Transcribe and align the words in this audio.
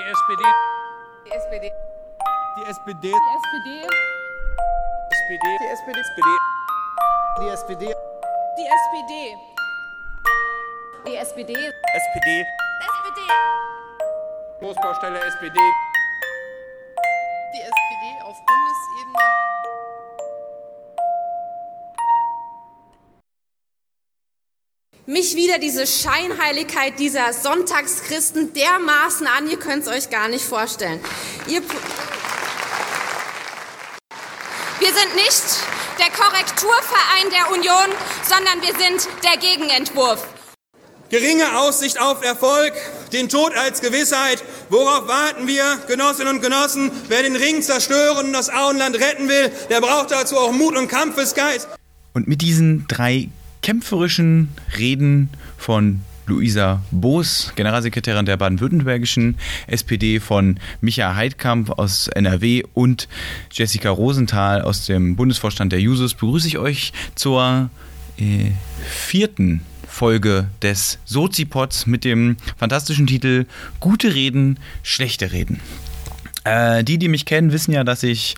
Die 0.00 0.06
SPD. 0.06 0.44
Die 1.26 1.32
SPD. 1.32 1.72
Die 2.56 2.62
SPD. 2.70 3.12
Die 3.12 3.44
SPD. 5.10 5.46
SPD. 5.72 6.28
Die 7.38 7.48
SPD. 7.48 7.48
Die 7.48 7.48
SPD. 7.50 7.94
Die 8.56 8.66
SPD. 8.66 9.36
Die 11.04 11.16
SPD. 11.16 11.52
SPD. 11.52 12.46
SPD. 12.80 13.20
Großbaustelle 14.60 15.20
SPD. 15.20 15.89
Mich 25.20 25.36
wieder 25.36 25.58
diese 25.58 25.86
Scheinheiligkeit 25.86 26.98
dieser 26.98 27.34
Sonntagschristen 27.34 28.54
dermaßen 28.54 29.26
an, 29.26 29.50
ihr 29.50 29.58
könnt 29.58 29.86
es 29.86 29.88
euch 29.88 30.08
gar 30.08 30.28
nicht 30.28 30.46
vorstellen. 30.46 30.98
Ihr 31.46 31.60
wir 34.78 34.88
sind 34.88 35.14
nicht 35.16 35.44
der 35.98 36.08
Korrekturverein 36.10 37.28
der 37.32 37.52
Union, 37.52 37.94
sondern 38.26 38.62
wir 38.62 38.74
sind 38.82 39.08
der 39.22 39.36
Gegenentwurf. 39.36 40.26
Geringe 41.10 41.58
Aussicht 41.58 42.00
auf 42.00 42.24
Erfolg, 42.24 42.72
den 43.12 43.28
Tod 43.28 43.54
als 43.54 43.82
Gewissheit. 43.82 44.42
Worauf 44.70 45.06
warten 45.06 45.46
wir, 45.46 45.80
Genossinnen 45.86 46.36
und 46.36 46.40
Genossen? 46.40 46.90
Wer 47.08 47.24
den 47.24 47.36
Ring 47.36 47.60
zerstören 47.60 48.28
und 48.28 48.32
das 48.32 48.48
Auenland 48.48 48.96
retten 48.98 49.28
will, 49.28 49.52
der 49.68 49.82
braucht 49.82 50.12
dazu 50.12 50.38
auch 50.38 50.52
Mut 50.52 50.78
und 50.78 50.88
Kampfesgeist. 50.88 51.68
Und 52.14 52.26
mit 52.26 52.40
diesen 52.40 52.86
drei 52.88 53.28
kämpferischen 53.62 54.48
Reden 54.78 55.30
von 55.56 56.00
Luisa 56.26 56.82
Boos, 56.92 57.52
Generalsekretärin 57.56 58.24
der 58.24 58.36
baden-württembergischen 58.36 59.36
SPD, 59.66 60.20
von 60.20 60.60
Micha 60.80 61.16
Heidkamp 61.16 61.70
aus 61.78 62.08
NRW 62.08 62.62
und 62.72 63.08
Jessica 63.52 63.90
Rosenthal 63.90 64.62
aus 64.62 64.86
dem 64.86 65.16
Bundesvorstand 65.16 65.72
der 65.72 65.80
Jusos 65.80 66.14
begrüße 66.14 66.46
ich 66.46 66.58
euch 66.58 66.92
zur 67.16 67.68
äh, 68.18 68.52
vierten 68.88 69.62
Folge 69.88 70.48
des 70.62 70.98
Sozipods 71.04 71.86
mit 71.86 72.04
dem 72.04 72.36
fantastischen 72.56 73.08
Titel 73.08 73.46
Gute 73.80 74.14
Reden, 74.14 74.58
schlechte 74.82 75.32
Reden. 75.32 75.60
Äh, 76.44 76.84
die, 76.84 76.98
die 76.98 77.08
mich 77.08 77.26
kennen, 77.26 77.52
wissen 77.52 77.72
ja, 77.72 77.84
dass 77.84 78.02
ich 78.02 78.34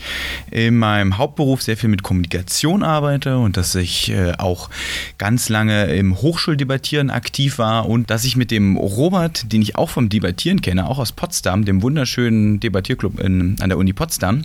in 0.50 0.76
meinem 0.76 1.18
Hauptberuf 1.18 1.62
sehr 1.62 1.76
viel 1.76 1.88
mit 1.88 2.02
Kommunikation 2.02 2.82
arbeite 2.82 3.38
und 3.38 3.56
dass 3.56 3.74
ich 3.76 4.10
äh, 4.10 4.32
auch 4.38 4.70
ganz 5.18 5.48
lange 5.48 5.84
im 5.94 6.20
Hochschuldebattieren 6.20 7.10
aktiv 7.10 7.58
war 7.58 7.88
und 7.88 8.10
dass 8.10 8.24
ich 8.24 8.36
mit 8.36 8.50
dem 8.50 8.76
Robert, 8.76 9.52
den 9.52 9.62
ich 9.62 9.76
auch 9.76 9.88
vom 9.88 10.08
Debattieren 10.08 10.60
kenne, 10.60 10.88
auch 10.88 10.98
aus 10.98 11.12
Potsdam, 11.12 11.64
dem 11.64 11.80
wunderschönen 11.82 12.58
Debattierclub 12.58 13.20
in, 13.20 13.56
an 13.60 13.68
der 13.68 13.78
Uni 13.78 13.92
Potsdam, 13.92 14.42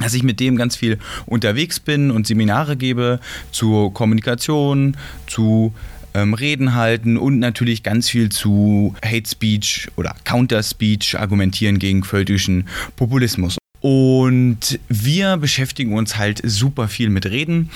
dass 0.00 0.12
ich 0.12 0.22
mit 0.22 0.38
dem 0.38 0.56
ganz 0.56 0.76
viel 0.76 0.98
unterwegs 1.24 1.80
bin 1.80 2.10
und 2.10 2.26
Seminare 2.26 2.76
gebe 2.76 3.20
zur 3.52 3.94
Kommunikation, 3.94 4.98
zu 5.26 5.72
ähm, 6.14 6.34
Reden 6.34 6.74
halten 6.74 7.16
und 7.16 7.38
natürlich 7.38 7.82
ganz 7.82 8.08
viel 8.08 8.28
zu 8.28 8.94
Hate 9.04 9.28
Speech 9.28 9.88
oder 9.96 10.14
Counter 10.24 10.62
Speech 10.62 11.18
argumentieren 11.18 11.78
gegen 11.78 12.04
völkischen 12.04 12.68
Populismus. 12.96 13.58
Und 13.82 14.78
wir 14.88 15.36
beschäftigen 15.38 15.92
uns 15.94 16.16
halt 16.16 16.40
super 16.44 16.86
viel 16.86 17.10
mit 17.10 17.26
Reden. 17.26 17.70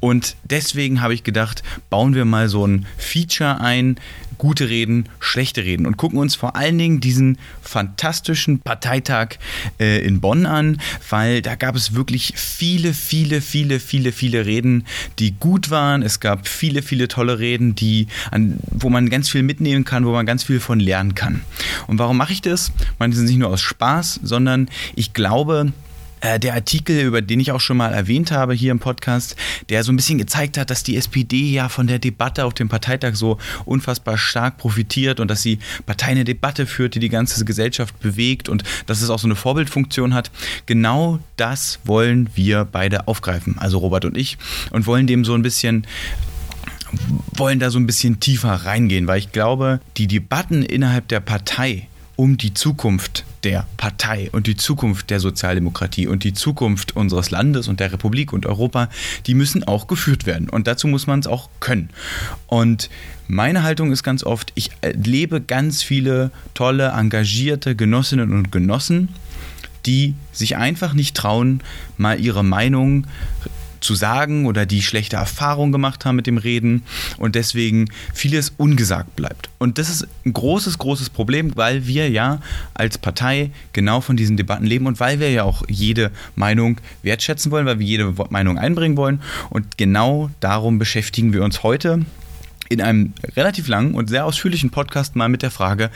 Und 0.00 0.34
deswegen 0.42 1.00
habe 1.00 1.14
ich 1.14 1.22
gedacht, 1.22 1.62
bauen 1.88 2.16
wir 2.16 2.24
mal 2.24 2.48
so 2.48 2.66
ein 2.66 2.86
Feature 2.98 3.60
ein, 3.60 3.96
gute 4.42 4.68
Reden, 4.68 5.08
schlechte 5.20 5.62
Reden 5.62 5.86
und 5.86 5.96
gucken 5.96 6.18
uns 6.18 6.34
vor 6.34 6.56
allen 6.56 6.76
Dingen 6.76 6.98
diesen 6.98 7.38
fantastischen 7.60 8.58
Parteitag 8.58 9.36
äh, 9.78 10.04
in 10.04 10.20
Bonn 10.20 10.46
an, 10.46 10.80
weil 11.08 11.42
da 11.42 11.54
gab 11.54 11.76
es 11.76 11.94
wirklich 11.94 12.32
viele, 12.34 12.92
viele, 12.92 13.40
viele, 13.40 13.78
viele, 13.78 14.10
viele 14.10 14.44
Reden, 14.44 14.84
die 15.20 15.38
gut 15.38 15.70
waren. 15.70 16.02
Es 16.02 16.18
gab 16.18 16.48
viele, 16.48 16.82
viele 16.82 17.06
tolle 17.06 17.38
Reden, 17.38 17.76
die, 17.76 18.08
an, 18.32 18.58
wo 18.68 18.90
man 18.90 19.10
ganz 19.10 19.28
viel 19.28 19.44
mitnehmen 19.44 19.84
kann, 19.84 20.06
wo 20.06 20.10
man 20.10 20.26
ganz 20.26 20.42
viel 20.42 20.58
von 20.58 20.80
lernen 20.80 21.14
kann. 21.14 21.42
Und 21.86 22.00
warum 22.00 22.16
mache 22.16 22.32
ich 22.32 22.42
das? 22.42 22.72
Man 22.98 23.12
ist 23.12 23.18
nicht 23.18 23.38
nur 23.38 23.48
aus 23.48 23.60
Spaß, 23.60 24.18
sondern 24.24 24.68
ich 24.96 25.12
glaube, 25.12 25.72
äh, 26.22 26.38
der 26.38 26.54
Artikel, 26.54 27.00
über 27.00 27.20
den 27.20 27.40
ich 27.40 27.52
auch 27.52 27.60
schon 27.60 27.76
mal 27.76 27.92
erwähnt 27.92 28.30
habe 28.30 28.54
hier 28.54 28.70
im 28.70 28.78
Podcast, 28.78 29.36
der 29.68 29.84
so 29.84 29.92
ein 29.92 29.96
bisschen 29.96 30.18
gezeigt 30.18 30.56
hat, 30.56 30.70
dass 30.70 30.82
die 30.82 30.96
SPD 30.96 31.52
ja 31.52 31.68
von 31.68 31.86
der 31.86 31.98
Debatte 31.98 32.44
auf 32.44 32.54
dem 32.54 32.68
Parteitag 32.68 33.14
so 33.14 33.38
unfassbar 33.64 34.16
stark 34.16 34.56
profitiert 34.56 35.20
und 35.20 35.28
dass 35.28 35.42
die 35.42 35.58
Partei 35.84 36.12
eine 36.12 36.24
Debatte 36.24 36.66
führt, 36.66 36.94
die 36.94 37.00
die 37.00 37.08
ganze 37.08 37.44
Gesellschaft 37.44 37.98
bewegt 38.00 38.48
und 38.48 38.62
dass 38.86 39.02
es 39.02 39.10
auch 39.10 39.18
so 39.18 39.26
eine 39.26 39.36
Vorbildfunktion 39.36 40.14
hat. 40.14 40.30
Genau 40.66 41.18
das 41.36 41.80
wollen 41.84 42.30
wir 42.34 42.64
beide 42.64 43.08
aufgreifen, 43.08 43.58
also 43.58 43.78
Robert 43.78 44.04
und 44.04 44.16
ich, 44.16 44.38
und 44.70 44.86
wollen 44.86 45.06
dem 45.06 45.24
so 45.24 45.34
ein 45.34 45.42
bisschen 45.42 45.86
wollen 47.34 47.58
da 47.58 47.70
so 47.70 47.78
ein 47.78 47.86
bisschen 47.86 48.20
tiefer 48.20 48.52
reingehen, 48.52 49.06
weil 49.06 49.18
ich 49.18 49.32
glaube, 49.32 49.80
die 49.96 50.06
Debatten 50.06 50.62
innerhalb 50.62 51.08
der 51.08 51.20
Partei 51.20 51.88
um 52.16 52.36
die 52.36 52.54
Zukunft 52.54 53.24
der 53.44 53.66
Partei 53.76 54.28
und 54.32 54.46
die 54.46 54.56
Zukunft 54.56 55.10
der 55.10 55.18
Sozialdemokratie 55.18 56.06
und 56.06 56.24
die 56.24 56.32
Zukunft 56.32 56.94
unseres 56.94 57.30
Landes 57.30 57.68
und 57.68 57.80
der 57.80 57.92
Republik 57.92 58.32
und 58.32 58.46
Europa, 58.46 58.88
die 59.26 59.34
müssen 59.34 59.64
auch 59.64 59.86
geführt 59.86 60.26
werden. 60.26 60.48
Und 60.48 60.66
dazu 60.66 60.86
muss 60.86 61.06
man 61.06 61.20
es 61.20 61.26
auch 61.26 61.48
können. 61.60 61.90
Und 62.46 62.90
meine 63.28 63.62
Haltung 63.62 63.92
ist 63.92 64.02
ganz 64.02 64.24
oft, 64.24 64.52
ich 64.54 64.70
erlebe 64.80 65.40
ganz 65.40 65.82
viele 65.82 66.30
tolle, 66.54 66.88
engagierte 66.88 67.74
Genossinnen 67.74 68.32
und 68.32 68.52
Genossen, 68.52 69.08
die 69.86 70.14
sich 70.32 70.56
einfach 70.56 70.94
nicht 70.94 71.16
trauen, 71.16 71.62
mal 71.96 72.20
ihre 72.20 72.44
Meinung 72.44 73.06
zu 73.82 73.94
sagen 73.94 74.46
oder 74.46 74.66
die 74.66 74.82
schlechte 74.82 75.16
Erfahrung 75.16 75.72
gemacht 75.72 76.04
haben 76.04 76.16
mit 76.16 76.26
dem 76.26 76.38
Reden 76.38 76.82
und 77.18 77.34
deswegen 77.34 77.88
vieles 78.14 78.52
ungesagt 78.56 79.16
bleibt. 79.16 79.50
Und 79.58 79.78
das 79.78 79.88
ist 79.88 80.06
ein 80.24 80.32
großes, 80.32 80.78
großes 80.78 81.10
Problem, 81.10 81.52
weil 81.56 81.86
wir 81.86 82.08
ja 82.08 82.40
als 82.74 82.98
Partei 82.98 83.50
genau 83.72 84.00
von 84.00 84.16
diesen 84.16 84.36
Debatten 84.36 84.64
leben 84.64 84.86
und 84.86 85.00
weil 85.00 85.20
wir 85.20 85.30
ja 85.30 85.44
auch 85.44 85.62
jede 85.68 86.10
Meinung 86.36 86.80
wertschätzen 87.02 87.50
wollen, 87.50 87.66
weil 87.66 87.78
wir 87.78 87.86
jede 87.86 88.14
Meinung 88.30 88.58
einbringen 88.58 88.96
wollen. 88.96 89.20
Und 89.50 89.78
genau 89.78 90.30
darum 90.40 90.78
beschäftigen 90.78 91.32
wir 91.32 91.42
uns 91.42 91.62
heute 91.62 92.04
in 92.68 92.80
einem 92.80 93.12
relativ 93.36 93.68
langen 93.68 93.94
und 93.94 94.08
sehr 94.08 94.24
ausführlichen 94.24 94.70
Podcast 94.70 95.14
mal 95.14 95.28
mit 95.28 95.42
der 95.42 95.50
Frage, 95.50 95.90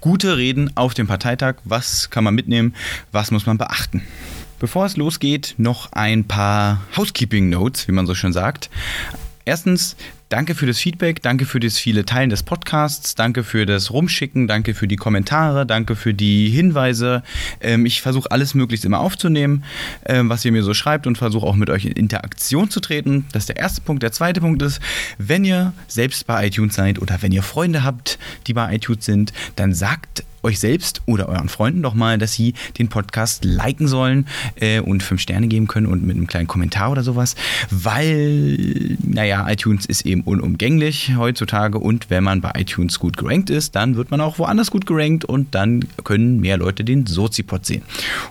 gute 0.00 0.38
Reden 0.38 0.70
auf 0.76 0.94
dem 0.94 1.06
Parteitag, 1.06 1.56
was 1.64 2.08
kann 2.08 2.24
man 2.24 2.34
mitnehmen, 2.34 2.74
was 3.12 3.30
muss 3.30 3.44
man 3.44 3.58
beachten. 3.58 4.02
Bevor 4.62 4.86
es 4.86 4.96
losgeht, 4.96 5.56
noch 5.58 5.90
ein 5.90 6.22
paar 6.22 6.82
Housekeeping 6.96 7.48
Notes, 7.48 7.88
wie 7.88 7.92
man 7.92 8.06
so 8.06 8.14
schön 8.14 8.32
sagt. 8.32 8.70
Erstens, 9.44 9.96
danke 10.28 10.54
für 10.54 10.66
das 10.66 10.78
Feedback, 10.78 11.20
danke 11.20 11.46
für 11.46 11.58
das 11.58 11.78
viele 11.78 12.04
Teilen 12.04 12.30
des 12.30 12.44
Podcasts, 12.44 13.16
danke 13.16 13.42
für 13.42 13.66
das 13.66 13.90
Rumschicken, 13.90 14.46
danke 14.46 14.74
für 14.74 14.86
die 14.86 14.94
Kommentare, 14.94 15.66
danke 15.66 15.96
für 15.96 16.14
die 16.14 16.48
Hinweise. 16.48 17.24
Ähm, 17.60 17.86
ich 17.86 18.02
versuche 18.02 18.30
alles 18.30 18.54
möglichst 18.54 18.84
immer 18.84 19.00
aufzunehmen, 19.00 19.64
ähm, 20.06 20.28
was 20.28 20.44
ihr 20.44 20.52
mir 20.52 20.62
so 20.62 20.74
schreibt 20.74 21.08
und 21.08 21.18
versuche 21.18 21.44
auch 21.44 21.56
mit 21.56 21.68
euch 21.68 21.84
in 21.84 21.92
Interaktion 21.94 22.70
zu 22.70 22.78
treten. 22.78 23.24
Das 23.32 23.42
ist 23.42 23.48
der 23.48 23.56
erste 23.56 23.80
Punkt. 23.80 24.04
Der 24.04 24.12
zweite 24.12 24.40
Punkt 24.40 24.62
ist, 24.62 24.80
wenn 25.18 25.44
ihr 25.44 25.72
selbst 25.88 26.24
bei 26.28 26.46
iTunes 26.46 26.76
seid 26.76 27.02
oder 27.02 27.20
wenn 27.20 27.32
ihr 27.32 27.42
Freunde 27.42 27.82
habt, 27.82 28.16
die 28.46 28.54
bei 28.54 28.72
iTunes 28.76 29.04
sind, 29.04 29.32
dann 29.56 29.74
sagt 29.74 30.22
euch 30.42 30.58
selbst 30.58 31.02
oder 31.06 31.28
euren 31.28 31.48
Freunden 31.48 31.82
doch 31.82 31.94
mal, 31.94 32.18
dass 32.18 32.32
sie 32.32 32.54
den 32.78 32.88
Podcast 32.88 33.44
liken 33.44 33.88
sollen 33.88 34.26
äh, 34.56 34.80
und 34.80 35.02
fünf 35.02 35.20
Sterne 35.20 35.48
geben 35.48 35.68
können 35.68 35.86
und 35.86 36.04
mit 36.04 36.16
einem 36.16 36.26
kleinen 36.26 36.48
Kommentar 36.48 36.90
oder 36.90 37.02
sowas, 37.02 37.36
weil, 37.70 38.96
naja, 39.02 39.48
iTunes 39.48 39.86
ist 39.86 40.02
eben 40.06 40.22
unumgänglich 40.22 41.12
heutzutage 41.16 41.78
und 41.78 42.10
wenn 42.10 42.24
man 42.24 42.40
bei 42.40 42.52
iTunes 42.56 42.98
gut 42.98 43.16
gerankt 43.16 43.50
ist, 43.50 43.76
dann 43.76 43.96
wird 43.96 44.10
man 44.10 44.20
auch 44.20 44.38
woanders 44.38 44.70
gut 44.70 44.86
gerankt 44.86 45.24
und 45.24 45.54
dann 45.54 45.84
können 46.04 46.40
mehr 46.40 46.56
Leute 46.56 46.84
den 46.84 47.06
Sozipod 47.06 47.64
sehen. 47.66 47.82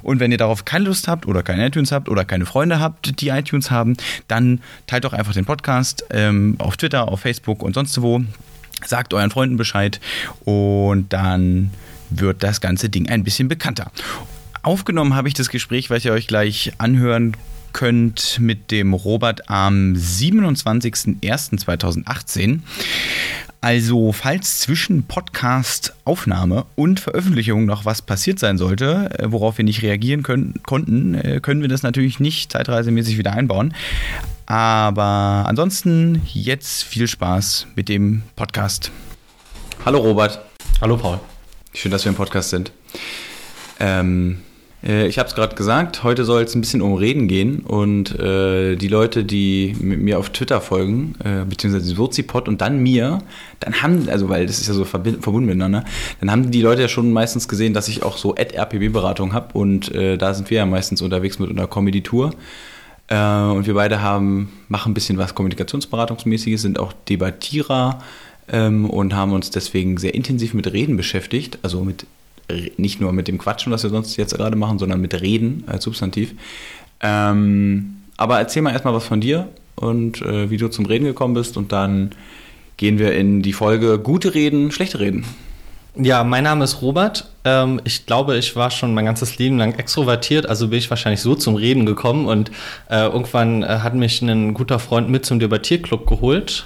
Und 0.01 0.19
wenn 0.19 0.31
ihr 0.31 0.37
darauf 0.37 0.65
keine 0.65 0.85
Lust 0.85 1.07
habt 1.07 1.25
oder 1.25 1.43
keine 1.43 1.67
iTunes 1.67 1.91
habt 1.91 2.09
oder 2.09 2.25
keine 2.25 2.45
Freunde 2.45 2.79
habt, 2.79 3.21
die 3.21 3.29
iTunes 3.29 3.71
haben, 3.71 3.95
dann 4.27 4.59
teilt 4.87 5.03
doch 5.03 5.13
einfach 5.13 5.33
den 5.33 5.45
Podcast 5.45 6.05
ähm, 6.09 6.55
auf 6.57 6.77
Twitter, 6.77 7.07
auf 7.07 7.21
Facebook 7.21 7.63
und 7.63 7.73
sonst 7.73 8.01
wo. 8.01 8.21
Sagt 8.83 9.13
euren 9.13 9.29
Freunden 9.29 9.57
Bescheid 9.57 9.99
und 10.43 11.13
dann 11.13 11.69
wird 12.11 12.43
das 12.43 12.61
ganze 12.61 12.89
Ding 12.89 13.09
ein 13.09 13.23
bisschen 13.23 13.47
bekannter. 13.47 13.91
Aufgenommen 14.61 15.15
habe 15.15 15.27
ich 15.27 15.33
das 15.33 15.49
Gespräch, 15.49 15.89
was 15.89 16.05
ihr 16.05 16.13
euch 16.13 16.27
gleich 16.27 16.73
anhören 16.77 17.35
könnt, 17.73 18.39
mit 18.39 18.71
dem 18.71 18.93
Robert 18.93 19.49
am 19.49 19.93
27.01.2018. 19.93 22.59
Also, 23.63 24.11
falls 24.11 24.59
zwischen 24.59 25.03
Podcast-Aufnahme 25.03 26.65
und 26.75 26.99
Veröffentlichung 26.99 27.65
noch 27.65 27.85
was 27.85 28.01
passiert 28.01 28.39
sein 28.39 28.57
sollte, 28.57 29.11
äh, 29.19 29.31
worauf 29.31 29.59
wir 29.59 29.65
nicht 29.65 29.83
reagieren 29.83 30.23
können, 30.23 30.55
konnten, 30.65 31.13
äh, 31.13 31.39
können 31.41 31.61
wir 31.61 31.69
das 31.69 31.83
natürlich 31.83 32.19
nicht 32.19 32.51
zeitreisemäßig 32.51 33.19
wieder 33.19 33.33
einbauen. 33.33 33.75
Aber 34.47 35.45
ansonsten 35.47 36.23
jetzt 36.33 36.83
viel 36.83 37.07
Spaß 37.07 37.67
mit 37.75 37.87
dem 37.87 38.23
Podcast. 38.35 38.89
Hallo 39.85 39.99
Robert. 39.99 40.41
Hallo 40.81 40.97
Paul. 40.97 41.19
Schön, 41.73 41.89
dass 41.89 42.03
wir 42.03 42.09
im 42.09 42.17
Podcast 42.17 42.49
sind. 42.49 42.73
Ähm, 43.79 44.39
äh, 44.83 45.07
ich 45.07 45.17
habe 45.17 45.29
es 45.29 45.35
gerade 45.35 45.55
gesagt, 45.55 46.03
heute 46.03 46.25
soll 46.25 46.43
es 46.43 46.53
ein 46.53 46.59
bisschen 46.59 46.81
um 46.81 46.95
Reden 46.95 47.29
gehen 47.29 47.61
und 47.61 48.19
äh, 48.19 48.75
die 48.75 48.89
Leute, 48.89 49.23
die 49.23 49.77
mir 49.79 50.19
auf 50.19 50.31
Twitter 50.31 50.59
folgen, 50.59 51.15
äh, 51.23 51.45
beziehungsweise 51.45 51.95
Wurzipod 51.95 52.49
und 52.49 52.59
dann 52.59 52.83
mir, 52.83 53.19
dann 53.61 53.81
haben, 53.81 54.09
also 54.09 54.27
weil 54.27 54.47
das 54.47 54.59
ist 54.59 54.67
ja 54.67 54.73
so 54.73 54.83
verbunden 54.83 55.45
miteinander, 55.45 55.85
dann 56.19 56.29
haben 56.29 56.51
die 56.51 56.61
Leute 56.61 56.81
ja 56.81 56.89
schon 56.89 57.13
meistens 57.13 57.47
gesehen, 57.47 57.73
dass 57.73 57.87
ich 57.87 58.03
auch 58.03 58.17
so 58.17 58.35
RPB-Beratung 58.35 59.31
habe 59.31 59.57
und 59.57 59.95
äh, 59.95 60.17
da 60.17 60.33
sind 60.33 60.49
wir 60.49 60.57
ja 60.57 60.65
meistens 60.65 61.01
unterwegs 61.01 61.39
mit 61.39 61.49
einer 61.51 61.67
Comedy-Tour. 61.67 62.31
Äh, 63.07 63.15
und 63.15 63.65
wir 63.65 63.75
beide 63.75 64.01
haben, 64.01 64.51
machen 64.67 64.91
ein 64.91 64.93
bisschen 64.93 65.17
was 65.17 65.35
Kommunikationsberatungsmäßiges, 65.35 66.61
sind 66.61 66.79
auch 66.79 66.91
Debattierer 67.07 67.99
ähm, 68.51 68.89
und 68.89 69.15
haben 69.15 69.33
uns 69.33 69.49
deswegen 69.49 69.97
sehr 69.97 70.13
intensiv 70.13 70.53
mit 70.53 70.71
Reden 70.71 70.97
beschäftigt, 70.97 71.57
also 71.63 71.83
mit 71.83 72.05
nicht 72.77 72.99
nur 72.99 73.13
mit 73.13 73.27
dem 73.27 73.37
Quatschen, 73.37 73.71
was 73.71 73.83
wir 73.83 73.89
sonst 73.89 74.17
jetzt 74.17 74.35
gerade 74.35 74.57
machen, 74.57 74.77
sondern 74.77 74.99
mit 74.99 75.19
Reden 75.21 75.63
als 75.67 75.85
Substantiv. 75.85 76.33
Ähm, 76.99 77.95
aber 78.17 78.39
erzähl 78.39 78.61
mal 78.61 78.71
erstmal 78.71 78.93
was 78.93 79.05
von 79.05 79.21
dir 79.21 79.47
und 79.75 80.21
äh, 80.21 80.49
wie 80.49 80.57
du 80.57 80.67
zum 80.67 80.85
Reden 80.85 81.05
gekommen 81.05 81.33
bist 81.33 81.55
und 81.57 81.71
dann 81.71 82.11
gehen 82.77 82.99
wir 82.99 83.13
in 83.15 83.41
die 83.41 83.53
Folge 83.53 83.99
gute 83.99 84.33
Reden, 84.33 84.71
schlechte 84.71 84.99
Reden. 84.99 85.23
Ja, 85.95 86.23
mein 86.23 86.43
Name 86.43 86.63
ist 86.63 86.81
Robert. 86.81 87.29
Ähm, 87.43 87.81
ich 87.83 88.05
glaube, 88.05 88.37
ich 88.37 88.55
war 88.55 88.71
schon 88.71 88.93
mein 88.93 89.05
ganzes 89.05 89.37
Leben 89.37 89.57
lang 89.57 89.73
extrovertiert, 89.73 90.45
also 90.45 90.69
bin 90.69 90.79
ich 90.79 90.89
wahrscheinlich 90.89 91.21
so 91.21 91.35
zum 91.35 91.55
Reden 91.55 91.85
gekommen 91.85 92.27
und 92.27 92.51
äh, 92.89 93.05
irgendwann 93.05 93.63
äh, 93.63 93.67
hat 93.67 93.95
mich 93.95 94.21
ein 94.21 94.53
guter 94.53 94.79
Freund 94.79 95.09
mit 95.09 95.25
zum 95.25 95.39
Debattierclub 95.39 96.05
geholt 96.07 96.65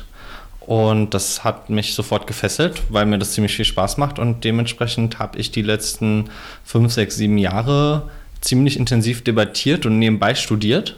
und 0.65 1.13
das 1.13 1.44
hat 1.44 1.69
mich 1.69 1.94
sofort 1.94 2.27
gefesselt, 2.27 2.81
weil 2.89 3.06
mir 3.06 3.17
das 3.17 3.33
ziemlich 3.33 3.56
viel 3.56 3.65
Spaß 3.65 3.97
macht 3.97 4.19
und 4.19 4.44
dementsprechend 4.44 5.19
habe 5.19 5.38
ich 5.38 5.51
die 5.51 5.62
letzten 5.62 6.29
fünf, 6.63 6.91
sechs, 6.91 7.15
sieben 7.15 7.38
Jahre 7.38 8.09
ziemlich 8.41 8.77
intensiv 8.77 9.23
debattiert 9.23 9.85
und 9.85 10.00
nebenbei 10.00 10.35
studiert. 10.35 10.97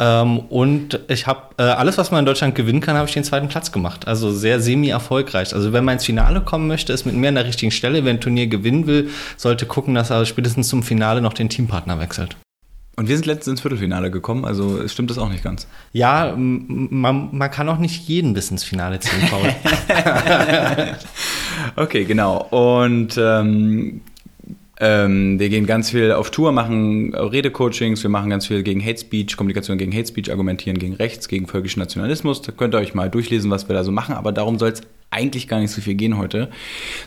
Ähm, 0.00 0.38
und 0.38 1.00
ich 1.08 1.26
habe 1.26 1.42
äh, 1.58 1.62
alles, 1.62 1.98
was 1.98 2.10
man 2.10 2.20
in 2.20 2.26
Deutschland 2.26 2.54
gewinnen 2.54 2.80
kann, 2.80 2.96
habe 2.96 3.08
ich 3.08 3.14
den 3.14 3.24
zweiten 3.24 3.48
Platz 3.48 3.72
gemacht. 3.72 4.06
Also 4.06 4.30
sehr 4.30 4.60
semi-erfolgreich. 4.60 5.54
Also 5.54 5.72
wenn 5.72 5.84
man 5.84 5.94
ins 5.94 6.04
Finale 6.04 6.40
kommen 6.40 6.68
möchte, 6.68 6.92
ist 6.92 7.04
mit 7.04 7.16
mir 7.16 7.28
an 7.28 7.34
der 7.34 7.46
richtigen 7.46 7.72
Stelle. 7.72 8.04
Wer 8.04 8.14
ein 8.14 8.20
Turnier 8.20 8.46
gewinnen 8.46 8.86
will, 8.86 9.10
sollte 9.36 9.66
gucken, 9.66 9.94
dass 9.94 10.10
er 10.10 10.24
spätestens 10.24 10.68
zum 10.68 10.82
Finale 10.82 11.20
noch 11.20 11.32
den 11.32 11.48
Teampartner 11.48 11.98
wechselt. 11.98 12.36
Und 12.98 13.06
wir 13.06 13.14
sind 13.14 13.26
letztens 13.26 13.46
ins 13.52 13.60
Viertelfinale 13.60 14.10
gekommen, 14.10 14.44
also 14.44 14.88
stimmt 14.88 15.08
das 15.10 15.18
auch 15.18 15.28
nicht 15.28 15.44
ganz. 15.44 15.68
Ja, 15.92 16.34
man, 16.36 17.28
man 17.30 17.48
kann 17.48 17.68
auch 17.68 17.78
nicht 17.78 18.08
jeden 18.08 18.34
bis 18.34 18.50
ins 18.50 18.64
Finale 18.64 18.98
ziehen, 18.98 19.22
Paul. 19.30 19.54
Okay, 21.76 22.04
genau. 22.04 22.38
Und 22.50 23.16
ähm, 23.16 24.00
ähm, 24.80 25.40
wir 25.40 25.48
gehen 25.48 25.66
ganz 25.66 25.90
viel 25.90 26.12
auf 26.12 26.30
Tour, 26.30 26.52
machen 26.52 27.14
Redecoachings, 27.14 28.02
wir 28.02 28.10
machen 28.10 28.30
ganz 28.30 28.46
viel 28.46 28.62
gegen 28.62 28.84
Hate 28.84 28.98
Speech, 28.98 29.36
Kommunikation 29.36 29.76
gegen 29.76 29.92
Hate 29.92 30.06
Speech, 30.06 30.30
argumentieren 30.30 30.78
gegen 30.78 30.94
Rechts, 30.94 31.26
gegen 31.26 31.48
völkischen 31.48 31.80
Nationalismus. 31.80 32.42
Da 32.42 32.52
könnt 32.52 32.74
ihr 32.74 32.78
euch 32.78 32.94
mal 32.94 33.10
durchlesen, 33.10 33.50
was 33.50 33.68
wir 33.68 33.74
da 33.74 33.82
so 33.82 33.90
machen, 33.90 34.14
aber 34.14 34.30
darum 34.30 34.58
soll 34.58 34.70
es 34.70 34.82
eigentlich 35.10 35.48
gar 35.48 35.58
nicht 35.58 35.72
so 35.72 35.80
viel 35.80 35.94
gehen 35.94 36.18
heute, 36.18 36.50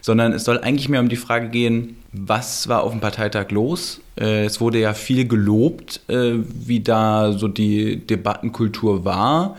sondern 0.01 0.33
es 0.33 0.43
soll 0.43 0.59
eigentlich 0.59 0.89
mehr 0.89 0.99
um 0.99 1.07
die 1.07 1.15
Frage 1.15 1.49
gehen, 1.49 1.97
was 2.11 2.67
war 2.67 2.83
auf 2.83 2.91
dem 2.91 2.99
Parteitag 2.99 3.51
los? 3.51 4.01
Äh, 4.19 4.45
es 4.45 4.59
wurde 4.59 4.79
ja 4.79 4.93
viel 4.93 5.27
gelobt, 5.27 6.01
äh, 6.09 6.33
wie 6.43 6.81
da 6.81 7.31
so 7.33 7.47
die 7.47 8.05
Debattenkultur 8.05 9.05
war. 9.05 9.55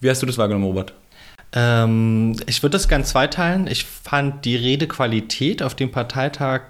Wie 0.00 0.10
hast 0.10 0.22
du 0.22 0.26
das 0.26 0.38
wahrgenommen, 0.38 0.64
Robert? 0.64 0.94
Ähm, 1.52 2.36
ich 2.46 2.62
würde 2.62 2.72
das 2.72 2.88
ganz 2.88 3.10
zweiteilen. 3.10 3.66
Ich 3.68 3.84
fand 3.84 4.44
die 4.44 4.56
Redequalität 4.56 5.62
auf 5.62 5.74
dem 5.74 5.90
Parteitag 5.90 6.62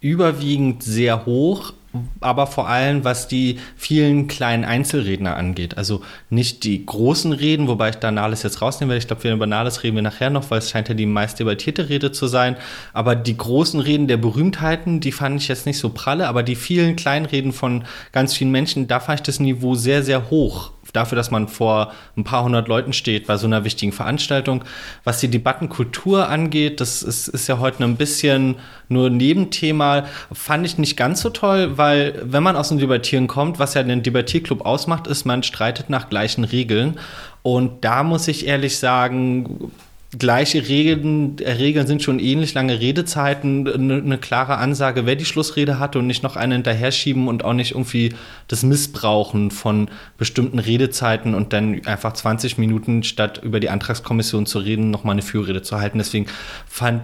überwiegend 0.00 0.82
sehr 0.82 1.26
hoch, 1.26 1.72
aber 2.20 2.46
vor 2.46 2.68
allem 2.68 3.04
was 3.04 3.28
die 3.28 3.58
vielen 3.76 4.28
kleinen 4.28 4.64
Einzelredner 4.64 5.36
angeht. 5.36 5.78
Also 5.78 6.02
nicht 6.30 6.64
die 6.64 6.84
großen 6.84 7.32
Reden, 7.32 7.68
wobei 7.68 7.90
ich 7.90 7.96
da 7.96 8.10
Nahles 8.10 8.42
jetzt 8.42 8.60
rausnehmen 8.60 8.90
werde. 8.90 8.98
Ich 8.98 9.06
glaube, 9.06 9.34
über 9.34 9.46
Nahles 9.46 9.82
reden 9.82 9.96
wir 9.96 10.02
nachher 10.02 10.30
noch, 10.30 10.50
weil 10.50 10.58
es 10.58 10.70
scheint 10.70 10.88
ja 10.88 10.94
die 10.94 11.06
meist 11.06 11.40
debattierte 11.40 11.88
Rede 11.88 12.12
zu 12.12 12.26
sein. 12.26 12.56
Aber 12.92 13.16
die 13.16 13.36
großen 13.36 13.80
Reden 13.80 14.08
der 14.08 14.18
Berühmtheiten, 14.18 15.00
die 15.00 15.12
fand 15.12 15.40
ich 15.40 15.48
jetzt 15.48 15.66
nicht 15.66 15.78
so 15.78 15.90
pralle, 15.90 16.28
aber 16.28 16.42
die 16.42 16.56
vielen 16.56 16.96
kleinen 16.96 17.26
Reden 17.26 17.52
von 17.52 17.84
ganz 18.12 18.34
vielen 18.34 18.50
Menschen, 18.50 18.88
da 18.88 19.00
fand 19.00 19.20
ich 19.20 19.24
das 19.24 19.40
Niveau 19.40 19.74
sehr, 19.74 20.02
sehr 20.02 20.30
hoch 20.30 20.72
dafür, 20.96 21.16
dass 21.16 21.30
man 21.30 21.48
vor 21.48 21.92
ein 22.16 22.24
paar 22.24 22.42
hundert 22.42 22.68
Leuten 22.68 22.92
steht 22.92 23.26
bei 23.26 23.36
so 23.36 23.46
einer 23.46 23.64
wichtigen 23.64 23.92
Veranstaltung. 23.92 24.64
Was 25.04 25.20
die 25.20 25.28
Debattenkultur 25.28 26.28
angeht, 26.28 26.80
das 26.80 27.02
ist, 27.02 27.28
ist 27.28 27.46
ja 27.46 27.58
heute 27.58 27.84
ein 27.84 27.96
bisschen 27.96 28.56
nur 28.88 29.10
Nebenthema, 29.10 30.04
fand 30.32 30.66
ich 30.66 30.78
nicht 30.78 30.96
ganz 30.96 31.20
so 31.20 31.30
toll, 31.30 31.76
weil 31.76 32.20
wenn 32.24 32.42
man 32.42 32.56
aus 32.56 32.68
dem 32.70 32.78
Debattieren 32.78 33.26
kommt, 33.26 33.58
was 33.58 33.74
ja 33.74 33.82
den 33.82 34.02
Debattierclub 34.02 34.64
ausmacht, 34.64 35.06
ist, 35.06 35.24
man 35.24 35.42
streitet 35.42 35.90
nach 35.90 36.08
gleichen 36.08 36.44
Regeln. 36.44 36.98
Und 37.42 37.84
da 37.84 38.02
muss 38.02 38.26
ich 38.26 38.46
ehrlich 38.46 38.78
sagen, 38.78 39.70
gleiche 40.18 40.68
Regeln, 40.68 41.38
äh, 41.38 41.52
Regeln 41.52 41.86
sind 41.86 42.02
schon 42.02 42.18
ähnlich 42.18 42.54
lange 42.54 42.80
Redezeiten, 42.80 43.68
eine, 43.68 43.96
eine 43.96 44.18
klare 44.18 44.58
Ansage, 44.58 45.06
wer 45.06 45.16
die 45.16 45.24
Schlussrede 45.24 45.78
hatte 45.78 45.98
und 45.98 46.06
nicht 46.06 46.22
noch 46.22 46.36
eine 46.36 46.54
hinterher 46.54 46.92
schieben 46.92 47.28
und 47.28 47.44
auch 47.44 47.52
nicht 47.52 47.72
irgendwie 47.72 48.14
das 48.48 48.62
Missbrauchen 48.62 49.50
von 49.50 49.88
bestimmten 50.18 50.58
Redezeiten 50.58 51.34
und 51.34 51.52
dann 51.52 51.84
einfach 51.86 52.12
20 52.12 52.58
Minuten 52.58 53.02
statt 53.02 53.40
über 53.42 53.60
die 53.60 53.70
Antragskommission 53.70 54.46
zu 54.46 54.58
reden, 54.58 54.90
nochmal 54.90 55.12
eine 55.14 55.22
Führrede 55.22 55.62
zu 55.62 55.78
halten. 55.78 55.98
Deswegen 55.98 56.26
fand 56.66 57.02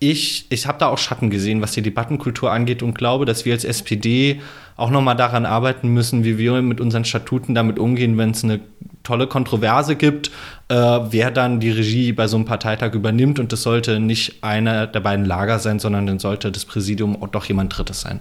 ich, 0.00 0.46
ich 0.50 0.66
habe 0.66 0.78
da 0.78 0.88
auch 0.88 0.98
Schatten 0.98 1.30
gesehen, 1.30 1.62
was 1.62 1.72
die 1.72 1.82
Debattenkultur 1.82 2.52
angeht 2.52 2.82
und 2.82 2.94
glaube, 2.94 3.24
dass 3.24 3.44
wir 3.44 3.54
als 3.54 3.64
SPD 3.64 4.40
auch 4.76 4.90
nochmal 4.90 5.16
daran 5.16 5.46
arbeiten 5.46 5.88
müssen, 5.88 6.24
wie 6.24 6.36
wir 6.36 6.60
mit 6.62 6.80
unseren 6.80 7.04
Statuten 7.04 7.54
damit 7.54 7.78
umgehen, 7.78 8.18
wenn 8.18 8.30
es 8.30 8.44
eine 8.44 8.60
tolle 9.04 9.28
Kontroverse 9.28 9.94
gibt, 9.94 10.32
äh, 10.68 10.74
wer 10.74 11.30
dann 11.30 11.60
die 11.60 11.70
Regie 11.70 12.12
bei 12.12 12.26
so 12.26 12.36
einem 12.36 12.44
Parteitag 12.46 12.94
übernimmt. 12.94 13.38
Und 13.38 13.52
das 13.52 13.62
sollte 13.62 14.00
nicht 14.00 14.42
einer 14.42 14.88
der 14.88 15.00
beiden 15.00 15.24
Lager 15.24 15.60
sein, 15.60 15.78
sondern 15.78 16.06
dann 16.06 16.18
sollte 16.18 16.50
das 16.50 16.64
Präsidium 16.64 17.22
auch 17.22 17.28
doch 17.28 17.44
jemand 17.44 17.76
Drittes 17.76 18.00
sein. 18.00 18.20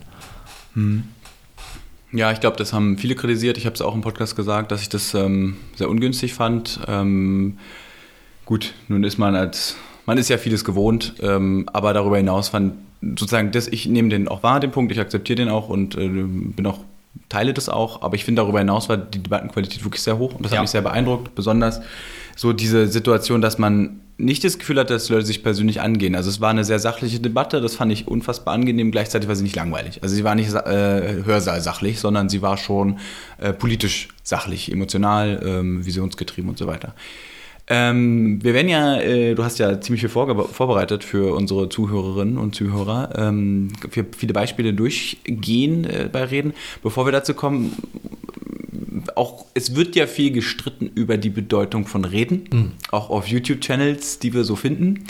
Ja, 2.12 2.32
ich 2.32 2.40
glaube, 2.40 2.58
das 2.58 2.74
haben 2.74 2.98
viele 3.00 3.16
kritisiert. 3.16 3.58
Ich 3.58 3.66
habe 3.66 3.74
es 3.74 3.82
auch 3.82 3.96
im 3.96 4.02
Podcast 4.02 4.36
gesagt, 4.36 4.72
dass 4.72 4.82
ich 4.82 4.90
das 4.90 5.16
ähm, 5.16 5.58
sehr 5.76 5.90
ungünstig 5.90 6.34
fand. 6.36 6.80
Ähm, 6.88 7.58
gut, 8.46 8.74
nun 8.88 9.04
ist 9.04 9.18
man 9.18 9.36
als, 9.36 9.76
man 10.06 10.20
ist 10.20 10.30
ja 10.30 10.38
vieles 10.38 10.64
gewohnt, 10.64 11.16
ähm, 11.22 11.68
aber 11.74 11.94
darüber 11.94 12.18
hinaus 12.18 12.50
fand 12.50 12.74
sozusagen, 13.02 13.52
das, 13.52 13.68
ich 13.68 13.88
nehme 13.88 14.10
den 14.10 14.28
auch 14.28 14.44
wahr, 14.44 14.60
den 14.60 14.72
Punkt, 14.72 14.92
ich 14.92 15.00
akzeptiere 15.00 15.38
den 15.38 15.50
auch 15.50 15.70
und 15.70 15.96
äh, 15.96 16.08
bin 16.08 16.66
auch, 16.68 16.80
teile 17.30 17.54
das 17.54 17.70
auch, 17.70 18.02
aber 18.02 18.16
ich 18.16 18.26
finde 18.26 18.42
darüber 18.42 18.60
hinaus 18.60 18.90
war 18.90 18.98
die 18.98 19.20
Debattenqualität 19.22 19.84
wirklich 19.84 20.02
sehr 20.02 20.18
hoch 20.18 20.34
und 20.36 20.44
das 20.44 20.52
Ja. 20.52 20.58
hat 20.58 20.64
mich 20.64 20.72
sehr 20.72 20.82
beeindruckt, 20.82 21.36
besonders 21.36 21.82
so 22.36 22.54
diese 22.54 22.88
Situation, 22.88 23.42
dass 23.42 23.58
man 23.58 24.00
nicht 24.18 24.44
das 24.44 24.60
Gefühl 24.60 24.80
hatte, 24.80 24.94
dass 24.94 25.06
die 25.08 25.14
Leute 25.14 25.26
sich 25.26 25.42
persönlich 25.44 25.82
angehen. 25.82 26.16
Also 26.16 26.30
es 26.30 26.40
war 26.40 26.52
eine 26.52 26.64
sehr 26.64 26.78
sachliche 26.80 27.20
Debatte, 27.20 27.62
das 27.62 27.76
fand 27.76 27.92
ich 27.92 28.08
unfassbar 28.08 28.54
angenehm, 28.54 28.92
gleichzeitig 28.92 29.28
war 29.28 29.36
sie 29.36 29.44
nicht 29.44 29.56
langweilig. 29.56 30.02
Also 30.04 30.14
sie 30.16 30.24
war 30.24 30.36
nicht 30.36 30.54
äh, 30.54 31.24
Hörsaalsachlich, 31.24 32.00
sondern 32.00 32.30
sie 32.30 32.42
war 32.42 32.58
schon 32.58 33.00
äh, 33.40 33.54
politisch 33.54 34.10
sachlich, 34.22 34.72
emotional, 34.72 35.42
ähm, 35.44 35.86
visionsgetrieben 35.86 36.50
und 36.50 36.58
so 36.60 36.68
weiter. 36.68 36.94
Ähm, 37.68 38.44
wir 38.44 38.54
werden 38.54 38.68
ja, 38.68 39.00
äh, 39.00 39.36
du 39.36 39.44
hast 39.44 39.58
ja 39.58 39.80
ziemlich 39.80 40.02
viel 40.02 40.10
vorbereitet 40.10 41.04
für 41.04 41.34
unsere 41.34 41.70
Zuhörerinnen 41.70 42.38
und 42.38 42.56
Zuhörer, 42.56 43.10
ähm, 43.16 43.70
für 43.90 44.06
viele 44.18 44.34
Beispiele 44.34 44.74
durchgehen 44.74 45.86
äh, 45.86 46.10
bei 46.12 46.26
Reden. 46.26 46.54
Bevor 46.82 47.06
wir 47.06 47.14
dazu 47.14 47.34
kommen, 47.34 47.72
auch 49.16 49.46
es 49.54 49.76
wird 49.76 49.96
ja 49.96 50.08
viel 50.08 50.32
gestritten 50.32 50.92
über 50.94 51.18
die 51.18 51.30
Bedeutung 51.30 51.88
von 51.88 52.06
Reden, 52.06 52.74
auch 52.92 53.10
auf 53.10 53.28
YouTube-Channels, 53.28 54.20
die 54.20 54.34
wir 54.34 54.44
so 54.44 54.56
finden. 54.56 55.06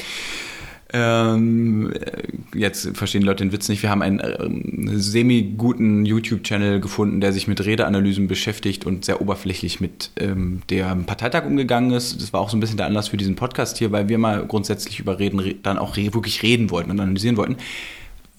Ähm, 0.95 1.91
äh, 1.91 2.57
jetzt 2.57 2.95
verstehen 2.95 3.23
Leute 3.23 3.43
den 3.43 3.51
Witz 3.51 3.67
nicht. 3.67 3.81
Wir 3.81 3.89
haben 3.89 4.03
einen 4.03 4.21
ähm, 4.21 4.89
semi-guten 4.99 6.05
YouTube-Channel 6.05 6.79
gefunden, 6.79 7.19
der 7.19 7.33
sich 7.33 7.47
mit 7.47 7.65
Redeanalysen 7.65 8.27
beschäftigt 8.27 8.85
und 8.85 9.03
sehr 9.03 9.19
oberflächlich 9.19 9.81
mit 9.81 10.11
ähm, 10.19 10.61
dem 10.69 11.05
Parteitag 11.05 11.45
umgegangen 11.45 11.91
ist. 11.91 12.21
Das 12.21 12.31
war 12.31 12.41
auch 12.41 12.51
so 12.51 12.57
ein 12.57 12.59
bisschen 12.59 12.77
der 12.77 12.85
Anlass 12.85 13.07
für 13.07 13.17
diesen 13.17 13.35
Podcast 13.35 13.79
hier, 13.79 13.91
weil 13.91 14.07
wir 14.07 14.19
mal 14.19 14.45
grundsätzlich 14.45 14.99
über 14.99 15.17
Reden 15.17 15.39
re 15.39 15.55
dann 15.55 15.79
auch 15.79 15.97
wirklich 15.97 16.43
reden 16.43 16.69
wollten 16.69 16.91
und 16.91 16.99
analysieren 16.99 17.37
wollten. 17.37 17.57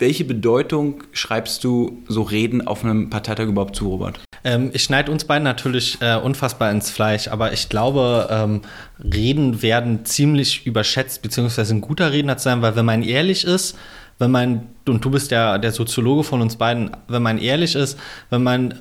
Welche 0.05 0.27
Bedeutung 0.27 1.03
schreibst 1.13 1.65
du 1.65 2.03
so 2.09 2.21
Reden 2.21 2.67
auf 2.67 2.85
einem 2.85 3.09
Parteitag 3.09 3.47
überhaupt 3.47 3.75
zu, 3.75 3.89
Robert? 3.89 4.21
Ähm, 4.45 4.69
ich 4.75 4.83
schneide 4.83 5.11
uns 5.11 5.25
beiden 5.25 5.45
natürlich 5.45 5.97
äh, 6.03 6.17
unfassbar 6.17 6.71
ins 6.71 6.91
Fleisch, 6.91 7.29
aber 7.29 7.55
ich 7.55 7.71
glaube, 7.71 8.29
ähm, 8.31 8.61
Reden 9.03 9.63
werden 9.63 10.05
ziemlich 10.05 10.67
überschätzt, 10.67 11.23
beziehungsweise 11.23 11.75
ein 11.75 11.81
guter 11.81 12.13
Redner 12.13 12.37
zu 12.37 12.45
sein, 12.45 12.61
weil 12.61 12.77
wenn 12.77 12.85
man 12.85 13.03
ehrlich 13.03 13.45
ist, 13.45 13.79
wenn 14.19 14.31
man, 14.31 14.67
und 14.87 15.03
du 15.03 15.11
bist 15.11 15.31
der, 15.31 15.59
der 15.59 15.73
Soziologe 15.73 16.23
von 16.23 16.43
uns 16.43 16.57
beiden, 16.57 16.91
wenn 17.09 17.23
man 17.23 17.39
ehrlich 17.39 17.75
ist, 17.75 17.99
wenn 18.29 18.43
man 18.43 18.81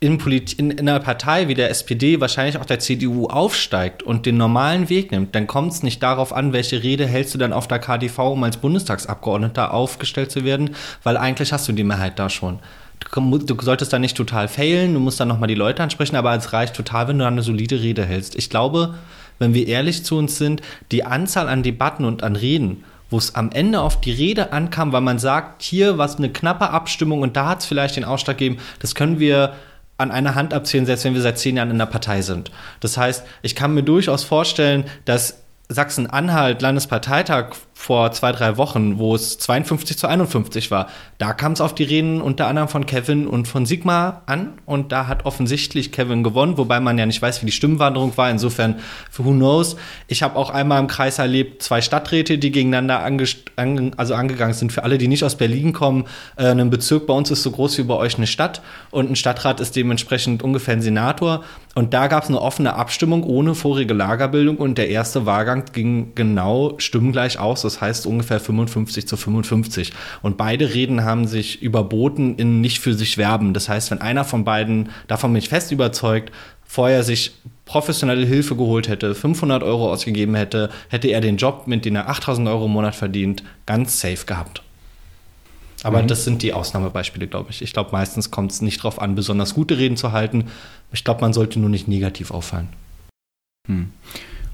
in, 0.00 0.18
Polit 0.18 0.52
in, 0.52 0.70
in 0.70 0.88
einer 0.88 1.00
Partei 1.00 1.48
wie 1.48 1.54
der 1.54 1.70
SPD, 1.70 2.20
wahrscheinlich 2.20 2.58
auch 2.58 2.64
der 2.64 2.78
CDU 2.78 3.26
aufsteigt 3.26 4.02
und 4.02 4.26
den 4.26 4.36
normalen 4.36 4.88
Weg 4.88 5.10
nimmt, 5.10 5.34
dann 5.34 5.46
kommt 5.46 5.72
es 5.72 5.82
nicht 5.82 6.02
darauf 6.02 6.32
an, 6.32 6.52
welche 6.52 6.82
Rede 6.82 7.06
hältst 7.06 7.34
du 7.34 7.38
dann 7.38 7.52
auf 7.52 7.66
der 7.66 7.80
KDV, 7.80 8.18
um 8.18 8.44
als 8.44 8.58
Bundestagsabgeordneter 8.58 9.74
aufgestellt 9.74 10.30
zu 10.30 10.44
werden, 10.44 10.70
weil 11.02 11.16
eigentlich 11.16 11.52
hast 11.52 11.68
du 11.68 11.72
die 11.72 11.84
Mehrheit 11.84 12.18
da 12.18 12.30
schon. 12.30 12.60
Du, 13.12 13.38
du 13.38 13.56
solltest 13.62 13.92
da 13.92 13.98
nicht 13.98 14.16
total 14.16 14.48
failen, 14.48 14.94
du 14.94 15.00
musst 15.00 15.18
dann 15.18 15.28
nochmal 15.28 15.48
die 15.48 15.54
Leute 15.54 15.82
ansprechen, 15.82 16.16
aber 16.16 16.34
es 16.34 16.52
reicht 16.52 16.74
total, 16.74 17.08
wenn 17.08 17.18
du 17.18 17.24
dann 17.24 17.34
eine 17.34 17.42
solide 17.42 17.80
Rede 17.80 18.04
hältst. 18.04 18.36
Ich 18.36 18.50
glaube, 18.50 18.94
wenn 19.38 19.54
wir 19.54 19.66
ehrlich 19.66 20.04
zu 20.04 20.16
uns 20.16 20.38
sind, 20.38 20.62
die 20.90 21.04
Anzahl 21.04 21.48
an 21.48 21.62
Debatten 21.62 22.04
und 22.04 22.22
an 22.22 22.36
Reden, 22.36 22.84
wo 23.10 23.18
es 23.18 23.34
am 23.34 23.50
Ende 23.50 23.80
auf 23.80 24.00
die 24.00 24.12
Rede 24.12 24.52
ankam, 24.52 24.92
weil 24.92 25.00
man 25.00 25.18
sagt, 25.18 25.62
hier 25.62 25.96
war 25.98 26.06
es 26.06 26.16
eine 26.16 26.30
knappe 26.30 26.70
Abstimmung 26.70 27.22
und 27.22 27.36
da 27.36 27.48
hat 27.48 27.60
es 27.60 27.66
vielleicht 27.66 27.96
den 27.96 28.04
Ausschlag 28.04 28.38
gegeben, 28.38 28.58
das 28.80 28.94
können 28.94 29.18
wir 29.18 29.54
an 29.98 30.10
einer 30.10 30.34
Hand 30.34 30.54
abzählen, 30.54 30.86
selbst 30.86 31.04
wenn 31.04 31.14
wir 31.14 31.20
seit 31.20 31.38
zehn 31.38 31.56
Jahren 31.56 31.70
in 31.70 31.78
der 31.78 31.86
Partei 31.86 32.22
sind. 32.22 32.50
Das 32.80 32.96
heißt, 32.96 33.24
ich 33.42 33.54
kann 33.54 33.74
mir 33.74 33.82
durchaus 33.82 34.24
vorstellen, 34.24 34.84
dass 35.04 35.42
Sachsen-Anhalt 35.68 36.62
Landesparteitag 36.62 37.56
vor 37.80 38.10
zwei, 38.10 38.32
drei 38.32 38.56
Wochen, 38.56 38.98
wo 38.98 39.14
es 39.14 39.38
52 39.38 39.96
zu 39.96 40.08
51 40.08 40.72
war. 40.72 40.88
Da 41.16 41.32
kam 41.32 41.52
es 41.52 41.60
auf 41.60 41.76
die 41.76 41.84
Reden 41.84 42.20
unter 42.20 42.48
anderem 42.48 42.66
von 42.66 42.86
Kevin 42.86 43.28
und 43.28 43.46
von 43.46 43.66
Sigmar 43.66 44.22
an 44.26 44.54
und 44.66 44.90
da 44.90 45.06
hat 45.06 45.24
offensichtlich 45.26 45.92
Kevin 45.92 46.24
gewonnen, 46.24 46.58
wobei 46.58 46.80
man 46.80 46.98
ja 46.98 47.06
nicht 47.06 47.22
weiß, 47.22 47.40
wie 47.40 47.46
die 47.46 47.52
Stimmwanderung 47.52 48.16
war. 48.16 48.30
Insofern, 48.30 48.80
who 49.16 49.30
knows. 49.30 49.76
Ich 50.08 50.24
habe 50.24 50.34
auch 50.36 50.50
einmal 50.50 50.80
im 50.80 50.88
Kreis 50.88 51.20
erlebt, 51.20 51.62
zwei 51.62 51.80
Stadträte, 51.80 52.36
die 52.36 52.50
gegeneinander 52.50 53.04
ange 53.04 53.24
an 53.54 53.92
also 53.96 54.14
angegangen 54.14 54.54
sind. 54.54 54.72
Für 54.72 54.82
alle, 54.82 54.98
die 54.98 55.06
nicht 55.06 55.22
aus 55.22 55.36
Berlin 55.36 55.72
kommen, 55.72 56.06
äh, 56.36 56.46
ein 56.50 56.70
Bezirk 56.70 57.06
bei 57.06 57.14
uns 57.14 57.30
ist 57.30 57.44
so 57.44 57.52
groß 57.52 57.78
wie 57.78 57.84
bei 57.84 57.94
euch 57.94 58.16
eine 58.16 58.26
Stadt 58.26 58.60
und 58.90 59.08
ein 59.08 59.16
Stadtrat 59.16 59.60
ist 59.60 59.76
dementsprechend 59.76 60.42
ungefähr 60.42 60.74
ein 60.74 60.82
Senator. 60.82 61.44
Und 61.76 61.94
da 61.94 62.08
gab 62.08 62.24
es 62.24 62.28
eine 62.28 62.42
offene 62.42 62.74
Abstimmung 62.74 63.22
ohne 63.22 63.54
vorige 63.54 63.94
Lagerbildung 63.94 64.56
und 64.56 64.78
der 64.78 64.88
erste 64.88 65.26
Wahlgang 65.26 65.66
ging 65.72 66.12
genau 66.16 66.74
stimmgleich 66.78 67.38
aus 67.38 67.67
das 67.68 67.80
heißt 67.80 68.06
ungefähr 68.06 68.40
55 68.40 69.06
zu 69.06 69.16
55. 69.16 69.92
Und 70.22 70.36
beide 70.36 70.74
Reden 70.74 71.04
haben 71.04 71.26
sich 71.26 71.62
überboten 71.62 72.36
in 72.36 72.60
nicht 72.60 72.80
für 72.80 72.94
sich 72.94 73.18
werben. 73.18 73.54
Das 73.54 73.68
heißt, 73.68 73.90
wenn 73.90 74.00
einer 74.00 74.24
von 74.24 74.44
beiden, 74.44 74.88
davon 75.06 75.32
bin 75.32 75.38
ich 75.38 75.48
fest 75.48 75.70
überzeugt, 75.70 76.32
vorher 76.64 77.02
sich 77.02 77.32
professionelle 77.64 78.26
Hilfe 78.26 78.56
geholt 78.56 78.88
hätte, 78.88 79.14
500 79.14 79.62
Euro 79.62 79.92
ausgegeben 79.92 80.34
hätte, 80.34 80.70
hätte 80.88 81.08
er 81.08 81.20
den 81.20 81.36
Job, 81.36 81.66
mit 81.66 81.84
dem 81.84 81.96
er 81.96 82.08
8000 82.08 82.48
Euro 82.48 82.64
im 82.64 82.72
Monat 82.72 82.94
verdient, 82.94 83.42
ganz 83.66 84.00
safe 84.00 84.24
gehabt. 84.24 84.62
Aber 85.82 86.02
mhm. 86.02 86.08
das 86.08 86.24
sind 86.24 86.42
die 86.42 86.52
Ausnahmebeispiele, 86.52 87.28
glaube 87.28 87.50
ich. 87.50 87.62
Ich 87.62 87.72
glaube, 87.72 87.90
meistens 87.92 88.30
kommt 88.30 88.52
es 88.52 88.62
nicht 88.62 88.78
darauf 88.78 89.00
an, 89.00 89.14
besonders 89.14 89.54
gute 89.54 89.78
Reden 89.78 89.96
zu 89.96 90.12
halten. 90.12 90.46
Ich 90.92 91.04
glaube, 91.04 91.20
man 91.20 91.32
sollte 91.32 91.60
nur 91.60 91.70
nicht 91.70 91.88
negativ 91.88 92.30
auffallen. 92.30 92.68
Hm. 93.66 93.90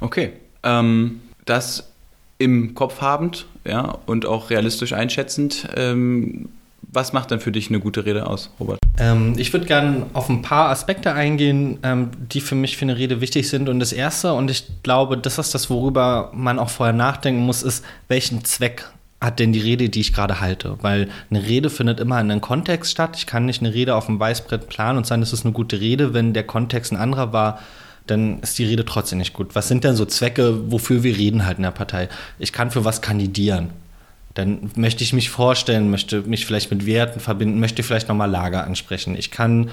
Okay. 0.00 0.33
Ähm, 0.62 1.21
das 1.44 1.94
im 2.38 2.75
Kopf 2.75 3.00
habend 3.00 3.47
ja, 3.64 3.99
und 4.07 4.26
auch 4.26 4.50
realistisch 4.50 4.93
einschätzend. 4.93 5.69
Ähm, 5.76 6.49
was 6.93 7.12
macht 7.12 7.31
dann 7.31 7.41
für 7.41 7.50
dich 7.50 7.69
eine 7.69 7.81
gute 7.81 8.05
Rede 8.05 8.26
aus, 8.26 8.50
Robert? 8.61 8.79
Ähm, 8.99 9.35
ich 9.37 9.53
würde 9.53 9.67
gerne 9.67 10.07
auf 10.12 10.29
ein 10.29 10.43
paar 10.43 10.71
Aspekte 10.71 11.12
eingehen, 11.12 11.79
ähm, 11.83 12.11
die 12.33 12.41
für 12.41 12.55
mich 12.55 12.76
für 12.76 12.85
eine 12.85 12.97
Rede 12.97 13.21
wichtig 13.21 13.49
sind. 13.49 13.69
Und 13.69 13.81
das 13.81 13.93
Erste, 13.93 14.33
und 14.35 14.50
ich 14.50 14.64
glaube, 14.83 15.19
das 15.19 15.38
ist 15.38 15.55
das, 15.55 15.71
worüber 15.71 16.31
man 16.35 16.59
auch 16.59 16.71
vorher 16.71 16.93
nachdenken 16.93 17.41
muss, 17.41 17.62
ist, 17.62 17.85
welchen 18.09 18.45
Zweck 18.45 18.88
hat 19.21 19.41
denn 19.41 19.53
die 19.53 19.61
Rede, 19.61 19.88
die 19.88 20.00
ich 20.00 20.12
gerade 20.12 20.41
halte? 20.41 20.76
Weil 20.83 21.09
eine 21.31 21.43
Rede 21.43 21.71
findet 21.71 21.99
immer 21.99 22.21
in 22.21 22.31
einem 22.31 22.41
Kontext 22.41 22.93
statt. 22.93 23.17
Ich 23.17 23.26
kann 23.26 23.47
nicht 23.47 23.61
eine 23.61 23.75
Rede 23.75 23.95
auf 23.95 24.07
dem 24.07 24.21
Weißbrett 24.21 24.69
planen 24.69 24.99
und 24.99 25.07
sagen, 25.07 25.23
es 25.23 25.33
ist 25.33 25.45
eine 25.45 25.55
gute 25.55 25.81
Rede, 25.81 26.14
wenn 26.14 26.33
der 26.33 26.45
Kontext 26.45 26.93
ein 26.93 26.99
anderer 26.99 27.33
war 27.33 27.59
dann 28.06 28.40
ist 28.40 28.58
die 28.58 28.64
Rede 28.64 28.84
trotzdem 28.84 29.18
nicht 29.18 29.32
gut. 29.32 29.54
Was 29.54 29.68
sind 29.68 29.84
denn 29.84 29.96
so 29.96 30.04
Zwecke, 30.04 30.70
wofür 30.70 31.02
wir 31.02 31.16
reden 31.16 31.46
halt 31.46 31.56
in 31.58 31.62
der 31.62 31.70
Partei? 31.70 32.08
Ich 32.38 32.52
kann 32.52 32.70
für 32.70 32.84
was 32.84 33.00
kandidieren. 33.00 33.70
Dann 34.34 34.70
möchte 34.75 35.04
ich 35.04 35.12
mich 35.12 35.30
vorstellen, 35.30 35.90
möchte 35.90 36.23
mich 36.23 36.44
vielleicht 36.44 36.70
mit 36.70 36.87
Werten 36.87 37.20
verbinden, 37.20 37.61
möchte 37.61 37.82
vielleicht 37.82 38.08
nochmal 38.08 38.30
Lager 38.30 38.64
ansprechen. 38.64 39.16
Ich 39.16 39.30
kann 39.30 39.70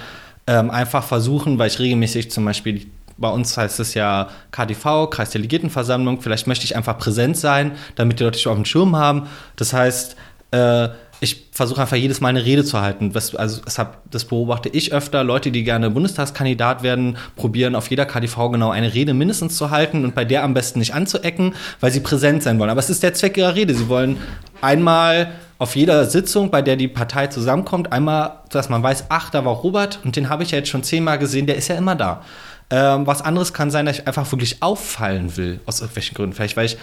ähm, 0.48 0.70
einfach 0.70 1.04
versuchen, 1.04 1.58
weil 1.58 1.68
ich 1.68 1.80
regelmäßig 1.80 2.32
zum 2.32 2.46
Beispiel 2.46 2.86
bei 3.18 3.30
uns 3.30 3.56
heißt 3.56 3.80
es 3.80 3.94
ja 3.94 4.30
KDV, 4.52 5.10
Kreisdelegiertenversammlung. 5.10 6.22
Vielleicht 6.22 6.48
möchte 6.48 6.66
ich 6.66 6.76
einfach 6.76 6.98
präsent 6.98 7.38
sein, 7.38 7.74
damit 7.96 8.20
die 8.20 8.24
Leute 8.24 8.38
dich 8.38 8.48
auf 8.48 8.56
dem 8.56 8.66
Schirm 8.66 8.96
haben. 8.96 9.28
Das 9.56 9.74
heißt, 9.74 10.16
äh, 10.52 10.90
ich 11.24 11.50
versuche 11.52 11.80
einfach 11.80 11.98
jedes 11.98 12.20
Mal 12.20 12.30
eine 12.30 12.44
Rede 12.44 12.66
zu 12.66 12.82
halten. 12.82 13.14
Was, 13.14 13.36
also 13.36 13.62
deshalb, 13.64 14.00
das 14.10 14.26
beobachte 14.26 14.70
ich 14.70 14.92
öfter. 14.92 15.24
Leute, 15.24 15.52
die 15.52 15.64
gerne 15.64 15.92
Bundestagskandidat 15.92 16.82
werden, 16.82 17.16
probieren 17.36 17.76
auf 17.76 17.92
jeder 17.92 18.08
KDV 18.08 18.50
genau 18.52 18.72
eine 18.72 18.92
Rede 18.96 19.14
mindestens 19.14 19.56
zu 19.56 19.70
halten 19.70 20.04
und 20.04 20.16
bei 20.16 20.26
der 20.26 20.44
am 20.44 20.56
besten 20.56 20.80
nicht 20.80 20.96
anzuecken, 20.96 21.54
weil 21.80 21.92
sie 21.92 22.00
präsent 22.00 22.42
sein 22.42 22.58
wollen. 22.58 22.72
Aber 22.72 22.80
es 22.80 22.90
ist 22.90 23.04
der 23.04 23.14
Zweck 23.14 23.38
ihrer 23.38 23.54
Rede. 23.54 23.76
Sie 23.76 23.88
wollen 23.88 24.18
einmal 24.62 25.34
auf 25.60 25.76
jeder 25.76 26.06
Sitzung, 26.06 26.50
bei 26.50 26.64
der 26.64 26.76
die 26.76 26.88
Partei 26.88 27.28
zusammenkommt, 27.28 27.94
einmal, 27.94 28.40
dass 28.50 28.70
man 28.70 28.82
weiß, 28.82 29.06
ach, 29.10 29.30
da 29.30 29.46
war 29.46 29.54
Robert 29.54 30.00
und 30.04 30.16
den 30.16 30.28
habe 30.28 30.42
ich 30.42 30.50
ja 30.50 30.58
jetzt 30.58 30.70
schon 30.70 30.82
zehnmal 30.82 31.20
gesehen, 31.20 31.46
der 31.46 31.56
ist 31.56 31.68
ja 31.68 31.76
immer 31.76 31.94
da. 31.94 32.24
Ähm, 32.72 33.06
was 33.06 33.22
anderes 33.22 33.54
kann 33.54 33.70
sein, 33.70 33.86
dass 33.86 34.00
ich 34.00 34.08
einfach 34.08 34.32
wirklich 34.32 34.64
auffallen 34.64 35.38
will, 35.38 35.60
aus 35.68 35.82
irgendwelchen 35.82 36.16
Gründen. 36.16 36.34
Vielleicht, 36.34 36.58
weil 36.58 36.66
ich 36.66 36.78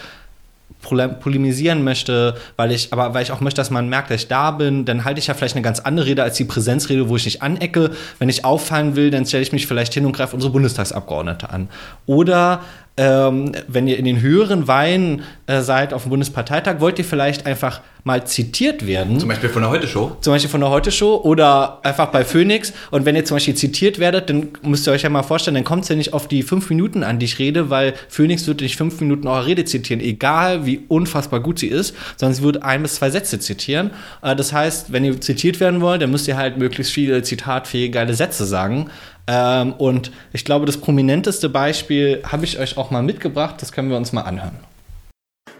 polemisieren 0.80 1.84
möchte, 1.84 2.36
weil 2.56 2.72
ich, 2.72 2.92
aber 2.92 3.14
weil 3.14 3.22
ich 3.22 3.32
auch 3.32 3.40
möchte, 3.40 3.60
dass 3.60 3.70
man 3.70 3.88
merkt, 3.88 4.10
dass 4.10 4.22
ich 4.22 4.28
da 4.28 4.52
bin, 4.52 4.84
dann 4.84 5.04
halte 5.04 5.18
ich 5.18 5.26
ja 5.26 5.34
vielleicht 5.34 5.56
eine 5.56 5.62
ganz 5.62 5.80
andere 5.80 6.06
Rede 6.06 6.22
als 6.22 6.36
die 6.36 6.44
Präsenzrede, 6.44 7.08
wo 7.08 7.16
ich 7.16 7.24
nicht 7.24 7.42
anecke. 7.42 7.90
Wenn 8.18 8.28
ich 8.28 8.44
auffallen 8.44 8.96
will, 8.96 9.10
dann 9.10 9.26
stelle 9.26 9.42
ich 9.42 9.52
mich 9.52 9.66
vielleicht 9.66 9.94
hin 9.94 10.06
und 10.06 10.12
greife 10.12 10.34
unsere 10.34 10.52
Bundestagsabgeordnete 10.52 11.50
an. 11.50 11.68
Oder 12.06 12.60
ähm, 12.98 13.52
wenn 13.68 13.86
ihr 13.86 13.96
in 13.96 14.04
den 14.04 14.20
höheren 14.20 14.66
Weihen 14.66 15.22
äh, 15.46 15.62
seid 15.62 15.94
auf 15.94 16.02
dem 16.02 16.10
Bundesparteitag, 16.10 16.80
wollt 16.80 16.98
ihr 16.98 17.04
vielleicht 17.04 17.46
einfach 17.46 17.80
mal 18.02 18.26
zitiert 18.26 18.86
werden. 18.86 19.20
Zum 19.20 19.28
Beispiel 19.28 19.48
von 19.48 19.62
der 19.62 19.70
Heute-Show. 19.70 20.16
Zum 20.20 20.32
Beispiel 20.32 20.50
von 20.50 20.60
der 20.60 20.70
Heute-Show 20.70 21.20
oder 21.22 21.78
einfach 21.84 22.06
bei 22.06 22.24
Phoenix. 22.24 22.72
Und 22.90 23.04
wenn 23.04 23.14
ihr 23.14 23.24
zum 23.24 23.36
Beispiel 23.36 23.54
zitiert 23.54 23.98
werdet, 23.98 24.30
dann 24.30 24.48
müsst 24.62 24.88
ihr 24.88 24.92
euch 24.92 25.02
ja 25.02 25.10
mal 25.10 25.22
vorstellen, 25.22 25.54
dann 25.54 25.64
kommt 25.64 25.84
es 25.84 25.90
ja 25.90 25.96
nicht 25.96 26.12
auf 26.12 26.26
die 26.26 26.42
fünf 26.42 26.68
Minuten 26.70 27.04
an, 27.04 27.18
die 27.18 27.26
ich 27.26 27.38
rede, 27.38 27.70
weil 27.70 27.94
Phoenix 28.08 28.46
wird 28.46 28.62
nicht 28.62 28.76
fünf 28.76 29.00
Minuten 29.00 29.28
eure 29.28 29.46
Rede 29.46 29.64
zitieren, 29.64 30.00
egal 30.00 30.66
wie 30.66 30.80
unfassbar 30.88 31.40
gut 31.40 31.58
sie 31.60 31.68
ist, 31.68 31.94
sondern 32.16 32.34
sie 32.34 32.42
wird 32.42 32.62
ein 32.62 32.82
bis 32.82 32.96
zwei 32.96 33.10
Sätze 33.10 33.38
zitieren. 33.38 33.90
Äh, 34.22 34.34
das 34.34 34.52
heißt, 34.52 34.92
wenn 34.92 35.04
ihr 35.04 35.20
zitiert 35.20 35.60
werden 35.60 35.80
wollt, 35.80 36.02
dann 36.02 36.10
müsst 36.10 36.26
ihr 36.26 36.36
halt 36.36 36.58
möglichst 36.58 36.92
viele 36.92 37.22
zitatfähige, 37.22 37.92
geile 37.92 38.14
Sätze 38.14 38.44
sagen. 38.44 38.90
Ähm, 39.28 39.74
und 39.74 40.10
ich 40.32 40.44
glaube, 40.44 40.64
das 40.64 40.78
prominenteste 40.78 41.50
Beispiel 41.50 42.22
habe 42.26 42.44
ich 42.46 42.58
euch 42.58 42.78
auch 42.78 42.90
mal 42.90 43.02
mitgebracht. 43.02 43.56
Das 43.60 43.72
können 43.72 43.90
wir 43.90 43.98
uns 43.98 44.12
mal 44.12 44.22
anhören. 44.22 44.56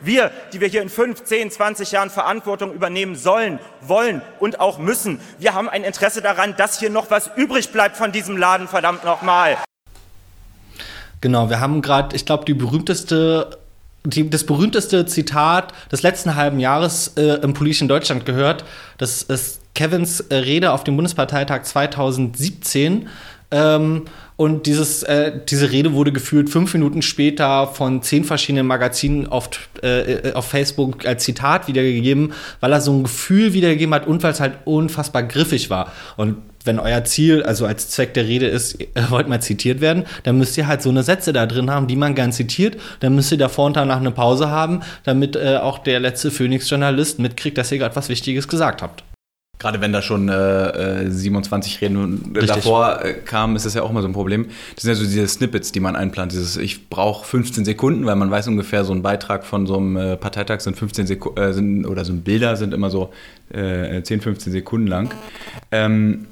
Wir, 0.01 0.31
die 0.53 0.61
wir 0.61 0.69
hier 0.69 0.81
in 0.81 0.89
5, 0.89 1.25
10, 1.25 1.51
20 1.51 1.93
Jahren 1.93 2.09
Verantwortung 2.09 2.73
übernehmen 2.73 3.15
sollen, 3.15 3.59
wollen 3.83 4.23
und 4.39 4.61
auch 4.61 4.79
müssen, 4.79 5.21
wir 5.39 5.55
haben 5.55 5.69
ein 5.69 5.83
Interesse 5.83 6.23
daran, 6.23 6.55
dass 6.57 6.79
hier 6.79 6.89
noch 6.89 7.11
was 7.11 7.31
übrig 7.37 7.71
bleibt 7.73 7.97
von 7.97 8.13
diesem 8.13 8.37
Laden, 8.37 8.69
verdammt 8.69 9.05
nochmal. 9.05 9.59
Genau, 11.21 11.51
wir 11.51 11.59
haben 11.59 11.83
gerade, 11.83 12.15
ich 12.15 12.25
glaube, 12.25 12.45
die 12.45 12.55
berühmteste 12.55 13.59
die, 14.05 14.31
das 14.31 14.45
berühmteste 14.45 15.07
Zitat 15.07 15.75
des 15.91 16.03
letzten 16.03 16.37
halben 16.37 16.61
Jahres 16.61 17.09
äh, 17.17 17.41
im 17.43 17.53
politischen 17.53 17.89
Deutschland 17.89 18.25
gehört. 18.25 18.65
Das 18.97 19.23
ist 19.23 19.61
Kevins 19.75 20.21
äh, 20.21 20.37
Rede 20.37 20.73
auf 20.73 20.85
dem 20.85 20.97
Bundesparteitag 20.97 21.65
2017. 21.65 23.09
Ähm, 23.51 24.05
und 24.37 24.67
dieses, 24.67 25.03
äh, 25.03 25.33
diese 25.49 25.73
Rede 25.73 25.95
wurde 25.95 26.13
geführt 26.13 26.49
fünf 26.49 26.73
Minuten 26.73 27.03
später 27.03 27.67
von 27.67 28.03
zehn 28.03 28.25
verschiedenen 28.25 28.67
Magazinen 28.67 29.27
auf, 29.27 29.49
äh, 29.83 30.33
auf 30.33 30.45
Facebook 30.45 31.07
als 31.07 31.25
Zitat 31.25 31.67
wiedergegeben, 31.67 32.33
weil 32.61 32.73
er 32.73 32.81
so 32.81 32.93
ein 32.93 33.03
Gefühl 33.03 33.53
wiedergegeben 33.53 33.93
hat 33.95 34.07
und 34.07 34.23
weil 34.23 34.33
es 34.33 34.41
halt 34.41 34.59
unfassbar 34.65 35.25
griffig 35.25 35.71
war. 35.71 35.93
Und 36.17 36.37
wenn 36.65 36.79
euer 36.79 37.03
Ziel, 37.05 37.43
also 37.43 37.67
als 37.67 37.91
Zweck 37.91 38.15
der 38.15 38.27
Rede 38.27 38.47
ist, 38.47 38.79
ihr 38.81 38.89
wollt 39.11 39.29
mal 39.29 39.41
zitiert 39.41 39.81
werden, 39.81 40.05
dann 40.23 40.39
müsst 40.39 40.57
ihr 40.57 40.69
halt 40.69 40.83
so 40.83 40.91
eine 40.91 41.03
Sätze 41.03 41.33
da 41.33 41.47
drin 41.47 41.71
haben, 41.71 41.89
die 41.89 41.97
man 41.97 42.15
gern 42.15 42.31
zitiert. 42.31 42.77
Dann 43.01 43.15
müsst 43.15 43.33
ihr 43.33 43.39
davor 43.39 43.67
und 43.67 43.77
danach 43.77 43.99
eine 43.99 44.13
Pause 44.13 44.51
haben, 44.51 44.83
damit 45.03 45.35
äh, 45.35 45.57
auch 45.57 45.79
der 45.79 45.99
letzte 45.99 46.31
Phoenix-Journalist 46.31 47.19
mitkriegt, 47.19 47.59
dass 47.59 47.73
ihr 47.73 47.79
gerade 47.79 47.97
was 47.97 48.09
Wichtiges 48.09 48.47
gesagt 48.47 48.83
habt. 48.83 49.03
Gerade 49.59 49.81
wenn 49.81 49.93
da 49.93 50.03
schon 50.03 50.29
äh, 50.29 51.11
27 51.11 51.83
äh, 51.83 51.87
Reden 51.87 52.33
davor 52.47 53.05
äh, 53.05 53.15
kamen, 53.15 53.57
ist 53.57 53.67
das 53.67 53.75
ja 53.75 53.83
auch 53.83 53.91
immer 53.91 54.03
so 54.03 54.09
ein 54.09 54.13
Problem. 54.13 54.47
Das 54.75 54.85
sind 54.85 54.91
ja 54.91 54.95
so 54.95 55.05
diese 55.05 55.27
Snippets, 55.27 55.73
die 55.73 55.81
man 55.81 55.97
einplant. 55.97 56.31
Dieses, 56.31 56.57
ich 56.57 56.89
brauche 56.89 57.27
15 57.27 57.65
Sekunden, 57.65 58.07
weil 58.07 58.15
man 58.15 58.31
weiß 58.31 58.47
ungefähr, 58.47 58.85
so 58.85 58.93
ein 58.93 59.03
Beitrag 59.03 59.45
von 59.45 59.67
so 59.67 59.77
einem 59.77 59.97
äh, 59.97 60.17
Parteitag 60.17 60.61
sind 60.61 60.77
15 60.77 61.09
Sekunden, 61.09 61.41
äh, 61.41 61.53
sind, 61.53 61.87
oder 61.87 62.05
so 62.05 62.13
ein 62.13 62.23
Bilder 62.23 62.57
sind 62.57 62.73
immer 62.73 62.91
so 62.91 63.13
äh, 63.53 64.01
10, 64.01 64.21
15 64.21 64.53
Sekunden 64.53 64.87
lang. 64.87 65.13
Ähm, 65.73 66.27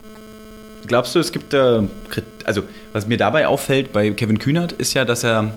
glaubst 0.87 1.15
du, 1.15 1.19
es 1.19 1.33
gibt 1.33 1.53
da, 1.53 1.83
also 2.45 2.63
was 2.93 3.09
mir 3.09 3.17
dabei 3.17 3.49
auffällt 3.49 3.93
bei 3.93 4.11
Kevin 4.11 4.39
Kühnert, 4.39 4.73
ist 4.73 4.95
ja, 4.95 5.05
dass 5.05 5.25
er 5.25 5.53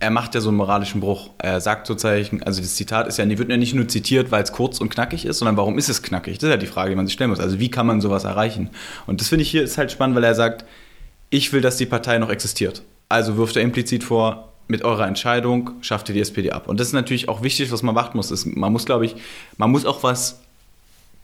er 0.00 0.10
macht 0.10 0.34
ja 0.34 0.40
so 0.40 0.48
einen 0.48 0.56
moralischen 0.56 1.00
Bruch. 1.00 1.30
Er 1.38 1.60
sagt 1.60 1.86
sozusagen, 1.86 2.42
also 2.42 2.62
das 2.62 2.74
Zitat 2.74 3.06
ist 3.06 3.18
ja, 3.18 3.26
die 3.26 3.38
wird 3.38 3.50
ja 3.50 3.58
nicht 3.58 3.74
nur 3.74 3.86
zitiert, 3.86 4.30
weil 4.30 4.42
es 4.42 4.50
kurz 4.50 4.80
und 4.80 4.88
knackig 4.88 5.26
ist, 5.26 5.38
sondern 5.38 5.58
warum 5.58 5.76
ist 5.76 5.90
es 5.90 6.02
knackig? 6.02 6.38
Das 6.38 6.44
ist 6.44 6.50
ja 6.50 6.56
die 6.56 6.66
Frage, 6.66 6.90
die 6.90 6.96
man 6.96 7.06
sich 7.06 7.12
stellen 7.12 7.28
muss. 7.28 7.38
Also 7.38 7.60
wie 7.60 7.70
kann 7.70 7.86
man 7.86 8.00
sowas 8.00 8.24
erreichen? 8.24 8.70
Und 9.06 9.20
das 9.20 9.28
finde 9.28 9.42
ich 9.42 9.50
hier 9.50 9.62
ist 9.62 9.76
halt 9.76 9.92
spannend, 9.92 10.16
weil 10.16 10.24
er 10.24 10.34
sagt, 10.34 10.64
ich 11.28 11.52
will, 11.52 11.60
dass 11.60 11.76
die 11.76 11.86
Partei 11.86 12.18
noch 12.18 12.30
existiert. 12.30 12.82
Also 13.10 13.36
wirft 13.36 13.56
er 13.56 13.62
implizit 13.62 14.02
vor, 14.02 14.48
mit 14.68 14.84
eurer 14.84 15.06
Entscheidung 15.06 15.72
schafft 15.82 16.08
ihr 16.08 16.14
die 16.14 16.20
SPD 16.20 16.50
ab. 16.50 16.66
Und 16.66 16.80
das 16.80 16.86
ist 16.88 16.92
natürlich 16.94 17.28
auch 17.28 17.42
wichtig, 17.42 17.70
was 17.70 17.82
man 17.82 17.94
machen 17.94 18.12
muss. 18.14 18.30
Ist, 18.30 18.46
man 18.46 18.72
muss, 18.72 18.86
glaube 18.86 19.04
ich, 19.04 19.16
man 19.58 19.70
muss 19.70 19.84
auch 19.84 20.02
was 20.02 20.40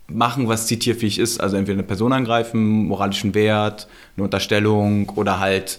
machen, 0.09 0.49
was 0.49 0.67
zitierfähig 0.67 1.19
ist. 1.19 1.41
Also 1.41 1.57
entweder 1.57 1.77
eine 1.77 1.85
Person 1.85 2.13
angreifen, 2.13 2.89
moralischen 2.89 3.35
Wert, 3.35 3.89
eine 4.17 4.25
Unterstellung 4.25 5.09
oder 5.11 5.41
halt 5.41 5.79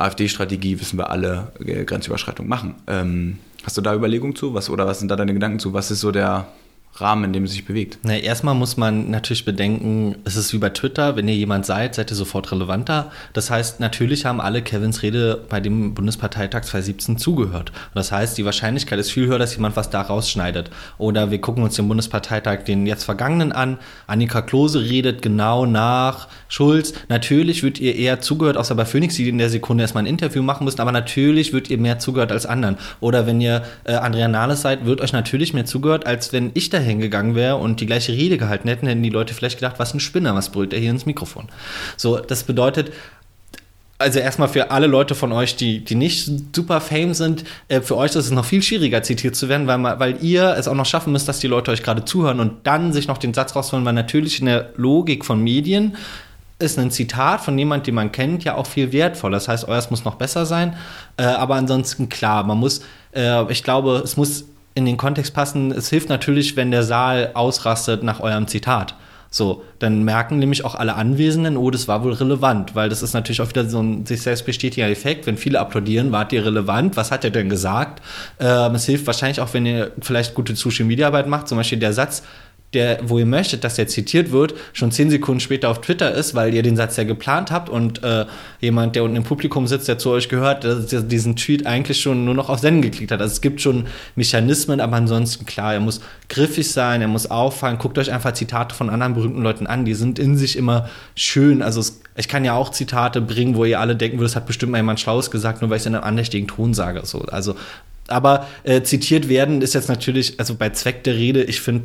AfD-Strategie, 0.00 0.80
wissen 0.80 0.98
wir 0.98 1.10
alle, 1.10 1.52
äh, 1.64 1.84
Grenzüberschreitung 1.84 2.48
machen. 2.48 2.74
Ähm, 2.86 3.38
hast 3.64 3.76
du 3.76 3.80
da 3.80 3.94
Überlegungen 3.94 4.34
zu? 4.34 4.54
Was, 4.54 4.70
oder 4.70 4.86
was 4.86 4.98
sind 4.98 5.10
da 5.10 5.16
deine 5.16 5.34
Gedanken 5.34 5.58
zu? 5.58 5.72
Was 5.72 5.90
ist 5.90 6.00
so 6.00 6.10
der 6.10 6.46
Rahmen, 6.94 7.24
in 7.24 7.32
dem 7.32 7.44
es 7.44 7.52
sich 7.52 7.64
bewegt. 7.64 7.98
Na, 8.02 8.16
erstmal 8.16 8.54
muss 8.54 8.76
man 8.76 9.10
natürlich 9.10 9.44
bedenken, 9.44 10.16
es 10.24 10.36
ist 10.36 10.52
wie 10.52 10.58
bei 10.58 10.70
Twitter, 10.70 11.16
wenn 11.16 11.28
ihr 11.28 11.34
jemand 11.34 11.64
seid, 11.64 11.94
seid 11.94 12.10
ihr 12.10 12.16
sofort 12.16 12.50
relevanter. 12.52 13.10
Das 13.32 13.50
heißt, 13.50 13.80
natürlich 13.80 14.26
haben 14.26 14.40
alle 14.40 14.62
Kevins 14.62 15.02
Rede 15.02 15.40
bei 15.48 15.60
dem 15.60 15.94
Bundesparteitag 15.94 16.62
2017 16.62 17.16
zugehört. 17.18 17.72
Das 17.94 18.12
heißt, 18.12 18.36
die 18.36 18.44
Wahrscheinlichkeit 18.44 18.98
ist 18.98 19.12
viel 19.12 19.26
höher, 19.26 19.38
dass 19.38 19.54
jemand 19.54 19.76
was 19.76 19.90
da 19.90 20.02
rausschneidet. 20.02 20.70
Oder 20.98 21.30
wir 21.30 21.40
gucken 21.40 21.62
uns 21.62 21.76
den 21.76 21.88
Bundesparteitag, 21.88 22.64
den 22.64 22.86
jetzt 22.86 23.04
vergangenen 23.04 23.52
an. 23.52 23.78
Annika 24.06 24.42
Klose 24.42 24.80
redet 24.80 25.22
genau 25.22 25.66
nach 25.66 26.28
Schulz. 26.48 26.92
Natürlich 27.08 27.62
wird 27.62 27.80
ihr 27.80 27.94
eher 27.94 28.20
zugehört, 28.20 28.56
außer 28.56 28.74
bei 28.74 28.84
Phoenix, 28.84 29.14
die 29.14 29.28
in 29.28 29.38
der 29.38 29.50
Sekunde 29.50 29.82
erstmal 29.82 30.02
ein 30.02 30.08
Interview 30.08 30.42
machen 30.42 30.64
müssen, 30.64 30.80
aber 30.80 30.92
natürlich 30.92 31.52
wird 31.52 31.70
ihr 31.70 31.78
mehr 31.78 31.98
zugehört 31.98 32.32
als 32.32 32.46
anderen. 32.46 32.76
Oder 33.00 33.26
wenn 33.26 33.40
ihr 33.40 33.62
äh, 33.84 33.94
Andrea 33.94 34.28
Nahles 34.28 34.62
seid, 34.62 34.84
wird 34.84 35.00
euch 35.00 35.12
natürlich 35.12 35.54
mehr 35.54 35.64
zugehört, 35.64 36.06
als 36.06 36.32
wenn 36.32 36.50
ich 36.54 36.68
da 36.68 36.80
hingegangen 36.90 37.34
wäre 37.34 37.56
und 37.56 37.80
die 37.80 37.86
gleiche 37.86 38.12
Rede 38.12 38.38
gehalten 38.38 38.68
hätten, 38.68 38.86
hätten 38.86 39.02
die 39.02 39.10
Leute 39.10 39.34
vielleicht 39.34 39.58
gedacht, 39.58 39.78
was 39.78 39.94
ein 39.94 40.00
Spinner, 40.00 40.34
was 40.34 40.50
brüllt 40.50 40.72
er 40.72 40.80
hier 40.80 40.90
ins 40.90 41.06
Mikrofon. 41.06 41.48
So, 41.96 42.18
das 42.18 42.44
bedeutet, 42.44 42.92
also 44.00 44.18
erstmal 44.18 44.48
für 44.48 44.70
alle 44.70 44.86
Leute 44.86 45.14
von 45.14 45.30
euch, 45.30 45.56
die, 45.56 45.84
die 45.84 45.94
nicht 45.94 46.30
super 46.54 46.80
fame 46.80 47.12
sind, 47.12 47.44
äh, 47.68 47.80
für 47.82 47.96
euch 47.96 48.10
ist 48.10 48.16
es 48.16 48.30
noch 48.30 48.46
viel 48.46 48.62
schwieriger, 48.62 49.02
zitiert 49.02 49.36
zu 49.36 49.48
werden, 49.48 49.66
weil, 49.66 50.00
weil 50.00 50.22
ihr 50.22 50.56
es 50.56 50.68
auch 50.68 50.74
noch 50.74 50.86
schaffen 50.86 51.12
müsst, 51.12 51.28
dass 51.28 51.38
die 51.38 51.48
Leute 51.48 51.70
euch 51.70 51.82
gerade 51.82 52.04
zuhören 52.04 52.40
und 52.40 52.66
dann 52.66 52.92
sich 52.94 53.08
noch 53.08 53.18
den 53.18 53.34
Satz 53.34 53.54
rausholen, 53.54 53.84
weil 53.84 53.92
natürlich 53.92 54.40
in 54.40 54.46
der 54.46 54.70
Logik 54.76 55.24
von 55.24 55.42
Medien 55.42 55.96
ist 56.58 56.78
ein 56.78 56.90
Zitat 56.90 57.40
von 57.42 57.58
jemand, 57.58 57.86
den 57.86 57.94
man 57.94 58.12
kennt, 58.12 58.44
ja 58.44 58.54
auch 58.54 58.66
viel 58.66 58.92
wertvoll. 58.92 59.32
Das 59.32 59.48
heißt, 59.48 59.66
euers 59.66 59.90
muss 59.90 60.04
noch 60.04 60.16
besser 60.16 60.46
sein. 60.46 60.76
Äh, 61.16 61.24
aber 61.24 61.56
ansonsten 61.56 62.08
klar, 62.08 62.44
man 62.44 62.58
muss, 62.58 62.82
äh, 63.14 63.50
ich 63.50 63.62
glaube, 63.62 64.00
es 64.04 64.16
muss 64.16 64.44
in 64.74 64.86
den 64.86 64.96
Kontext 64.96 65.34
passen. 65.34 65.72
Es 65.72 65.90
hilft 65.90 66.08
natürlich, 66.08 66.56
wenn 66.56 66.70
der 66.70 66.82
Saal 66.82 67.30
ausrastet 67.34 68.02
nach 68.02 68.20
eurem 68.20 68.46
Zitat. 68.46 68.94
So, 69.32 69.62
dann 69.78 70.02
merken 70.02 70.40
nämlich 70.40 70.64
auch 70.64 70.74
alle 70.74 70.96
Anwesenden, 70.96 71.56
oh, 71.56 71.70
das 71.70 71.86
war 71.86 72.02
wohl 72.02 72.14
relevant, 72.14 72.74
weil 72.74 72.88
das 72.88 73.00
ist 73.00 73.14
natürlich 73.14 73.40
auch 73.40 73.48
wieder 73.48 73.64
so 73.64 73.80
ein 73.80 74.04
sich 74.04 74.22
selbst 74.22 74.44
bestätigender 74.44 74.90
Effekt. 74.90 75.24
Wenn 75.26 75.36
viele 75.36 75.60
applaudieren, 75.60 76.10
wart 76.10 76.32
ihr 76.32 76.44
relevant? 76.44 76.96
Was 76.96 77.12
hat 77.12 77.22
er 77.22 77.30
denn 77.30 77.48
gesagt? 77.48 78.02
Ähm, 78.40 78.74
es 78.74 78.86
hilft 78.86 79.06
wahrscheinlich 79.06 79.40
auch, 79.40 79.54
wenn 79.54 79.66
ihr 79.66 79.92
vielleicht 80.00 80.34
gute 80.34 80.56
Social 80.56 80.84
Media 80.84 81.06
Arbeit 81.06 81.28
macht, 81.28 81.46
zum 81.46 81.58
Beispiel 81.58 81.78
der 81.78 81.92
Satz, 81.92 82.24
der, 82.72 83.00
wo 83.02 83.18
ihr 83.18 83.26
möchtet, 83.26 83.64
dass 83.64 83.74
der 83.74 83.88
zitiert 83.88 84.30
wird, 84.30 84.54
schon 84.72 84.92
zehn 84.92 85.10
Sekunden 85.10 85.40
später 85.40 85.70
auf 85.70 85.80
Twitter 85.80 86.14
ist, 86.14 86.36
weil 86.36 86.54
ihr 86.54 86.62
den 86.62 86.76
Satz 86.76 86.96
ja 86.96 87.02
geplant 87.02 87.50
habt 87.50 87.68
und 87.68 88.02
äh, 88.04 88.26
jemand, 88.60 88.94
der 88.94 89.02
unten 89.02 89.16
im 89.16 89.24
Publikum 89.24 89.66
sitzt, 89.66 89.88
der 89.88 89.98
zu 89.98 90.10
euch 90.10 90.28
gehört, 90.28 90.62
der 90.62 90.76
diesen 90.76 91.34
Tweet 91.34 91.66
eigentlich 91.66 92.00
schon 92.00 92.24
nur 92.24 92.34
noch 92.34 92.48
auf 92.48 92.60
Senden 92.60 92.82
geklickt 92.82 93.10
hat. 93.10 93.20
Also 93.20 93.32
es 93.32 93.40
gibt 93.40 93.60
schon 93.60 93.86
Mechanismen, 94.14 94.80
aber 94.80 94.96
ansonsten 94.96 95.46
klar, 95.46 95.74
er 95.74 95.80
muss 95.80 96.00
griffig 96.28 96.70
sein, 96.70 97.00
er 97.00 97.08
muss 97.08 97.28
auffallen. 97.28 97.78
Guckt 97.78 97.98
euch 97.98 98.12
einfach 98.12 98.32
Zitate 98.32 98.72
von 98.72 98.88
anderen 98.88 99.14
berühmten 99.14 99.42
Leuten 99.42 99.66
an, 99.66 99.84
die 99.84 99.94
sind 99.94 100.20
in 100.20 100.36
sich 100.36 100.56
immer 100.56 100.88
schön. 101.16 101.62
Also 101.62 101.80
es, 101.80 102.00
ich 102.16 102.28
kann 102.28 102.44
ja 102.44 102.54
auch 102.54 102.70
Zitate 102.70 103.20
bringen, 103.20 103.56
wo 103.56 103.64
ihr 103.64 103.80
alle 103.80 103.96
denken 103.96 104.18
würdet, 104.18 104.30
das 104.30 104.36
hat 104.36 104.46
bestimmt 104.46 104.70
mal 104.70 104.78
jemand 104.78 105.00
Schlaues 105.00 105.32
gesagt, 105.32 105.60
nur 105.60 105.70
weil 105.70 105.78
ich 105.78 105.82
es 105.82 105.86
in 105.86 105.96
einem 105.96 106.04
andächtigen 106.04 106.46
Ton 106.46 106.72
sage. 106.72 107.00
So, 107.04 107.22
also 107.22 107.56
aber 108.06 108.46
äh, 108.64 108.82
zitiert 108.82 109.28
werden 109.28 109.62
ist 109.62 109.74
jetzt 109.74 109.88
natürlich, 109.88 110.38
also 110.38 110.54
bei 110.56 110.70
Zweck 110.70 111.04
der 111.04 111.14
Rede, 111.14 111.44
ich 111.44 111.60
finde, 111.60 111.84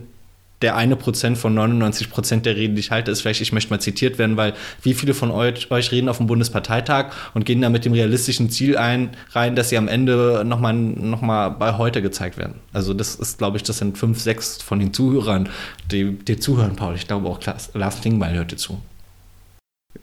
der 0.65 0.75
eine 0.75 0.95
Prozent 0.95 1.37
von 1.37 1.53
99 1.53 2.09
Prozent 2.09 2.47
der 2.47 2.55
Reden, 2.55 2.73
die 2.73 2.79
ich 2.79 2.89
halte, 2.89 3.11
ist 3.11 3.21
vielleicht, 3.21 3.39
ich 3.39 3.51
möchte 3.51 3.69
mal 3.69 3.79
zitiert 3.79 4.17
werden, 4.17 4.35
weil 4.35 4.55
wie 4.81 4.95
viele 4.95 5.13
von 5.13 5.29
euch, 5.29 5.69
euch 5.69 5.91
reden 5.91 6.09
auf 6.09 6.17
dem 6.17 6.25
Bundesparteitag 6.25 7.11
und 7.35 7.45
gehen 7.45 7.61
da 7.61 7.69
mit 7.69 7.85
dem 7.85 7.93
realistischen 7.93 8.49
Ziel 8.49 8.75
ein, 8.75 9.11
rein, 9.33 9.55
dass 9.55 9.69
sie 9.69 9.77
am 9.77 9.87
Ende 9.87 10.41
nochmal 10.43 10.73
noch 10.73 11.21
mal 11.21 11.49
bei 11.49 11.77
heute 11.77 12.01
gezeigt 12.01 12.39
werden. 12.39 12.55
Also 12.73 12.95
das 12.95 13.13
ist, 13.13 13.37
glaube 13.37 13.57
ich, 13.57 13.63
das 13.63 13.77
sind 13.77 13.95
fünf, 13.95 14.19
sechs 14.19 14.59
von 14.59 14.79
den 14.79 14.91
Zuhörern, 14.91 15.49
die, 15.91 16.13
die 16.17 16.39
zuhören, 16.39 16.75
Paul. 16.75 16.95
Ich 16.95 17.05
glaube 17.05 17.29
auch 17.29 17.39
Lars 17.75 18.01
Klingbeil 18.01 18.33
hörte 18.33 18.55
zu. 18.55 18.81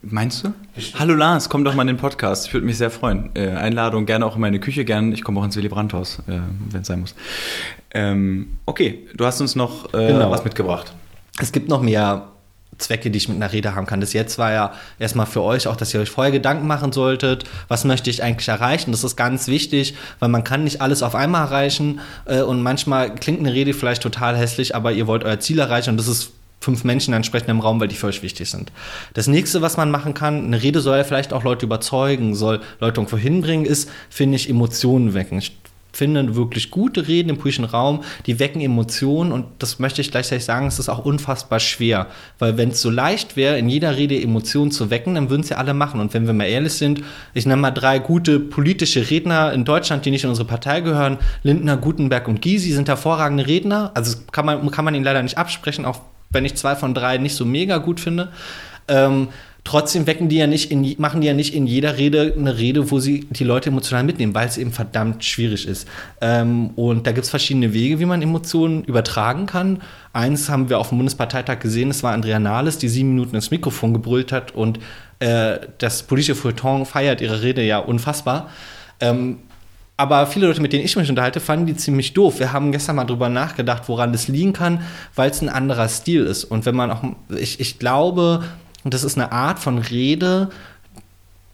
Meinst 0.00 0.44
du? 0.44 0.52
Hallo 0.98 1.14
Lars, 1.14 1.48
komm 1.48 1.64
doch 1.64 1.74
mal 1.74 1.83
in 1.83 1.88
den 1.88 1.96
Podcast. 1.96 2.46
Ich 2.46 2.55
würde 2.55 2.66
mich 2.66 2.78
sehr 2.78 2.90
freuen. 2.90 3.31
Äh, 3.35 3.50
Einladung 3.50 4.07
gerne 4.07 4.24
auch 4.24 4.37
in 4.37 4.40
meine 4.40 4.59
Küche, 4.59 4.85
gerne. 4.85 5.12
Ich 5.14 5.22
komme 5.22 5.38
auch 5.40 5.44
ins 5.44 5.57
Willy 5.57 5.68
Brandt-Haus, 5.68 6.20
äh, 6.26 6.40
wenn 6.70 6.81
es 6.81 6.87
sein 6.87 7.00
muss. 7.00 7.14
Ähm, 7.92 8.59
okay, 8.64 9.07
du 9.14 9.26
hast 9.26 9.40
uns 9.40 9.55
noch 9.55 9.92
äh, 9.92 10.09
genau. 10.09 10.31
was 10.31 10.44
mitgebracht. 10.44 10.92
Es 11.40 11.52
gibt 11.52 11.68
noch 11.68 11.83
mehr 11.83 12.28
Zwecke, 12.78 13.11
die 13.11 13.18
ich 13.18 13.28
mit 13.28 13.37
einer 13.37 13.52
Rede 13.52 13.74
haben 13.74 13.87
kann. 13.87 14.00
Das 14.00 14.12
jetzt 14.12 14.38
war 14.38 14.52
ja 14.52 14.72
erstmal 14.98 15.26
für 15.26 15.42
euch 15.42 15.68
auch, 15.68 15.76
dass 15.76 15.92
ihr 15.92 16.00
euch 16.00 16.11
vorher 16.11 16.33
Gedanken 16.33 16.66
machen 16.66 16.92
solltet, 16.92 17.44
was 17.68 17.85
möchte 17.85 18.11
ich 18.11 18.22
eigentlich 18.22 18.48
erreichen. 18.48 18.92
Das 18.92 19.05
ist 19.05 19.16
ganz 19.16 19.46
wichtig, 19.46 19.94
weil 20.18 20.31
man 20.31 20.42
kann 20.42 20.64
nicht 20.64 20.81
alles 20.81 21.02
auf 21.02 21.14
einmal 21.14 21.46
erreichen 21.46 22.00
äh, 22.24 22.40
und 22.40 22.62
manchmal 22.62 23.14
klingt 23.14 23.40
eine 23.40 23.52
Rede 23.52 23.74
vielleicht 23.74 24.02
total 24.02 24.37
hässlich, 24.37 24.74
aber 24.74 24.92
ihr 24.92 25.07
wollt 25.07 25.24
euer 25.24 25.38
Ziel 25.38 25.59
erreichen 25.59 25.90
und 25.90 25.96
das 25.98 26.09
ist 26.09 26.33
fünf 26.62 26.85
Menschen 26.85 27.12
entsprechend 27.12 27.48
im 27.48 27.61
Raum, 27.61 27.81
weil 27.81 27.88
die 27.88 27.96
für 27.96 28.07
euch 28.07 28.22
wichtig 28.22 28.48
sind. 28.48 28.72
Das 29.14 29.27
nächste, 29.27 29.62
was 29.62 29.77
man 29.77 29.90
machen 29.90 30.14
kann, 30.14 30.44
eine 30.44 30.62
Rede 30.62 30.81
soll 30.81 30.96
ja 30.96 31.05
vielleicht 31.05 31.33
auch 31.33 31.42
Leute 31.42 31.66
überzeugen, 31.66 32.35
soll 32.35 32.61
Leute 32.81 33.01
irgendwo 33.01 33.16
hinbringen, 33.16 33.66
ist, 33.66 33.90
finde 34.09 34.37
ich, 34.37 34.48
Emotionen 34.48 35.14
wecken. 35.14 35.38
Ich 35.38 35.57
finde 35.92 36.35
wirklich 36.35 36.70
gute 36.70 37.07
Reden 37.07 37.29
im 37.29 37.37
politischen 37.37 37.64
Raum, 37.64 38.03
die 38.27 38.38
wecken 38.38 38.61
Emotionen 38.61 39.31
und 39.31 39.44
das 39.59 39.79
möchte 39.79 40.01
ich 40.01 40.11
gleichzeitig 40.11 40.44
sagen, 40.44 40.66
es 40.66 40.79
ist 40.79 40.88
auch 40.88 41.05
unfassbar 41.05 41.61
schwer, 41.61 42.07
weil 42.38 42.57
wenn 42.57 42.70
es 42.70 42.81
so 42.81 42.90
leicht 42.90 43.37
wäre, 43.37 43.59
in 43.59 43.68
jeder 43.68 43.96
Rede 43.96 44.20
Emotionen 44.20 44.70
zu 44.70 44.90
wecken, 44.90 45.14
dann 45.14 45.29
würden 45.29 45.42
es 45.42 45.51
ja 45.51 45.59
alle 45.59 45.75
machen 45.75 46.01
und 46.01 46.14
wenn 46.14 46.27
wir 46.27 46.33
mal 46.33 46.46
ehrlich 46.46 46.72
sind, 46.72 47.03
ich 47.35 47.44
nenne 47.44 47.61
mal 47.61 47.70
drei 47.70 47.98
gute 47.98 48.40
politische 48.40 49.11
Redner 49.11 49.53
in 49.53 49.64
Deutschland, 49.64 50.07
die 50.07 50.11
nicht 50.11 50.25
in 50.25 50.31
unsere 50.31 50.48
Partei 50.48 50.81
gehören, 50.81 51.18
Lindner, 51.42 51.77
Gutenberg 51.77 52.27
und 52.27 52.40
Gysi 52.40 52.72
sind 52.72 52.88
hervorragende 52.88 53.46
Redner, 53.46 53.90
also 53.94 54.16
kann 54.31 54.46
man, 54.46 54.70
kann 54.70 54.85
man 54.85 54.94
ihnen 54.94 55.05
leider 55.05 55.22
nicht 55.22 55.37
absprechen, 55.37 55.85
auch 55.85 56.01
wenn 56.33 56.45
ich 56.45 56.55
zwei 56.55 56.75
von 56.75 56.95
drei 56.95 57.18
nicht 57.18 57.35
so 57.35 57.45
mega 57.45 57.79
gut 57.79 58.01
finde. 58.01 58.31
Ähm, 58.88 59.29
trotzdem 59.64 60.07
wecken 60.07 60.29
die 60.29 60.37
ja 60.37 60.47
nicht 60.47 60.71
in, 60.71 60.95
machen 60.99 61.21
die 61.21 61.29
ja 61.29 61.35
nicht 61.35 61.55
in 61.55 61.66
jeder 61.66 61.97
Rede 61.97 62.35
eine 62.37 62.59
Rede, 62.59 62.90
wo 62.90 62.99
sie 62.99 63.27
die 63.31 63.45
Leute 63.45 63.71
emotional 63.71 64.03
mitnehmen, 64.03 64.35
weil 64.35 64.49
es 64.49 64.59
eben 64.59 64.73
verdammt 64.73 65.25
schwierig 65.25 65.66
ist. 65.66 65.87
Ähm, 66.21 66.71
und 66.71 67.07
da 67.07 67.12
gibt 67.12 67.25
es 67.25 67.31
verschiedene 67.31 67.73
Wege, 67.73 68.01
wie 68.01 68.07
man 68.07 68.23
Emotionen 68.23 68.83
übertragen 68.85 69.47
kann. 69.47 69.83
Eins 70.12 70.49
haben 70.49 70.68
wir 70.68 70.79
auf 70.79 70.88
dem 70.88 70.99
Bundesparteitag 70.99 71.61
gesehen, 71.61 71.90
es 71.90 72.03
war 72.03 72.12
Andrea 72.12 72.38
Nahles, 72.38 72.79
die 72.79 72.88
sieben 72.88 73.11
Minuten 73.11 73.37
ins 73.37 73.51
Mikrofon 73.51 73.92
gebrüllt 73.92 74.33
hat 74.33 74.53
und 74.55 74.81
äh, 75.21 75.61
das 75.79 76.03
politische 76.03 76.35
Feuilleton 76.35 76.85
feiert 76.85 77.21
ihre 77.21 77.42
Rede 77.42 77.62
ja 77.62 77.79
unfassbar. 77.79 78.51
Ähm, 79.01 79.38
aber 79.96 80.26
viele 80.26 80.46
Leute, 80.46 80.61
mit 80.61 80.72
denen 80.72 80.85
ich 80.85 80.96
mich 80.96 81.09
unterhalte, 81.09 81.40
fanden 81.40 81.66
die 81.66 81.76
ziemlich 81.76 82.12
doof. 82.14 82.38
Wir 82.38 82.52
haben 82.52 82.72
gestern 82.72 82.96
mal 82.96 83.05
drüber 83.05 83.28
nachgedacht, 83.28 83.85
woran 83.87 84.12
das 84.12 84.28
liegen 84.28 84.52
kann, 84.52 84.83
weil 85.14 85.31
es 85.31 85.40
ein 85.42 85.48
anderer 85.48 85.88
Stil 85.88 86.24
ist. 86.26 86.44
Und 86.44 86.66
wenn 86.66 86.74
man 86.74 86.90
auch, 86.90 87.02
ich, 87.28 87.61
ich 87.61 87.78
glaube, 87.78 88.44
das 88.85 89.05
ist 89.05 89.16
eine 89.16 89.33
Art 89.33 89.59
von 89.59 89.78
Rede, 89.78 90.50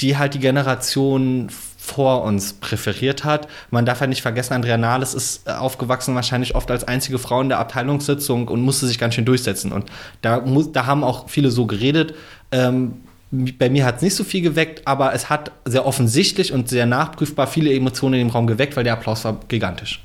die 0.01 0.17
halt 0.17 0.35
die 0.35 0.39
Generation 0.39 1.49
vor 1.77 2.23
uns 2.23 2.53
präferiert 2.53 3.25
hat. 3.25 3.49
Man 3.71 3.87
darf 3.87 4.01
ja 4.01 4.07
nicht 4.07 4.21
vergessen, 4.21 4.53
Andrea 4.53 4.77
Nahles 4.77 5.15
ist 5.15 5.49
aufgewachsen 5.49 6.15
wahrscheinlich 6.15 6.55
oft 6.55 6.71
als 6.71 6.85
einzige 6.85 7.19
Frau 7.19 7.41
in 7.41 7.49
der 7.49 7.59
Abteilungssitzung 7.59 8.47
und 8.49 8.61
musste 8.61 8.87
sich 8.87 8.99
ganz 8.99 9.15
schön 9.15 9.25
durchsetzen. 9.25 9.73
Und 9.73 9.91
da, 10.21 10.45
da 10.73 10.87
haben 10.87 11.03
auch 11.03 11.31
viele 11.31 11.51
so 11.51 11.67
geredet. 11.67 12.15
Ähm, 12.53 13.01
bei 13.31 13.69
mir 13.69 13.85
hat 13.85 13.97
es 13.97 14.03
nicht 14.03 14.15
so 14.15 14.25
viel 14.25 14.41
geweckt, 14.41 14.87
aber 14.87 15.13
es 15.13 15.29
hat 15.29 15.53
sehr 15.65 15.85
offensichtlich 15.87 16.53
und 16.53 16.69
sehr 16.69 16.87
nachprüfbar 16.87 17.47
viele 17.47 17.73
Emotionen 17.73 18.15
in 18.21 18.29
dem 18.29 18.33
Raum 18.33 18.47
geweckt, 18.47 18.77
weil 18.77 18.85
der 18.85 18.95
Applaus 18.95 19.25
war 19.25 19.41
gigantisch. 19.49 20.03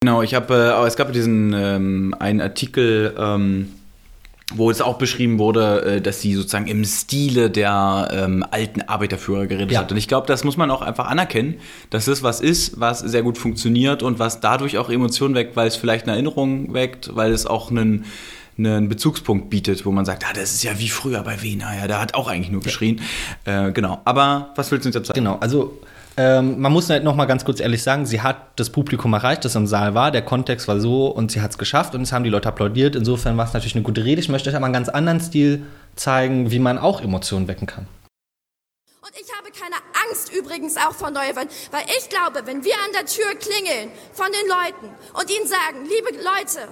Genau, 0.00 0.20
ich 0.22 0.34
habe, 0.34 0.74
äh, 0.76 0.86
es 0.86 0.96
gab 0.96 1.12
diesen 1.12 1.54
ähm, 1.54 2.14
einen 2.18 2.40
Artikel, 2.40 3.14
ähm, 3.16 3.70
wo 4.52 4.70
es 4.70 4.82
auch 4.82 4.98
beschrieben 4.98 5.38
wurde, 5.38 5.82
äh, 5.82 6.00
dass 6.00 6.20
sie 6.20 6.34
sozusagen 6.34 6.66
im 6.66 6.84
Stile 6.84 7.50
der 7.50 8.08
ähm, 8.12 8.44
alten 8.50 8.82
Arbeiterführer 8.82 9.46
geredet 9.46 9.72
ja. 9.72 9.80
hat. 9.80 9.92
Und 9.92 9.96
ich 9.96 10.08
glaube, 10.08 10.26
das 10.26 10.44
muss 10.44 10.56
man 10.56 10.70
auch 10.70 10.82
einfach 10.82 11.06
anerkennen, 11.06 11.54
dass 11.88 12.04
das 12.04 12.22
was 12.22 12.40
ist, 12.40 12.78
was 12.78 12.98
sehr 12.98 13.22
gut 13.22 13.38
funktioniert 13.38 14.02
und 14.02 14.18
was 14.18 14.40
dadurch 14.40 14.76
auch 14.76 14.90
Emotionen 14.90 15.34
weckt, 15.34 15.56
weil 15.56 15.68
es 15.68 15.76
vielleicht 15.76 16.04
eine 16.04 16.12
Erinnerung 16.12 16.74
weckt, 16.74 17.14
weil 17.14 17.32
es 17.32 17.46
auch 17.46 17.70
einen 17.70 18.04
einen 18.58 18.88
Bezugspunkt 18.88 19.50
bietet, 19.50 19.84
wo 19.84 19.92
man 19.92 20.04
sagt, 20.04 20.24
ah, 20.24 20.32
das 20.34 20.54
ist 20.54 20.62
ja 20.62 20.78
wie 20.78 20.88
früher 20.88 21.22
bei 21.22 21.42
Wiener, 21.42 21.76
ja, 21.76 21.86
da 21.86 22.00
hat 22.00 22.14
auch 22.14 22.28
eigentlich 22.28 22.50
nur 22.50 22.62
geschrien. 22.62 23.00
Ja. 23.46 23.68
Äh, 23.68 23.72
genau. 23.72 24.00
Aber 24.04 24.52
was 24.56 24.70
willst 24.70 24.84
du 24.84 24.88
uns 24.88 24.94
jetzt 24.96 25.08
sagen? 25.08 25.18
Genau, 25.18 25.38
also 25.40 25.78
Ähm, 26.16 26.60
man 26.60 26.72
muss 26.72 26.88
halt 26.90 27.02
noch 27.02 27.16
mal 27.16 27.24
ganz 27.24 27.44
kurz 27.44 27.58
ehrlich 27.58 27.82
sagen, 27.82 28.06
sie 28.06 28.20
hat 28.22 28.36
das 28.54 28.70
Publikum 28.70 29.12
erreicht, 29.14 29.44
das 29.44 29.56
im 29.56 29.66
Saal 29.66 29.94
war. 29.94 30.12
Der 30.12 30.22
Kontext 30.22 30.68
war 30.68 30.78
so 30.78 31.08
und 31.08 31.32
sie 31.32 31.40
hat 31.40 31.50
es 31.50 31.58
geschafft 31.58 31.96
und 31.96 32.02
es 32.02 32.12
haben 32.12 32.22
die 32.22 32.30
Leute 32.30 32.48
applaudiert. 32.48 32.94
Insofern 32.94 33.36
war 33.36 33.46
es 33.46 33.52
natürlich 33.52 33.74
eine 33.74 33.82
gute 33.82 34.04
Rede. 34.04 34.20
Ich 34.20 34.28
möchte 34.28 34.48
euch 34.48 34.54
aber 34.54 34.64
einen 34.66 34.74
ganz 34.74 34.88
anderen 34.88 35.20
Stil 35.20 35.64
zeigen, 35.96 36.52
wie 36.52 36.60
man 36.60 36.78
auch 36.78 37.00
Emotionen 37.00 37.48
wecken 37.48 37.66
kann. 37.66 37.88
Und 39.02 39.10
ich 39.14 39.26
habe 39.36 39.50
keine 39.50 39.74
Angst 40.08 40.32
übrigens 40.32 40.76
auch 40.76 40.92
vor 40.92 41.10
Neuwahlen, 41.10 41.48
weil 41.72 41.82
ich 41.98 42.08
glaube, 42.08 42.46
wenn 42.46 42.62
wir 42.62 42.74
an 42.74 42.92
der 42.94 43.06
Tür 43.06 43.34
klingeln 43.34 43.90
von 44.12 44.26
den 44.26 44.48
Leuten 44.48 44.94
und 45.18 45.28
ihnen 45.28 45.48
sagen, 45.48 45.82
liebe 45.82 46.22
Leute, 46.22 46.68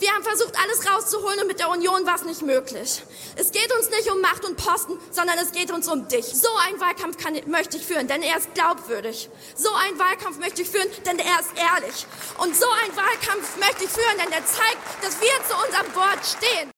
wir 0.00 0.10
haben 0.10 0.24
versucht, 0.24 0.54
alles 0.56 0.80
rauszuholen 0.88 1.40
und 1.40 1.46
mit 1.46 1.60
der 1.60 1.68
Union 1.68 2.06
war 2.06 2.16
es 2.16 2.24
nicht 2.24 2.42
möglich. 2.42 3.02
Es 3.36 3.52
geht 3.52 3.70
uns 3.76 3.90
nicht 3.90 4.10
um 4.10 4.20
Macht 4.20 4.44
und 4.46 4.56
Posten, 4.56 4.94
sondern 5.10 5.36
es 5.38 5.52
geht 5.52 5.70
uns 5.70 5.88
um 5.88 6.08
dich. 6.08 6.24
So 6.24 6.48
einen 6.66 6.80
Wahlkampf 6.80 7.18
kann, 7.18 7.34
möchte 7.46 7.76
ich 7.76 7.84
führen, 7.84 8.08
denn 8.08 8.22
er 8.22 8.38
ist 8.38 8.54
glaubwürdig. 8.54 9.28
So 9.54 9.68
einen 9.74 9.98
Wahlkampf 9.98 10.38
möchte 10.40 10.62
ich 10.62 10.68
führen, 10.68 10.88
denn 11.04 11.18
er 11.18 11.40
ist 11.40 11.52
ehrlich. 11.52 12.06
Und 12.38 12.56
so 12.56 12.66
einen 12.82 12.96
Wahlkampf 12.96 13.56
möchte 13.60 13.84
ich 13.84 13.90
führen, 13.90 14.16
denn 14.16 14.32
er 14.32 14.44
zeigt, 14.46 14.80
dass 15.02 15.20
wir 15.20 15.36
zu 15.46 15.54
unserem 15.66 15.94
Wort 15.94 16.24
stehen. 16.24 16.70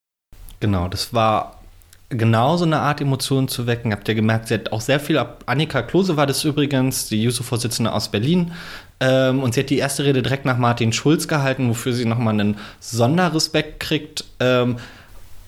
Genau, 0.59 0.87
das 0.89 1.13
war 1.13 1.63
genau 2.09 2.57
so 2.57 2.65
eine 2.65 2.79
Art 2.79 3.01
Emotionen 3.01 3.47
zu 3.47 3.67
wecken. 3.67 3.91
Habt 3.91 4.07
ihr 4.07 4.15
gemerkt, 4.15 4.47
sie 4.47 4.55
hat 4.55 4.71
auch 4.71 4.81
sehr 4.81 4.99
viel. 4.99 5.23
Annika 5.45 5.81
Klose 5.81 6.17
war 6.17 6.27
das 6.27 6.43
übrigens, 6.43 7.07
die 7.07 7.23
JUSO-Vorsitzende 7.23 7.91
aus 7.91 8.09
Berlin. 8.09 8.53
Ähm, 8.99 9.41
und 9.41 9.53
sie 9.53 9.61
hat 9.61 9.69
die 9.69 9.77
erste 9.77 10.05
Rede 10.05 10.21
direkt 10.21 10.45
nach 10.45 10.57
Martin 10.57 10.93
Schulz 10.93 11.27
gehalten, 11.27 11.69
wofür 11.69 11.93
sie 11.93 12.05
nochmal 12.05 12.33
einen 12.33 12.57
Sonderrespekt 12.79 13.79
kriegt. 13.79 14.25
Ähm, 14.39 14.77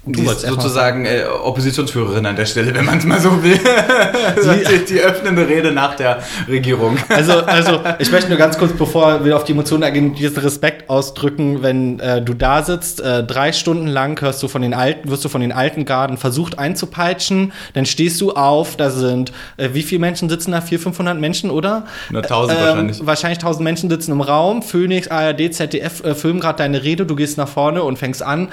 Du 0.07 0.21
ist 0.29 0.41
sozusagen 0.41 1.05
äh, 1.05 1.23
Oppositionsführerin 1.23 2.25
an 2.27 2.35
der 2.35 2.45
Stelle, 2.45 2.75
wenn 2.75 2.85
man 2.85 2.99
es 2.99 3.05
mal 3.05 3.19
so 3.19 3.41
will. 3.41 3.57
die, 3.59 4.85
die, 4.85 4.99
öffnende 4.99 5.47
Rede 5.47 5.71
nach 5.71 5.95
der 5.95 6.19
Regierung. 6.47 6.97
Also, 7.09 7.33
also 7.33 7.79
ich 7.99 8.11
möchte 8.11 8.29
nur 8.29 8.37
ganz 8.37 8.57
kurz, 8.59 8.73
bevor 8.73 9.25
wir 9.25 9.35
auf 9.35 9.45
die 9.45 9.53
Emotionen 9.53 9.83
eingehen, 9.83 10.13
diesen 10.13 10.37
Respekt 10.37 10.91
ausdrücken, 10.91 11.63
wenn 11.63 11.99
äh, 11.99 12.21
du 12.21 12.35
da 12.35 12.61
sitzt, 12.61 13.01
äh, 13.01 13.23
drei 13.23 13.51
Stunden 13.51 13.87
lang 13.87 14.21
hörst 14.21 14.43
du 14.43 14.47
von 14.47 14.61
den 14.61 14.75
alten, 14.75 15.09
wirst 15.09 15.25
du 15.25 15.29
von 15.29 15.41
den 15.41 15.51
alten 15.51 15.85
Garden 15.85 16.17
versucht 16.17 16.59
einzupeitschen, 16.59 17.51
dann 17.73 17.87
stehst 17.87 18.21
du 18.21 18.33
auf, 18.33 18.77
da 18.77 18.91
sind, 18.91 19.31
äh, 19.57 19.69
wie 19.73 19.81
viele 19.81 20.01
Menschen 20.01 20.29
sitzen 20.29 20.51
da? 20.51 20.61
400, 20.61 20.83
500 20.83 21.19
Menschen, 21.19 21.49
oder? 21.49 21.85
Na, 22.11 22.19
1000 22.19 22.57
ähm, 22.57 22.65
wahrscheinlich. 22.65 23.05
Wahrscheinlich 23.05 23.39
1000 23.39 23.63
Menschen 23.63 23.89
sitzen 23.89 24.11
im 24.11 24.21
Raum, 24.21 24.61
Phoenix, 24.61 25.07
ARD, 25.07 25.51
ZDF 25.51 26.03
äh, 26.03 26.13
filmen 26.13 26.39
gerade 26.39 26.59
deine 26.59 26.83
Rede, 26.83 27.07
du 27.07 27.15
gehst 27.15 27.39
nach 27.39 27.47
vorne 27.47 27.81
und 27.81 27.97
fängst 27.97 28.21
an, 28.21 28.49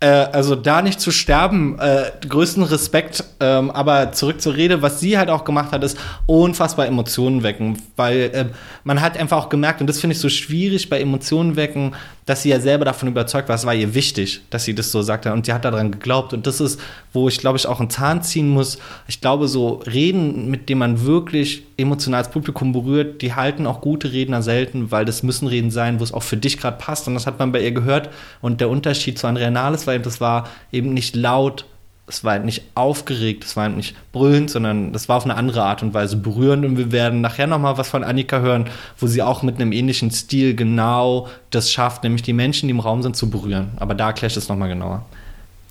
äh, 0.00 0.06
also 0.06 0.54
da 0.56 0.82
nicht 0.82 1.00
zu 1.00 1.10
sterben, 1.10 1.78
äh, 1.78 2.10
größten 2.28 2.62
Respekt. 2.62 3.24
Ähm, 3.40 3.70
aber 3.70 4.12
zurück 4.12 4.40
zur 4.40 4.54
Rede, 4.54 4.82
was 4.82 5.00
sie 5.00 5.18
halt 5.18 5.30
auch 5.30 5.44
gemacht 5.44 5.72
hat, 5.72 5.82
ist 5.84 5.98
unfassbar 6.26 6.86
Emotionen 6.86 7.42
wecken, 7.42 7.82
weil 7.96 8.30
äh, 8.32 8.44
man 8.84 9.00
hat 9.00 9.16
einfach 9.16 9.38
auch 9.38 9.48
gemerkt, 9.48 9.80
und 9.80 9.86
das 9.86 10.00
finde 10.00 10.14
ich 10.14 10.20
so 10.20 10.28
schwierig 10.28 10.88
bei 10.88 11.00
Emotionen 11.00 11.56
wecken, 11.56 11.94
dass 12.26 12.42
sie 12.42 12.48
ja 12.48 12.60
selber 12.60 12.84
davon 12.84 13.08
überzeugt 13.08 13.48
war, 13.48 13.54
es 13.54 13.64
war 13.64 13.74
ihr 13.74 13.94
wichtig, 13.94 14.42
dass 14.50 14.64
sie 14.64 14.74
das 14.74 14.90
so 14.90 15.00
sagte 15.00 15.32
und 15.32 15.46
sie 15.46 15.52
hat 15.52 15.64
daran 15.64 15.92
geglaubt. 15.92 16.34
Und 16.34 16.46
das 16.46 16.60
ist, 16.60 16.80
wo 17.12 17.28
ich 17.28 17.38
glaube 17.38 17.56
ich 17.56 17.66
auch 17.66 17.78
einen 17.78 17.88
Zahn 17.88 18.22
ziehen 18.22 18.48
muss. 18.48 18.78
Ich 19.06 19.20
glaube, 19.20 19.46
so 19.46 19.80
Reden, 19.86 20.50
mit 20.50 20.68
denen 20.68 20.80
man 20.80 21.06
wirklich 21.06 21.62
emotional 21.76 22.24
das 22.24 22.32
Publikum 22.32 22.72
berührt, 22.72 23.22
die 23.22 23.34
halten 23.34 23.66
auch 23.66 23.80
gute 23.80 24.12
Redner 24.12 24.42
selten, 24.42 24.90
weil 24.90 25.04
das 25.04 25.22
müssen 25.22 25.46
Reden 25.46 25.70
sein, 25.70 26.00
wo 26.00 26.04
es 26.04 26.12
auch 26.12 26.24
für 26.24 26.36
dich 26.36 26.58
gerade 26.58 26.78
passt. 26.78 27.06
Und 27.06 27.14
das 27.14 27.28
hat 27.28 27.38
man 27.38 27.52
bei 27.52 27.62
ihr 27.62 27.72
gehört. 27.72 28.10
Und 28.40 28.60
der 28.60 28.70
Unterschied 28.70 29.18
zu 29.18 29.28
Andrea 29.28 29.50
Nahles 29.52 29.86
war 29.86 29.94
eben, 29.94 30.04
das 30.04 30.20
war 30.20 30.48
eben 30.72 30.92
nicht 30.92 31.14
laut 31.14 31.64
es 32.08 32.22
war 32.22 32.38
nicht 32.38 32.62
aufgeregt, 32.74 33.44
es 33.44 33.56
war 33.56 33.68
nicht 33.68 33.96
brüllend, 34.12 34.50
sondern 34.50 34.92
das 34.92 35.08
war 35.08 35.16
auf 35.16 35.24
eine 35.24 35.34
andere 35.34 35.64
Art 35.64 35.82
und 35.82 35.92
Weise 35.92 36.16
berührend. 36.16 36.64
Und 36.64 36.76
wir 36.76 36.92
werden 36.92 37.20
nachher 37.20 37.48
nochmal 37.48 37.78
was 37.78 37.88
von 37.88 38.04
Annika 38.04 38.38
hören, 38.38 38.66
wo 38.98 39.08
sie 39.08 39.22
auch 39.22 39.42
mit 39.42 39.56
einem 39.56 39.72
ähnlichen 39.72 40.12
Stil 40.12 40.54
genau 40.54 41.28
das 41.50 41.72
schafft, 41.72 42.04
nämlich 42.04 42.22
die 42.22 42.32
Menschen, 42.32 42.68
die 42.68 42.72
im 42.72 42.80
Raum 42.80 43.02
sind, 43.02 43.16
zu 43.16 43.28
berühren. 43.28 43.72
Aber 43.76 43.94
da 43.94 44.10
ich 44.10 44.34
das 44.34 44.48
nochmal 44.48 44.68
genauer. 44.68 45.04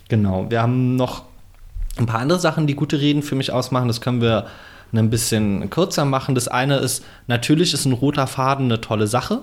Genau, 0.09 0.49
wir 0.49 0.61
haben 0.61 0.97
noch 0.97 1.23
ein 1.97 2.05
paar 2.05 2.19
andere 2.19 2.39
Sachen, 2.39 2.67
die 2.67 2.75
gute 2.75 2.99
Reden 2.99 3.23
für 3.23 3.35
mich 3.35 3.51
ausmachen. 3.51 3.87
Das 3.87 4.01
können 4.01 4.21
wir 4.21 4.47
ein 4.93 5.09
bisschen 5.09 5.69
kürzer 5.69 6.03
machen. 6.03 6.35
Das 6.35 6.49
eine 6.49 6.77
ist, 6.77 7.03
natürlich 7.27 7.73
ist 7.73 7.85
ein 7.85 7.93
roter 7.93 8.27
Faden 8.27 8.65
eine 8.65 8.81
tolle 8.81 9.07
Sache. 9.07 9.39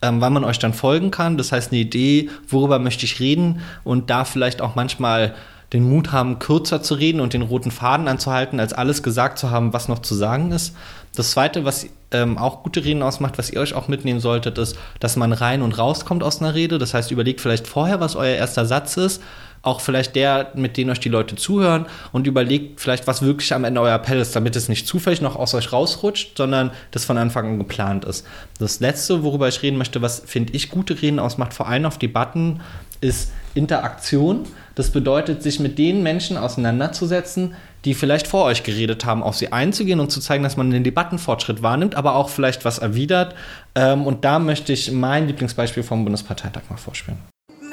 Ähm, 0.00 0.20
weil 0.20 0.30
man 0.30 0.44
euch 0.44 0.60
dann 0.60 0.74
folgen 0.74 1.10
kann. 1.10 1.36
Das 1.36 1.50
heißt, 1.50 1.72
eine 1.72 1.80
Idee, 1.80 2.30
worüber 2.48 2.78
möchte 2.78 3.04
ich 3.04 3.18
reden 3.18 3.62
und 3.82 4.10
da 4.10 4.24
vielleicht 4.24 4.62
auch 4.62 4.76
manchmal 4.76 5.34
den 5.72 5.88
Mut 5.88 6.12
haben, 6.12 6.38
kürzer 6.38 6.82
zu 6.82 6.94
reden 6.94 7.20
und 7.20 7.34
den 7.34 7.42
roten 7.42 7.70
Faden 7.70 8.08
anzuhalten, 8.08 8.58
als 8.58 8.72
alles 8.72 9.02
gesagt 9.02 9.38
zu 9.38 9.50
haben, 9.50 9.72
was 9.72 9.88
noch 9.88 9.98
zu 9.98 10.14
sagen 10.14 10.50
ist. 10.52 10.74
Das 11.14 11.32
Zweite, 11.32 11.64
was 11.64 11.86
ähm, 12.10 12.38
auch 12.38 12.62
gute 12.62 12.84
Reden 12.84 13.02
ausmacht, 13.02 13.38
was 13.38 13.50
ihr 13.50 13.60
euch 13.60 13.74
auch 13.74 13.88
mitnehmen 13.88 14.20
solltet, 14.20 14.56
ist, 14.56 14.78
dass 15.00 15.16
man 15.16 15.32
rein 15.32 15.62
und 15.62 15.76
rauskommt 15.76 16.22
aus 16.22 16.40
einer 16.40 16.54
Rede. 16.54 16.78
Das 16.78 16.94
heißt, 16.94 17.10
überlegt 17.10 17.40
vielleicht 17.40 17.66
vorher, 17.66 18.00
was 18.00 18.16
euer 18.16 18.36
erster 18.36 18.64
Satz 18.64 18.96
ist, 18.96 19.20
auch 19.62 19.80
vielleicht 19.80 20.14
der, 20.14 20.52
mit 20.54 20.76
dem 20.76 20.88
euch 20.88 21.00
die 21.00 21.08
Leute 21.08 21.36
zuhören 21.36 21.86
und 22.12 22.26
überlegt 22.26 22.80
vielleicht, 22.80 23.06
was 23.06 23.22
wirklich 23.22 23.52
am 23.52 23.64
Ende 23.64 23.80
euer 23.80 23.94
Appell 23.94 24.20
ist, 24.20 24.34
damit 24.36 24.56
es 24.56 24.68
nicht 24.68 24.86
zufällig 24.86 25.20
noch 25.20 25.36
aus 25.36 25.54
euch 25.54 25.72
rausrutscht, 25.72 26.36
sondern 26.36 26.70
das 26.92 27.04
von 27.04 27.18
Anfang 27.18 27.46
an 27.46 27.58
geplant 27.58 28.04
ist. 28.04 28.24
Das 28.58 28.80
Letzte, 28.80 29.22
worüber 29.22 29.48
ich 29.48 29.62
reden 29.62 29.76
möchte, 29.76 30.00
was 30.00 30.22
finde 30.24 30.52
ich 30.54 30.70
gute 30.70 31.00
Reden 31.02 31.18
ausmacht, 31.18 31.54
vor 31.54 31.68
allem 31.68 31.84
auf 31.84 31.98
Debatten, 31.98 32.60
ist 33.00 33.30
Interaktion. 33.54 34.46
Das 34.74 34.90
bedeutet, 34.92 35.42
sich 35.42 35.58
mit 35.58 35.78
den 35.78 36.02
Menschen 36.02 36.36
auseinanderzusetzen, 36.36 37.54
die 37.84 37.94
vielleicht 37.94 38.26
vor 38.26 38.44
euch 38.44 38.62
geredet 38.62 39.04
haben, 39.04 39.22
auf 39.22 39.36
sie 39.36 39.52
einzugehen 39.52 40.00
und 40.00 40.10
zu 40.10 40.20
zeigen, 40.20 40.44
dass 40.44 40.56
man 40.56 40.70
den 40.70 40.84
Debattenfortschritt 40.84 41.62
wahrnimmt, 41.62 41.94
aber 41.94 42.14
auch 42.14 42.28
vielleicht 42.28 42.64
was 42.64 42.78
erwidert. 42.78 43.34
Ähm, 43.74 44.06
und 44.06 44.24
da 44.24 44.38
möchte 44.38 44.72
ich 44.72 44.92
mein 44.92 45.26
Lieblingsbeispiel 45.26 45.82
vom 45.82 46.04
Bundesparteitag 46.04 46.62
mal 46.70 46.76
vorspielen. 46.76 47.18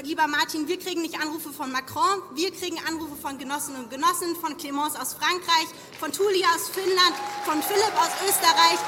Lieber 0.04 0.28
Martin, 0.28 0.68
wir 0.68 0.78
kriegen 0.78 1.02
nicht 1.02 1.16
Anrufe 1.16 1.50
von 1.50 1.72
Macron, 1.72 2.22
wir 2.36 2.52
kriegen 2.52 2.78
Anrufe 2.88 3.16
von 3.20 3.38
Genossinnen 3.40 3.84
und 3.84 3.90
Genossen, 3.90 4.36
von 4.40 4.56
Clemence 4.56 4.96
aus 4.96 5.16
Frankreich, 5.16 5.68
von 6.00 6.12
Tuli 6.12 6.44
aus 6.56 6.70
Finnland, 6.70 7.16
von 7.44 7.56
Philipp 7.62 7.94
aus 7.98 8.12
Österreich. 8.28 8.80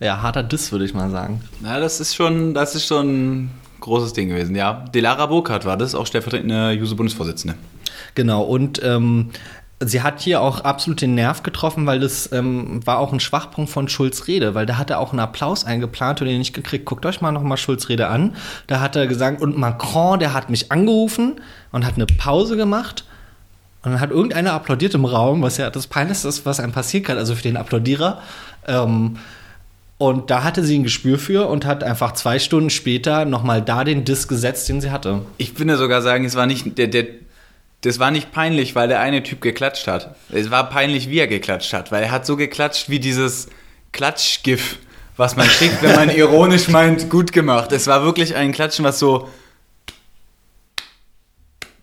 Ja, 0.00 0.20
harter 0.20 0.42
Diss, 0.42 0.70
würde 0.70 0.84
ich 0.84 0.94
mal 0.94 1.10
sagen. 1.10 1.42
Na, 1.60 1.80
das 1.80 2.00
ist 2.00 2.14
schon, 2.14 2.52
das 2.52 2.74
ist 2.74 2.86
schon 2.86 3.50
großes 3.80 4.12
Ding 4.12 4.28
gewesen, 4.28 4.54
ja. 4.54 4.84
Delara 4.94 5.26
Burkhardt 5.26 5.64
war 5.64 5.76
das, 5.76 5.94
auch 5.94 6.06
stellvertretende 6.06 6.72
Juso-Bundesvorsitzende. 6.72 7.56
Genau, 8.14 8.42
und 8.42 8.82
ähm, 8.82 9.30
sie 9.80 10.02
hat 10.02 10.20
hier 10.20 10.42
auch 10.42 10.60
absolut 10.60 11.00
den 11.00 11.14
Nerv 11.14 11.42
getroffen, 11.42 11.86
weil 11.86 12.00
das 12.00 12.30
ähm, 12.32 12.86
war 12.86 12.98
auch 12.98 13.12
ein 13.12 13.20
Schwachpunkt 13.20 13.70
von 13.70 13.88
Schulz 13.88 14.26
Rede, 14.26 14.54
weil 14.54 14.66
da 14.66 14.76
hat 14.76 14.90
er 14.90 15.00
auch 15.00 15.12
einen 15.12 15.20
Applaus 15.20 15.64
eingeplant 15.64 16.20
und 16.20 16.28
den 16.28 16.38
nicht 16.38 16.52
gekriegt. 16.52 16.84
Guckt 16.84 17.06
euch 17.06 17.20
mal 17.20 17.32
nochmal 17.32 17.56
Schulz 17.56 17.88
Rede 17.88 18.08
an. 18.08 18.36
Da 18.66 18.80
hat 18.80 18.96
er 18.96 19.06
gesagt, 19.06 19.40
und 19.40 19.56
Macron, 19.56 20.18
der 20.18 20.34
hat 20.34 20.50
mich 20.50 20.70
angerufen 20.70 21.40
und 21.72 21.86
hat 21.86 21.94
eine 21.94 22.06
Pause 22.06 22.56
gemacht. 22.56 23.04
Und 23.82 23.92
dann 23.92 24.00
hat 24.00 24.10
irgendeiner 24.10 24.52
applaudiert 24.52 24.94
im 24.94 25.06
Raum, 25.06 25.40
was 25.40 25.56
ja 25.56 25.70
das 25.70 25.86
Peinlichste 25.86 26.28
ist, 26.28 26.44
was 26.44 26.60
einem 26.60 26.72
passieren 26.72 27.04
kann, 27.04 27.16
also 27.16 27.34
für 27.34 27.42
den 27.42 27.56
Applaudierer. 27.56 28.20
Ähm, 28.66 29.16
und 30.00 30.30
da 30.30 30.44
hatte 30.44 30.64
sie 30.64 30.78
ein 30.78 30.82
Gespür 30.82 31.18
für 31.18 31.46
und 31.46 31.66
hat 31.66 31.84
einfach 31.84 32.12
zwei 32.12 32.38
Stunden 32.38 32.70
später 32.70 33.26
nochmal 33.26 33.60
da 33.60 33.84
den 33.84 34.06
Disk 34.06 34.30
gesetzt, 34.30 34.66
den 34.70 34.80
sie 34.80 34.90
hatte. 34.90 35.20
Ich 35.36 35.58
würde 35.58 35.76
sogar 35.76 36.00
sagen, 36.00 36.24
es 36.24 36.36
war 36.36 36.46
nicht 36.46 36.78
der, 36.78 36.86
der, 36.86 37.04
das 37.82 37.98
war 37.98 38.10
nicht 38.10 38.32
peinlich, 38.32 38.74
weil 38.74 38.88
der 38.88 39.00
eine 39.00 39.22
Typ 39.22 39.42
geklatscht 39.42 39.86
hat. 39.86 40.14
Es 40.32 40.50
war 40.50 40.70
peinlich, 40.70 41.10
wie 41.10 41.18
er 41.18 41.26
geklatscht 41.26 41.74
hat, 41.74 41.92
weil 41.92 42.02
er 42.02 42.12
hat 42.12 42.24
so 42.24 42.38
geklatscht 42.38 42.88
wie 42.88 42.98
dieses 42.98 43.48
Klatschgif, 43.92 44.78
was 45.18 45.36
man 45.36 45.44
schickt, 45.44 45.82
wenn 45.82 45.94
man 45.94 46.08
ironisch 46.16 46.68
meint, 46.68 47.10
gut 47.10 47.34
gemacht. 47.34 47.70
Es 47.70 47.86
war 47.86 48.02
wirklich 48.02 48.34
ein 48.34 48.52
Klatschen, 48.52 48.86
was 48.86 48.98
so 48.98 49.28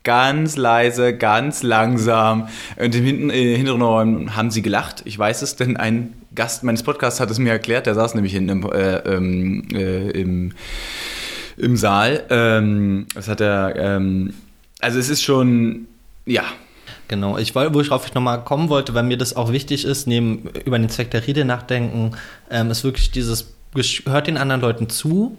ganz 0.04 0.56
leise, 0.56 1.16
ganz 1.16 1.62
langsam. 1.62 2.48
Und 2.78 2.96
im 2.96 3.30
äh, 3.30 3.58
hinteren 3.58 3.84
Raum 3.84 4.36
haben 4.36 4.50
sie 4.50 4.64
gelacht. 4.64 5.04
Ich 5.06 5.20
weiß 5.20 5.44
es, 5.44 5.56
denn 5.56 5.78
ein 5.78 6.16
Gast 6.38 6.64
meines 6.64 6.84
Podcasts 6.84 7.20
hat 7.20 7.30
es 7.30 7.40
mir 7.40 7.52
erklärt. 7.52 7.88
Der 7.88 7.96
saß 7.96 8.16
nämlich 8.16 8.32
hinten 8.32 8.50
im, 8.50 8.72
äh, 8.72 8.98
ähm, 9.00 9.68
äh, 9.74 10.12
im, 10.12 10.54
im 11.58 11.76
Saal. 11.76 12.24
Ähm, 12.30 13.08
das 13.14 13.28
hat 13.28 13.42
er. 13.42 13.76
Ähm, 13.76 14.34
also 14.80 15.00
es 15.00 15.10
ist 15.10 15.24
schon, 15.24 15.88
ja. 16.26 16.44
Genau, 17.10 17.38
ich 17.38 17.56
wollte, 17.56 17.74
worauf 17.74 18.06
ich 18.06 18.14
nochmal 18.14 18.44
kommen 18.44 18.70
wollte, 18.70 18.94
weil 18.94 19.04
mir 19.04 19.18
das 19.18 19.36
auch 19.36 19.52
wichtig 19.52 19.86
ist, 19.86 20.08
neben 20.08 20.50
über 20.66 20.78
den 20.78 20.90
Zweck 20.90 21.10
der 21.12 21.26
Rede 21.26 21.46
nachdenken, 21.46 22.12
ähm, 22.52 22.70
ist 22.70 22.84
wirklich 22.84 23.12
dieses, 23.12 23.54
hört 24.06 24.28
den 24.28 24.38
anderen 24.38 24.62
Leuten 24.62 24.90
zu, 24.90 25.38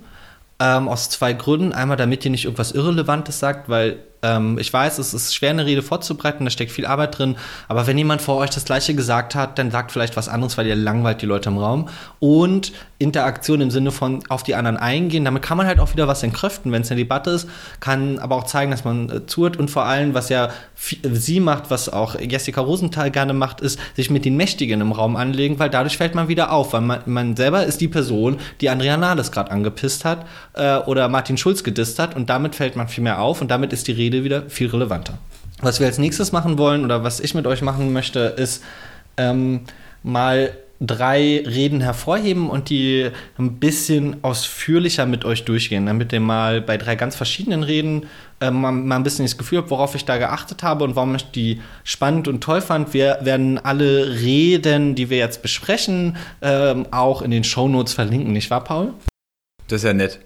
ähm, 0.61 0.89
aus 0.89 1.11
zwei 1.11 1.35
Gründen. 1.35 1.73
Einmal, 1.73 1.97
damit 1.99 2.25
ihr 2.25 2.31
nicht 2.31 2.47
irgendwas 2.47 2.73
Irrelevantes 2.73 3.39
sagt, 3.39 3.69
weil 3.69 3.99
Ähm, 4.23 4.59
ich 4.59 4.73
weiß, 4.73 4.99
es 4.99 5.15
ist 5.15 5.35
schwer, 5.35 5.51
eine 5.51 5.67
Rede 5.67 5.83
vorzubereiten, 5.83 6.45
da 6.45 6.51
steckt 6.51 6.73
viel 6.73 6.87
Arbeit 6.87 7.19
drin, 7.19 7.37
aber 7.69 7.87
wenn 7.87 7.97
jemand 7.97 8.23
vor 8.23 8.37
euch 8.37 8.51
das 8.51 8.65
Gleiche 8.65 8.95
gesagt 8.95 9.35
hat, 9.35 9.59
dann 9.59 9.71
sagt 9.71 9.93
vielleicht 9.93 10.17
was 10.17 10.29
anderes, 10.29 10.59
weil 10.59 10.67
ihr 10.67 10.77
langweilt 10.77 11.23
die 11.23 11.27
Leute 11.27 11.51
im 11.51 11.59
Raum. 11.59 11.89
Und 12.19 12.73
Interaktion 12.99 13.61
im 13.61 13.71
Sinne 13.71 13.93
von 13.93 14.25
auf 14.29 14.43
die 14.43 14.57
anderen 14.57 14.77
eingehen, 14.77 15.25
damit 15.25 15.43
kann 15.43 15.57
man 15.57 15.67
halt 15.67 15.79
auch 15.79 15.93
wieder 15.93 16.09
was 16.09 16.23
entkräften, 16.25 16.73
wenn 16.73 16.83
es 16.83 16.91
eine 16.91 16.99
Debatte 16.99 17.31
ist, 17.31 17.49
kann 17.79 18.19
aber 18.19 18.35
auch 18.35 18.45
zeigen, 18.45 18.73
dass 18.73 18.85
man 18.85 19.09
äh, 19.09 19.27
zuhört 19.27 19.57
und 19.57 19.71
vor 19.71 19.85
allem, 19.85 20.15
was 20.15 20.29
ja 20.29 20.51
sie 20.75 21.39
macht, 21.39 21.71
was 21.71 21.89
auch 21.89 22.19
Jessica 22.19 22.61
Rosenthal 22.61 23.11
gerne 23.11 23.35
macht, 23.35 23.61
ist 23.61 23.79
sich 23.95 24.11
mit 24.11 24.25
den 24.25 24.37
Mächtigen 24.37 24.81
im 24.81 24.93
Raum 24.93 25.15
anlegen, 25.15 25.59
weil 25.61 25.71
dadurch 25.71 25.97
fällt 25.97 26.17
man 26.17 26.27
wieder 26.27 26.51
auf, 26.53 26.73
weil 26.73 26.81
man, 26.81 27.01
man 27.07 27.37
selber 27.37 27.65
ist 27.65 27.81
die 27.81 27.89
Person, 27.89 28.39
die 28.61 28.69
Andrea 28.69 28.97
Nahles 28.97 29.31
gerade 29.31 29.53
angepisst 29.53 30.05
hat 30.05 30.27
äh, 30.55 30.79
oder 30.79 31.09
Martin 31.09 31.37
Schulz 31.37 31.63
gedisst 31.63 32.01
hat 32.01 32.17
und 32.17 32.29
damit 32.29 32.57
fällt 32.57 32.75
man 32.75 32.89
viel 32.89 33.05
mehr 33.05 33.21
auf 33.21 33.41
und 33.41 33.51
damit 33.51 33.73
ist 33.73 33.87
die 33.87 33.93
Rede 33.93 34.08
wieder 34.13 34.49
viel 34.49 34.69
relevanter. 34.69 35.19
Was 35.61 35.81
wir 35.81 35.87
als 35.87 35.99
nächstes 35.99 36.33
machen 36.33 36.59
wollen 36.59 36.85
oder 36.85 37.03
was 37.03 37.21
ich 37.21 37.35
mit 37.35 37.47
euch 37.47 37.63
machen 37.63 37.93
möchte, 37.93 38.21
ist 38.21 38.63
ähm, 39.17 39.63
mal 40.03 40.53
drei 40.81 41.43
Reden 41.45 41.81
hervorheben 41.81 42.49
und 42.49 42.71
die 42.71 43.11
ein 43.37 43.59
bisschen 43.59 44.23
ausführlicher 44.23 45.07
mit 45.07 45.25
euch 45.25 45.45
durchgehen, 45.45 45.87
damit 45.87 46.13
ihr 46.13 46.21
mal 46.21 46.61
bei 46.61 46.77
drei 46.77 46.95
ganz 46.95 47.17
verschiedenen 47.17 47.65
Reden 47.65 48.07
äh, 48.41 48.53
mal, 48.53 48.71
mal, 48.71 48.97
ein 48.97 49.03
bisschen 49.03 49.25
das 49.25 49.37
Gefühl 49.37 49.59
habt, 49.59 49.71
worauf 49.71 49.97
ich 49.97 50.05
da 50.05 50.19
geachtet 50.19 50.63
habe 50.63 50.85
und 50.85 50.95
warum 50.95 51.17
ich 51.17 51.29
die 51.33 51.61
spannend 51.83 52.29
und 52.29 52.43
toll 52.43 52.61
fand. 52.61 52.95
Wir 52.95 53.19
werden 53.23 53.59
alle 53.59 54.21
Reden, 54.21 54.95
die 54.95 55.11
wir 55.11 55.19
jetzt 55.19 55.43
besprechen, 55.43 56.17
äh, 56.41 56.77
auch 56.93 57.23
in 57.23 57.33
den 57.33 57.43
Shownotes 57.43 57.95
verlinken, 57.95 58.33
nicht 58.33 58.51
wahr, 58.51 58.63
Paul? 58.63 58.95
Das 59.67 59.79
ist 59.79 59.85
ja 59.85 59.93
nett. 59.93 60.21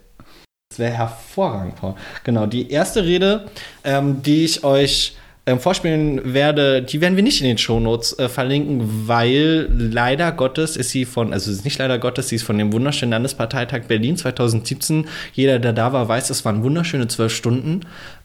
Das 0.72 0.78
wäre 0.78 0.92
hervorragend, 0.92 1.76
Paul. 1.76 1.94
Genau, 2.24 2.46
die 2.46 2.70
erste 2.70 3.04
Rede, 3.04 3.44
ähm, 3.84 4.22
die 4.22 4.46
ich 4.46 4.64
euch 4.64 5.16
ähm, 5.44 5.60
vorspielen 5.60 6.32
werde, 6.32 6.80
die 6.80 7.02
werden 7.02 7.14
wir 7.14 7.22
nicht 7.22 7.42
in 7.42 7.46
den 7.46 7.58
Shownotes 7.58 8.18
äh, 8.18 8.30
verlinken, 8.30 9.06
weil 9.06 9.68
leider 9.70 10.32
Gottes 10.32 10.78
ist 10.78 10.88
sie 10.88 11.04
von, 11.04 11.34
also 11.34 11.50
ist 11.50 11.66
nicht 11.66 11.78
leider 11.78 11.98
Gottes, 11.98 12.30
sie 12.30 12.36
ist 12.36 12.44
von 12.44 12.56
dem 12.56 12.72
wunderschönen 12.72 13.10
Landesparteitag 13.10 13.82
Berlin 13.86 14.16
2017. 14.16 15.08
Jeder, 15.34 15.58
der 15.58 15.74
da 15.74 15.92
war, 15.92 16.08
weiß, 16.08 16.30
es 16.30 16.42
waren 16.46 16.62
wunderschöne 16.62 17.06
zwölf 17.06 17.34
Stunden. 17.34 17.80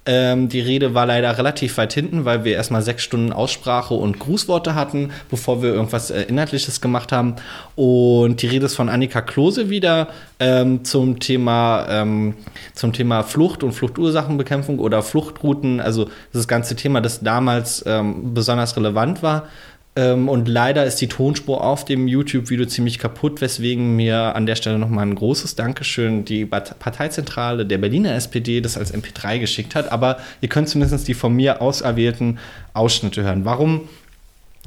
Ähm, 0.08 0.48
die 0.48 0.62
Rede 0.62 0.94
war 0.94 1.06
leider 1.06 1.38
relativ 1.38 1.78
weit 1.78 1.94
hinten, 1.94 2.24
weil 2.26 2.46
wir 2.46 2.56
erstmal 2.56 2.82
sechs 2.82 3.04
Stunden 3.04 3.34
Aussprache 3.34 3.94
und 3.94 4.20
Grußworte 4.20 4.74
hatten, 4.74 5.12
bevor 5.30 5.62
wir 5.62 5.74
irgendwas 5.74 6.10
äh, 6.12 6.24
Inhaltliches 6.24 6.80
gemacht 6.80 7.12
haben. 7.12 7.36
Und 7.76 8.42
die 8.42 8.48
Rede 8.48 8.66
ist 8.66 8.76
von 8.76 8.88
Annika 8.88 9.22
Klose 9.22 9.70
wieder 9.70 10.08
ähm, 10.40 10.86
zum 10.86 11.20
Thema 11.20 11.86
ähm, 11.90 12.36
zum 12.74 12.94
Thema 12.94 13.24
Flucht 13.24 13.64
und 13.64 13.74
Fluchtursachenbekämpfung 13.74 14.80
oder 14.80 15.04
Fluchtrouten. 15.04 15.82
Also 15.82 16.10
das 16.32 16.48
ganze 16.48 16.76
Thema, 16.76 17.02
das 17.02 17.20
damals 17.20 17.84
ähm, 17.86 18.34
besonders 18.34 18.78
relevant 18.78 19.22
war. 19.22 19.50
Ähm, 19.98 20.30
und 20.30 20.48
leider 20.48 20.86
ist 20.86 21.02
die 21.02 21.08
Tonspur 21.08 21.64
auf 21.64 21.84
dem 21.84 22.08
YouTube-Video 22.08 22.68
ziemlich 22.68 23.00
kaputt, 23.00 23.42
weswegen 23.42 23.96
mir 23.96 24.36
an 24.36 24.46
der 24.46 24.56
Stelle 24.56 24.78
nochmal 24.78 25.08
ein 25.08 25.16
großes 25.16 25.56
Dankeschön 25.56 26.24
die 26.24 26.46
Parteizentrale 26.46 27.66
der 27.66 27.80
Berliner 27.80 28.14
SPD 28.14 28.62
das 28.62 28.78
als 28.78 28.94
MP3 28.94 29.40
geschickt 29.40 29.74
hat. 29.74 29.92
Aber 29.92 30.20
ihr 30.40 30.50
könnt 30.50 30.70
zumindest 30.70 31.08
die 31.08 31.16
von 31.16 31.34
mir 31.34 31.64
auserwählten 31.64 32.38
Ausschnitte 32.76 33.24
hören. 33.24 33.44
Warum 33.44 33.90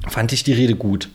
fand 0.09 0.33
ich 0.33 0.43
die 0.43 0.53
Rede 0.53 0.75
gut? 0.75 1.09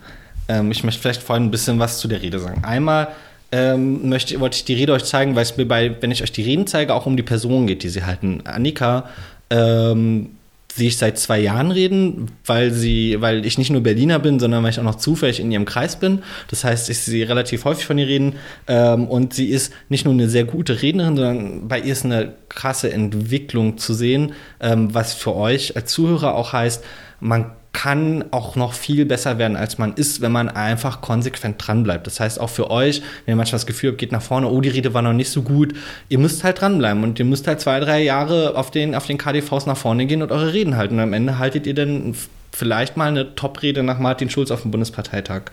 Ähm, 0.47 0.71
ich 0.71 0.85
möchte 0.85 1.01
vielleicht 1.01 1.21
vorhin 1.21 1.47
ein 1.47 1.51
bisschen 1.51 1.77
was 1.79 1.99
zu 1.99 2.07
der 2.07 2.21
Rede 2.21 2.39
sagen. 2.39 2.63
Einmal 2.63 3.09
ähm, 3.51 4.07
möchte, 4.07 4.39
wollte 4.39 4.55
ich 4.55 4.63
die 4.63 4.75
Rede 4.75 4.93
euch 4.93 5.03
zeigen, 5.03 5.35
weil 5.35 5.43
es 5.43 5.57
mir 5.57 5.67
bei, 5.67 5.93
wenn 5.99 6.11
ich 6.11 6.23
euch 6.23 6.31
die 6.31 6.43
Reden 6.43 6.67
zeige, 6.67 6.93
auch 6.93 7.05
um 7.05 7.17
die 7.17 7.23
Personen 7.23 7.67
geht, 7.67 7.83
die 7.83 7.89
sie 7.89 8.05
halten. 8.05 8.43
Annika 8.45 9.09
ähm, 9.49 10.34
sehe 10.75 10.89
ich 10.89 10.97
seit 10.97 11.17
zwei 11.17 11.39
Jahren 11.39 11.71
reden, 11.71 12.31
weil 12.45 12.71
sie, 12.71 13.21
weil 13.21 13.45
ich 13.45 13.57
nicht 13.57 13.69
nur 13.69 13.81
Berliner 13.81 14.19
bin, 14.19 14.41
sondern 14.41 14.61
weil 14.61 14.71
ich 14.71 14.79
auch 14.79 14.83
noch 14.83 14.95
zufällig 14.95 15.39
in 15.39 15.49
ihrem 15.49 15.63
Kreis 15.63 15.97
bin. 15.97 16.21
Das 16.49 16.65
heißt, 16.65 16.89
ich 16.89 16.99
sehe 16.99 17.29
relativ 17.29 17.63
häufig 17.63 17.85
von 17.85 17.97
ihr 17.97 18.07
reden. 18.07 18.33
Ähm, 18.67 19.07
und 19.07 19.33
sie 19.33 19.47
ist 19.47 19.71
nicht 19.87 20.03
nur 20.03 20.13
eine 20.13 20.27
sehr 20.27 20.43
gute 20.43 20.81
Rednerin, 20.81 21.15
sondern 21.15 21.67
bei 21.69 21.79
ihr 21.79 21.93
ist 21.93 22.03
eine 22.03 22.33
krasse 22.49 22.91
Entwicklung 22.91 23.77
zu 23.77 23.93
sehen, 23.93 24.33
ähm, 24.59 24.93
was 24.93 25.13
für 25.13 25.33
euch 25.33 25.77
als 25.77 25.93
Zuhörer 25.93 26.35
auch 26.35 26.51
heißt, 26.51 26.83
man 27.21 27.51
kann 27.75 28.23
auch 28.31 28.55
noch 28.55 28.71
viel 28.71 29.05
besser 29.05 29.37
werden, 29.37 29.57
als 29.57 29.77
man 29.77 29.95
ist, 29.95 30.21
wenn 30.21 30.31
man 30.31 30.47
einfach 30.47 31.01
konsequent 31.01 31.55
dranbleibt. 31.57 32.07
Das 32.07 32.21
heißt, 32.21 32.39
auch 32.39 32.49
für 32.49 32.71
euch, 32.71 33.01
wenn 33.25 33.33
ihr 33.33 33.35
manchmal 33.35 33.57
das 33.57 33.65
Gefühl 33.65 33.89
habt, 33.89 33.99
geht 33.99 34.13
nach 34.13 34.21
vorne, 34.21 34.47
oh, 34.47 34.61
die 34.61 34.69
Rede 34.69 34.93
war 34.93 35.01
noch 35.01 35.11
nicht 35.11 35.29
so 35.29 35.41
gut, 35.41 35.73
ihr 36.07 36.17
müsst 36.17 36.45
halt 36.45 36.61
dranbleiben 36.61 37.03
und 37.03 37.19
ihr 37.19 37.25
müsst 37.25 37.47
halt 37.47 37.59
zwei, 37.59 37.81
drei 37.81 38.01
Jahre 38.01 38.55
auf 38.55 38.71
den, 38.71 38.95
auf 38.95 39.07
den 39.07 39.17
KDVs 39.17 39.65
nach 39.65 39.75
vorne 39.75 40.05
gehen 40.05 40.21
und 40.21 40.31
eure 40.31 40.53
Reden 40.53 40.77
halten. 40.77 40.95
Und 40.95 41.01
am 41.01 41.11
Ende 41.11 41.37
haltet 41.37 41.67
ihr 41.67 41.73
dann 41.73 42.15
vielleicht 42.53 42.95
mal 42.95 43.09
eine 43.09 43.35
Top-Rede 43.35 43.83
nach 43.83 43.99
Martin 43.99 44.29
Schulz 44.29 44.51
auf 44.51 44.61
dem 44.61 44.71
Bundesparteitag. 44.71 45.51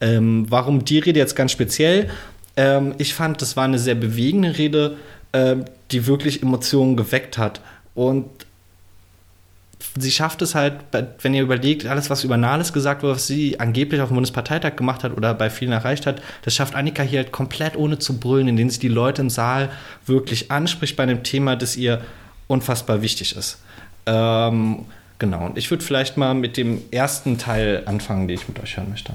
Ähm, 0.00 0.46
warum 0.48 0.84
die 0.84 0.98
Rede 0.98 1.20
jetzt 1.20 1.36
ganz 1.36 1.52
speziell? 1.52 2.10
Ähm, 2.56 2.96
ich 2.98 3.14
fand, 3.14 3.40
das 3.40 3.56
war 3.56 3.64
eine 3.64 3.78
sehr 3.78 3.94
bewegende 3.94 4.58
Rede, 4.58 4.96
äh, 5.30 5.54
die 5.92 6.08
wirklich 6.08 6.42
Emotionen 6.42 6.96
geweckt 6.96 7.38
hat. 7.38 7.60
Und 7.94 8.26
sie 9.98 10.10
schafft 10.10 10.42
es 10.42 10.54
halt, 10.54 10.74
wenn 11.20 11.34
ihr 11.34 11.42
überlegt, 11.42 11.86
alles, 11.86 12.10
was 12.10 12.24
über 12.24 12.36
Nahles 12.36 12.72
gesagt 12.72 13.02
wurde, 13.02 13.14
was 13.14 13.26
sie 13.26 13.60
angeblich 13.60 14.00
auf 14.00 14.08
dem 14.08 14.14
Bundesparteitag 14.14 14.76
gemacht 14.76 15.04
hat 15.04 15.16
oder 15.16 15.34
bei 15.34 15.50
vielen 15.50 15.72
erreicht 15.72 16.06
hat, 16.06 16.22
das 16.44 16.54
schafft 16.54 16.74
Annika 16.74 17.02
hier 17.02 17.20
halt 17.20 17.32
komplett 17.32 17.76
ohne 17.76 17.98
zu 17.98 18.18
brüllen, 18.18 18.48
indem 18.48 18.70
sie 18.70 18.80
die 18.80 18.88
Leute 18.88 19.22
im 19.22 19.30
Saal 19.30 19.70
wirklich 20.06 20.50
anspricht 20.50 20.96
bei 20.96 21.02
einem 21.02 21.22
Thema, 21.22 21.56
das 21.56 21.76
ihr 21.76 22.02
unfassbar 22.46 23.02
wichtig 23.02 23.36
ist. 23.36 23.58
Ähm, 24.06 24.86
genau, 25.18 25.46
und 25.46 25.58
ich 25.58 25.70
würde 25.70 25.84
vielleicht 25.84 26.16
mal 26.16 26.34
mit 26.34 26.56
dem 26.56 26.82
ersten 26.90 27.38
Teil 27.38 27.82
anfangen, 27.86 28.28
den 28.28 28.38
ich 28.38 28.48
mit 28.48 28.60
euch 28.60 28.76
hören 28.76 28.90
möchte. 28.90 29.14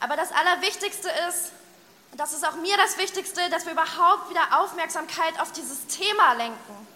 Aber 0.00 0.16
das 0.16 0.28
Allerwichtigste 0.32 1.08
ist, 1.28 1.52
das 2.16 2.32
ist 2.32 2.46
auch 2.46 2.56
mir 2.56 2.76
das 2.76 2.98
Wichtigste, 2.98 3.40
dass 3.50 3.66
wir 3.66 3.72
überhaupt 3.72 4.30
wieder 4.30 4.60
Aufmerksamkeit 4.60 5.40
auf 5.40 5.52
dieses 5.52 5.86
Thema 5.86 6.34
lenken. 6.36 6.86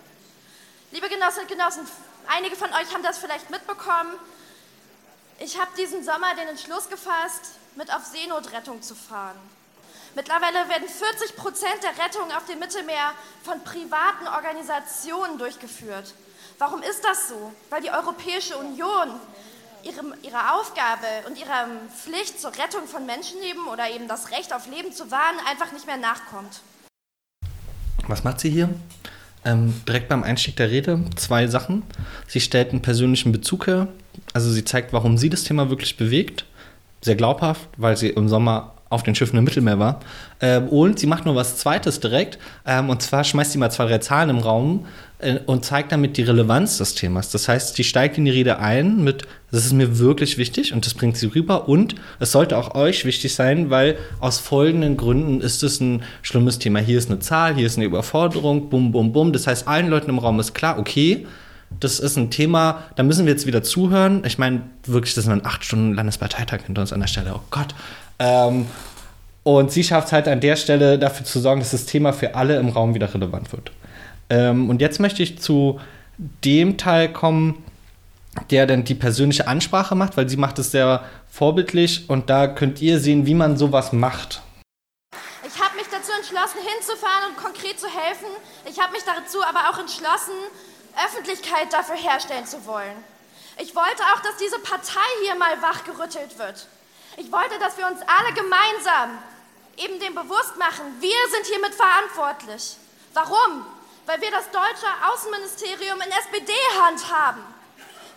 Liebe 0.93 1.09
Genossinnen 1.09 1.47
und 1.47 1.57
Genossen, 1.57 1.83
Einige 2.33 2.55
von 2.55 2.71
euch 2.71 2.95
haben 2.95 3.03
das 3.03 3.19
vielleicht 3.19 3.51
mitbekommen. 3.51 4.15
Ich 5.41 5.61
habe 5.61 5.71
diesen 5.77 6.05
Sommer 6.05 6.33
den 6.37 6.47
Entschluss 6.47 6.89
gefasst, 6.89 7.57
mit 7.75 7.93
auf 7.93 8.07
Seenotrettung 8.07 8.83
zu 8.83 8.95
fahren. 8.95 9.37
Mittlerweile 10.15 10.69
werden 10.69 10.89
40 10.89 11.35
Prozent 11.35 11.83
der 11.83 12.05
Rettungen 12.05 12.31
auf 12.31 12.45
dem 12.47 12.61
Mittelmeer 12.61 13.15
von 13.43 13.65
privaten 13.65 14.29
Organisationen 14.29 15.39
durchgeführt. 15.39 16.15
Warum 16.59 16.83
ist 16.83 17.05
das 17.05 17.31
so? 17.31 17.53
Weil 17.69 17.83
die 17.83 17.91
Europäische 17.91 18.57
Union 18.59 19.11
ihrem, 19.83 20.15
ihrer 20.23 20.55
Aufgabe 20.55 21.07
und 21.27 21.37
ihrer 21.37 21.67
Pflicht 22.01 22.41
zur 22.41 22.53
Rettung 22.57 22.87
von 22.87 23.07
Menschenleben 23.07 23.67
oder 23.67 23.91
eben 23.91 24.07
das 24.07 24.31
Recht 24.31 24.53
auf 24.53 24.69
Leben 24.69 24.93
zu 24.93 25.11
wahren 25.11 25.41
einfach 25.49 25.73
nicht 25.73 25.87
mehr 25.87 25.97
nachkommt. 25.97 26.61
Was 28.07 28.23
macht 28.23 28.39
sie 28.39 28.51
hier? 28.51 28.69
Ähm, 29.45 29.75
direkt 29.89 30.09
beim 30.09 30.23
Einstieg 30.23 30.57
der 30.57 30.71
Rede 30.71 31.01
zwei 31.17 31.47
Sachen. 31.47 31.83
Sie 32.27 32.41
stellt 32.41 32.71
einen 32.71 32.83
persönlichen 32.83 33.33
Bezug 33.33 33.67
her. 33.67 33.89
Also 34.33 34.51
sie 34.51 34.65
zeigt, 34.65 34.93
warum 34.93 35.17
sie 35.17 35.31
das 35.31 35.45
Thema 35.45 35.71
wirklich 35.71 35.97
bewegt. 35.97 36.45
Sehr 37.01 37.17
glaubhaft, 37.17 37.69
weil 37.77 37.97
sie 37.97 38.11
im 38.11 38.29
Sommer 38.29 38.75
auf 38.91 39.05
den 39.05 39.15
Schiffen 39.15 39.39
im 39.39 39.45
Mittelmeer 39.45 39.79
war. 39.79 40.01
Ähm, 40.41 40.69
und 40.69 40.99
sie 40.99 41.07
macht 41.07 41.25
nur 41.25 41.37
was 41.37 41.57
Zweites 41.57 42.01
direkt. 42.01 42.39
Ähm, 42.67 42.91
und 42.91 43.01
zwar 43.01 43.25
schmeißt 43.25 43.53
sie 43.53 43.59
mal 43.59 43.71
zwei, 43.71 43.87
drei 43.87 43.99
Zahlen 43.99 44.31
im 44.31 44.39
Raum 44.39 44.85
äh, 45.21 45.39
und 45.47 45.65
zeigt 45.65 45.93
damit 45.93 46.17
die 46.17 46.23
Relevanz 46.23 46.79
des 46.79 46.97
Themas. 46.97 47.31
Das 47.31 47.49
heißt, 47.49 47.77
sie 47.77 47.85
steigt 47.85 48.19
in 48.19 48.25
die 48.25 48.33
Rede 48.33 48.59
ein 48.59 49.03
mit, 49.05 49.29
das 49.53 49.65
ist 49.65 49.73
mir 49.73 50.01
wirklich 50.01 50.39
wichtig 50.39 50.73
und 50.73 50.85
das 50.85 50.95
bringt 50.95 51.17
sie 51.17 51.27
rüber. 51.27 51.69
Und 51.69 51.95
es 52.19 52.33
sollte 52.33 52.59
auch 52.59 52.75
euch 52.75 53.05
wichtig 53.05 53.33
sein, 53.33 53.71
weil 53.71 53.97
aus 54.19 54.41
folgenden 54.41 54.97
Gründen 54.97 55.41
ist 55.41 55.63
es 55.63 55.81
ein 55.81 56.03
schlimmes 56.23 56.59
Thema. 56.59 56.81
Hier 56.81 56.99
ist 56.99 57.11
eine 57.11 57.21
Zahl, 57.21 57.55
hier 57.55 57.67
ist 57.67 57.77
eine 57.77 57.87
Überforderung, 57.87 58.71
bum, 58.71 58.91
bum, 58.91 59.13
bum. 59.13 59.33
Das 59.33 59.47
heißt, 59.47 59.69
allen 59.69 59.89
Leuten 59.89 60.11
im 60.11 60.19
Raum 60.19 60.41
ist 60.41 60.53
klar, 60.53 60.81
okay, 60.81 61.29
das 61.79 62.01
ist 62.01 62.17
ein 62.17 62.31
Thema, 62.31 62.83
da 62.97 63.05
müssen 63.05 63.27
wir 63.27 63.33
jetzt 63.33 63.47
wieder 63.47 63.63
zuhören. 63.63 64.25
Ich 64.27 64.39
meine, 64.39 64.63
wirklich, 64.85 65.15
das 65.15 65.27
sind 65.27 65.47
acht 65.47 65.65
Stunden 65.65 65.95
Landesparteitag 65.95 66.63
hinter 66.67 66.81
uns 66.81 66.93
an 66.93 66.99
der 66.99 67.07
Stelle. 67.07 67.33
Oh 67.37 67.43
Gott. 67.51 67.73
Ähm, 68.21 68.67
und 69.43 69.73
sie 69.73 69.83
schafft 69.83 70.09
es 70.09 70.13
halt 70.13 70.29
an 70.29 70.41
der 70.41 70.57
Stelle 70.57 70.99
dafür 70.99 71.25
zu 71.25 71.41
sorgen, 71.41 71.61
dass 71.61 71.71
das 71.71 71.87
Thema 71.87 72.13
für 72.13 72.35
alle 72.35 72.59
im 72.59 72.69
Raum 72.69 72.95
wieder 72.95 73.13
relevant 73.13 73.51
wird. 73.53 73.73
Ähm, 74.29 74.69
und 74.71 74.81
jetzt 74.81 75.01
möchte 75.01 75.23
ich 75.23 75.41
zu 75.41 75.81
dem 76.45 76.77
Teil 76.77 77.11
kommen, 77.13 77.65
der 78.51 78.67
dann 78.67 78.85
die 78.85 78.95
persönliche 78.95 79.49
Ansprache 79.49 79.95
macht, 79.95 80.17
weil 80.17 80.29
sie 80.29 80.37
macht 80.37 80.59
es 80.59 80.71
sehr 80.71 81.03
vorbildlich 81.31 82.09
und 82.09 82.31
da 82.31 82.47
könnt 82.47 82.81
ihr 82.81 83.01
sehen, 83.01 83.27
wie 83.27 83.35
man 83.35 83.57
sowas 83.57 83.93
macht. 83.93 84.43
Ich 85.43 85.59
habe 85.61 85.75
mich 85.77 85.87
dazu 85.91 86.13
entschlossen, 86.13 86.61
hinzufahren 86.63 87.31
und 87.31 87.37
konkret 87.43 87.81
zu 87.81 87.87
helfen. 87.87 88.29
Ich 88.71 88.79
habe 88.79 88.93
mich 88.93 89.03
dazu 89.03 89.39
aber 89.43 89.71
auch 89.71 89.81
entschlossen, 89.81 90.37
Öffentlichkeit 90.95 91.73
dafür 91.73 91.97
herstellen 91.97 92.47
zu 92.47 92.65
wollen. 92.67 92.95
Ich 93.59 93.75
wollte 93.75 94.03
auch, 94.15 94.21
dass 94.21 94.37
diese 94.37 94.59
Partei 94.59 95.09
hier 95.25 95.35
mal 95.35 95.61
wachgerüttelt 95.61 96.39
wird. 96.39 96.67
Ich 97.17 97.31
wollte, 97.33 97.59
dass 97.59 97.77
wir 97.77 97.87
uns 97.87 98.01
alle 98.03 98.33
gemeinsam 98.35 99.19
eben 99.77 99.99
dem 100.01 100.15
bewusst 100.15 100.57
machen, 100.59 100.85
wir 101.01 101.29
sind 101.31 101.47
hiermit 101.47 101.75
verantwortlich. 101.75 102.77
Warum? 103.15 103.67
weil 104.11 104.21
wir 104.21 104.31
das 104.33 104.51
deutsche 104.51 104.91
Außenministerium 105.07 106.01
in 106.01 106.11
SPD-Hand 106.11 107.13
haben, 107.13 107.43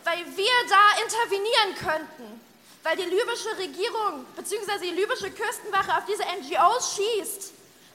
weil 0.04 0.26
wir 0.36 0.58
da 0.68 0.86
intervenieren 1.06 1.76
könnten, 1.78 2.42
weil 2.82 2.98
die 2.98 3.04
libysche 3.04 3.56
Regierung 3.60 4.26
bzw. 4.36 4.90
die 4.90 4.96
libysche 4.96 5.30
Küstenwache 5.30 5.96
auf 5.96 6.06
diese 6.06 6.24
NGOs 6.24 6.98
schießt, 6.98 7.54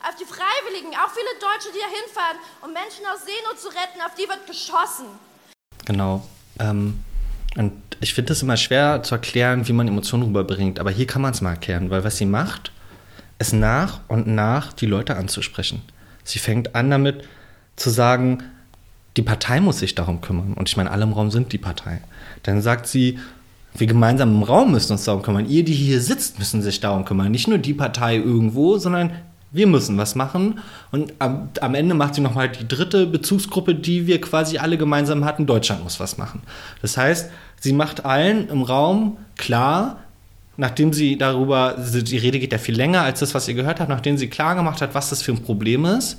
auf 0.09 0.15
die 0.15 0.25
Freiwilligen, 0.25 0.95
auch 0.97 1.11
viele 1.11 1.35
Deutsche, 1.41 1.73
die 1.75 1.81
da 1.81 1.89
hinfahren, 1.89 2.39
um 2.63 2.73
Menschen 2.73 3.05
aus 3.07 3.25
Seenot 3.25 3.59
zu 3.59 3.67
retten, 3.69 4.01
auf 4.01 4.15
die 4.15 4.29
wird 4.29 4.47
geschossen. 4.47 5.07
Genau. 5.85 6.23
Ähm, 6.61 7.03
und 7.57 7.83
ich 8.01 8.15
finde 8.15 8.33
es 8.33 8.43
immer 8.43 8.57
schwer 8.57 9.03
zu 9.03 9.15
erklären, 9.15 9.67
wie 9.67 9.73
man 9.73 9.89
Emotionen 9.89 10.25
rüberbringt. 10.25 10.79
Aber 10.79 10.91
hier 10.91 11.07
kann 11.07 11.23
man 11.23 11.33
es 11.33 11.41
mal 11.41 11.51
erklären, 11.51 11.91
weil 11.91 12.05
was 12.05 12.17
sie 12.17 12.27
macht, 12.27 12.73
ist 13.39 13.53
nach 13.53 14.01
und 14.09 14.27
nach 14.27 14.73
die 14.73 14.87
Leute 14.87 15.17
anzusprechen. 15.17 15.83
Sie 16.25 16.39
fängt 16.39 16.75
an 16.75 16.91
damit 16.91 17.25
zu 17.77 17.91
sagen, 17.91 18.43
die 19.17 19.23
Partei 19.23 19.61
muss 19.61 19.79
sich 19.79 19.95
darum 19.95 20.21
kümmern. 20.21 20.55
Und 20.55 20.69
ich 20.69 20.77
meine, 20.77 20.91
alle 20.91 21.05
im 21.05 21.13
Raum 21.13 21.31
sind 21.31 21.53
die 21.53 21.59
Partei. 21.59 22.01
Dann 22.45 22.63
sagt 22.63 22.87
sie, 22.87 23.19
wir 23.75 23.87
gemeinsam 23.87 24.35
im 24.35 24.43
Raum 24.43 24.73
müssen 24.73 24.93
uns 24.93 25.05
darum 25.05 25.23
kümmern. 25.23 25.49
Ihr, 25.49 25.65
die 25.65 25.75
hier 25.75 26.01
sitzt, 26.01 26.39
müssen 26.39 26.63
sich 26.63 26.81
darum 26.81 27.05
kümmern. 27.05 27.31
Nicht 27.31 27.49
nur 27.49 27.59
die 27.59 27.75
Partei 27.75 28.17
irgendwo, 28.17 28.79
sondern 28.79 29.13
wir 29.51 29.67
müssen 29.67 29.97
was 29.97 30.15
machen. 30.15 30.61
Und 30.91 31.15
am, 31.19 31.49
am 31.61 31.75
Ende 31.75 31.95
macht 31.95 32.15
sie 32.15 32.21
nochmal 32.21 32.49
die 32.49 32.69
dritte 32.69 33.07
Bezugsgruppe, 33.07 33.75
die 33.75 34.07
wir 34.07 34.21
quasi 34.21 34.59
alle 34.59 34.79
gemeinsam 34.79 35.25
hatten. 35.25 35.47
Deutschland 35.47 35.85
muss 35.85 36.01
was 36.01 36.19
machen. 36.19 36.43
Das 36.83 36.97
heißt, 36.97 37.31
sie 37.61 37.73
macht 37.73 38.05
allen 38.05 38.49
im 38.49 38.63
Raum 38.63 39.17
klar, 39.37 40.01
nachdem 40.57 40.93
sie 40.93 41.17
darüber, 41.17 41.77
die 41.79 42.19
Rede 42.19 42.39
geht 42.39 42.53
ja 42.53 42.59
viel 42.59 42.77
länger 42.77 43.03
als 43.03 43.21
das, 43.21 43.35
was 43.35 43.49
ihr 43.49 43.55
gehört 43.55 43.81
habt, 43.81 43.89
nachdem 43.89 44.19
sie 44.19 44.29
klar 44.29 44.55
gemacht 44.55 44.83
hat, 44.83 44.95
was 44.95 45.11
das 45.11 45.23
für 45.23 45.33
ein 45.33 45.43
Problem 45.43 45.85
ist, 45.85 46.19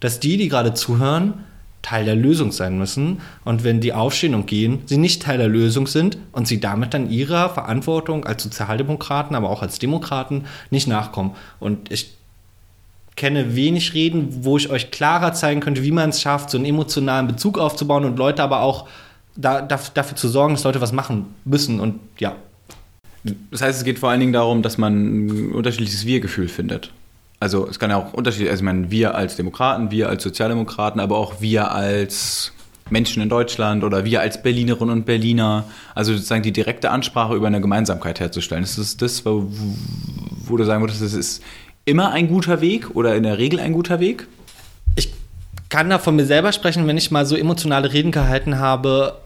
dass 0.00 0.20
die, 0.20 0.36
die 0.36 0.48
gerade 0.48 0.74
zuhören, 0.74 1.34
Teil 1.82 2.04
der 2.04 2.16
Lösung 2.16 2.50
sein 2.50 2.78
müssen. 2.78 3.20
Und 3.44 3.62
wenn 3.62 3.80
die 3.80 3.92
aufstehen 3.92 4.34
und 4.34 4.48
gehen, 4.48 4.82
sie 4.86 4.96
nicht 4.96 5.22
Teil 5.22 5.38
der 5.38 5.48
Lösung 5.48 5.86
sind 5.86 6.18
und 6.32 6.48
sie 6.48 6.58
damit 6.58 6.94
dann 6.94 7.08
ihrer 7.08 7.48
Verantwortung 7.48 8.26
als 8.26 8.42
Sozialdemokraten, 8.42 9.36
aber 9.36 9.50
auch 9.50 9.62
als 9.62 9.78
Demokraten 9.78 10.46
nicht 10.70 10.88
nachkommen. 10.88 11.36
Und 11.60 11.92
ich 11.92 12.15
kenne 13.16 13.56
wenig 13.56 13.94
Reden, 13.94 14.44
wo 14.44 14.56
ich 14.58 14.70
euch 14.70 14.90
klarer 14.90 15.32
zeigen 15.32 15.60
könnte, 15.60 15.82
wie 15.82 15.90
man 15.90 16.10
es 16.10 16.20
schafft, 16.20 16.50
so 16.50 16.58
einen 16.58 16.66
emotionalen 16.66 17.26
Bezug 17.26 17.58
aufzubauen 17.58 18.04
und 18.04 18.18
Leute 18.18 18.42
aber 18.42 18.60
auch 18.60 18.86
da, 19.34 19.62
dafür 19.62 20.16
zu 20.16 20.28
sorgen, 20.28 20.54
dass 20.54 20.64
Leute 20.64 20.80
was 20.80 20.92
machen 20.92 21.26
müssen. 21.44 21.80
Und 21.80 21.98
ja. 22.18 22.36
Das 23.50 23.62
heißt, 23.62 23.78
es 23.78 23.84
geht 23.84 23.98
vor 23.98 24.10
allen 24.10 24.20
Dingen 24.20 24.32
darum, 24.32 24.62
dass 24.62 24.78
man 24.78 25.26
ein 25.26 25.52
unterschiedliches 25.52 26.06
Wir-Gefühl 26.06 26.48
findet. 26.48 26.92
Also 27.40 27.66
es 27.68 27.78
kann 27.78 27.90
ja 27.90 27.96
auch 27.96 28.12
unterschiedlich, 28.12 28.50
also 28.50 28.60
ich 28.60 28.64
meine, 28.64 28.90
wir 28.90 29.14
als 29.14 29.36
Demokraten, 29.36 29.90
wir 29.90 30.08
als 30.08 30.22
Sozialdemokraten, 30.22 31.00
aber 31.00 31.18
auch 31.18 31.40
wir 31.40 31.72
als 31.72 32.52
Menschen 32.88 33.22
in 33.22 33.28
Deutschland 33.28 33.82
oder 33.82 34.04
wir 34.04 34.20
als 34.20 34.42
Berlinerinnen 34.42 34.90
und 34.90 35.06
Berliner, 35.06 35.64
also 35.94 36.14
sozusagen 36.14 36.42
die 36.42 36.52
direkte 36.52 36.90
Ansprache 36.90 37.34
über 37.34 37.48
eine 37.48 37.60
Gemeinsamkeit 37.60 38.20
herzustellen. 38.20 38.62
Das 38.62 38.78
ist 38.78 39.02
das, 39.02 39.26
wo, 39.26 39.46
wo 40.44 40.56
du 40.56 40.64
sagen 40.64 40.82
würdest, 40.82 41.02
das 41.02 41.12
ist 41.12 41.42
immer 41.86 42.10
ein 42.12 42.28
guter 42.28 42.60
Weg 42.60 42.94
oder 42.94 43.14
in 43.14 43.22
der 43.22 43.38
Regel 43.38 43.60
ein 43.60 43.72
guter 43.72 44.00
Weg? 44.00 44.26
Ich 44.96 45.10
kann 45.68 45.88
da 45.88 45.98
von 45.98 46.16
mir 46.16 46.26
selber 46.26 46.52
sprechen, 46.52 46.86
wenn 46.86 46.96
ich 46.96 47.10
mal 47.10 47.26
so 47.26 47.36
emotionale 47.36 47.92
Reden 47.92 48.10
gehalten 48.10 48.58
habe 48.58 49.18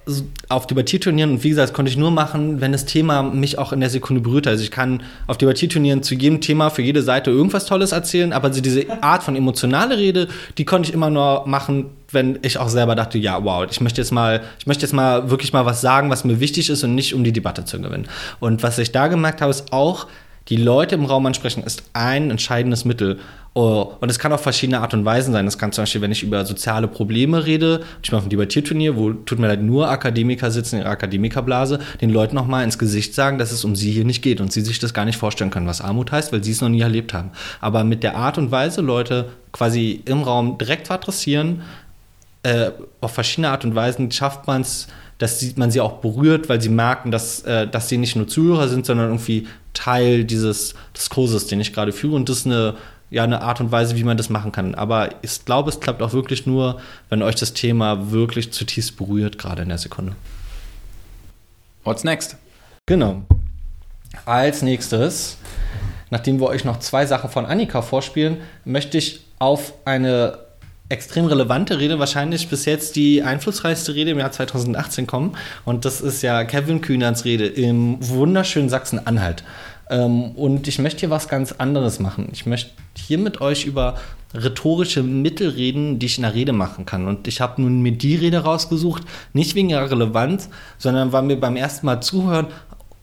auf 0.48 0.66
Debattierturnieren. 0.66 1.32
Und 1.32 1.44
wie 1.44 1.50
gesagt, 1.50 1.70
das 1.70 1.74
konnte 1.74 1.90
ich 1.90 1.96
nur 1.96 2.10
machen, 2.10 2.60
wenn 2.60 2.72
das 2.72 2.84
Thema 2.84 3.22
mich 3.22 3.58
auch 3.58 3.72
in 3.72 3.80
der 3.80 3.90
Sekunde 3.90 4.20
berührt. 4.20 4.46
Also 4.46 4.62
ich 4.62 4.70
kann 4.70 5.02
auf 5.26 5.38
Debattierturnieren 5.38 6.02
zu 6.02 6.14
jedem 6.14 6.40
Thema 6.40 6.70
für 6.70 6.82
jede 6.82 7.02
Seite 7.02 7.30
irgendwas 7.30 7.64
Tolles 7.64 7.92
erzählen, 7.92 8.32
aber 8.32 8.50
diese 8.50 9.02
Art 9.02 9.22
von 9.22 9.36
emotionale 9.36 9.96
Rede, 9.96 10.28
die 10.58 10.64
konnte 10.64 10.88
ich 10.88 10.94
immer 10.94 11.08
nur 11.08 11.46
machen, 11.46 11.86
wenn 12.12 12.38
ich 12.42 12.58
auch 12.58 12.68
selber 12.68 12.94
dachte, 12.94 13.18
ja, 13.18 13.42
wow, 13.42 13.66
ich 13.70 13.80
möchte 13.80 14.00
jetzt 14.00 14.10
mal, 14.10 14.42
ich 14.58 14.66
möchte 14.66 14.82
jetzt 14.82 14.92
mal 14.92 15.30
wirklich 15.30 15.52
mal 15.52 15.64
was 15.64 15.80
sagen, 15.80 16.10
was 16.10 16.24
mir 16.24 16.40
wichtig 16.40 16.68
ist 16.68 16.84
und 16.84 16.94
nicht 16.94 17.14
um 17.14 17.24
die 17.24 17.32
Debatte 17.32 17.64
zu 17.64 17.80
gewinnen. 17.80 18.06
Und 18.38 18.62
was 18.62 18.78
ich 18.78 18.92
da 18.92 19.08
gemerkt 19.08 19.40
habe, 19.40 19.50
ist 19.50 19.72
auch, 19.72 20.06
die 20.48 20.56
Leute 20.56 20.94
im 20.94 21.04
Raum 21.04 21.26
ansprechen, 21.26 21.62
ist 21.62 21.84
ein 21.92 22.30
entscheidendes 22.30 22.84
Mittel. 22.84 23.18
Oh, 23.52 23.94
und 24.00 24.08
es 24.08 24.20
kann 24.20 24.32
auf 24.32 24.42
verschiedene 24.42 24.80
Art 24.80 24.94
und 24.94 25.04
Weisen 25.04 25.32
sein. 25.32 25.44
Das 25.44 25.58
kann 25.58 25.72
zum 25.72 25.82
Beispiel, 25.82 26.00
wenn 26.00 26.12
ich 26.12 26.22
über 26.22 26.46
soziale 26.46 26.86
Probleme 26.86 27.46
rede, 27.46 27.82
ich 28.02 28.10
mache 28.12 28.18
auf 28.18 28.22
einem 28.24 28.30
Debattierturnier, 28.30 28.96
wo 28.96 29.12
tut 29.12 29.40
mir 29.40 29.48
leid, 29.48 29.62
nur 29.62 29.90
Akademiker 29.90 30.52
sitzen 30.52 30.76
in 30.76 30.82
ihrer 30.82 30.90
Akademikerblase, 30.90 31.80
den 32.00 32.10
Leuten 32.10 32.36
nochmal 32.36 32.62
ins 32.62 32.78
Gesicht 32.78 33.14
sagen, 33.14 33.38
dass 33.38 33.50
es 33.50 33.64
um 33.64 33.74
sie 33.74 33.90
hier 33.90 34.04
nicht 34.04 34.22
geht 34.22 34.40
und 34.40 34.52
sie 34.52 34.60
sich 34.60 34.78
das 34.78 34.94
gar 34.94 35.04
nicht 35.04 35.18
vorstellen 35.18 35.50
können, 35.50 35.66
was 35.66 35.80
Armut 35.80 36.12
heißt, 36.12 36.32
weil 36.32 36.44
sie 36.44 36.52
es 36.52 36.60
noch 36.60 36.68
nie 36.68 36.80
erlebt 36.80 37.12
haben. 37.12 37.32
Aber 37.60 37.82
mit 37.82 38.04
der 38.04 38.16
Art 38.16 38.38
und 38.38 38.52
Weise, 38.52 38.82
Leute 38.82 39.30
quasi 39.50 40.00
im 40.04 40.22
Raum 40.22 40.56
direkt 40.56 40.86
zu 40.86 40.92
adressieren, 40.92 41.62
äh, 42.44 42.70
auf 43.00 43.12
verschiedene 43.12 43.50
Art 43.50 43.64
und 43.64 43.74
Weisen 43.74 44.10
schafft 44.12 44.46
man 44.46 44.62
es, 44.62 44.86
dass 45.20 45.54
man 45.56 45.70
sie 45.70 45.82
auch 45.82 45.98
berührt, 45.98 46.48
weil 46.48 46.62
sie 46.62 46.70
merken, 46.70 47.10
dass, 47.10 47.42
äh, 47.42 47.68
dass 47.68 47.90
sie 47.90 47.98
nicht 47.98 48.16
nur 48.16 48.26
Zuhörer 48.26 48.68
sind, 48.68 48.86
sondern 48.86 49.10
irgendwie 49.10 49.46
Teil 49.74 50.24
dieses 50.24 50.74
Diskurses, 50.96 51.46
den 51.46 51.60
ich 51.60 51.74
gerade 51.74 51.92
führe. 51.92 52.16
Und 52.16 52.30
das 52.30 52.38
ist 52.38 52.46
eine, 52.46 52.74
ja, 53.10 53.22
eine 53.22 53.42
Art 53.42 53.60
und 53.60 53.70
Weise, 53.70 53.96
wie 53.96 54.04
man 54.04 54.16
das 54.16 54.30
machen 54.30 54.50
kann. 54.50 54.74
Aber 54.74 55.10
ich 55.20 55.44
glaube, 55.44 55.68
es 55.68 55.78
klappt 55.78 56.00
auch 56.00 56.14
wirklich 56.14 56.46
nur, 56.46 56.80
wenn 57.10 57.22
euch 57.22 57.34
das 57.34 57.52
Thema 57.52 58.10
wirklich 58.10 58.50
zutiefst 58.50 58.96
berührt, 58.96 59.36
gerade 59.36 59.60
in 59.62 59.68
der 59.68 59.76
Sekunde. 59.76 60.14
What's 61.84 62.02
next? 62.02 62.38
Genau. 62.86 63.22
Als 64.24 64.62
nächstes, 64.62 65.36
nachdem 66.08 66.40
wir 66.40 66.46
euch 66.46 66.64
noch 66.64 66.78
zwei 66.78 67.04
Sachen 67.04 67.28
von 67.28 67.44
Annika 67.44 67.82
vorspielen, 67.82 68.38
möchte 68.64 68.96
ich 68.96 69.26
auf 69.38 69.74
eine 69.84 70.38
extrem 70.90 71.24
relevante 71.26 71.78
Rede, 71.78 71.98
wahrscheinlich 71.98 72.48
bis 72.48 72.66
jetzt 72.66 72.96
die 72.96 73.22
einflussreichste 73.22 73.94
Rede 73.94 74.10
im 74.10 74.18
Jahr 74.18 74.32
2018 74.32 75.06
kommen. 75.06 75.36
Und 75.64 75.84
das 75.84 76.00
ist 76.00 76.20
ja 76.22 76.44
Kevin 76.44 76.82
Kühnerns 76.82 77.24
Rede 77.24 77.46
im 77.46 77.96
wunderschönen 78.00 78.68
Sachsen-Anhalt. 78.68 79.44
Ähm, 79.88 80.32
und 80.32 80.68
ich 80.68 80.78
möchte 80.78 81.00
hier 81.00 81.10
was 81.10 81.28
ganz 81.28 81.52
anderes 81.52 82.00
machen. 82.00 82.28
Ich 82.32 82.44
möchte 82.44 82.70
hier 82.96 83.18
mit 83.18 83.40
euch 83.40 83.66
über 83.66 83.98
rhetorische 84.34 85.02
Mittel 85.02 85.50
reden, 85.50 85.98
die 85.98 86.06
ich 86.06 86.18
in 86.18 86.22
der 86.22 86.34
Rede 86.34 86.52
machen 86.52 86.86
kann. 86.86 87.06
Und 87.06 87.28
ich 87.28 87.40
habe 87.40 87.62
nun 87.62 87.82
mir 87.82 87.92
die 87.92 88.16
Rede 88.16 88.38
rausgesucht, 88.38 89.04
nicht 89.32 89.54
wegen 89.54 89.70
ihrer 89.70 89.90
Relevanz, 89.90 90.48
sondern 90.78 91.12
weil 91.12 91.22
mir 91.22 91.38
beim 91.38 91.56
ersten 91.56 91.86
Mal 91.86 92.00
zuhören 92.00 92.48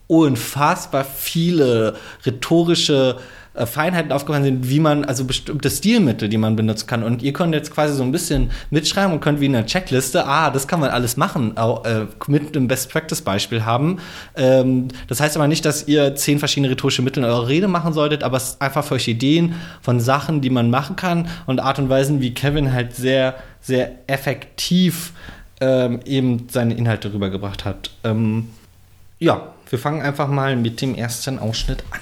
unfassbar 0.06 1.04
viele 1.04 1.96
rhetorische 2.24 3.16
äh, 3.18 3.20
Feinheiten 3.66 4.12
aufgefallen 4.12 4.44
sind, 4.44 4.68
wie 4.68 4.80
man, 4.80 5.04
also 5.04 5.24
bestimmte 5.24 5.70
Stilmittel, 5.70 6.28
die 6.28 6.38
man 6.38 6.56
benutzen 6.56 6.86
kann. 6.86 7.02
Und 7.02 7.22
ihr 7.22 7.32
könnt 7.32 7.54
jetzt 7.54 7.72
quasi 7.72 7.94
so 7.94 8.02
ein 8.02 8.12
bisschen 8.12 8.50
mitschreiben 8.70 9.12
und 9.12 9.20
könnt 9.20 9.40
wie 9.40 9.46
in 9.46 9.56
einer 9.56 9.66
Checkliste, 9.66 10.26
ah, 10.26 10.50
das 10.50 10.68
kann 10.68 10.80
man 10.80 10.90
alles 10.90 11.16
machen, 11.16 11.56
auch, 11.56 11.84
äh, 11.84 12.06
mit 12.26 12.56
einem 12.56 12.68
Best-Practice-Beispiel 12.68 13.64
haben. 13.64 13.98
Ähm, 14.36 14.88
das 15.08 15.20
heißt 15.20 15.36
aber 15.36 15.48
nicht, 15.48 15.64
dass 15.64 15.88
ihr 15.88 16.14
zehn 16.14 16.38
verschiedene 16.38 16.70
rhetorische 16.70 17.02
Mittel 17.02 17.22
in 17.22 17.28
eurer 17.28 17.48
Rede 17.48 17.68
machen 17.68 17.92
solltet, 17.92 18.22
aber 18.22 18.36
es 18.36 18.50
ist 18.50 18.62
einfach 18.62 18.84
für 18.84 18.94
euch 18.94 19.08
Ideen 19.08 19.54
von 19.82 20.00
Sachen, 20.00 20.40
die 20.40 20.50
man 20.50 20.70
machen 20.70 20.96
kann 20.96 21.28
und 21.46 21.60
Art 21.60 21.78
und 21.78 21.88
Weisen, 21.88 22.20
wie 22.20 22.34
Kevin 22.34 22.72
halt 22.72 22.94
sehr, 22.94 23.34
sehr 23.60 23.92
effektiv 24.06 25.12
ähm, 25.60 26.00
eben 26.04 26.46
seine 26.50 26.74
Inhalte 26.74 27.12
rübergebracht 27.12 27.64
hat. 27.64 27.90
Ähm, 28.04 28.50
ja, 29.18 29.52
wir 29.68 29.78
fangen 29.78 30.02
einfach 30.02 30.28
mal 30.28 30.56
mit 30.56 30.80
dem 30.80 30.94
ersten 30.94 31.38
Ausschnitt 31.38 31.82
an 31.90 32.00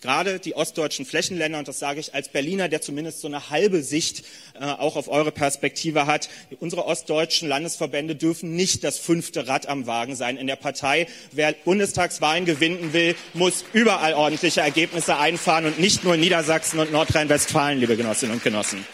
gerade 0.00 0.38
die 0.38 0.54
ostdeutschen 0.54 1.04
Flächenländer, 1.04 1.58
und 1.58 1.68
das 1.68 1.78
sage 1.78 2.00
ich 2.00 2.14
als 2.14 2.28
Berliner, 2.28 2.68
der 2.68 2.80
zumindest 2.80 3.20
so 3.20 3.28
eine 3.28 3.50
halbe 3.50 3.82
Sicht 3.82 4.24
äh, 4.60 4.64
auch 4.64 4.96
auf 4.96 5.08
eure 5.08 5.32
Perspektive 5.32 6.06
hat, 6.06 6.28
unsere 6.60 6.86
ostdeutschen 6.86 7.48
Landesverbände 7.48 8.14
dürfen 8.14 8.54
nicht 8.54 8.84
das 8.84 8.98
fünfte 8.98 9.48
Rad 9.48 9.68
am 9.68 9.86
Wagen 9.86 10.14
sein 10.16 10.36
in 10.36 10.46
der 10.46 10.56
Partei. 10.56 11.06
Wer 11.32 11.52
Bundestagswahlen 11.52 12.44
gewinnen 12.44 12.92
will, 12.92 13.14
muss 13.34 13.64
überall 13.72 14.14
ordentliche 14.14 14.60
Ergebnisse 14.60 15.16
einfahren 15.18 15.66
und 15.66 15.78
nicht 15.78 16.04
nur 16.04 16.14
in 16.14 16.20
Niedersachsen 16.20 16.78
und 16.78 16.92
Nordrhein-Westfalen, 16.92 17.78
liebe 17.78 17.96
Genossinnen 17.96 18.34
und 18.34 18.42
Genossen. 18.42 18.84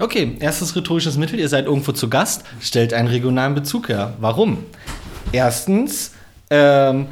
Okay, 0.00 0.36
erstes 0.38 0.76
rhetorisches 0.76 1.16
Mittel, 1.16 1.40
ihr 1.40 1.48
seid 1.48 1.66
irgendwo 1.66 1.90
zu 1.90 2.08
Gast, 2.08 2.44
stellt 2.60 2.94
einen 2.94 3.08
regionalen 3.08 3.56
Bezug 3.56 3.88
her. 3.88 4.14
Warum? 4.20 4.64
Erstens, 5.32 6.12
ähm, 6.50 7.08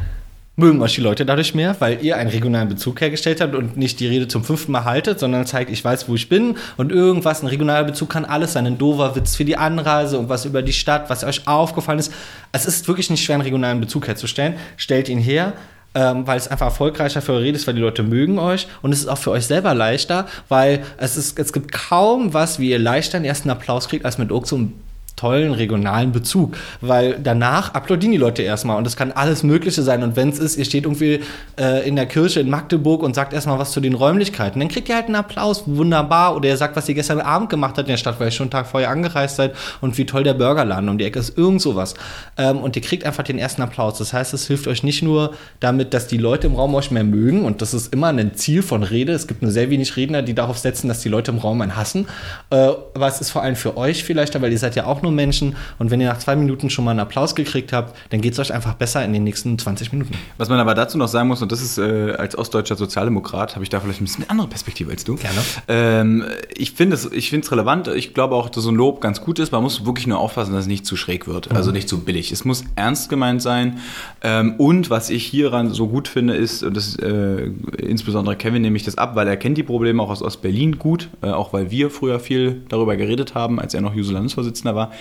mögen 0.57 0.81
euch 0.81 0.95
die 0.95 1.03
Leute 1.03 1.27
dadurch 1.27 1.55
mehr, 1.55 1.77
weil 1.81 2.03
ihr 2.03 2.17
einen 2.17 2.31
regionalen 2.31 2.69
Bezug 2.69 3.01
hergestellt 3.01 3.43
habt 3.43 3.55
und 3.55 3.77
nicht 3.77 4.01
die 4.01 4.07
Rede 4.07 4.27
zum 4.27 4.43
fünften 4.43 4.73
Mal 4.73 4.85
haltet, 4.85 5.21
sondern 5.21 5.45
zeigt, 5.45 5.71
ich 5.71 5.85
weiß, 5.85 6.09
wo 6.09 6.15
ich 6.15 6.31
bin 6.31 6.57
und 6.79 6.91
irgendwas, 6.91 7.43
ein 7.43 7.47
regionaler 7.47 7.85
Bezug 7.85 8.09
kann 8.09 8.25
alles 8.25 8.55
sein, 8.55 8.67
ein 8.67 8.79
dover 8.79 9.15
Witz 9.15 9.37
für 9.37 9.45
die 9.45 9.59
Anreise 9.59 10.19
und 10.19 10.31
was 10.31 10.47
über 10.47 10.63
die 10.63 10.73
Stadt, 10.73 11.11
was 11.11 11.25
euch 11.25 11.47
aufgefallen 11.47 11.99
ist. 11.99 12.13
Es 12.53 12.65
ist 12.65 12.89
wirklich 12.89 13.11
nicht 13.11 13.23
schwer, 13.23 13.35
einen 13.35 13.43
regionalen 13.43 13.81
Bezug 13.81 14.09
herzustellen. 14.09 14.55
Stellt 14.79 15.11
ihn 15.11 15.19
her, 15.19 15.53
ähm, 15.95 16.27
weil 16.27 16.39
es 16.39 16.49
einfach 16.49 16.67
erfolgreicher 16.67 17.21
für 17.21 17.33
eure 17.33 17.43
Rede 17.43 17.57
ist, 17.57 17.67
weil 17.67 17.75
die 17.75 17.83
Leute 17.83 18.03
mögen 18.03 18.39
euch 18.39 18.67
und 18.81 18.93
es 18.93 19.01
ist 19.01 19.09
auch 19.09 19.19
für 19.19 19.33
euch 19.33 19.47
selber 19.47 19.75
leichter, 19.75 20.27
weil 20.49 20.83
es, 20.97 21.19
ist, 21.19 21.39
es 21.39 21.53
gibt 21.53 21.71
kaum 21.71 22.33
was, 22.33 22.59
wie 22.59 22.71
ihr 22.71 22.79
leichter 22.79 23.19
den 23.19 23.27
ersten 23.27 23.51
Applaus 23.51 23.89
kriegt, 23.89 24.07
als 24.07 24.17
mit 24.17 24.31
so 24.47 24.71
tollen 25.17 25.53
regionalen 25.53 26.13
Bezug, 26.13 26.57
weil 26.81 27.19
danach 27.23 27.75
applaudieren 27.75 28.13
die 28.13 28.19
Leute 28.19 28.43
erstmal 28.43 28.77
und 28.77 28.87
es 28.87 28.97
kann 28.97 29.13
alles 29.13 29.43
Mögliche 29.43 29.83
sein 29.83 30.03
und 30.03 30.15
wenn 30.15 30.29
es 30.29 30.39
ist, 30.39 30.57
ihr 30.57 30.67
steht 30.67 30.85
irgendwie 30.85 31.21
äh, 31.59 31.89
in 31.89 31.97
der 31.97 32.07
Kirche 32.07 32.41
in 32.41 32.51
Magdeburg 32.51 33.03
und 33.03 33.15
sagt 33.15 33.33
erstmal 33.33 33.59
was 33.59 33.73
zu 33.73 33.81
den 33.81 33.95
Räumlichkeiten, 33.95 34.61
dann 34.61 34.69
kriegt 34.69 34.91
ihr 34.91 34.95
halt 34.95 35.07
einen 35.07 35.15
Applaus, 35.15 35.65
wunderbar, 35.67 36.37
oder 36.37 36.51
ihr 36.51 36.57
sagt, 36.57 36.77
was 36.77 36.87
ihr 36.89 36.95
gestern 36.95 37.21
Abend 37.21 37.49
gemacht 37.49 37.79
habt 37.79 37.89
in 37.89 37.93
der 37.93 37.97
Stadt, 37.97 38.21
weil 38.21 38.29
ihr 38.29 38.33
schon 38.33 38.45
einen 38.45 38.51
Tag 38.51 38.67
vorher 38.67 38.91
angereist 38.91 39.37
seid 39.37 39.55
und 39.81 39.97
wie 39.97 40.05
toll 40.05 40.23
der 40.23 40.35
Burgerladen 40.35 40.89
um 40.89 40.99
die 40.99 41.05
Ecke 41.05 41.19
ist, 41.19 41.39
irgend 41.39 41.63
sowas. 41.63 41.95
Ähm, 42.37 42.59
und 42.59 42.77
ihr 42.77 42.83
kriegt 42.83 43.05
einfach 43.07 43.23
den 43.23 43.39
ersten 43.39 43.63
Applaus. 43.63 43.97
Das 43.97 44.13
heißt, 44.13 44.35
es 44.35 44.47
hilft 44.47 44.67
euch 44.67 44.83
nicht 44.83 45.03
nur 45.03 45.33
damit, 45.61 45.95
dass 45.95 46.09
die 46.09 46.19
Leute 46.19 46.47
im 46.47 46.57
Raum 46.57 46.75
euch 46.75 46.91
mehr 46.91 47.05
mögen 47.05 47.45
und 47.45 47.63
das 47.63 47.73
ist 47.73 47.93
immer 47.93 48.09
ein 48.09 48.35
Ziel 48.35 48.63
von 48.63 48.83
Rede. 48.83 49.13
Es 49.13 49.27
gibt 49.27 49.41
nur 49.41 49.51
sehr 49.51 49.71
wenig 49.71 49.97
Redner, 49.97 50.21
die 50.21 50.35
darauf 50.35 50.59
setzen, 50.59 50.89
dass 50.89 51.01
die 51.01 51.09
Leute 51.09 51.31
im 51.31 51.39
Raum 51.39 51.63
einen 51.63 51.77
hassen. 51.77 52.07
Äh, 52.51 52.57
aber 52.57 53.09
es 53.09 53.21
ist 53.21 53.31
vor 53.31 53.43
allem 53.43 53.57
für 53.57 53.79
euch 53.79 54.05
vielleicht, 54.05 54.39
weil 54.41 54.53
ihr 54.53 54.59
seid 54.59 54.77
ja 54.77 54.85
auch 54.85 55.03
nur 55.07 55.15
Menschen 55.15 55.57
und 55.79 55.91
wenn 55.91 56.01
ihr 56.01 56.09
nach 56.09 56.19
zwei 56.19 56.37
Minuten 56.37 56.71
schon 56.71 56.85
mal 56.85 56.91
einen 56.91 57.01
Applaus 57.01 57.35
gekriegt 57.35 57.73
habt, 57.73 57.97
dann 58.11 58.21
geht 58.21 58.33
es 58.33 58.39
euch 58.39 58.53
einfach 58.53 58.75
besser 58.75 59.05
in 59.05 59.13
den 59.13 59.25
nächsten 59.25 59.59
20 59.59 59.93
Minuten. 59.93 60.15
Was 60.37 60.49
man 60.49 60.59
aber 60.59 60.75
dazu 60.75 60.99
noch 60.99 61.09
sagen 61.09 61.29
muss, 61.29 61.43
und 61.43 61.53
das 61.53 61.63
ist 61.63 61.79
äh, 61.79 62.13
als 62.13 62.37
ostdeutscher 62.37 62.77
Sozialdemokrat, 62.77 63.55
habe 63.55 63.63
ich 63.63 63.71
da 63.71 63.81
vielleicht 63.81 64.01
ein 64.01 64.05
bisschen 64.05 64.25
eine 64.25 64.31
andere 64.31 64.49
Perspektive 64.49 64.91
als 64.91 65.05
du. 65.05 65.17
Gerne. 65.17 65.41
Ähm, 65.69 66.25
ich 66.55 66.73
finde 66.73 66.95
es 66.95 67.11
ich 67.13 67.31
find's 67.31 67.51
relevant. 67.53 67.89
Ich 67.89 68.15
glaube 68.15 68.35
auch, 68.35 68.49
dass 68.49 68.65
so 68.65 68.71
ein 68.71 68.75
Lob 68.75 69.01
ganz 69.01 69.21
gut 69.21 69.39
ist. 69.39 69.53
Man 69.53 69.63
muss 69.63 69.87
wirklich 69.87 70.07
nur 70.07 70.19
aufpassen, 70.19 70.53
dass 70.53 70.63
es 70.63 70.67
nicht 70.67 70.87
zu 70.87 70.97
schräg 70.97 71.27
wird. 71.27 71.51
Also 71.53 71.71
nicht 71.71 71.89
zu 71.89 72.01
billig. 72.01 72.33
Es 72.33 72.45
muss 72.45 72.65
ernst 72.75 73.09
gemeint 73.09 73.43
sein. 73.43 73.79
Ähm, 74.23 74.55
und 74.59 74.91
was 74.91 75.11
ich 75.11 75.25
hieran 75.25 75.71
so 75.71 75.89
gut 75.89 76.09
finde, 76.09 76.35
ist, 76.35 76.63
und 76.63 76.77
das 76.77 76.97
äh, 76.97 77.51
insbesondere 77.79 78.37
Kevin 78.37 78.63
nehme 78.63 78.77
ich 78.77 78.85
das 78.85 78.99
ab, 78.99 79.15
weil 79.15 79.29
er 79.29 79.37
kennt 79.37 79.59
die 79.59 79.63
Probleme 79.63 80.03
auch 80.03 80.11
aus 80.11 80.23
Ostberlin 80.23 80.79
gut, 80.79 81.09
äh, 81.23 81.29
auch 81.29 81.53
weil 81.53 81.71
wir 81.71 81.91
früher 81.91 82.21
viel 82.21 82.63
darüber 82.69 82.97
geredet 82.97 83.35
haben, 83.35 83.61
als 83.61 83.75
er 83.75 83.81
noch 83.81 83.95
Juso-Landesvorsitzender 83.95 84.75
war 84.75 84.93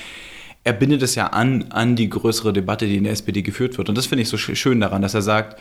er 0.64 0.74
bindet 0.74 1.04
es 1.04 1.16
ja 1.16 1.28
an, 1.28 1.66
an 1.70 1.96
die 1.96 2.10
größere 2.10 2.52
Debatte, 2.54 2.88
die 2.88 2.98
in 2.98 3.04
der 3.04 3.14
SPD 3.14 3.42
geführt 3.44 3.78
wird. 3.78 3.88
Und 3.90 3.98
das 3.98 4.08
finde 4.08 4.24
ich 4.24 4.30
so 4.30 4.38
sch- 4.38 4.56
schön 4.56 4.80
daran, 4.82 5.02
dass 5.02 5.14
er 5.14 5.22
sagt, 5.22 5.60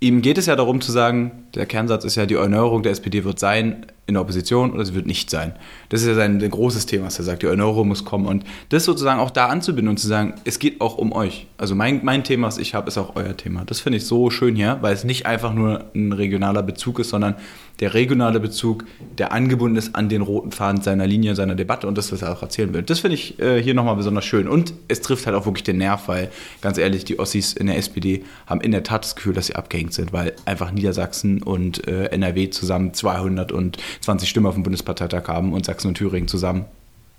ihm 0.00 0.20
geht 0.22 0.38
es 0.38 0.46
ja 0.46 0.56
darum 0.56 0.80
zu 0.80 0.92
sagen, 0.92 1.44
der 1.54 1.66
Kernsatz 1.66 2.04
ist 2.04 2.16
ja, 2.16 2.26
die 2.26 2.34
Erneuerung 2.34 2.82
der 2.82 2.92
SPD 2.92 3.24
wird 3.24 3.38
sein 3.38 3.86
in 4.06 4.14
der 4.14 4.22
Opposition 4.22 4.72
oder 4.72 4.84
sie 4.84 4.94
wird 4.94 5.06
nicht 5.06 5.30
sein. 5.30 5.54
Das 5.88 6.00
ist 6.02 6.06
ja 6.08 6.14
sein 6.14 6.40
ein 6.42 6.50
großes 6.50 6.86
Thema, 6.86 7.06
was 7.06 7.18
er 7.18 7.24
sagt, 7.24 7.42
die 7.42 7.46
Erneuerung 7.46 7.88
muss 7.88 8.04
kommen. 8.04 8.26
Und 8.26 8.44
das 8.68 8.84
sozusagen 8.84 9.20
auch 9.20 9.30
da 9.30 9.46
anzubinden 9.46 9.88
und 9.90 9.98
zu 9.98 10.06
sagen, 10.06 10.34
es 10.44 10.58
geht 10.58 10.80
auch 10.80 10.96
um 10.96 11.12
euch. 11.12 11.46
Also 11.58 11.74
mein, 11.74 12.00
mein 12.04 12.24
Thema, 12.24 12.46
was 12.46 12.58
ich 12.58 12.74
habe, 12.74 12.88
ist 12.88 12.98
auch 12.98 13.16
euer 13.16 13.36
Thema. 13.36 13.64
Das 13.66 13.80
finde 13.80 13.98
ich 13.98 14.06
so 14.06 14.30
schön 14.30 14.54
hier, 14.54 14.78
weil 14.80 14.94
es 14.94 15.04
nicht 15.04 15.26
einfach 15.26 15.52
nur 15.54 15.84
ein 15.94 16.12
regionaler 16.12 16.62
Bezug 16.62 16.98
ist, 16.98 17.08
sondern 17.10 17.34
der 17.80 17.94
regionale 17.94 18.40
Bezug, 18.40 18.84
der 19.18 19.32
angebunden 19.32 19.76
ist 19.76 19.94
an 19.94 20.08
den 20.08 20.22
roten 20.22 20.50
Faden 20.50 20.82
seiner 20.82 21.06
Linie, 21.06 21.34
seiner 21.34 21.54
Debatte 21.54 21.86
und 21.86 21.98
das, 21.98 22.10
was 22.12 22.22
er 22.22 22.32
auch 22.32 22.42
erzählen 22.42 22.72
will. 22.72 22.82
Das 22.82 23.00
finde 23.00 23.16
ich 23.16 23.38
äh, 23.38 23.62
hier 23.62 23.74
nochmal 23.74 23.96
besonders 23.96 24.24
schön. 24.24 24.48
Und 24.48 24.72
es 24.88 25.00
trifft 25.02 25.26
halt 25.26 25.36
auch 25.36 25.46
wirklich 25.46 25.64
den 25.64 25.78
Nerv, 25.78 26.08
weil 26.08 26.30
ganz 26.62 26.78
ehrlich, 26.78 27.04
die 27.04 27.18
Ossis 27.18 27.52
in 27.52 27.66
der 27.66 27.76
SPD 27.76 28.24
haben 28.46 28.60
in 28.60 28.72
der 28.72 28.82
Tat 28.82 29.04
das 29.04 29.16
Gefühl, 29.16 29.34
dass 29.34 29.46
sie 29.46 29.56
abgehängt 29.56 29.92
sind, 29.92 30.12
weil 30.12 30.34
einfach 30.46 30.70
Niedersachsen 30.72 31.42
und 31.42 31.86
äh, 31.86 32.06
NRW 32.06 32.50
zusammen 32.50 32.94
220 32.94 34.28
Stimmen 34.28 34.46
auf 34.46 34.54
dem 34.54 34.62
Bundesparteitag 34.62 35.28
haben 35.28 35.52
und 35.52 35.66
Sachsen 35.66 35.88
und 35.88 35.94
Thüringen 35.94 36.28
zusammen 36.28 36.64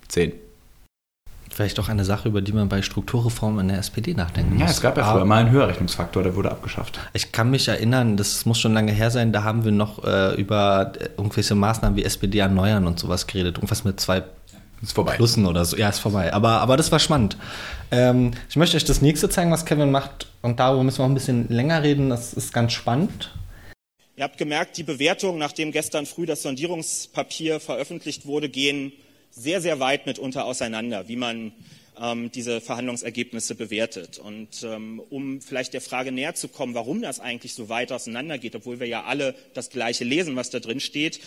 10. 0.08 0.47
Vielleicht 1.58 1.80
auch 1.80 1.90
eine 1.90 2.06
Sache, 2.06 2.30
über 2.30 2.42
die 2.42 2.52
man 2.54 2.70
bei 2.70 2.84
Strukturreformen 2.84 3.62
in 3.62 3.68
der 3.70 3.80
SPD 3.80 4.14
nachdenken 4.14 4.60
Ja, 4.60 4.66
muss. 4.66 4.76
es 4.76 4.82
gab 4.82 4.96
ja 4.96 5.04
früher 5.06 5.14
Aber- 5.16 5.26
mal 5.26 5.40
einen 5.42 5.50
Höherrechnungsfaktor, 5.50 6.22
der 6.22 6.36
wurde 6.36 6.52
abgeschafft. 6.52 7.00
Ich 7.14 7.32
kann 7.32 7.50
mich 7.50 7.68
erinnern, 7.68 8.16
das 8.16 8.46
muss 8.46 8.60
schon 8.60 8.76
lange 8.76 8.92
her 8.92 9.10
sein, 9.10 9.34
da 9.34 9.44
haben 9.44 9.66
wir 9.66 9.72
noch 9.72 10.04
äh, 10.04 10.36
über 10.36 10.94
äh, 11.00 11.06
irgendwelche 11.18 11.56
Maßnahmen 11.56 11.98
wie 11.98 12.04
SPD 12.04 12.38
erneuern 12.38 12.86
und 12.86 13.00
sowas 13.00 13.26
geredet. 13.26 13.56
Irgendwas 13.58 13.84
mit 13.84 14.00
zwei 14.00 14.22
Ist 14.84 14.94
vorbei. 14.94 15.16
Plussen 15.16 15.48
oder 15.48 15.66
so. 15.66 15.76
Ja, 15.78 15.90
ist 15.90 15.98
vorbei. 15.98 16.32
Aber, 16.32 16.62
aber 16.62 16.78
das 16.78 16.92
war 16.92 17.00
spannend. 17.00 17.38
Ähm, 17.90 18.34
ich 18.52 18.56
möchte 18.56 18.78
euch 18.78 18.86
das 18.86 19.02
nächste 19.02 19.28
zeigen, 19.28 19.50
was 19.52 19.66
Kevin 19.66 19.90
macht. 19.90 20.28
Und 20.44 20.60
darüber 20.60 20.84
müssen 20.84 21.00
wir 21.00 21.06
auch 21.06 21.10
ein 21.10 21.16
bisschen 21.16 21.48
länger 21.50 21.82
reden. 21.82 22.12
Das 22.12 22.34
ist 22.36 22.54
ganz 22.54 22.74
spannend. 22.74 23.34
Ihr 24.16 24.26
habt 24.26 24.38
gemerkt, 24.38 24.78
die 24.78 24.84
Bewertungen, 24.84 25.40
nachdem 25.40 25.72
gestern 25.72 26.06
früh 26.06 26.28
das 26.28 26.44
Sondierungspapier 26.44 27.60
veröffentlicht 27.60 28.28
wurde, 28.28 28.48
gehen 28.48 28.92
sehr, 29.38 29.62
sehr 29.62 29.80
weit 29.80 30.08
mitunter 30.08 30.46
auseinander, 30.46 31.08
wie 31.08 31.16
man 31.16 31.52
ähm, 32.00 32.32
diese 32.32 32.60
Verhandlungsergebnisse 32.60 33.54
bewertet. 33.56 34.18
Und 34.18 34.64
ähm, 34.64 35.00
um 35.10 35.42
vielleicht 35.42 35.74
der 35.74 35.82
Frage 35.82 36.12
näher 36.12 36.34
zu 36.34 36.48
kommen, 36.48 36.74
warum 36.74 37.02
das 37.02 37.20
eigentlich 37.20 37.54
so 37.54 37.70
weit 37.70 37.92
auseinandergeht, 37.92 38.56
obwohl 38.56 38.80
wir 38.80 38.88
ja 38.88 39.04
alle 39.04 39.36
das 39.54 39.70
Gleiche 39.70 40.04
lesen, 40.04 40.36
was 40.36 40.50
da 40.50 40.60
drin 40.60 40.80
steht, 40.80 41.20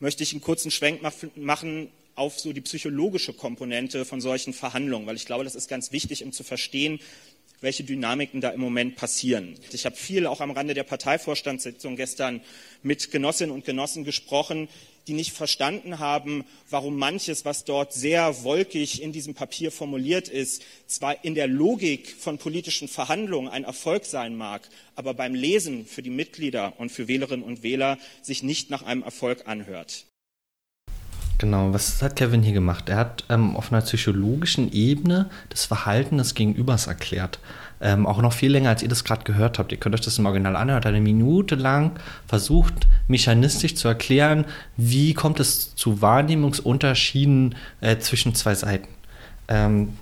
möchte 0.00 0.24
ich 0.24 0.32
einen 0.32 0.40
kurzen 0.40 0.70
Schwenk 0.70 1.02
mach- 1.02 1.14
machen 1.36 1.88
auf 2.14 2.38
so 2.38 2.52
die 2.52 2.60
psychologische 2.60 3.32
Komponente 3.32 4.04
von 4.04 4.20
solchen 4.20 4.52
Verhandlungen, 4.52 5.06
weil 5.06 5.16
ich 5.16 5.26
glaube, 5.26 5.44
das 5.44 5.54
ist 5.54 5.68
ganz 5.68 5.92
wichtig, 5.92 6.24
um 6.24 6.32
zu 6.32 6.42
verstehen, 6.44 7.00
welche 7.60 7.84
Dynamiken 7.84 8.40
da 8.40 8.50
im 8.50 8.60
Moment 8.60 8.96
passieren. 8.96 9.54
Ich 9.72 9.86
habe 9.86 9.94
viel 9.94 10.26
auch 10.26 10.40
am 10.40 10.50
Rande 10.50 10.74
der 10.74 10.82
Parteivorstandssitzung 10.82 11.94
gestern 11.94 12.40
mit 12.82 13.12
Genossinnen 13.12 13.54
und 13.54 13.64
Genossen 13.64 14.02
gesprochen, 14.04 14.68
die 15.06 15.14
nicht 15.14 15.32
verstanden 15.32 15.98
haben, 15.98 16.44
warum 16.70 16.96
manches, 16.96 17.44
was 17.44 17.64
dort 17.64 17.92
sehr 17.92 18.44
wolkig 18.44 19.02
in 19.02 19.12
diesem 19.12 19.34
Papier 19.34 19.72
formuliert 19.72 20.28
ist, 20.28 20.62
zwar 20.86 21.24
in 21.24 21.34
der 21.34 21.48
Logik 21.48 22.14
von 22.18 22.38
politischen 22.38 22.88
Verhandlungen 22.88 23.48
ein 23.48 23.64
Erfolg 23.64 24.04
sein 24.04 24.36
mag, 24.36 24.68
aber 24.94 25.14
beim 25.14 25.34
Lesen 25.34 25.86
für 25.86 26.02
die 26.02 26.10
Mitglieder 26.10 26.74
und 26.78 26.90
für 26.90 27.08
Wählerinnen 27.08 27.44
und 27.44 27.62
Wähler 27.62 27.98
sich 28.22 28.42
nicht 28.42 28.70
nach 28.70 28.82
einem 28.82 29.02
Erfolg 29.02 29.46
anhört. 29.46 30.06
Genau, 31.42 31.74
was 31.74 32.00
hat 32.02 32.14
Kevin 32.14 32.44
hier 32.44 32.52
gemacht? 32.52 32.88
Er 32.88 32.98
hat 32.98 33.24
ähm, 33.28 33.56
auf 33.56 33.72
einer 33.72 33.82
psychologischen 33.82 34.72
Ebene 34.72 35.28
das 35.48 35.64
Verhalten 35.64 36.18
des 36.18 36.36
Gegenübers 36.36 36.86
erklärt. 36.86 37.40
Ähm, 37.80 38.06
auch 38.06 38.22
noch 38.22 38.32
viel 38.32 38.52
länger, 38.52 38.68
als 38.68 38.84
ihr 38.84 38.88
das 38.88 39.02
gerade 39.02 39.24
gehört 39.24 39.58
habt. 39.58 39.72
Ihr 39.72 39.78
könnt 39.78 39.96
euch 39.96 40.02
das 40.02 40.16
im 40.20 40.26
Original 40.26 40.54
anhören. 40.54 40.76
Hat 40.76 40.86
eine 40.86 41.00
Minute 41.00 41.56
lang 41.56 41.98
versucht, 42.28 42.86
mechanistisch 43.08 43.74
zu 43.74 43.88
erklären, 43.88 44.44
wie 44.76 45.14
kommt 45.14 45.40
es 45.40 45.74
zu 45.74 46.00
Wahrnehmungsunterschieden 46.00 47.56
äh, 47.80 47.98
zwischen 47.98 48.36
zwei 48.36 48.54
Seiten. 48.54 48.86
Ähm, 49.48 49.94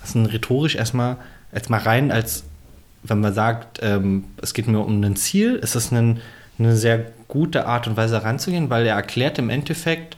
das 0.00 0.08
ist 0.08 0.14
ein 0.14 0.24
rhetorisch 0.24 0.76
erstmal, 0.76 1.18
jetzt 1.52 1.68
mal 1.68 1.80
rein, 1.80 2.10
als 2.10 2.44
wenn 3.02 3.20
man 3.20 3.34
sagt, 3.34 3.80
ähm, 3.82 4.24
es 4.40 4.54
geht 4.54 4.66
nur 4.66 4.86
um 4.86 5.04
ein 5.04 5.16
Ziel, 5.16 5.56
ist 5.56 5.74
das 5.74 5.92
ein, 5.92 6.22
eine 6.58 6.74
sehr 6.74 7.04
gute 7.28 7.66
Art 7.66 7.86
und 7.86 7.98
Weise 7.98 8.22
ranzugehen, 8.22 8.70
weil 8.70 8.86
er 8.86 8.96
erklärt 8.96 9.38
im 9.38 9.50
Endeffekt, 9.50 10.16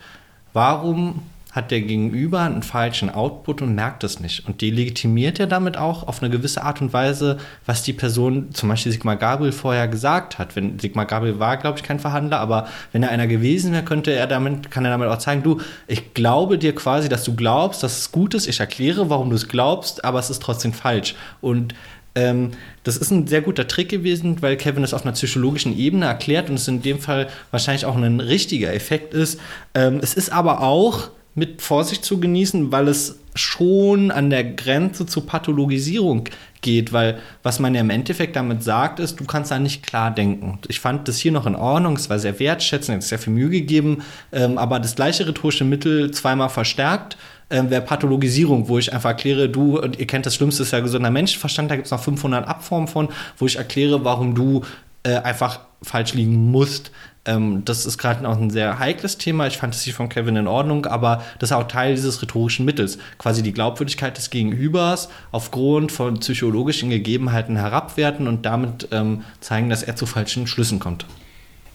warum 0.53 1.23
hat 1.59 1.71
der 1.71 1.81
Gegenüber 1.81 2.43
einen 2.43 2.63
falschen 2.63 3.11
Output 3.11 3.63
und 3.63 3.75
merkt 3.75 4.05
es 4.05 4.21
nicht. 4.21 4.47
Und 4.47 4.61
delegitimiert 4.61 5.41
er 5.41 5.47
damit 5.47 5.79
auch 5.79 6.07
auf 6.07 6.23
eine 6.23 6.31
gewisse 6.31 6.63
Art 6.63 6.83
und 6.83 6.93
Weise, 6.93 7.39
was 7.65 7.83
die 7.83 7.95
Person, 7.95 8.53
zum 8.53 8.69
Beispiel 8.69 8.93
Sigmar 8.93 9.17
Gabriel, 9.17 9.53
vorher 9.53 9.89
gesagt 9.89 10.39
hat. 10.39 10.55
Wenn 10.57 10.79
Sigmar 10.79 11.07
Gabriel 11.07 11.39
war, 11.39 11.57
glaube 11.57 11.79
ich, 11.79 11.83
kein 11.85 11.99
Verhandler, 11.99 12.39
aber 12.39 12.69
wenn 12.93 13.03
er 13.03 13.11
einer 13.11 13.27
gewesen 13.27 13.73
wäre, 13.73 13.83
könnte 13.83 14.13
er 14.13 14.27
damit, 14.27 14.71
kann 14.71 14.85
er 14.85 14.91
damit 14.91 15.09
auch 15.09 15.19
zeigen, 15.19 15.43
du, 15.43 15.61
ich 15.87 16.13
glaube 16.13 16.59
dir 16.59 16.75
quasi, 16.75 17.09
dass 17.09 17.25
du 17.25 17.35
glaubst, 17.35 17.83
dass 17.83 17.99
es 17.99 18.13
gut 18.13 18.35
ist, 18.35 18.47
ich 18.47 18.61
erkläre, 18.61 19.09
warum 19.09 19.31
du 19.31 19.37
es 19.37 19.49
glaubst, 19.49 20.05
aber 20.05 20.19
es 20.19 20.29
ist 20.29 20.43
trotzdem 20.43 20.75
falsch. 20.75 21.15
Und 21.41 21.75
ähm, 22.15 22.53
das 22.85 22.97
ist 22.97 23.11
ein 23.11 23.27
sehr 23.27 23.43
guter 23.43 23.67
Trick 23.67 23.89
gewesen, 23.89 24.41
weil 24.41 24.57
Kevin 24.57 24.85
es 24.85 24.95
auf 24.95 25.03
einer 25.03 25.13
psychologischen 25.13 25.77
Ebene 25.77 26.07
erklärt 26.07 26.49
und 26.49 26.57
es 26.57 26.69
in 26.69 26.83
dem 26.83 26.99
Fall 26.99 27.29
wahrscheinlich 27.51 27.85
auch 27.85 27.97
ein 27.97 28.21
richtiger 28.21 28.73
Effekt 28.73 29.15
ist. 29.15 29.41
Ähm, 29.75 30.01
es 30.03 30.15
ist 30.15 30.31
aber 30.33 30.61
auch 30.63 31.11
mit 31.39 31.63
Vorsicht 31.63 32.05
zu 32.05 32.21
genießen, 32.21 32.73
weil 32.73 32.89
es 32.89 33.19
schon 33.35 34.11
an 34.11 34.31
der 34.31 34.45
Grenze 34.45 35.07
zur 35.07 35.25
Pathologisierung 35.25 36.25
geht, 36.61 36.93
weil 36.93 37.21
was 37.45 37.61
man 37.61 37.75
ja 37.75 37.81
im 37.81 37.91
Endeffekt 37.91 38.35
damit 38.35 38.65
sagt, 38.65 38.99
ist, 38.99 39.21
du 39.21 39.25
kannst 39.25 39.53
da 39.53 39.59
nicht 39.61 39.87
klar 39.87 40.11
denken. 40.11 40.59
Ich 40.67 40.81
fand 40.81 41.07
das 41.07 41.19
hier 41.19 41.31
noch 41.31 41.47
in 41.47 41.55
Ordnung, 41.55 41.95
es 41.95 42.11
war 42.11 42.19
sehr 42.19 42.39
wertschätzend, 42.41 42.99
es 42.99 43.05
ist 43.05 43.09
sehr 43.11 43.19
viel 43.21 43.33
Mühe 43.33 43.51
gegeben, 43.51 44.03
ähm, 44.33 44.59
aber 44.59 44.81
das 44.81 44.97
gleiche 44.97 45.27
rhetorische 45.27 45.65
Mittel 45.65 46.11
zweimal 46.11 46.49
verstärkt 46.49 47.17
ähm, 47.51 47.71
wäre 47.71 47.83
Pathologisierung, 47.83 48.69
wo 48.69 48.79
ich 48.79 48.93
einfach 48.93 49.11
erkläre, 49.11 49.49
du, 49.49 49.81
ihr 49.81 50.07
kennt 50.07 50.27
das 50.27 50.35
Schlimmste, 50.35 50.65
ist 50.65 50.73
ja 50.73 50.81
gesunder 50.81 51.11
Menschenverstand, 51.11 51.71
da 51.71 51.77
gibt 51.77 51.87
es 51.87 51.93
noch 51.93 52.03
500 52.03 52.47
Abformen 52.47 52.89
von, 52.89 53.09
wo 53.39 53.47
ich 53.47 53.57
erkläre, 53.57 54.05
warum 54.05 54.35
du 54.35 54.63
äh, 55.05 55.17
einfach 55.17 55.61
falsch 55.83 56.15
liegen 56.15 56.51
musst. 56.51 56.91
Ähm, 57.29 57.63
das 57.65 57.85
ist 57.85 57.99
gerade 57.99 58.27
auch 58.27 58.39
ein 58.39 58.51
sehr 58.51 58.79
heikles 58.79 59.19
Thema. 59.19 59.47
Ich 59.47 59.59
fand 59.59 59.75
es 59.75 59.83
hier 59.83 59.93
von 59.93 60.09
Kevin 60.09 60.37
in 60.37 60.47
Ordnung, 60.47 60.87
aber 60.87 61.23
das 61.39 61.51
ist 61.51 61.57
auch 61.57 61.69
Teil 61.69 61.95
dieses 61.95 62.23
rhetorischen 62.23 62.65
Mittels. 62.65 62.99
Quasi 63.19 63.43
die 63.43 63.53
Glaubwürdigkeit 63.53 64.17
des 64.17 64.31
Gegenübers 64.31 65.11
aufgrund 65.31 65.93
von 65.93 66.19
psychologischen 66.21 66.89
Gegebenheiten 66.89 67.57
herabwerten 67.57 68.27
und 68.27 68.47
damit 68.47 68.89
ähm, 68.93 69.25
zeigen, 69.41 69.69
dass 69.69 69.83
er 69.83 69.95
zu 69.95 70.07
falschen 70.07 70.47
Schlüssen 70.47 70.79
kommt. 70.79 71.05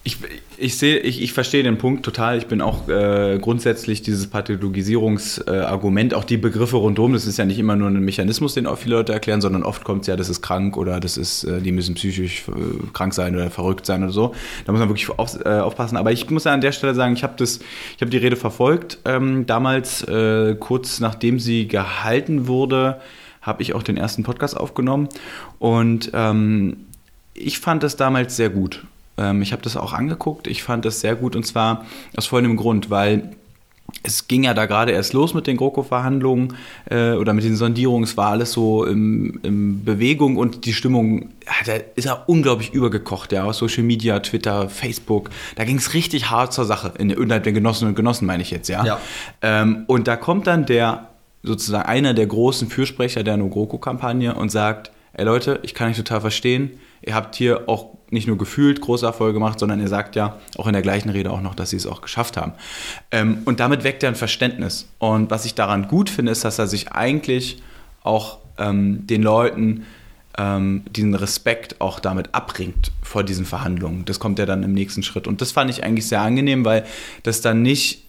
Ich, 0.05 0.17
ich 0.57 0.77
sehe, 0.77 0.97
ich, 0.97 1.21
ich 1.21 1.31
verstehe 1.31 1.63
den 1.63 1.77
Punkt 1.77 2.03
total. 2.03 2.37
Ich 2.37 2.47
bin 2.47 2.59
auch 2.59 2.89
äh, 2.89 3.39
grundsätzlich 3.39 4.01
dieses 4.01 4.27
Pathologisierungsargument, 4.27 6.11
äh, 6.11 6.15
auch 6.17 6.25
die 6.25 6.35
Begriffe 6.35 6.75
rundherum, 6.75 7.13
das 7.13 7.25
ist 7.25 7.37
ja 7.37 7.45
nicht 7.45 7.57
immer 7.57 7.77
nur 7.77 7.87
ein 7.87 8.03
Mechanismus, 8.03 8.53
den 8.53 8.67
auch 8.67 8.77
viele 8.77 8.97
Leute 8.97 9.13
erklären, 9.13 9.39
sondern 9.39 9.63
oft 9.63 9.85
kommt 9.85 10.01
es 10.01 10.07
ja, 10.07 10.17
das 10.17 10.27
ist 10.27 10.41
krank 10.41 10.75
oder 10.75 10.99
das 10.99 11.15
ist, 11.15 11.45
äh, 11.45 11.61
die 11.61 11.71
müssen 11.71 11.95
psychisch 11.95 12.43
äh, 12.49 12.51
krank 12.91 13.13
sein 13.13 13.33
oder 13.33 13.49
verrückt 13.49 13.85
sein 13.85 14.03
oder 14.03 14.11
so. 14.11 14.35
Da 14.65 14.73
muss 14.73 14.79
man 14.79 14.89
wirklich 14.89 15.09
auf, 15.09 15.39
äh, 15.45 15.59
aufpassen. 15.59 15.95
Aber 15.95 16.11
ich 16.11 16.29
muss 16.29 16.43
ja 16.43 16.53
an 16.53 16.59
der 16.59 16.73
Stelle 16.73 16.95
sagen, 16.95 17.13
ich 17.13 17.23
habe 17.23 17.35
das, 17.37 17.59
ich 17.95 18.01
habe 18.01 18.11
die 18.11 18.17
Rede 18.17 18.35
verfolgt. 18.35 18.99
Ähm, 19.05 19.45
damals, 19.45 20.03
äh, 20.03 20.55
kurz 20.59 20.99
nachdem 20.99 21.39
sie 21.39 21.69
gehalten 21.69 22.47
wurde, 22.47 22.99
habe 23.41 23.61
ich 23.61 23.73
auch 23.73 23.83
den 23.83 23.95
ersten 23.95 24.23
Podcast 24.23 24.57
aufgenommen 24.57 25.07
und 25.59 26.11
ähm, 26.13 26.87
ich 27.33 27.59
fand 27.59 27.83
das 27.83 27.95
damals 27.95 28.35
sehr 28.35 28.49
gut. 28.49 28.83
Ähm, 29.17 29.41
ich 29.41 29.51
habe 29.51 29.61
das 29.61 29.77
auch 29.77 29.93
angeguckt. 29.93 30.47
Ich 30.47 30.63
fand 30.63 30.85
das 30.85 31.01
sehr 31.01 31.15
gut 31.15 31.35
und 31.35 31.45
zwar 31.45 31.85
aus 32.15 32.25
folgendem 32.25 32.57
Grund, 32.57 32.89
weil 32.89 33.35
es 34.01 34.27
ging 34.27 34.43
ja 34.43 34.53
da 34.53 34.65
gerade 34.65 34.91
erst 34.91 35.13
los 35.13 35.33
mit 35.33 35.45
den 35.45 35.57
GroKo-Verhandlungen 35.57 36.55
äh, 36.89 37.11
oder 37.11 37.33
mit 37.33 37.43
den 37.43 37.55
Sondierungen. 37.55 38.03
Es 38.03 38.17
war 38.17 38.31
alles 38.31 38.51
so 38.51 38.85
in, 38.85 39.39
in 39.43 39.85
Bewegung 39.85 40.37
und 40.37 40.65
die 40.65 40.73
Stimmung 40.73 41.29
da 41.65 41.73
ist 41.95 42.05
ja 42.05 42.23
unglaublich 42.25 42.73
übergekocht, 42.73 43.31
ja, 43.31 43.43
aus 43.43 43.57
Social 43.57 43.83
Media, 43.83 44.19
Twitter, 44.19 44.69
Facebook. 44.69 45.29
Da 45.55 45.63
ging 45.65 45.77
es 45.77 45.93
richtig 45.93 46.29
hart 46.29 46.53
zur 46.53 46.65
Sache, 46.65 46.93
in, 46.97 47.09
innerhalb 47.09 47.43
der 47.43 47.53
Genossinnen 47.53 47.91
und 47.91 47.95
Genossen, 47.95 48.25
meine 48.25 48.41
ich 48.41 48.51
jetzt, 48.51 48.69
ja. 48.69 48.85
Ja. 48.85 48.99
Ähm, 49.41 49.83
und 49.87 50.07
da 50.07 50.15
kommt 50.15 50.47
dann 50.47 50.65
der, 50.65 51.09
sozusagen 51.43 51.85
einer 51.85 52.13
der 52.13 52.27
großen 52.27 52.69
Fürsprecher 52.69 53.23
der 53.23 53.37
No-GroKo-Kampagne 53.37 54.33
und 54.33 54.49
sagt, 54.49 54.91
ey 55.13 55.25
Leute, 55.25 55.59
ich 55.63 55.73
kann 55.73 55.89
euch 55.89 55.97
total 55.97 56.21
verstehen, 56.21 56.71
ihr 57.01 57.13
habt 57.13 57.35
hier 57.35 57.67
auch 57.67 57.97
nicht 58.13 58.27
nur 58.27 58.37
gefühlt 58.37 58.79
große 58.79 59.05
Erfolge 59.05 59.33
gemacht, 59.33 59.59
sondern 59.59 59.79
ihr 59.79 59.87
sagt 59.87 60.15
ja 60.15 60.37
auch 60.57 60.67
in 60.67 60.73
der 60.73 60.81
gleichen 60.81 61.09
Rede 61.09 61.31
auch 61.31 61.41
noch, 61.41 61.55
dass 61.55 61.71
sie 61.71 61.77
es 61.77 61.87
auch 61.87 62.01
geschafft 62.01 62.37
haben. 62.37 62.53
Ähm, 63.11 63.39
und 63.45 63.59
damit 63.59 63.83
weckt 63.83 64.03
er 64.03 64.09
ein 64.09 64.15
Verständnis. 64.15 64.87
Und 64.99 65.31
was 65.31 65.45
ich 65.45 65.55
daran 65.55 65.87
gut 65.87 66.09
finde, 66.09 66.31
ist, 66.31 66.45
dass 66.45 66.59
er 66.59 66.67
sich 66.67 66.91
eigentlich 66.91 67.61
auch 68.03 68.37
ähm, 68.57 69.05
den 69.07 69.23
Leuten 69.23 69.85
ähm, 70.37 70.83
diesen 70.89 71.13
Respekt 71.13 71.79
auch 71.79 71.99
damit 71.99 72.33
abbringt 72.33 72.91
vor 73.01 73.23
diesen 73.23 73.45
Verhandlungen. 73.45 74.05
Das 74.05 74.19
kommt 74.19 74.39
ja 74.39 74.45
dann 74.45 74.63
im 74.63 74.73
nächsten 74.73 75.03
Schritt. 75.03 75.27
Und 75.27 75.41
das 75.41 75.51
fand 75.51 75.69
ich 75.69 75.83
eigentlich 75.83 76.07
sehr 76.07 76.21
angenehm, 76.21 76.65
weil 76.65 76.85
das 77.21 77.41
dann 77.41 77.61
nicht, 77.61 78.03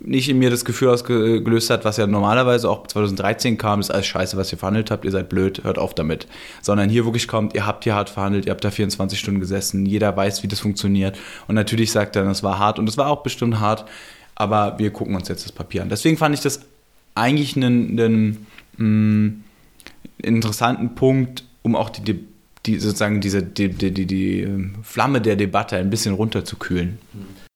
nicht 0.00 0.28
in 0.28 0.38
mir 0.38 0.50
das 0.50 0.64
Gefühl 0.64 0.88
ausgelöst 0.88 1.70
hat, 1.70 1.84
was 1.84 1.96
ja 1.98 2.06
normalerweise 2.06 2.68
auch 2.68 2.86
2013 2.86 3.58
kam, 3.58 3.78
ist 3.78 3.90
alles 3.90 4.06
scheiße, 4.06 4.36
was 4.36 4.50
ihr 4.50 4.58
verhandelt 4.58 4.90
habt, 4.90 5.04
ihr 5.04 5.12
seid 5.12 5.28
blöd, 5.28 5.62
hört 5.62 5.78
auf 5.78 5.94
damit. 5.94 6.26
Sondern 6.62 6.90
hier 6.90 7.04
wirklich 7.04 7.28
kommt, 7.28 7.54
ihr 7.54 7.64
habt 7.64 7.84
hier 7.84 7.94
hart 7.94 8.10
verhandelt, 8.10 8.46
ihr 8.46 8.50
habt 8.52 8.64
da 8.64 8.70
24 8.70 9.18
Stunden 9.18 9.40
gesessen, 9.40 9.86
jeder 9.86 10.16
weiß, 10.16 10.42
wie 10.42 10.48
das 10.48 10.60
funktioniert. 10.60 11.16
Und 11.46 11.54
natürlich 11.54 11.92
sagt 11.92 12.16
er, 12.16 12.24
das 12.24 12.42
war 12.42 12.58
hart 12.58 12.80
und 12.80 12.88
es 12.88 12.96
war 12.96 13.06
auch 13.06 13.22
bestimmt 13.22 13.60
hart, 13.60 13.84
aber 14.34 14.78
wir 14.78 14.90
gucken 14.90 15.14
uns 15.14 15.28
jetzt 15.28 15.44
das 15.44 15.52
Papier 15.52 15.82
an. 15.82 15.88
Deswegen 15.88 16.16
fand 16.16 16.34
ich 16.34 16.40
das 16.40 16.60
eigentlich 17.14 17.56
einen, 17.56 18.00
einen 18.00 18.46
mh, 18.78 19.32
interessanten 20.22 20.94
Punkt, 20.94 21.44
um 21.62 21.76
auch 21.76 21.90
die, 21.90 22.24
die 22.66 22.78
sozusagen 22.78 23.20
diese 23.20 23.42
die, 23.42 23.68
die, 23.68 23.92
die, 23.92 24.06
die 24.06 24.48
Flamme 24.82 25.20
der 25.20 25.36
Debatte 25.36 25.76
ein 25.76 25.90
bisschen 25.90 26.14
runterzukühlen. 26.14 26.98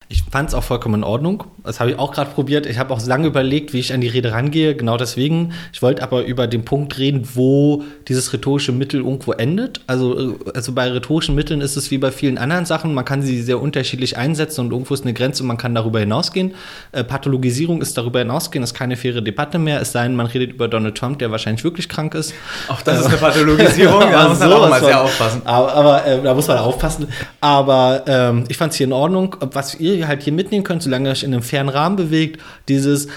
Ich 0.09 0.23
fand 0.23 0.47
es 0.47 0.55
auch 0.55 0.63
vollkommen 0.63 0.95
in 0.95 1.03
Ordnung. 1.03 1.43
Das 1.65 1.81
habe 1.81 1.91
ich 1.91 1.99
auch 1.99 2.13
gerade 2.13 2.31
probiert. 2.31 2.65
Ich 2.65 2.77
habe 2.77 2.93
auch 2.93 3.05
lange 3.05 3.27
überlegt, 3.27 3.73
wie 3.73 3.79
ich 3.79 3.93
an 3.93 3.99
die 3.99 4.07
Rede 4.07 4.31
rangehe. 4.31 4.73
Genau 4.73 4.95
deswegen. 4.95 5.51
Ich 5.73 5.81
wollte 5.81 6.01
aber 6.01 6.23
über 6.23 6.47
den 6.47 6.63
Punkt 6.63 6.97
reden, 6.97 7.27
wo 7.33 7.83
dieses 8.07 8.31
rhetorische 8.31 8.71
Mittel 8.71 9.01
irgendwo 9.01 9.33
endet. 9.33 9.81
Also, 9.85 10.37
also 10.53 10.71
bei 10.71 10.89
rhetorischen 10.89 11.35
Mitteln 11.35 11.59
ist 11.59 11.75
es 11.75 11.91
wie 11.91 11.97
bei 11.97 12.11
vielen 12.11 12.37
anderen 12.37 12.65
Sachen. 12.65 12.93
Man 12.93 13.03
kann 13.03 13.21
sie 13.21 13.41
sehr 13.41 13.61
unterschiedlich 13.61 14.15
einsetzen 14.15 14.61
und 14.61 14.71
irgendwo 14.71 14.93
ist 14.93 15.03
eine 15.03 15.13
Grenze 15.13 15.43
und 15.43 15.47
man 15.47 15.57
kann 15.57 15.75
darüber 15.75 15.99
hinausgehen. 15.99 16.53
Äh, 16.93 17.03
Pathologisierung 17.03 17.81
ist 17.81 17.97
darüber 17.97 18.19
hinausgehen, 18.19 18.63
ist 18.63 18.73
keine 18.73 18.95
faire 18.95 19.21
Debatte 19.21 19.59
mehr. 19.59 19.81
Es 19.81 19.91
sei 19.91 20.03
denn, 20.03 20.15
man 20.15 20.27
redet 20.27 20.53
über 20.53 20.69
Donald 20.69 20.95
Trump, 20.95 21.19
der 21.19 21.31
wahrscheinlich 21.31 21.65
wirklich 21.65 21.89
krank 21.89 22.15
ist. 22.15 22.33
Auch 22.69 22.81
das 22.81 23.01
ist 23.01 23.07
eine 23.07 23.17
Pathologisierung. 23.17 23.99
da 24.11 24.29
muss 24.29 24.39
man 24.39 24.53
auch 24.53 24.69
mal 24.69 24.79
sehr 24.79 25.01
aufpassen. 25.01 25.41
Aber, 25.43 25.73
aber 25.73 26.05
äh, 26.05 26.21
da 26.23 26.33
muss 26.33 26.47
man 26.47 26.59
aufpassen. 26.59 27.07
Aber 27.41 28.03
ähm, 28.07 28.45
ich 28.47 28.55
fand 28.55 28.71
es 28.71 28.77
hier 28.77 28.87
in 28.87 28.93
Ordnung. 28.93 29.35
Was 29.51 29.75
ihr 29.75 29.96
halt 30.05 30.23
hier 30.23 30.33
mitnehmen 30.33 30.63
könnt, 30.63 30.83
solange 30.83 31.09
ihr 31.09 31.11
euch 31.13 31.23
in 31.23 31.33
einem 31.33 31.43
fairen 31.43 31.69
Rahmen 31.69 31.95
bewegt, 31.95 32.41
dieses 32.67 33.07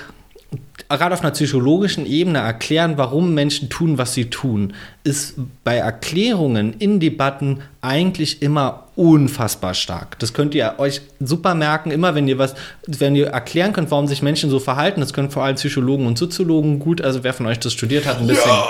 gerade 0.88 1.14
auf 1.14 1.20
einer 1.20 1.30
psychologischen 1.30 2.06
Ebene 2.06 2.38
erklären, 2.38 2.94
warum 2.96 3.34
Menschen 3.34 3.68
tun, 3.68 3.98
was 3.98 4.14
sie 4.14 4.30
tun, 4.30 4.74
ist 5.04 5.34
bei 5.62 5.76
Erklärungen 5.76 6.74
in 6.78 6.98
Debatten 6.98 7.60
eigentlich 7.80 8.42
immer 8.42 8.86
unfassbar 8.96 9.74
stark. 9.74 10.18
Das 10.18 10.32
könnt 10.32 10.54
ihr 10.54 10.74
euch 10.78 11.00
super 11.20 11.54
merken, 11.54 11.90
immer 11.90 12.14
wenn 12.14 12.26
ihr 12.26 12.38
was, 12.38 12.54
wenn 12.86 13.14
ihr 13.14 13.28
erklären 13.28 13.72
könnt, 13.72 13.90
warum 13.90 14.08
sich 14.08 14.22
Menschen 14.22 14.50
so 14.50 14.58
verhalten, 14.58 15.00
das 15.00 15.12
können 15.12 15.30
vor 15.30 15.44
allem 15.44 15.56
Psychologen 15.56 16.06
und 16.06 16.18
Soziologen 16.18 16.80
gut, 16.80 17.00
also 17.00 17.22
wer 17.22 17.32
von 17.32 17.46
euch 17.46 17.60
das 17.60 17.72
studiert 17.72 18.06
hat, 18.06 18.18
ein 18.18 18.26
bisschen, 18.26 18.50
ja. 18.50 18.64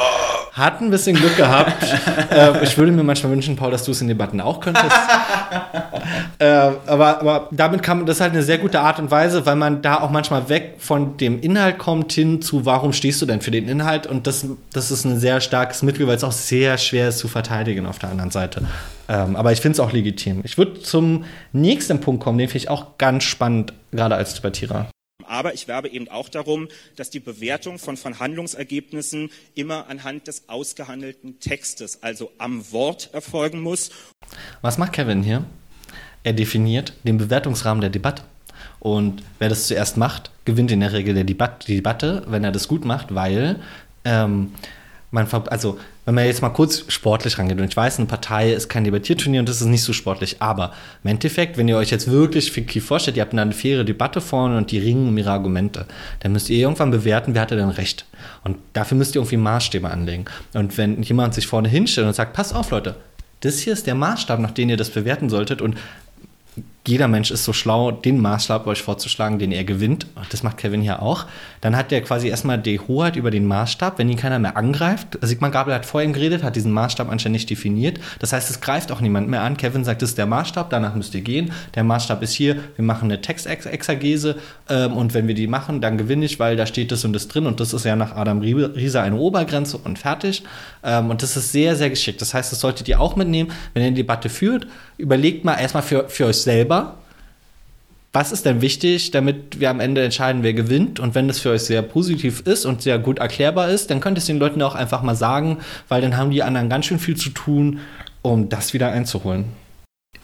Hat 0.53 0.81
ein 0.81 0.91
bisschen 0.91 1.17
Glück 1.17 1.37
gehabt. 1.37 1.83
äh, 2.31 2.63
ich 2.65 2.77
würde 2.77 2.93
mir 2.93 3.03
manchmal 3.03 3.33
wünschen, 3.33 3.57
Paul, 3.57 3.71
dass 3.71 3.85
du 3.85 3.93
es 3.93 4.01
in 4.01 4.09
Debatten 4.09 4.41
auch 4.41 4.61
könntest. 4.61 4.87
äh, 6.39 6.45
aber, 6.45 7.21
aber 7.21 7.49
damit 7.51 7.83
kann 7.83 7.99
man, 7.99 8.07
das 8.07 8.17
ist 8.17 8.21
halt 8.21 8.33
eine 8.33 8.43
sehr 8.43 8.59
gute 8.59 8.81
Art 8.81 8.99
und 8.99 9.11
Weise, 9.11 9.47
weil 9.47 9.57
man 9.57 9.83
da 9.83 10.01
auch 10.01 10.11
manchmal 10.11 10.49
weg 10.49 10.77
von 10.79 11.17
dem 11.17 11.41
Inhalt 11.41 11.79
kommt 11.79 12.13
hin 12.13 12.43
zu, 12.43 12.67
warum 12.67 12.93
stehst 12.93 13.23
du 13.23 13.27
denn 13.27 13.41
für 13.41 13.51
den 13.51 13.69
Inhalt? 13.69 14.07
Und 14.07 14.27
das, 14.27 14.47
das 14.73 14.91
ist 14.91 15.05
ein 15.05 15.19
sehr 15.19 15.41
starkes 15.41 15.83
Mittel, 15.83 16.07
weil 16.07 16.17
es 16.17 16.25
auch 16.25 16.33
sehr 16.33 16.79
schwer 16.79 17.09
ist 17.09 17.19
zu 17.19 17.29
verteidigen 17.29 17.87
auf 17.87 17.99
der 17.99 18.11
anderen 18.11 18.31
Seite. 18.31 18.63
Ähm, 19.09 19.37
aber 19.37 19.53
ich 19.53 19.61
finde 19.61 19.75
es 19.75 19.81
auch 19.81 19.93
legitim. 19.93 20.41
Ich 20.45 20.59
würde 20.59 20.81
zum 20.81 21.25
nächsten 21.53 22.01
Punkt 22.01 22.23
kommen, 22.23 22.39
den 22.39 22.49
finde 22.49 22.59
ich 22.59 22.71
auch 22.71 22.99
ganz 22.99 23.25
spannend, 23.25 23.73
gerade 23.93 24.15
als 24.15 24.35
Debattierer. 24.35 24.87
Aber 25.25 25.55
ich 25.55 25.69
werbe 25.69 25.89
eben 25.89 26.09
auch 26.09 26.29
darum, 26.29 26.69
dass 26.97 27.11
die 27.11 27.21
Bewertung 27.21 27.79
von 27.79 27.97
Verhandlungsergebnissen 27.97 29.31
immer 29.55 29.89
anhand 29.89 30.27
des 30.27 30.49
ausgehandelten 30.49 31.41
Textes, 31.41 32.03
also 32.03 32.31
am 32.39 32.71
Wort, 32.73 33.11
erfolgen 33.13 33.61
muss. 33.61 33.91
Was 34.63 34.79
macht 34.79 34.93
Kevin 34.93 35.23
hier? 35.23 35.45
Er 36.23 36.33
definiert 36.33 36.95
den 37.05 37.19
Bewertungsrahmen 37.19 37.81
der 37.81 37.91
Debatte. 37.91 38.23
Und 38.79 39.23
wer 39.39 39.49
das 39.49 39.67
zuerst 39.67 39.97
macht, 39.97 40.31
gewinnt 40.45 40.71
in 40.71 40.81
der 40.81 40.93
Regel 40.93 41.15
die 41.15 41.37
Debatte, 41.69 42.25
wenn 42.27 42.45
er 42.45 42.53
das 42.53 42.69
gut 42.69 42.85
macht, 42.85 43.15
weil 43.15 43.61
ähm, 44.05 44.53
man, 45.11 45.27
also 45.49 45.79
wenn 46.05 46.15
man 46.15 46.27
jetzt 46.27 46.43
mal 46.43 46.51
kurz 46.51 46.85
sportlich 46.89 47.39
rangeht, 47.39 47.59
und 47.59 47.69
ich 47.69 47.77
weiß, 47.77 47.99
eine 47.99 48.07
Partei 48.07 48.53
ist 48.53 48.69
kein 48.69 48.85
Debattierturnier 48.85 49.41
und 49.41 49.49
das 49.49 49.61
ist 49.61 49.67
nicht 49.67 49.83
so 49.83 49.93
sportlich, 49.93 50.37
aber 50.41 50.73
im 51.03 51.11
Endeffekt, 51.11 51.57
wenn 51.57 51.69
ihr 51.69 51.77
euch 51.77 51.91
jetzt 51.91 52.11
wirklich 52.11 52.53
fiktiv 52.53 52.87
vorstellt, 52.87 53.17
ihr 53.17 53.23
habt 53.23 53.35
eine 53.35 53.53
faire 53.53 53.85
Debatte 53.85 54.21
vorne 54.21 54.57
und 54.57 54.71
die 54.71 54.79
ringen 54.79 55.09
um 55.09 55.19
ihre 55.19 55.31
Argumente, 55.31 55.87
dann 56.21 56.33
müsst 56.33 56.49
ihr 56.51 56.59
irgendwann 56.59 56.91
bewerten, 56.91 57.35
wer 57.35 57.43
hatte 57.43 57.57
denn 57.57 57.71
recht. 57.71 58.07
Und 58.45 58.59
dafür 58.73 58.97
müsst 58.97 59.15
ihr 59.15 59.21
irgendwie 59.21 59.37
Maßstäbe 59.37 59.91
anlegen. 59.91 60.27
Und 60.55 60.79
wenn 60.79 61.03
jemand 61.03 61.35
sich 61.35 61.47
vorne 61.47 61.69
hinstellt 61.69 62.07
und 62.07 62.15
sagt, 62.15 62.33
pass 62.33 62.53
auf, 62.53 62.71
Leute, 62.71 62.97
das 63.41 63.59
hier 63.59 63.73
ist 63.73 63.87
der 63.87 63.95
Maßstab, 63.95 64.39
nach 64.39 64.51
dem 64.51 64.69
ihr 64.69 64.77
das 64.77 64.91
bewerten 64.91 65.31
solltet 65.31 65.63
und 65.63 65.77
jeder 66.87 67.09
Mensch 67.09 67.31
ist 67.31 67.45
so 67.45 67.53
schlau, 67.53 67.91
den 67.91 68.19
Maßstab 68.21 68.67
euch 68.67 68.83
vorzuschlagen, 68.83 69.39
den 69.39 69.53
er 69.53 69.65
gewinnt. 69.65 70.07
Das 70.31 70.43
macht 70.43 70.57
Kevin 70.57 70.81
hier 70.81 71.03
auch. 71.03 71.27
Dann 71.61 71.77
hat 71.77 71.93
er 71.93 72.01
quasi 72.01 72.29
erstmal 72.29 72.57
die 72.57 72.81
Hoheit 72.81 73.17
über 73.17 73.31
den 73.31 73.45
Maßstab, 73.45 73.99
wenn 73.99 74.09
ihn 74.09 74.17
keiner 74.17 74.39
mehr 74.39 74.57
angreift. 74.57 75.19
Sigmar 75.21 75.51
Gabel 75.51 75.75
hat 75.75 75.85
vorhin 75.85 76.15
geredet, 76.15 76.43
hat 76.43 76.57
diesen 76.57 76.73
Maßstab 76.73 77.11
nicht 77.29 77.51
definiert. 77.51 78.01
Das 78.19 78.33
heißt, 78.33 78.49
es 78.49 78.63
greift 78.63 78.93
auch 78.93 79.03
niemand 79.03 79.29
mehr 79.29 79.43
an. 79.43 79.59
Kevin 79.59 79.85
sagt, 79.85 80.01
das 80.01 80.11
ist 80.11 80.19
der 80.19 80.25
Maßstab, 80.25 80.71
danach 80.71 80.95
müsst 80.95 81.15
ihr 81.15 81.21
gehen. 81.21 81.53
Der 81.75 81.85
Maßstab 81.85 82.23
ist 82.23 82.33
hier, 82.33 82.57
wir 82.77 82.85
machen 82.85 83.11
eine 83.11 83.21
Textexergese 83.21 84.37
ähm, 84.71 84.95
und 84.95 85.13
wenn 85.13 85.29
wir 85.29 85.35
die 85.35 85.47
machen, 85.47 85.83
dann 85.83 85.99
gewinne 85.99 86.25
ich, 86.25 86.41
weil 86.41 86.57
da 86.57 86.65
steht 86.65 86.93
das 86.93 87.05
und 87.05 87.13
das 87.13 87.29
drin 87.29 87.47
und 87.47 87.61
das 87.61 87.75
ist 87.75 87.85
ja 87.85 87.95
nach 87.95 88.17
Adam 88.17 88.41
Riese 88.41 89.03
eine 89.03 89.17
Obergrenze 89.17 89.77
und 89.77 89.99
fertig. 89.99 90.45
Ähm, 90.83 91.11
und 91.11 91.23
das 91.23 91.37
ist 91.37 91.53
sehr, 91.53 91.77
sehr 91.77 91.91
geschickt. 91.91 92.23
Das 92.23 92.33
heißt, 92.33 92.51
das 92.53 92.61
solltet 92.61 92.89
ihr 92.89 93.01
auch 93.01 93.17
mitnehmen, 93.17 93.53
wenn 93.75 93.83
ihr 93.83 93.89
eine 93.89 93.97
Debatte 93.97 94.31
führt. 94.31 94.67
Überlegt 94.97 95.45
mal 95.45 95.55
erstmal 95.55 95.83
für, 95.83 96.09
für 96.09 96.27
euch 96.27 96.39
selber, 96.39 96.70
was 98.13 98.33
ist 98.33 98.45
denn 98.45 98.61
wichtig, 98.61 99.13
damit 99.13 99.61
wir 99.61 99.71
am 99.71 99.79
Ende 99.79 100.03
entscheiden, 100.03 100.43
wer 100.43 100.53
gewinnt? 100.53 100.99
Und 100.99 101.15
wenn 101.15 101.29
das 101.29 101.39
für 101.39 101.51
euch 101.51 101.63
sehr 101.63 101.83
positiv 101.83 102.41
ist 102.41 102.65
und 102.65 102.83
sehr 102.83 102.99
gut 102.99 103.21
erklärbar 103.21 103.69
ist, 103.71 103.91
dann 103.91 104.01
könnt 104.01 104.19
ihr 104.19 104.21
es 104.21 104.27
den 104.27 104.39
Leuten 104.39 104.61
auch 104.63 104.75
einfach 104.75 105.03
mal 105.03 105.15
sagen, 105.15 105.59
weil 105.89 106.03
dann 106.03 106.17
haben 106.17 106.31
die 106.31 106.43
anderen 106.43 106.69
ganz 106.69 106.87
schön 106.87 106.99
viel 106.99 107.17
zu 107.17 107.31
tun, 107.31 107.79
um 108.23 108.49
das 108.49 108.73
wieder 108.75 108.91
einzuholen. 108.91 109.45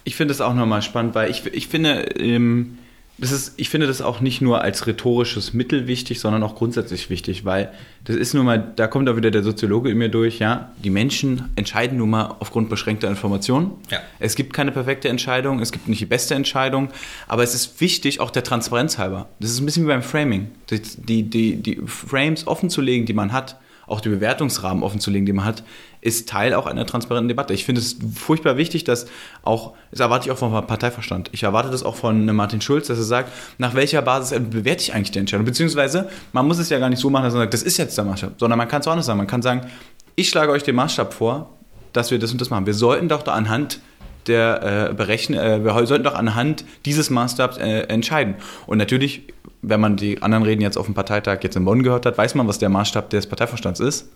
Ich 0.03 0.17
finde 0.17 0.33
es 0.33 0.41
auch 0.41 0.55
nochmal 0.55 0.83
spannend, 0.83 1.15
weil 1.15 1.31
ich, 1.31 1.47
ich 1.47 1.69
finde, 1.69 2.03
ähm, 2.19 2.79
das 3.19 3.33
ist, 3.33 3.55
ich 3.57 3.71
finde 3.71 3.87
das 3.87 4.03
auch 4.03 4.21
nicht 4.21 4.43
nur 4.43 4.61
als 4.61 4.87
rhetorisches 4.87 5.55
Mittel 5.55 5.87
wichtig, 5.87 6.21
sondern 6.21 6.43
auch 6.43 6.55
grundsätzlich 6.55 7.09
wichtig, 7.09 7.47
weil 7.47 7.73
das 8.05 8.15
ist 8.17 8.35
nun 8.35 8.45
mal, 8.45 8.73
da 8.77 8.87
kommt 8.89 9.09
auch 9.09 9.17
wieder 9.17 9.31
der 9.31 9.43
Soziologe 9.43 9.91
in 9.91 9.97
mir 9.97 10.11
durch, 10.11 10.39
ja, 10.39 10.73
die 10.85 10.91
Menschen 10.91 11.51
entscheiden 11.57 11.97
nun 11.97 12.11
mal 12.11 12.37
aufgrund 12.41 12.69
beschränkter 12.69 13.09
Informationen. 13.09 13.71
Ja. 13.91 14.01
Es 14.19 14.35
gibt 14.35 14.53
keine 14.53 14.71
perfekte 14.71 15.09
Entscheidung, 15.09 15.61
es 15.61 15.73
gibt 15.73 15.89
nicht 15.89 16.01
die 16.01 16.07
beste 16.07 16.35
Entscheidung, 16.35 16.91
aber 17.27 17.43
es 17.43 17.55
ist 17.55 17.81
wichtig, 17.81 18.21
auch 18.21 18.31
der 18.31 18.45
Transparenz 18.45 18.99
halber. 18.99 19.29
Das 19.41 19.51
ist 19.51 19.61
ein 19.61 19.67
bisschen 19.67 19.85
wie 19.85 19.89
beim 19.89 20.03
Framing, 20.03 20.51
die, 20.71 20.83
die, 20.83 21.23
die, 21.23 21.57
die 21.57 21.81
Frames 21.87 22.47
offen 22.47 22.69
zu 22.69 22.83
legen, 22.83 23.07
die 23.07 23.15
man 23.15 23.33
hat, 23.33 23.57
auch 23.87 24.01
die 24.01 24.11
Bewertungsrahmen 24.11 24.83
offenzulegen, 24.83 25.25
die 25.25 25.33
man 25.33 25.45
hat, 25.47 25.63
ist 26.01 26.29
Teil 26.29 26.55
auch 26.55 26.67
einer 26.67 26.87
transparenten 26.87 27.29
Debatte. 27.29 27.55
Ich 27.55 27.65
finde 27.65 27.81
es 27.81 27.97
furchtbar 28.15 28.57
wichtig, 28.57 28.85
dass 28.85 29.07
auch, 29.43 29.75
das 29.91 30.01
erwarte 30.01 30.27
ich 30.27 30.33
auch 30.33 30.39
vom 30.39 30.53
Parteiverstand, 30.67 31.31
ich 31.33 31.43
erwarte 31.43 31.71
das 31.71 31.83
auch 31.83 31.97
von 31.97 32.27
Martin 32.35 32.61
Schulz, 32.61 32.87
dass 32.89 32.99
er 32.99 33.05
sagt, 33.05 33.33
nach 33.59 33.75
welcher 33.75 34.03
Basis 34.03 34.39
bewerte 34.51 34.83
ich 34.83 34.95
eigentlich 34.95 35.11
die 35.11 35.19
Entscheidung? 35.19 35.47
Beziehungsweise, 35.47 36.09
man 36.33 36.47
muss 36.47 36.59
es 36.59 36.69
ja 36.71 36.79
gar 36.79 36.89
nicht 36.89 37.01
so 37.01 37.11
machen, 37.11 37.25
dass 37.25 37.35
man 37.35 37.43
sagt, 37.43 37.55
das 37.55 37.63
ist 37.63 37.77
jetzt 37.77 37.97
der 37.97 38.05
Maßstab, 38.05 38.35
sondern 38.39 38.59
man 38.59 38.69
kann 38.69 38.81
es 38.81 38.87
auch 38.87 38.93
anders 38.93 39.07
sagen. 39.07 39.19
Man 39.19 39.27
kann 39.27 39.43
sagen, 39.43 39.67
ich 40.15 40.29
schlage 40.29 40.53
euch 40.53 40.63
den 40.63 40.77
Maßstab 40.77 41.13
vor, 41.13 41.51
dass 41.93 42.11
wir 42.11 42.19
das 42.19 42.33
und 42.33 42.41
das 42.41 42.51
machen. 42.51 42.67
Wir 42.67 42.75
sollten 42.75 43.09
doch 43.09 43.23
da 43.23 43.33
anhand 43.33 43.81
der 44.27 44.91
äh, 44.91 44.95
berechnen, 44.95 45.39
äh, 45.39 45.65
wir 45.65 45.87
sollten 45.87 46.05
doch 46.05 46.15
anhand 46.15 46.65
dieses 46.85 47.11
Maßstabs 47.11 47.59
äh, 47.59 47.83
entscheiden. 47.83 48.35
Und 48.67 48.79
natürlich, 48.79 49.23
wenn 49.63 49.81
man 49.81 49.97
die 49.97 50.23
anderen 50.23 50.45
Reden 50.45 50.63
jetzt 50.63 50.77
auf 50.77 50.87
dem 50.87 50.95
Parteitag 50.95 51.39
jetzt 51.43 51.57
in 51.57 51.65
Bonn 51.65 51.83
gehört 51.83 52.07
hat, 52.07 52.19
weiß 52.19 52.35
man, 52.35 52.49
was 52.49 52.59
der 52.59 52.69
Maßstab 52.69 53.11
des 53.11 53.27
Parteivorstands 53.27 53.81
ist. 53.81 54.11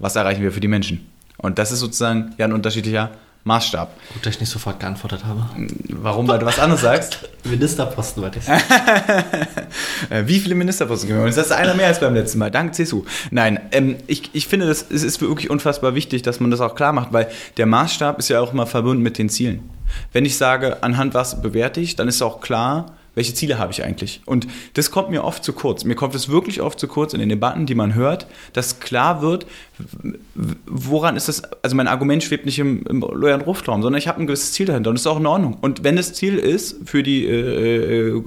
Was 0.00 0.16
erreichen 0.16 0.42
wir 0.42 0.50
für 0.50 0.60
die 0.60 0.68
Menschen? 0.68 1.06
Und 1.36 1.58
das 1.58 1.72
ist 1.72 1.80
sozusagen 1.80 2.34
ja 2.38 2.46
ein 2.46 2.52
unterschiedlicher 2.52 3.10
Maßstab. 3.44 3.90
Gut, 4.12 4.26
dass 4.26 4.34
ich 4.34 4.40
nicht 4.40 4.50
sofort 4.50 4.80
geantwortet 4.80 5.24
habe. 5.24 5.46
Warum? 5.88 6.28
Weil 6.28 6.38
du 6.38 6.46
was 6.46 6.58
anderes 6.58 6.82
sagst? 6.82 7.28
Ministerposten, 7.44 8.22
wollte 8.22 8.38
ich 8.38 8.44
sagen. 8.44 8.62
Wie 10.26 10.38
viele 10.38 10.54
Ministerposten 10.54 11.08
gibt 11.08 11.20
es? 11.26 11.36
Das 11.36 11.46
ist 11.46 11.52
einer 11.52 11.74
mehr 11.74 11.86
als 11.86 12.00
beim 12.00 12.14
letzten 12.14 12.38
Mal. 12.38 12.50
Dank 12.50 12.74
CSU. 12.74 13.04
Nein, 13.30 13.58
ähm, 13.72 13.96
ich, 14.06 14.30
ich 14.34 14.46
finde, 14.46 14.66
das, 14.66 14.84
es 14.90 15.02
ist 15.02 15.22
wirklich 15.22 15.48
unfassbar 15.48 15.94
wichtig, 15.94 16.20
dass 16.20 16.40
man 16.40 16.50
das 16.50 16.60
auch 16.60 16.74
klar 16.74 16.92
macht, 16.92 17.14
weil 17.14 17.28
der 17.56 17.64
Maßstab 17.64 18.18
ist 18.18 18.28
ja 18.28 18.40
auch 18.40 18.52
immer 18.52 18.66
verbunden 18.66 19.02
mit 19.02 19.16
den 19.16 19.30
Zielen. 19.30 19.70
Wenn 20.12 20.26
ich 20.26 20.36
sage, 20.36 20.82
anhand 20.82 21.14
was 21.14 21.40
bewerte 21.40 21.80
ich, 21.80 21.96
dann 21.96 22.08
ist 22.08 22.20
auch 22.20 22.40
klar, 22.40 22.94
welche 23.14 23.34
Ziele 23.34 23.58
habe 23.58 23.72
ich 23.72 23.84
eigentlich? 23.84 24.20
Und 24.26 24.46
das 24.74 24.90
kommt 24.90 25.10
mir 25.10 25.24
oft 25.24 25.44
zu 25.44 25.52
kurz. 25.52 25.84
Mir 25.84 25.94
kommt 25.94 26.14
es 26.14 26.28
wirklich 26.28 26.60
oft 26.60 26.78
zu 26.78 26.88
kurz 26.88 27.12
in 27.12 27.20
den 27.20 27.28
Debatten, 27.28 27.66
die 27.66 27.74
man 27.74 27.94
hört, 27.94 28.26
dass 28.52 28.80
klar 28.80 29.22
wird, 29.22 29.46
woran 30.66 31.16
ist 31.16 31.28
das, 31.28 31.42
also 31.62 31.76
mein 31.76 31.88
Argument 31.88 32.22
schwebt 32.22 32.46
nicht 32.46 32.58
im, 32.58 32.84
im 32.86 33.00
loyalen 33.00 33.44
Luftraum, 33.44 33.82
sondern 33.82 33.98
ich 33.98 34.08
habe 34.08 34.20
ein 34.20 34.26
gewisses 34.26 34.52
Ziel 34.52 34.66
dahinter 34.66 34.90
und 34.90 34.96
das 34.96 35.02
ist 35.02 35.06
auch 35.06 35.18
in 35.18 35.26
Ordnung. 35.26 35.58
Und 35.60 35.84
wenn 35.84 35.96
das 35.96 36.14
Ziel 36.14 36.38
ist, 36.38 36.76
für 36.88 37.02
die 37.02 37.26
äh, 37.26 38.08
äh, 38.10 38.22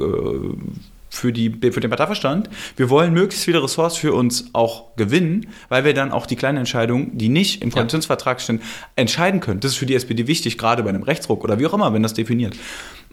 für, 1.13 1.31
die, 1.31 1.51
für 1.71 1.79
den 1.79 1.91
Parteiverstand, 1.91 2.49
wir 2.75 2.89
wollen 2.89 3.13
möglichst 3.13 3.45
viele 3.45 3.61
Ressorts 3.61 3.97
für 3.97 4.13
uns 4.13 4.49
auch 4.53 4.95
gewinnen, 4.95 5.45
weil 5.69 5.85
wir 5.85 5.93
dann 5.93 6.11
auch 6.11 6.25
die 6.25 6.35
kleinen 6.35 6.57
Entscheidungen, 6.57 7.15
die 7.15 7.29
nicht 7.29 7.61
im 7.61 7.71
Koalitionsvertrag 7.71 8.41
stehen, 8.41 8.61
entscheiden 8.95 9.39
können. 9.39 9.59
Das 9.59 9.73
ist 9.73 9.77
für 9.77 9.85
die 9.85 9.93
SPD 9.93 10.25
wichtig, 10.25 10.57
gerade 10.57 10.81
bei 10.81 10.89
einem 10.89 11.03
Rechtsruck 11.03 11.43
oder 11.43 11.59
wie 11.59 11.67
auch 11.67 11.73
immer, 11.73 11.93
wenn 11.93 12.01
das 12.01 12.15
definiert. 12.15 12.55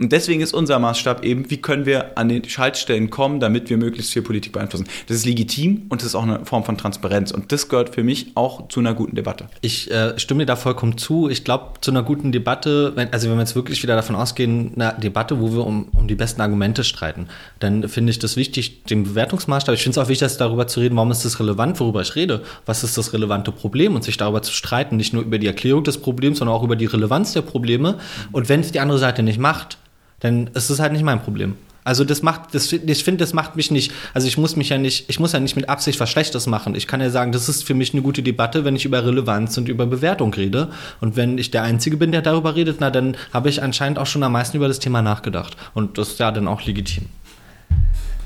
Und 0.00 0.12
deswegen 0.12 0.40
ist 0.40 0.54
unser 0.54 0.78
Maßstab 0.78 1.24
eben, 1.24 1.50
wie 1.50 1.58
können 1.58 1.84
wir 1.84 2.16
an 2.16 2.30
die 2.30 2.48
Schaltstellen 2.48 3.10
kommen, 3.10 3.38
damit 3.38 3.68
wir 3.68 3.76
möglichst 3.76 4.12
viel 4.12 4.22
Politik 4.22 4.52
beeinflussen. 4.52 4.86
Das 5.06 5.18
ist 5.18 5.26
legitim 5.26 5.82
und 5.90 6.00
das 6.00 6.08
ist 6.08 6.14
auch 6.14 6.22
eine 6.22 6.46
Form 6.46 6.64
von 6.64 6.78
Transparenz. 6.78 7.32
Und 7.32 7.52
das 7.52 7.68
gehört 7.68 7.94
für 7.94 8.02
mich 8.02 8.32
auch 8.34 8.68
zu 8.68 8.80
einer 8.80 8.94
guten 8.94 9.14
Debatte. 9.14 9.48
Ich 9.60 9.90
äh, 9.90 10.18
stimme 10.18 10.40
dir 10.40 10.46
da 10.46 10.56
vollkommen 10.56 10.96
zu. 10.96 11.28
Ich 11.28 11.44
glaube, 11.44 11.74
zu 11.82 11.90
einer 11.90 12.02
guten 12.02 12.32
Debatte, 12.32 12.92
wenn, 12.96 13.12
also 13.12 13.28
wenn 13.28 13.36
wir 13.36 13.42
jetzt 13.42 13.54
wirklich 13.54 13.82
wieder 13.82 13.94
davon 13.94 14.16
ausgehen, 14.16 14.72
eine 14.74 14.98
Debatte, 14.98 15.38
wo 15.38 15.52
wir 15.52 15.66
um, 15.66 15.88
um 15.92 16.08
die 16.08 16.14
besten 16.14 16.40
Argumente 16.40 16.82
streiten, 16.82 17.26
dann 17.58 17.86
finde 17.86 18.10
ich 18.10 18.18
das 18.18 18.36
wichtig, 18.36 18.84
den 18.84 19.04
Bewertungsmaßstab. 19.04 19.74
Ich 19.74 19.82
finde 19.82 20.00
es 20.00 20.04
auch 20.06 20.08
wichtig, 20.08 20.34
darüber 20.38 20.66
zu 20.66 20.80
reden, 20.80 20.96
warum 20.96 21.10
ist 21.10 21.26
das 21.26 21.38
relevant, 21.40 21.78
worüber 21.78 22.00
ich 22.00 22.16
rede, 22.16 22.42
was 22.64 22.84
ist 22.84 22.96
das 22.96 23.12
relevante 23.12 23.52
Problem 23.52 23.94
und 23.94 24.02
sich 24.02 24.16
darüber 24.16 24.40
zu 24.40 24.54
streiten, 24.54 24.96
nicht 24.96 25.12
nur 25.12 25.24
über 25.24 25.38
die 25.38 25.46
Erklärung 25.46 25.84
des 25.84 25.98
Problems, 25.98 26.38
sondern 26.38 26.56
auch 26.56 26.62
über 26.62 26.76
die 26.76 26.86
Relevanz 26.86 27.34
der 27.34 27.42
Probleme. 27.42 27.98
Und 28.32 28.48
wenn 28.48 28.60
es 28.60 28.72
die 28.72 28.80
andere 28.80 28.98
Seite 28.98 29.22
nicht 29.22 29.38
macht, 29.38 29.76
dann 30.20 30.48
ist 30.48 30.70
es 30.70 30.78
halt 30.78 30.92
nicht 30.92 31.02
mein 31.02 31.22
Problem. 31.22 31.56
Also 31.82 32.04
das 32.04 32.22
macht, 32.22 32.54
das, 32.54 32.70
ich 32.72 33.04
finde, 33.04 33.18
das 33.18 33.32
macht 33.32 33.56
mich 33.56 33.70
nicht, 33.70 33.90
also 34.12 34.28
ich 34.28 34.36
muss 34.36 34.54
mich 34.54 34.68
ja 34.68 34.76
nicht, 34.76 35.08
ich 35.08 35.18
muss 35.18 35.32
ja 35.32 35.40
nicht 35.40 35.56
mit 35.56 35.68
Absicht 35.68 35.98
was 35.98 36.10
Schlechtes 36.10 36.46
machen. 36.46 36.74
Ich 36.74 36.86
kann 36.86 37.00
ja 37.00 37.08
sagen, 37.08 37.32
das 37.32 37.48
ist 37.48 37.64
für 37.64 37.74
mich 37.74 37.94
eine 37.94 38.02
gute 38.02 38.22
Debatte, 38.22 38.64
wenn 38.64 38.76
ich 38.76 38.84
über 38.84 39.04
Relevanz 39.04 39.56
und 39.56 39.68
über 39.68 39.86
Bewertung 39.86 40.32
rede. 40.34 40.70
Und 41.00 41.16
wenn 41.16 41.38
ich 41.38 41.50
der 41.50 41.62
Einzige 41.62 41.96
bin, 41.96 42.12
der 42.12 42.22
darüber 42.22 42.54
redet, 42.54 42.76
na 42.80 42.90
dann 42.90 43.16
habe 43.32 43.48
ich 43.48 43.62
anscheinend 43.62 43.98
auch 43.98 44.06
schon 44.06 44.22
am 44.22 44.32
meisten 44.32 44.58
über 44.58 44.68
das 44.68 44.78
Thema 44.78 45.00
nachgedacht. 45.00 45.56
Und 45.74 45.96
das 45.96 46.10
ist 46.10 46.18
ja 46.18 46.30
dann 46.30 46.48
auch 46.48 46.64
legitim. 46.64 47.06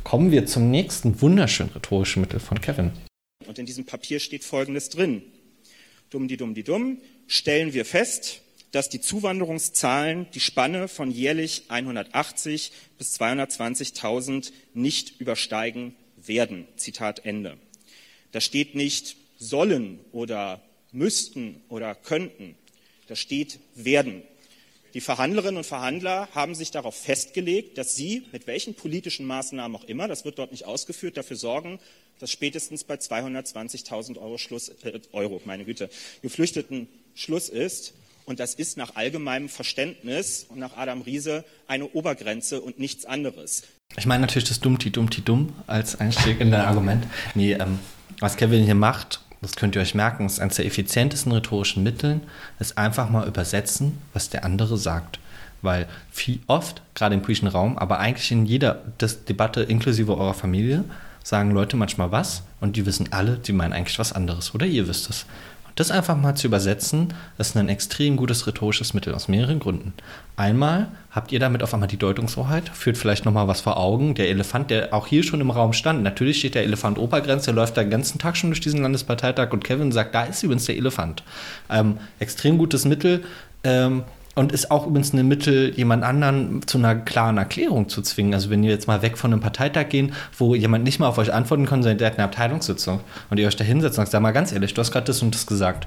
Kommen 0.03 0.33
wir 0.33 0.47
zum 0.47 0.71
nächsten 0.71 1.21
wunderschönen 1.23 1.71
rhetorischen 1.73 2.21
Mittel 2.21 2.41
von 2.41 2.61
Kevin. 2.61 2.91
Und 3.47 3.59
in 3.59 3.67
diesem 3.67 3.87
Papier 3.87 4.19
steht 4.21 4.45
Folgendes 4.45 4.91
drin. 4.91 5.23
Dumm, 6.11 6.29
die 6.29 6.37
dumm, 6.37 6.55
die 6.55 6.65
dumm. 6.65 6.99
Stellen 7.27 7.73
wir 7.73 7.85
fest, 7.85 8.43
dass 8.75 8.89
die 8.89 9.01
Zuwanderungszahlen 9.01 10.27
die 10.35 10.41
Spanne 10.41 10.89
von 10.89 11.13
jährlich 11.13 11.67
180 11.69 12.73
bis 12.99 13.21
220.000 13.21 14.51
nicht 14.75 15.21
übersteigen 15.21 15.95
werden. 16.17 16.67
Zitat 16.75 17.25
Ende. 17.25 17.57
Da 18.33 18.41
steht 18.41 18.75
nicht 18.75 19.17
sollen 19.39 20.01
oder 20.11 20.61
müssten 20.91 21.63
oder 21.69 21.95
könnten. 21.95 22.57
Da 23.07 23.15
steht 23.15 23.61
werden. 23.77 24.25
Die 24.93 25.01
Verhandlerinnen 25.01 25.59
und 25.59 25.67
Verhandler 25.67 26.29
haben 26.33 26.57
sich 26.57 26.73
darauf 26.73 26.97
festgelegt, 26.97 27.79
dass 27.79 27.95
sie 27.95 28.25
mit 28.33 28.49
welchen 28.49 28.75
politischen 28.75 29.25
Maßnahmen 29.27 29.77
auch 29.77 29.85
immer, 29.85 30.09
das 30.09 30.25
wird 30.25 30.41
dort 30.41 30.51
nicht 30.51 30.65
ausgeführt, 30.65 31.17
dafür 31.17 31.37
sorgen, 31.37 31.79
dass 32.19 32.33
spätestens 32.33 32.83
bei 32.83 32.97
220.000 32.97 34.19
Euro 34.19 34.37
Schluss, 34.39 34.69
äh, 34.69 35.01
Euro, 35.13 35.41
meine 35.45 35.65
Güte, 35.65 35.91
Geflüchteten 36.23 36.89
Schluss 37.15 37.49
ist. 37.49 37.95
Und 38.25 38.41
das 38.41 38.55
ist 38.55 38.77
nach 38.77 38.97
allgemeinem 38.97 39.49
Verständnis 39.49 40.47
und 40.49 40.59
nach 40.59 40.77
Adam 40.77 41.03
Riese 41.03 41.45
eine 41.69 41.87
Obergrenze 41.91 42.61
und 42.61 42.79
nichts 42.79 43.05
anderes. 43.05 43.65
Ich 43.97 44.07
meine 44.07 44.23
natürlich 44.23 44.49
das 44.49 44.61
Dummti, 44.61 44.91
Dummti, 44.91 45.23
Dumm 45.23 45.53
als 45.67 46.01
Einstieg 46.01 46.41
in 46.41 46.51
dein 46.51 46.63
Argument. 46.63 47.07
Nee, 47.35 47.53
ähm, 47.53 47.79
was 48.21 48.37
Kevin 48.37 48.65
hier 48.65 48.75
macht, 48.75 49.21
das 49.43 49.57
könnt 49.57 49.77
ihr 49.77 49.83
euch 49.83 49.95
merken, 49.95 50.25
ist 50.25 50.41
eines 50.41 50.57
der 50.57 50.65
effizientesten 50.65 51.31
rhetorischen 51.33 51.83
Mitteln, 51.83 52.23
ist 52.59 52.79
einfach 52.79 53.11
mal 53.11 53.29
übersetzen, 53.29 53.99
was 54.15 54.31
der 54.31 54.45
andere 54.45 54.79
sagt. 54.79 55.19
Weil 55.61 55.87
viel 56.11 56.41
oft, 56.47 56.83
gerade 56.95 57.15
im 57.15 57.23
politischen 57.23 57.49
Raum, 57.49 57.79
aber 57.79 57.99
eigentlich 57.99 58.31
in 58.33 58.47
jeder 58.47 58.83
Debatte 59.29 59.63
inklusive 59.63 60.17
eurer 60.17 60.35
Familie, 60.35 60.85
sagen 61.23 61.51
Leute 61.51 61.77
manchmal 61.77 62.13
was 62.13 62.43
und 62.61 62.77
die 62.77 62.87
wissen 62.87 63.13
alle, 63.13 63.39
die 63.39 63.53
meinen 63.53 63.73
eigentlich 63.73 63.99
was 63.99 64.13
anderes. 64.13 64.55
Oder 64.55 64.67
ihr 64.67 64.89
wisst 64.89 65.11
es. 65.11 65.27
Das 65.77 65.91
einfach 65.91 66.17
mal 66.17 66.37
zu 66.37 66.47
übersetzen, 66.47 67.13
ist 67.37 67.57
ein 67.57 67.69
extrem 67.69 68.17
gutes 68.17 68.47
rhetorisches 68.47 68.95
Mittel 68.95 69.13
aus 69.13 69.27
mehreren 69.27 69.59
Gründen. 69.59 69.93
Einmal 70.37 70.89
habt 71.11 71.33
ihr 71.33 71.41
damit 71.41 71.65
auf 71.65 71.75
einmal 71.75 71.89
die 71.89 71.97
Deutungshoheit, 71.97 72.69
führt 72.69 72.97
vielleicht 72.97 73.25
nochmal 73.25 73.49
was 73.49 73.61
vor 73.61 73.77
Augen. 73.77 74.15
Der 74.15 74.29
Elefant, 74.29 74.71
der 74.71 74.95
auch 74.95 75.09
hier 75.09 75.25
schon 75.25 75.41
im 75.41 75.51
Raum 75.51 75.73
stand, 75.73 76.05
natürlich 76.05 76.39
steht 76.39 76.55
der 76.55 76.63
Elefant 76.63 76.99
Obergrenze, 76.99 77.47
der 77.47 77.55
läuft 77.55 77.77
den 77.77 77.91
ganzen 77.91 78.21
Tag 78.21 78.37
schon 78.37 78.51
durch 78.51 78.61
diesen 78.61 78.83
Landesparteitag 78.83 79.53
und 79.53 79.65
Kevin 79.65 79.91
sagt, 79.91 80.15
da 80.15 80.25
ist 80.25 80.45
übrigens 80.45 80.67
der 80.67 80.77
Elefant. 80.77 81.25
Ähm, 81.69 81.99
extrem 82.21 82.57
gutes 82.57 82.85
Mittel. 82.85 83.25
Ähm, 83.65 84.05
und 84.35 84.53
ist 84.53 84.71
auch 84.71 84.87
übrigens 84.87 85.13
ein 85.13 85.27
Mittel, 85.27 85.73
jemand 85.75 86.03
anderen 86.03 86.63
zu 86.67 86.79
einer 86.79 86.95
klaren 86.95 87.39
Erklärung 87.39 87.89
zu 87.89 88.03
zwingen. 88.03 88.35
Also 88.35 88.51
wenn 88.51 88.63
ihr 88.63 88.71
jetzt 88.71 88.87
mal 88.87 89.03
weg 89.03 89.17
von 89.17 89.33
einem 89.33 89.41
Parteitag 89.41 89.89
gehen, 89.89 90.13
wo 90.37 90.55
jemand 90.55 90.85
nicht 90.85 90.99
mal 90.99 91.09
auf 91.09 91.19
euch 91.19 91.33
antworten 91.33 91.67
kann, 91.67 91.83
sondern 91.83 91.99
der 91.99 92.09
hat 92.09 92.19
eine 92.19 92.25
Abteilungssitzung 92.25 93.01
und 93.31 93.39
ihr 93.39 93.47
euch 93.47 93.57
da 93.57 93.65
hinsetzt 93.65 93.99
und 93.99 94.05
sagt, 94.05 94.11
sag 94.11 94.23
mal 94.23 94.33
ganz 94.33 94.53
ehrlich, 94.53 94.75
du 94.75 94.81
hast 94.81 94.91
gerade 94.91 95.07
das 95.07 95.23
und 95.23 95.35
das 95.35 95.47
gesagt. 95.47 95.87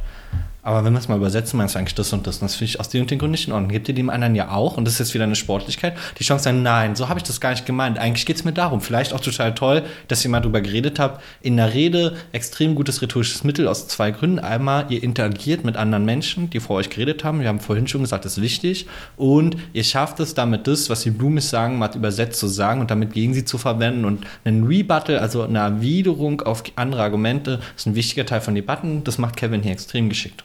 Aber 0.67 0.83
wenn 0.83 0.91
wir 0.91 0.99
es 0.99 1.07
mal 1.07 1.15
übersetzen, 1.15 1.55
meinst 1.55 1.75
du 1.75 1.79
eigentlich 1.79 1.95
das 1.95 2.11
und 2.11 2.27
das. 2.27 2.39
Und 2.39 2.43
das 2.43 2.55
finde 2.55 2.71
ich 2.71 2.79
aus 2.81 2.89
den 2.89 2.99
und 2.99 3.09
den 3.09 3.19
Gründen 3.19 3.31
nicht 3.31 3.47
in 3.47 3.53
Ordnung. 3.53 3.71
Gebt 3.71 3.87
ihr 3.87 3.95
dem 3.95 4.09
anderen 4.09 4.35
ja 4.35 4.51
auch, 4.51 4.75
und 4.75 4.83
das 4.83 4.95
ist 4.95 4.99
jetzt 4.99 5.13
wieder 5.13 5.23
eine 5.23 5.37
Sportlichkeit, 5.37 5.95
die 6.19 6.25
Chance 6.25 6.43
sagen, 6.43 6.61
nein, 6.61 6.93
so 6.97 7.07
habe 7.07 7.21
ich 7.21 7.23
das 7.23 7.39
gar 7.39 7.51
nicht 7.51 7.65
gemeint. 7.65 7.97
Eigentlich 7.97 8.25
geht 8.25 8.35
es 8.35 8.43
mir 8.43 8.51
darum. 8.51 8.81
Vielleicht 8.81 9.13
auch 9.13 9.21
total 9.21 9.55
toll, 9.55 9.83
dass 10.09 10.25
ihr 10.25 10.29
mal 10.29 10.41
drüber 10.41 10.59
geredet 10.59 10.99
habt. 10.99 11.23
In 11.39 11.55
der 11.55 11.73
Rede 11.73 12.17
extrem 12.33 12.75
gutes 12.75 13.01
rhetorisches 13.01 13.45
Mittel 13.45 13.65
aus 13.69 13.87
zwei 13.87 14.11
Gründen. 14.11 14.39
Einmal, 14.39 14.87
ihr 14.89 15.01
interagiert 15.01 15.63
mit 15.63 15.77
anderen 15.77 16.03
Menschen, 16.03 16.49
die 16.49 16.59
vor 16.59 16.75
euch 16.75 16.89
geredet 16.89 17.23
haben. 17.23 17.39
Wir 17.39 17.47
haben 17.47 17.61
vorhin 17.61 17.87
schon 17.87 18.01
gesagt, 18.01 18.25
das 18.25 18.33
ist 18.33 18.43
wichtig. 18.43 18.87
Und 19.15 19.55
ihr 19.71 19.85
schafft 19.85 20.19
es 20.19 20.33
damit, 20.33 20.67
das, 20.67 20.89
was 20.89 20.99
die 20.99 21.11
Blumis 21.11 21.49
sagen, 21.49 21.77
mal 21.77 21.95
übersetzt 21.95 22.41
zu 22.41 22.47
sagen 22.47 22.81
und 22.81 22.91
damit 22.91 23.13
gegen 23.13 23.33
sie 23.33 23.45
zu 23.45 23.57
verwenden. 23.57 24.03
Und 24.03 24.27
ein 24.43 24.65
Rebuttal, 24.65 25.19
also 25.19 25.43
eine 25.43 25.59
Erwiderung 25.59 26.41
auf 26.41 26.61
andere 26.75 27.03
Argumente, 27.03 27.61
ist 27.77 27.87
ein 27.87 27.95
wichtiger 27.95 28.25
Teil 28.25 28.41
von 28.41 28.53
Debatten. 28.53 29.05
Das 29.05 29.17
macht 29.17 29.37
Kevin 29.37 29.63
hier 29.63 29.71
extrem 29.71 30.09
geschickt. 30.09 30.43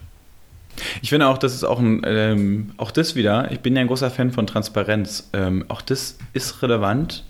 Ich 1.02 1.10
finde 1.10 1.26
auch, 1.28 1.38
das 1.38 1.54
ist 1.54 1.64
auch 1.64 1.78
ein, 1.78 2.02
ähm, 2.04 2.72
auch 2.76 2.90
das 2.90 3.14
wieder, 3.14 3.50
ich 3.50 3.60
bin 3.60 3.74
ja 3.74 3.80
ein 3.80 3.88
großer 3.88 4.10
Fan 4.10 4.30
von 4.30 4.46
Transparenz. 4.46 5.28
Ähm, 5.32 5.64
auch 5.68 5.82
das 5.82 6.18
ist 6.32 6.62
relevant, 6.62 7.24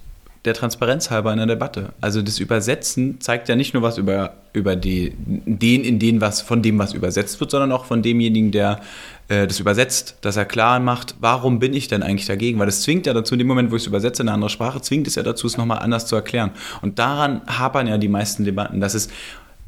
der 0.45 0.55
Transparenz 0.55 1.11
halber 1.11 1.31
in 1.33 1.39
der 1.39 1.47
Debatte. 1.47 1.93
Also 2.01 2.21
das 2.21 2.41
Übersetzen 2.41 3.21
zeigt 3.21 3.49
ja 3.49 3.55
nicht 3.55 3.75
nur 3.75 3.83
was 3.83 3.97
über, 3.97 4.35
über 4.53 4.75
die, 4.75 5.15
den, 5.17 5.85
in 5.85 6.01
den 6.01 6.21
was, 6.21 6.41
von 6.41 6.63
dem, 6.63 6.79
was 6.79 6.95
übersetzt 6.95 7.39
wird, 7.39 7.53
sondern 7.53 7.71
auch 7.71 7.85
von 7.85 8.03
demjenigen, 8.03 8.51
der 8.51 8.81
äh, 9.29 9.47
das 9.47 9.61
übersetzt, 9.61 10.17
dass 10.23 10.37
er 10.37 10.45
klar 10.45 10.81
macht, 10.81 11.15
warum 11.21 11.61
bin 11.61 11.75
ich 11.75 11.87
denn 11.87 12.03
eigentlich 12.03 12.27
dagegen? 12.27 12.59
Weil 12.59 12.67
das 12.67 12.83
zwingt 12.83 13.07
ja 13.07 13.15
dazu, 13.15 13.35
in 13.35 13.39
dem 13.39 13.47
Moment, 13.47 13.71
wo 13.71 13.77
ich 13.77 13.83
es 13.83 13.87
übersetze 13.87 14.23
in 14.23 14.29
eine 14.29 14.35
andere 14.35 14.51
Sprache, 14.51 14.81
zwingt 14.81 15.07
es 15.07 15.15
ja 15.15 15.23
dazu, 15.23 15.47
es 15.47 15.57
nochmal 15.57 15.79
anders 15.79 16.07
zu 16.07 16.17
erklären. 16.17 16.51
Und 16.81 16.99
daran 16.99 17.43
hapern 17.47 17.87
ja 17.87 17.97
die 17.97 18.09
meisten 18.09 18.45
Debatten, 18.45 18.81
dass 18.81 18.95
es 18.95 19.11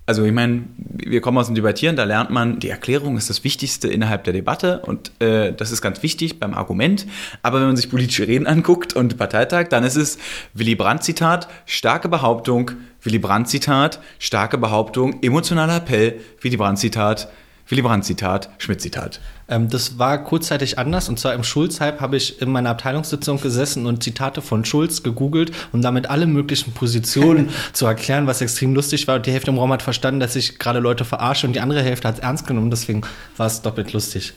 also 0.07 0.25
ich 0.25 0.33
meine, 0.33 0.65
wir 0.77 1.21
kommen 1.21 1.39
aus 1.39 1.47
dem 1.47 1.55
Debattieren, 1.55 1.97
da 1.97 2.05
lernt 2.05 2.31
man, 2.31 2.59
die 2.59 2.69
Erklärung 2.69 3.17
ist 3.17 3.31
das 3.31 3.43
Wichtigste 3.43 3.89
innerhalb 3.89 4.25
der 4.25 4.35
Debatte 4.35 4.81
und 4.81 5.11
äh, 5.21 5.53
das 5.53 5.71
ist 5.71 5.81
ganz 5.81 6.03
wichtig 6.03 6.39
beim 6.39 6.53
Argument. 6.53 7.07
Aber 7.43 7.61
wenn 7.61 7.69
man 7.69 7.77
sich 7.77 7.89
politische 7.89 8.29
Reden 8.29 8.47
anguckt 8.47 8.93
und 8.93 9.17
Parteitag, 9.17 9.69
dann 9.69 9.83
ist 9.83 9.97
es 9.97 10.19
Willy 10.53 10.75
Brandt 10.75 11.05
Zitat, 11.05 11.49
starke 11.65 12.09
Behauptung, 12.09 12.73
Willy 13.05 13.19
Brandt-Zitat, 13.19 14.01
starke 14.19 14.57
Behauptung, 14.59 15.23
emotionaler 15.23 15.77
Appell, 15.77 16.21
Willy 16.41 16.57
Brandt-Zitat, 16.57 17.29
Willy 17.69 17.83
Brandt-Zitat, 17.83 18.51
Schmidt-Zitat. 18.59 19.21
Ähm, 19.49 19.69
das 19.71 19.99
war 19.99 20.23
kurzzeitig 20.23 20.79
anders 20.79 21.09
und 21.09 21.19
zwar 21.19 21.35
im 21.35 21.45
Schulz-Hype 21.45 22.01
habe 22.01 22.17
ich 22.17 22.41
in 22.43 22.51
meiner 22.51 22.71
Abteilungssitzung 22.71 23.41
gesessen 23.41 23.87
und 23.87 24.03
Zitate 24.03 24.43
von 24.43 24.65
Schulz 24.65 25.03
gegoogelt, 25.03 25.53
um 25.73 25.81
damit 25.81 26.11
alle 26.11 26.27
möglichen 26.27 26.73
Positionen 26.73 27.49
zu 27.73 27.87
erklären, 27.87 28.27
was 28.27 28.41
extrem 28.41 28.75
lustig 28.75 29.09
war. 29.09 29.17
Und 29.17 29.27
die 29.27 29.33
Hälfte 29.33 29.51
im 29.51 29.59
Raum 29.59 29.73
hat 29.73 29.83
verstanden, 29.83 30.21
dass 30.21 30.37
ich 30.37 30.59
gerade 30.59 30.79
Leute 30.79 31.05
verarsche 31.05 31.47
und 31.47 31.55
die 31.55 31.61
andere 31.61 31.83
Hälfte 31.83 32.09
hat 32.09 32.17
es 32.17 32.21
ernst 32.21 32.47
genommen, 32.47 32.71
deswegen 32.71 33.03
war 33.37 33.47
es 33.47 33.63
doppelt 33.63 33.93
lustig. 33.93 34.35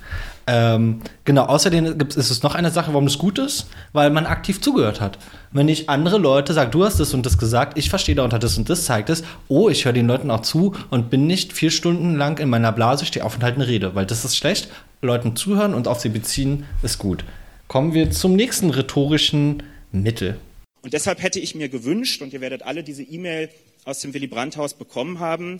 Ähm, 0.49 1.01
genau, 1.25 1.43
außerdem 1.43 1.97
gibt, 1.97 2.15
ist 2.15 2.31
es 2.31 2.41
noch 2.41 2.55
eine 2.55 2.71
Sache, 2.71 2.93
warum 2.93 3.07
es 3.07 3.17
gut 3.17 3.37
ist, 3.37 3.67
weil 3.91 4.09
man 4.11 4.25
aktiv 4.25 4.61
zugehört 4.61 5.01
hat. 5.01 5.19
Wenn 5.51 5.67
ich 5.67 5.89
andere 5.89 6.17
Leute 6.17 6.53
sage, 6.53 6.71
du 6.71 6.85
hast 6.85 7.01
das 7.01 7.13
und 7.13 7.25
das 7.25 7.37
gesagt, 7.37 7.77
ich 7.77 7.89
verstehe 7.89 8.15
darunter 8.15 8.39
das 8.39 8.57
und 8.57 8.69
das, 8.69 8.85
zeigt 8.85 9.09
es, 9.09 9.23
oh, 9.49 9.67
ich 9.67 9.83
höre 9.83 9.91
den 9.91 10.07
Leuten 10.07 10.31
auch 10.31 10.41
zu 10.41 10.73
und 10.89 11.09
bin 11.09 11.27
nicht 11.27 11.51
vier 11.51 11.69
Stunden 11.69 12.15
lang 12.15 12.39
in 12.39 12.49
meiner 12.49 12.71
Blase, 12.71 13.05
stehe 13.05 13.25
auf 13.25 13.35
und 13.35 13.43
halte 13.43 13.57
eine 13.57 13.67
Rede, 13.67 13.93
weil 13.93 14.05
das 14.05 14.23
ist 14.23 14.37
schlecht. 14.37 14.69
Leuten 15.01 15.35
zuhören 15.35 15.73
und 15.73 15.87
auf 15.87 15.99
sie 15.99 16.09
beziehen 16.09 16.65
ist 16.81 16.97
gut. 16.97 17.25
Kommen 17.67 17.93
wir 17.93 18.09
zum 18.11 18.35
nächsten 18.35 18.69
rhetorischen 18.69 19.63
Mittel. 19.91 20.37
Und 20.81 20.93
deshalb 20.93 21.21
hätte 21.21 21.39
ich 21.39 21.55
mir 21.55 21.67
gewünscht, 21.67 22.21
und 22.21 22.31
ihr 22.31 22.39
werdet 22.39 22.63
alle 22.63 22.83
diese 22.83 23.03
E-Mail 23.03 23.49
aus 23.83 23.99
dem 23.99 24.13
Willy 24.13 24.27
Brandt-Haus 24.27 24.75
bekommen 24.75 25.19
haben, 25.19 25.59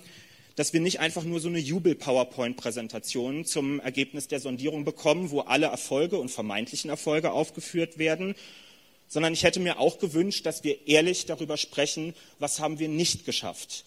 dass 0.58 0.74
wir 0.74 0.82
nicht 0.82 1.00
einfach 1.00 1.24
nur 1.24 1.40
so 1.40 1.48
eine 1.48 1.60
Jubel-PowerPoint-Präsentation 1.60 3.46
zum 3.46 3.80
Ergebnis 3.80 4.28
der 4.28 4.40
Sondierung 4.40 4.86
bekommen, 4.86 5.30
wo 5.30 5.42
alle 5.42 5.68
Erfolge 5.68 6.18
und 6.18 6.30
vermeintlichen 6.30 6.90
Erfolge 6.90 7.32
aufgeführt 7.32 8.00
werden, 8.00 8.34
sondern 9.08 9.34
ich 9.34 9.44
hätte 9.44 9.60
mir 9.60 9.80
auch 9.80 10.00
gewünscht, 10.00 10.48
dass 10.48 10.64
wir 10.64 10.88
ehrlich 10.88 11.28
darüber 11.28 11.58
sprechen, 11.58 12.16
was 12.40 12.60
haben 12.60 12.80
wir 12.80 12.90
nicht 12.90 13.24
geschafft. 13.24 13.86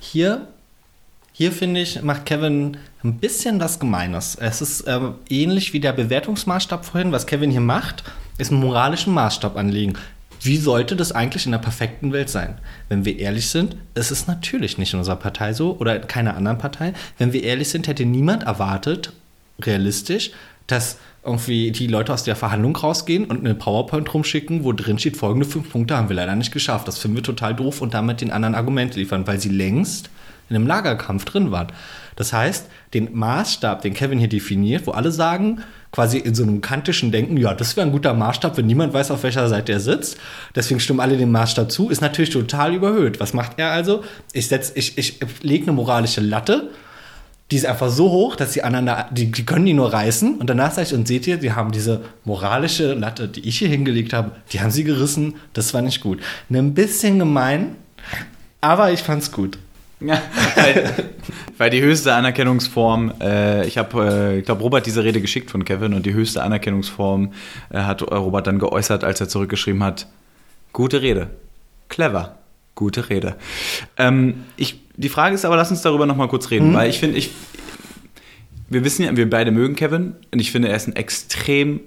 Hier, 0.00 0.48
hier 1.32 1.52
finde 1.52 1.82
ich, 1.82 2.00
macht 2.00 2.24
Kevin 2.24 2.78
ein 3.04 3.18
bisschen 3.18 3.60
was 3.60 3.78
Gemeines. 3.78 4.34
Es 4.34 4.62
ist 4.62 4.80
äh, 4.82 4.98
ähnlich 5.28 5.74
wie 5.74 5.80
der 5.80 5.92
Bewertungsmaßstab 5.92 6.86
vorhin. 6.86 7.12
Was 7.12 7.26
Kevin 7.26 7.50
hier 7.50 7.60
macht, 7.60 8.02
ist 8.38 8.50
einen 8.50 8.60
moralischen 8.60 9.12
Maßstab 9.12 9.56
anlegen. 9.56 9.98
Wie 10.42 10.56
sollte 10.56 10.96
das 10.96 11.12
eigentlich 11.12 11.46
in 11.46 11.52
der 11.52 11.58
perfekten 11.58 12.12
Welt 12.12 12.28
sein? 12.28 12.58
Wenn 12.88 13.04
wir 13.04 13.18
ehrlich 13.18 13.48
sind, 13.48 13.76
ist 13.94 14.10
es 14.10 14.26
natürlich 14.26 14.78
nicht 14.78 14.92
in 14.92 14.98
unserer 14.98 15.16
Partei 15.16 15.52
so 15.52 15.76
oder 15.78 15.96
in 15.96 16.08
keiner 16.08 16.36
anderen 16.36 16.58
Partei. 16.58 16.92
Wenn 17.18 17.32
wir 17.32 17.42
ehrlich 17.42 17.68
sind, 17.68 17.88
hätte 17.88 18.04
niemand 18.04 18.44
erwartet, 18.44 19.12
realistisch, 19.60 20.30
dass 20.66 20.98
irgendwie 21.24 21.72
die 21.72 21.88
Leute 21.88 22.12
aus 22.12 22.22
der 22.22 22.36
Verhandlung 22.36 22.76
rausgehen 22.76 23.24
und 23.24 23.40
eine 23.40 23.54
PowerPoint 23.54 24.12
rumschicken, 24.14 24.64
wo 24.64 24.72
drin 24.72 24.98
steht, 24.98 25.16
folgende 25.16 25.46
fünf 25.46 25.70
Punkte 25.70 25.96
haben 25.96 26.08
wir 26.08 26.16
leider 26.16 26.36
nicht 26.36 26.52
geschafft. 26.52 26.86
Das 26.86 26.98
finden 26.98 27.16
wir 27.16 27.24
total 27.24 27.54
doof 27.54 27.80
und 27.80 27.94
damit 27.94 28.20
den 28.20 28.30
anderen 28.30 28.54
Argumente 28.54 28.98
liefern, 28.98 29.26
weil 29.26 29.40
sie 29.40 29.48
längst 29.48 30.10
in 30.48 30.56
einem 30.56 30.66
Lagerkampf 30.66 31.24
drin 31.24 31.50
waren. 31.50 31.68
Das 32.16 32.32
heißt, 32.32 32.66
den 32.94 33.16
Maßstab, 33.16 33.82
den 33.82 33.94
Kevin 33.94 34.18
hier 34.18 34.28
definiert, 34.28 34.86
wo 34.86 34.90
alle 34.90 35.12
sagen, 35.12 35.62
quasi 35.92 36.18
in 36.18 36.34
so 36.34 36.42
einem 36.42 36.60
kantischen 36.60 37.12
Denken, 37.12 37.36
ja, 37.36 37.54
das 37.54 37.76
wäre 37.76 37.86
ein 37.86 37.92
guter 37.92 38.12
Maßstab, 38.14 38.56
wenn 38.56 38.66
niemand 38.66 38.92
weiß, 38.92 39.10
auf 39.10 39.22
welcher 39.22 39.48
Seite 39.48 39.72
er 39.72 39.80
sitzt. 39.80 40.18
Deswegen 40.54 40.80
stimmen 40.80 41.00
alle 41.00 41.16
dem 41.16 41.30
Maßstab 41.30 41.70
zu, 41.70 41.90
ist 41.90 42.00
natürlich 42.00 42.30
total 42.30 42.74
überhöht. 42.74 43.20
Was 43.20 43.34
macht 43.34 43.58
er 43.58 43.70
also? 43.70 44.02
Ich, 44.32 44.50
ich, 44.52 44.98
ich 44.98 45.20
lege 45.42 45.64
eine 45.64 45.72
moralische 45.72 46.20
Latte, 46.20 46.70
die 47.50 47.56
ist 47.56 47.64
einfach 47.64 47.88
so 47.88 48.10
hoch, 48.10 48.36
dass 48.36 48.52
die 48.52 48.62
anderen, 48.62 48.90
die, 49.10 49.30
die 49.32 49.46
können 49.46 49.64
die 49.64 49.72
nur 49.72 49.92
reißen. 49.92 50.36
Und 50.36 50.50
danach 50.50 50.72
sage 50.72 50.88
ich, 50.88 50.94
und 50.94 51.08
seht 51.08 51.26
ihr, 51.26 51.38
die 51.38 51.52
haben 51.52 51.72
diese 51.72 52.02
moralische 52.24 52.92
Latte, 52.92 53.26
die 53.26 53.48
ich 53.48 53.58
hier 53.58 53.68
hingelegt 53.68 54.12
habe, 54.12 54.32
die 54.52 54.60
haben 54.60 54.70
sie 54.70 54.84
gerissen. 54.84 55.36
Das 55.54 55.72
war 55.72 55.80
nicht 55.80 56.02
gut. 56.02 56.20
Ein 56.50 56.74
bisschen 56.74 57.18
gemein, 57.18 57.76
aber 58.60 58.92
ich 58.92 59.00
fand's 59.00 59.32
gut. 59.32 59.58
Ja, 60.00 60.22
weil, 61.58 61.70
die 61.70 61.80
höchste 61.82 62.14
Anerkennungsform, 62.14 63.12
äh, 63.20 63.66
ich 63.66 63.78
habe, 63.78 64.04
äh, 64.34 64.38
ich 64.38 64.44
glaube, 64.44 64.62
Robert 64.62 64.86
diese 64.86 65.02
Rede 65.02 65.20
geschickt 65.20 65.50
von 65.50 65.64
Kevin 65.64 65.92
und 65.94 66.06
die 66.06 66.14
höchste 66.14 66.42
Anerkennungsform 66.42 67.32
äh, 67.70 67.78
hat 67.78 68.02
Robert 68.02 68.46
dann 68.46 68.58
geäußert, 68.60 69.02
als 69.02 69.20
er 69.20 69.28
zurückgeschrieben 69.28 69.82
hat, 69.82 70.06
gute 70.72 71.02
Rede, 71.02 71.30
clever, 71.88 72.36
gute 72.76 73.10
Rede. 73.10 73.34
Ähm, 73.96 74.44
ich, 74.56 74.80
die 74.96 75.08
Frage 75.08 75.34
ist 75.34 75.44
aber, 75.44 75.56
lass 75.56 75.70
uns 75.70 75.82
darüber 75.82 76.06
nochmal 76.06 76.28
kurz 76.28 76.50
reden, 76.50 76.70
Mhm. 76.70 76.74
weil 76.74 76.90
ich 76.90 76.98
finde, 77.00 77.18
ich, 77.18 77.30
wir 78.68 78.84
wissen 78.84 79.04
ja, 79.04 79.16
wir 79.16 79.28
beide 79.28 79.50
mögen 79.50 79.74
Kevin 79.74 80.14
und 80.30 80.38
ich 80.40 80.52
finde, 80.52 80.68
er 80.68 80.76
ist 80.76 80.86
ein 80.86 80.94
extrem 80.96 81.80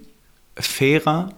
fairer 0.57 1.29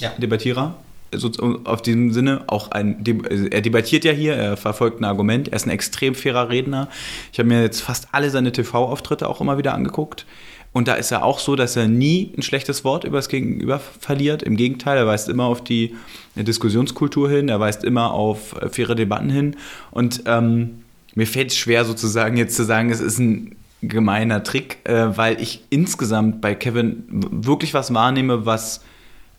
Ja. 0.00 0.12
Debattierer. 0.16 0.76
So, 1.14 1.30
auf 1.64 1.82
diesem 1.82 2.12
Sinne 2.12 2.44
auch 2.46 2.70
ein, 2.70 3.04
also 3.28 3.46
er 3.46 3.60
debattiert 3.60 4.04
ja 4.04 4.12
hier, 4.12 4.34
er 4.34 4.56
verfolgt 4.56 5.00
ein 5.00 5.04
Argument, 5.04 5.48
er 5.48 5.56
ist 5.56 5.66
ein 5.66 5.70
extrem 5.70 6.14
fairer 6.14 6.48
Redner. 6.48 6.88
Ich 7.32 7.38
habe 7.38 7.48
mir 7.48 7.62
jetzt 7.62 7.82
fast 7.82 8.08
alle 8.12 8.30
seine 8.30 8.52
TV-Auftritte 8.52 9.28
auch 9.28 9.40
immer 9.40 9.58
wieder 9.58 9.74
angeguckt. 9.74 10.26
Und 10.72 10.88
da 10.88 10.94
ist 10.94 11.10
er 11.10 11.22
auch 11.22 11.38
so, 11.38 11.54
dass 11.54 11.76
er 11.76 11.86
nie 11.86 12.32
ein 12.36 12.42
schlechtes 12.42 12.82
Wort 12.82 13.04
über 13.04 13.18
das 13.18 13.28
Gegenüber 13.28 13.78
verliert. 13.78 14.42
Im 14.42 14.56
Gegenteil, 14.56 14.96
er 14.96 15.06
weist 15.06 15.28
immer 15.28 15.44
auf 15.44 15.62
die 15.62 15.94
Diskussionskultur 16.34 17.28
hin, 17.28 17.48
er 17.50 17.60
weist 17.60 17.84
immer 17.84 18.12
auf 18.12 18.56
äh, 18.60 18.68
faire 18.70 18.94
Debatten 18.94 19.28
hin. 19.28 19.56
Und 19.90 20.22
ähm, 20.26 20.82
mir 21.14 21.26
fällt 21.26 21.50
es 21.50 21.58
schwer, 21.58 21.84
sozusagen 21.84 22.38
jetzt 22.38 22.56
zu 22.56 22.64
sagen, 22.64 22.90
es 22.90 23.00
ist 23.00 23.18
ein 23.18 23.56
gemeiner 23.82 24.42
Trick, 24.42 24.78
äh, 24.84 25.16
weil 25.16 25.40
ich 25.42 25.62
insgesamt 25.68 26.40
bei 26.40 26.54
Kevin 26.54 27.04
wirklich 27.08 27.74
was 27.74 27.92
wahrnehme, 27.92 28.46
was 28.46 28.82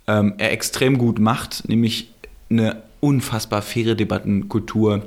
ähm, 0.08 0.34
er 0.38 0.52
extrem 0.52 0.98
gut 0.98 1.20
macht, 1.20 1.68
nämlich 1.68 2.12
eine 2.50 2.84
unfassbar 3.00 3.62
faire 3.62 3.96
Debattenkultur 3.96 5.04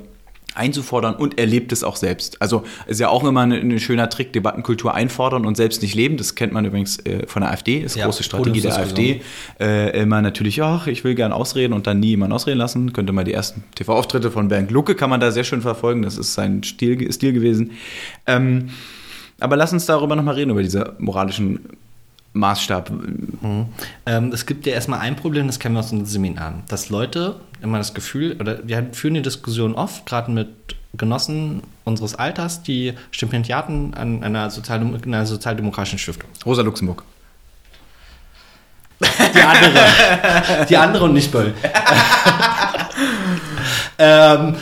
einzufordern 0.57 1.15
und 1.15 1.37
er 1.37 1.45
lebt 1.45 1.71
es 1.71 1.83
auch 1.83 1.95
selbst. 1.95 2.41
Also 2.41 2.63
ist 2.87 2.99
ja 2.99 3.09
auch 3.09 3.23
immer 3.23 3.41
ein, 3.41 3.51
ein 3.51 3.79
schöner 3.79 4.09
Trick, 4.09 4.33
Debattenkultur 4.33 4.93
einfordern 4.93 5.45
und 5.45 5.55
selbst 5.55 5.81
nicht 5.81 5.93
leben. 5.95 6.17
Das 6.17 6.35
kennt 6.35 6.51
man 6.51 6.65
übrigens 6.65 6.97
äh, 7.05 7.27
von 7.27 7.41
der 7.41 7.51
AfD, 7.51 7.79
ist 7.79 7.95
Ja, 7.95 8.05
große 8.05 8.23
Strategie 8.23 8.61
der 8.61 8.75
AfD. 8.75 9.21
Äh, 9.59 10.01
immer 10.01 10.21
natürlich, 10.21 10.61
ach, 10.61 10.87
ich 10.87 11.03
will 11.03 11.15
gern 11.15 11.31
ausreden 11.31 11.73
und 11.73 11.87
dann 11.87 11.99
nie 11.99 12.09
jemanden 12.09 12.33
ausreden 12.33 12.57
lassen. 12.57 12.93
Könnte 12.93 13.13
mal 13.13 13.23
die 13.23 13.33
ersten 13.33 13.63
TV-Auftritte 13.75 14.31
von 14.31 14.47
Bernd 14.47 14.71
Lucke 14.71 14.95
kann 14.95 15.09
man 15.09 15.19
da 15.19 15.31
sehr 15.31 15.43
schön 15.43 15.61
verfolgen. 15.61 16.01
Das 16.01 16.17
ist 16.17 16.33
sein 16.33 16.63
Stil, 16.63 17.11
Stil 17.11 17.33
gewesen. 17.33 17.71
Ähm, 18.25 18.69
aber 19.39 19.55
lass 19.55 19.71
uns 19.71 19.85
darüber 19.85 20.15
nochmal 20.15 20.35
reden, 20.35 20.49
über 20.49 20.63
diese 20.63 20.95
moralischen 20.97 21.59
Maßstab. 22.37 22.91
Ähm, 24.05 24.31
es 24.31 24.45
gibt 24.45 24.65
ja 24.65 24.73
erstmal 24.73 24.99
ein 24.99 25.15
Problem, 25.15 25.47
das 25.47 25.59
kennen 25.59 25.75
wir 25.75 25.79
aus 25.79 25.91
unseren 25.91 26.05
Seminaren, 26.05 26.63
dass 26.67 26.89
Leute 26.89 27.35
immer 27.61 27.77
das 27.77 27.93
Gefühl, 27.93 28.37
oder 28.39 28.67
wir 28.67 28.87
führen 28.91 29.15
die 29.15 29.21
Diskussion 29.21 29.75
oft, 29.75 30.05
gerade 30.05 30.31
mit 30.31 30.49
Genossen 30.95 31.63
unseres 31.83 32.15
Alters, 32.15 32.63
die 32.63 32.93
Stipendiaten 33.11 33.93
an 33.93 34.23
einer, 34.23 34.49
Sozialdem 34.49 34.95
in 34.95 35.13
einer 35.13 35.25
sozialdemokratischen 35.25 35.99
Stiftung. 35.99 36.29
Rosa 36.45 36.61
Luxemburg. 36.61 37.03
Die 38.99 39.41
andere. 39.41 40.65
die 40.69 40.77
andere 40.77 41.03
und 41.03 41.13
nicht 41.13 41.31
Böll. 41.31 41.53
ähm, 43.99 44.55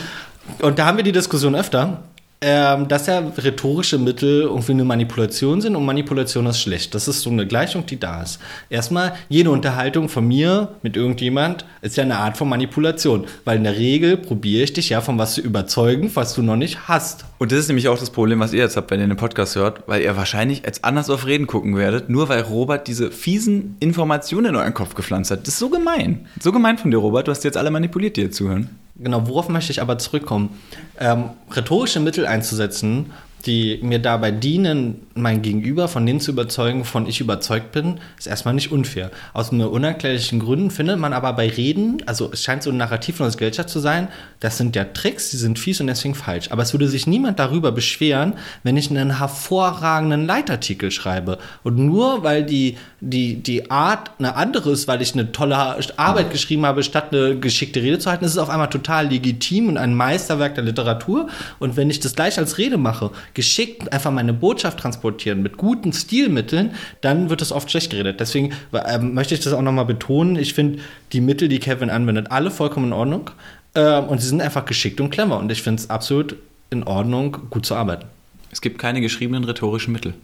und 0.60 0.78
da 0.78 0.86
haben 0.86 0.98
wir 0.98 1.04
die 1.04 1.12
Diskussion 1.12 1.54
öfter, 1.54 2.02
ähm, 2.48 2.86
dass 2.86 3.08
ja 3.08 3.18
rhetorische 3.18 3.98
Mittel 3.98 4.42
irgendwie 4.42 4.70
eine 4.70 4.84
Manipulation 4.84 5.60
sind 5.60 5.74
und 5.74 5.84
Manipulation 5.84 6.46
ist 6.46 6.60
schlecht. 6.60 6.94
Das 6.94 7.08
ist 7.08 7.22
so 7.22 7.28
eine 7.28 7.44
Gleichung, 7.44 7.86
die 7.86 7.98
da 7.98 8.22
ist. 8.22 8.38
Erstmal, 8.70 9.14
jede 9.28 9.50
Unterhaltung 9.50 10.08
von 10.08 10.28
mir 10.28 10.68
mit 10.82 10.96
irgendjemand 10.96 11.64
ist 11.82 11.96
ja 11.96 12.04
eine 12.04 12.18
Art 12.18 12.36
von 12.36 12.48
Manipulation, 12.48 13.24
weil 13.44 13.56
in 13.56 13.64
der 13.64 13.76
Regel 13.76 14.16
probiere 14.16 14.62
ich 14.62 14.72
dich 14.72 14.90
ja 14.90 15.00
von 15.00 15.18
was 15.18 15.34
zu 15.34 15.40
überzeugen, 15.40 16.12
was 16.14 16.34
du 16.34 16.42
noch 16.42 16.54
nicht 16.54 16.86
hast. 16.86 17.24
Und 17.38 17.50
das 17.50 17.58
ist 17.58 17.66
nämlich 17.66 17.88
auch 17.88 17.98
das 17.98 18.10
Problem, 18.10 18.38
was 18.38 18.52
ihr 18.52 18.60
jetzt 18.60 18.76
habt, 18.76 18.92
wenn 18.92 19.00
ihr 19.00 19.08
den 19.08 19.16
Podcast 19.16 19.56
hört, 19.56 19.82
weil 19.88 20.02
ihr 20.02 20.16
wahrscheinlich 20.16 20.64
als 20.64 20.84
anders 20.84 21.10
auf 21.10 21.26
Reden 21.26 21.48
gucken 21.48 21.76
werdet, 21.76 22.08
nur 22.08 22.28
weil 22.28 22.42
Robert 22.42 22.86
diese 22.86 23.10
fiesen 23.10 23.76
Informationen 23.80 24.50
in 24.50 24.56
euren 24.56 24.72
Kopf 24.72 24.94
gepflanzt 24.94 25.32
hat. 25.32 25.40
Das 25.40 25.54
ist 25.54 25.58
so 25.58 25.68
gemein. 25.68 26.26
So 26.40 26.52
gemein 26.52 26.78
von 26.78 26.92
dir, 26.92 26.98
Robert. 26.98 27.26
Du 27.26 27.32
hast 27.32 27.42
jetzt 27.42 27.56
alle 27.56 27.72
manipuliert, 27.72 28.16
die 28.16 28.20
hier 28.20 28.30
zuhören. 28.30 28.70
Genau, 28.98 29.28
worauf 29.28 29.48
möchte 29.48 29.72
ich 29.72 29.82
aber 29.82 29.98
zurückkommen? 29.98 30.58
Ähm, 30.98 31.30
rhetorische 31.54 32.00
Mittel 32.00 32.26
einzusetzen, 32.26 33.12
die 33.44 33.78
mir 33.82 34.00
dabei 34.00 34.32
dienen, 34.32 35.06
mein 35.14 35.42
Gegenüber 35.42 35.86
von 35.86 36.04
denen 36.04 36.20
zu 36.20 36.32
überzeugen, 36.32 36.84
von 36.84 37.06
ich 37.06 37.20
überzeugt 37.20 37.72
bin, 37.72 38.00
ist 38.18 38.26
erstmal 38.26 38.54
nicht 38.54 38.72
unfair. 38.72 39.10
Aus 39.34 39.52
nur 39.52 39.70
unerklärlichen 39.70 40.40
Gründen 40.40 40.70
findet 40.70 40.98
man 40.98 41.12
aber 41.12 41.32
bei 41.34 41.48
Reden, 41.48 42.02
also 42.06 42.30
es 42.32 42.42
scheint 42.42 42.62
so 42.62 42.70
ein 42.70 42.76
Narrativ 42.76 43.16
von 43.16 43.26
uns 43.26 43.36
Gesellschaft 43.36 43.68
zu 43.68 43.78
sein, 43.78 44.08
das 44.40 44.56
sind 44.56 44.74
ja 44.74 44.84
Tricks, 44.84 45.30
die 45.30 45.36
sind 45.36 45.58
fies 45.58 45.80
und 45.80 45.86
deswegen 45.86 46.14
falsch. 46.14 46.50
Aber 46.50 46.62
es 46.62 46.72
würde 46.72 46.88
sich 46.88 47.06
niemand 47.06 47.38
darüber 47.38 47.70
beschweren, 47.70 48.32
wenn 48.64 48.76
ich 48.76 48.90
einen 48.90 49.18
hervorragenden 49.18 50.26
Leitartikel 50.26 50.90
schreibe. 50.90 51.38
Und 51.62 51.78
nur 51.78 52.24
weil 52.24 52.44
die, 52.44 52.78
die, 53.00 53.42
die 53.42 53.70
Art 53.70 54.10
eine 54.18 54.36
andere 54.36 54.70
ist, 54.70 54.88
weil 54.88 55.02
ich 55.02 55.12
eine 55.12 55.30
tolle 55.30 55.56
Arbeit 55.96 56.30
geschrieben 56.30 56.64
habe, 56.64 56.82
statt 56.82 57.12
eine 57.12 57.38
geschickte 57.38 57.82
Rede 57.82 57.98
zu 57.98 58.10
halten, 58.10 58.24
ist 58.24 58.32
es 58.32 58.38
auf 58.38 58.48
einmal 58.48 58.70
total 58.70 59.08
legitim 59.08 59.68
und 59.68 59.76
ein 59.76 59.94
Meisterwerk 59.94 60.54
der 60.54 60.64
Literatur. 60.64 61.28
Und 61.58 61.76
wenn 61.76 61.90
ich 61.90 62.00
das 62.00 62.14
gleich 62.14 62.38
als 62.38 62.56
Rede 62.56 62.78
mache, 62.78 63.10
geschickt 63.34 63.92
einfach 63.92 64.10
meine 64.10 64.32
Botschaft 64.32 64.78
transportieren 64.80 65.42
mit 65.42 65.58
guten 65.58 65.92
Stilmitteln, 65.92 66.72
dann 67.02 67.28
wird 67.28 67.42
es 67.42 67.52
oft 67.52 67.70
schlecht 67.70 67.90
geredet. 67.90 68.18
Deswegen 68.18 68.54
ähm, 68.86 69.12
möchte 69.12 69.34
ich 69.34 69.40
das 69.40 69.52
auch 69.52 69.62
nochmal 69.62 69.84
betonen. 69.84 70.36
Ich 70.36 70.54
finde 70.54 70.78
die 71.12 71.20
Mittel, 71.20 71.48
die 71.48 71.58
Kevin 71.58 71.90
anwendet, 71.90 72.30
alle 72.30 72.50
vollkommen 72.50 72.86
in 72.86 72.92
Ordnung. 72.94 73.30
Ähm, 73.74 74.04
und 74.04 74.22
sie 74.22 74.28
sind 74.28 74.40
einfach 74.40 74.64
geschickt 74.64 75.00
und 75.02 75.10
clever. 75.10 75.38
Und 75.38 75.52
ich 75.52 75.62
finde 75.62 75.82
es 75.82 75.90
absolut 75.90 76.36
in 76.70 76.82
Ordnung, 76.82 77.36
gut 77.50 77.66
zu 77.66 77.74
arbeiten. 77.74 78.06
Es 78.50 78.62
gibt 78.62 78.78
keine 78.78 79.02
geschriebenen 79.02 79.44
rhetorischen 79.44 79.92
Mittel. 79.92 80.14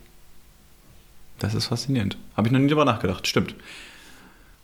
Das 1.43 1.55
ist 1.55 1.67
faszinierend. 1.67 2.17
Habe 2.37 2.47
ich 2.47 2.53
noch 2.53 2.61
nie 2.61 2.69
drüber 2.69 2.85
nachgedacht. 2.85 3.27
Stimmt. 3.27 3.57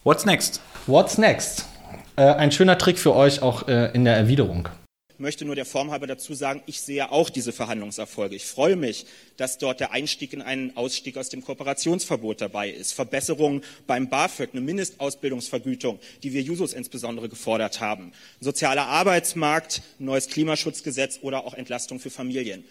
What's 0.05 0.25
next? 0.25 0.61
What's 0.87 1.19
next? 1.19 1.67
Äh, 2.15 2.23
ein 2.23 2.53
schöner 2.53 2.79
Trick 2.79 3.01
für 3.01 3.17
euch 3.17 3.43
auch 3.43 3.67
äh, 3.67 3.91
in 3.95 4.05
der 4.05 4.17
Erwiderung. 4.17 4.69
Ich 5.09 5.19
möchte 5.19 5.45
nur 5.45 5.57
der 5.57 5.65
Form 5.65 5.91
halber 5.91 6.07
dazu 6.07 6.35
sagen, 6.35 6.63
ich 6.67 6.81
sehe 6.81 7.11
auch 7.11 7.31
diese 7.31 7.51
Verhandlungserfolge. 7.51 8.37
Ich 8.37 8.47
freue 8.47 8.77
mich, 8.77 9.07
dass 9.37 9.59
dort 9.59 9.81
der 9.81 9.91
Einstieg 9.91 10.33
in 10.33 10.41
einen 10.41 10.77
Ausstieg 10.77 11.19
aus 11.19 11.29
dem 11.31 11.43
Kooperationsverbot 11.43 12.41
dabei 12.41 12.71
ist, 12.71 12.93
Verbesserungen 12.93 13.65
beim 13.89 14.09
BAföG, 14.09 14.51
eine 14.53 14.61
Mindestausbildungsvergütung, 14.61 15.99
die 16.23 16.33
wir 16.33 16.43
Jusos 16.43 16.75
insbesondere 16.75 17.29
gefordert 17.29 17.81
haben, 17.81 18.13
ein 18.41 18.45
sozialer 18.45 18.87
Arbeitsmarkt, 18.87 19.83
ein 19.99 20.05
neues 20.05 20.29
Klimaschutzgesetz 20.29 21.19
oder 21.23 21.45
auch 21.45 21.55
Entlastung 21.55 21.99
für 21.99 22.11
Familien. 22.11 22.63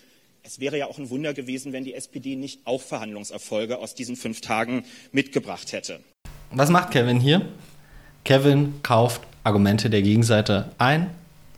Es 0.48 0.62
wäre 0.62 0.78
ja 0.78 0.86
auch 0.86 0.98
ein 0.98 1.10
Wunder 1.10 1.34
gewesen, 1.34 1.74
wenn 1.74 1.84
die 1.84 1.94
SPD 1.94 2.38
nicht 2.38 2.62
auch 2.64 2.82
Verhandlungserfolge 2.82 3.80
aus 3.80 3.96
diesen 3.96 4.16
fünf 4.16 4.40
Tagen 4.40 4.86
mitgebracht 5.12 5.74
hätte. 5.74 6.00
Was 6.52 6.70
macht 6.70 6.92
Kevin 6.92 7.20
hier? 7.20 7.42
Kevin 8.24 8.76
kauft 8.82 9.20
Argumente 9.44 9.90
der 9.90 10.02
Gegenseite 10.02 10.72
ein, 10.78 11.10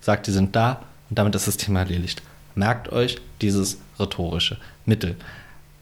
sagt, 0.02 0.26
die 0.26 0.32
sind 0.32 0.56
da 0.56 0.84
und 1.08 1.20
damit 1.20 1.36
ist 1.36 1.46
das 1.46 1.58
Thema 1.58 1.82
erledigt. 1.82 2.24
Merkt 2.56 2.92
euch 2.92 3.18
dieses 3.42 3.78
rhetorische 4.00 4.58
Mittel. 4.88 5.16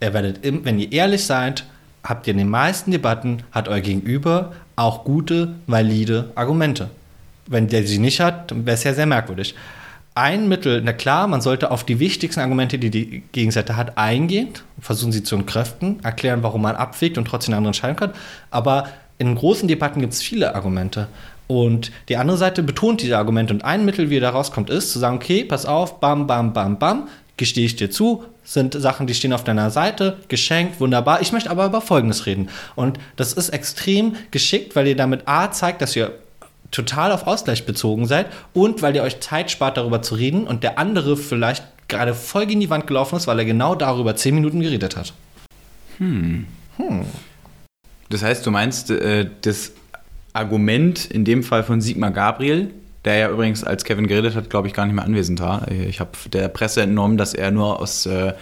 Ihr 0.01 0.13
werdet, 0.13 0.39
wenn 0.43 0.77
ihr 0.77 0.91
ehrlich 0.91 1.23
seid, 1.23 1.63
habt 2.03 2.27
ihr 2.27 2.31
in 2.31 2.39
den 2.39 2.49
meisten 2.49 2.91
Debatten, 2.91 3.43
hat 3.53 3.69
euer 3.69 3.79
Gegenüber 3.79 4.51
auch 4.75 5.05
gute, 5.05 5.55
valide 5.65 6.33
Argumente. 6.35 6.89
Wenn 7.45 7.69
der 7.69 7.87
sie 7.87 7.99
nicht 7.99 8.19
hat, 8.19 8.53
wäre 8.53 8.75
es 8.75 8.83
ja 8.83 8.93
sehr 8.93 9.05
merkwürdig. 9.05 9.55
Ein 10.17 10.47
Mittel, 10.47 10.81
na 10.83 10.93
klar, 10.93 11.27
man 11.27 11.41
sollte 11.41 11.69
auf 11.69 11.83
die 11.83 11.99
wichtigsten 11.99 12.39
Argumente, 12.39 12.79
die 12.79 12.89
die 12.89 13.21
Gegenseite 13.33 13.77
hat, 13.77 13.99
eingehen, 13.99 14.49
versuchen 14.81 15.11
sie 15.11 15.21
zu 15.21 15.35
entkräften, 15.35 15.99
erklären, 16.03 16.41
warum 16.41 16.63
man 16.63 16.75
abwägt 16.75 17.19
und 17.19 17.25
trotzdem 17.25 17.53
eine 17.53 17.57
andere 17.57 17.69
Entscheidung 17.69 17.99
hat. 17.99 18.15
Aber 18.49 18.87
in 19.19 19.35
großen 19.35 19.67
Debatten 19.67 20.01
gibt 20.01 20.13
es 20.13 20.23
viele 20.23 20.55
Argumente. 20.55 21.07
Und 21.45 21.91
die 22.09 22.17
andere 22.17 22.35
Seite 22.35 22.63
betont 22.63 23.03
diese 23.03 23.15
Argumente. 23.15 23.53
Und 23.53 23.63
ein 23.63 23.85
Mittel, 23.85 24.09
wie 24.09 24.15
ihr 24.15 24.21
da 24.21 24.31
rauskommt, 24.31 24.71
ist 24.71 24.91
zu 24.91 24.97
sagen, 24.97 25.17
okay, 25.17 25.43
pass 25.43 25.67
auf, 25.67 25.99
bam, 25.99 26.25
bam, 26.25 26.51
bam, 26.51 26.79
bam, 26.79 27.09
gestehe 27.37 27.67
ich 27.67 27.75
dir 27.75 27.91
zu, 27.91 28.23
sind 28.43 28.73
Sachen, 28.73 29.05
die 29.05 29.13
stehen 29.13 29.33
auf 29.33 29.43
deiner 29.43 29.69
Seite, 29.69 30.17
geschenkt, 30.29 30.79
wunderbar. 30.79 31.21
Ich 31.21 31.31
möchte 31.31 31.51
aber 31.51 31.67
über 31.67 31.79
Folgendes 31.79 32.25
reden. 32.25 32.49
Und 32.73 32.97
das 33.17 33.33
ist 33.33 33.49
extrem 33.49 34.15
geschickt, 34.31 34.75
weil 34.75 34.87
ihr 34.87 34.95
damit 34.95 35.27
A 35.27 35.51
zeigt, 35.51 35.83
dass 35.83 35.95
ihr 35.95 36.13
total 36.71 37.11
auf 37.11 37.27
Ausgleich 37.27 37.65
bezogen 37.65 38.05
seid 38.05 38.27
und 38.53 38.81
weil 38.81 38.95
ihr 38.95 39.03
euch 39.03 39.19
Zeit 39.19 39.51
spart, 39.51 39.77
darüber 39.77 40.01
zu 40.01 40.15
reden 40.15 40.45
und 40.45 40.63
der 40.63 40.79
andere 40.79 41.17
vielleicht 41.17 41.63
gerade 41.87 42.13
voll 42.13 42.45
gegen 42.45 42.59
die 42.59 42.69
Wand 42.69 42.87
gelaufen 42.87 43.15
ist, 43.15 43.27
weil 43.27 43.39
er 43.39 43.45
genau 43.45 43.75
darüber 43.75 44.15
zehn 44.15 44.35
Minuten 44.35 44.59
geredet 44.59 44.95
hat. 44.97 45.13
Hm. 45.97 46.45
Hm. 46.77 47.05
Das 48.09 48.23
heißt, 48.23 48.45
du 48.45 48.51
meinst, 48.51 48.91
äh, 48.91 49.29
das 49.41 49.71
Argument 50.33 51.05
in 51.05 51.25
dem 51.25 51.43
Fall 51.43 51.63
von 51.63 51.81
Sigmar 51.81 52.11
Gabriel, 52.11 52.71
der 53.05 53.15
ja 53.17 53.29
übrigens, 53.29 53.63
als 53.63 53.83
Kevin 53.85 54.07
geredet 54.07 54.35
hat, 54.35 54.49
glaube 54.49 54.67
ich, 54.67 54.73
gar 54.73 54.85
nicht 54.85 54.95
mehr 54.95 55.05
anwesend 55.05 55.39
war. 55.39 55.69
Ich 55.71 55.99
habe 55.99 56.11
der 56.31 56.49
Presse 56.49 56.81
entnommen, 56.81 57.17
dass 57.17 57.33
er 57.33 57.51
nur 57.51 57.79
aus, 57.79 58.05
äh, 58.05 58.33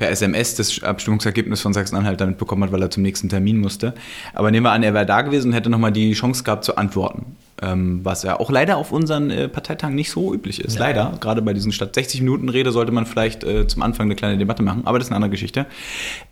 per 0.00 0.10
SMS 0.10 0.54
das 0.54 0.82
Abstimmungsergebnis 0.82 1.60
von 1.60 1.74
Sachsen-Anhalt 1.74 2.20
damit 2.22 2.38
bekommen 2.38 2.64
hat, 2.64 2.72
weil 2.72 2.80
er 2.80 2.90
zum 2.90 3.02
nächsten 3.02 3.28
Termin 3.28 3.58
musste. 3.58 3.92
Aber 4.32 4.50
nehmen 4.50 4.64
wir 4.64 4.72
an, 4.72 4.82
er 4.82 4.94
wäre 4.94 5.04
da 5.04 5.20
gewesen 5.20 5.48
und 5.48 5.52
hätte 5.52 5.68
nochmal 5.68 5.92
die 5.92 6.14
Chance 6.14 6.42
gehabt 6.42 6.64
zu 6.64 6.76
antworten. 6.76 7.36
Ähm, 7.62 8.00
was 8.02 8.22
ja 8.22 8.40
auch 8.40 8.50
leider 8.50 8.78
auf 8.78 8.92
unseren 8.92 9.30
äh, 9.30 9.46
Parteitagen 9.46 9.94
nicht 9.94 10.10
so 10.10 10.32
üblich 10.32 10.64
ist. 10.64 10.76
Ja. 10.76 10.80
Leider. 10.80 11.18
Gerade 11.20 11.42
bei 11.42 11.52
diesen 11.52 11.70
statt 11.70 11.94
60 11.94 12.22
Minuten 12.22 12.48
Rede 12.48 12.72
sollte 12.72 12.92
man 12.92 13.04
vielleicht 13.04 13.44
äh, 13.44 13.66
zum 13.66 13.82
Anfang 13.82 14.06
eine 14.06 14.16
kleine 14.16 14.38
Debatte 14.38 14.62
machen. 14.62 14.86
Aber 14.86 14.98
das 14.98 15.08
ist 15.08 15.10
eine 15.10 15.16
andere 15.16 15.30
Geschichte. 15.30 15.66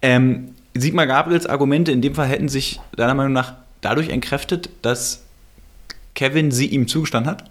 Ähm, 0.01 0.49
Sigmar 0.73 1.07
Gabriels 1.07 1.45
Argumente 1.45 1.93
in 1.93 2.01
dem 2.01 2.15
Fall 2.15 2.27
hätten 2.27 2.49
sich 2.49 2.81
deiner 2.97 3.13
Meinung 3.13 3.35
nach 3.35 3.53
dadurch 3.83 4.09
entkräftet, 4.09 4.71
dass 4.81 5.25
Kevin 6.15 6.51
sie 6.51 6.67
ihm 6.69 6.89
zugestanden 6.89 7.31
hat? 7.31 7.45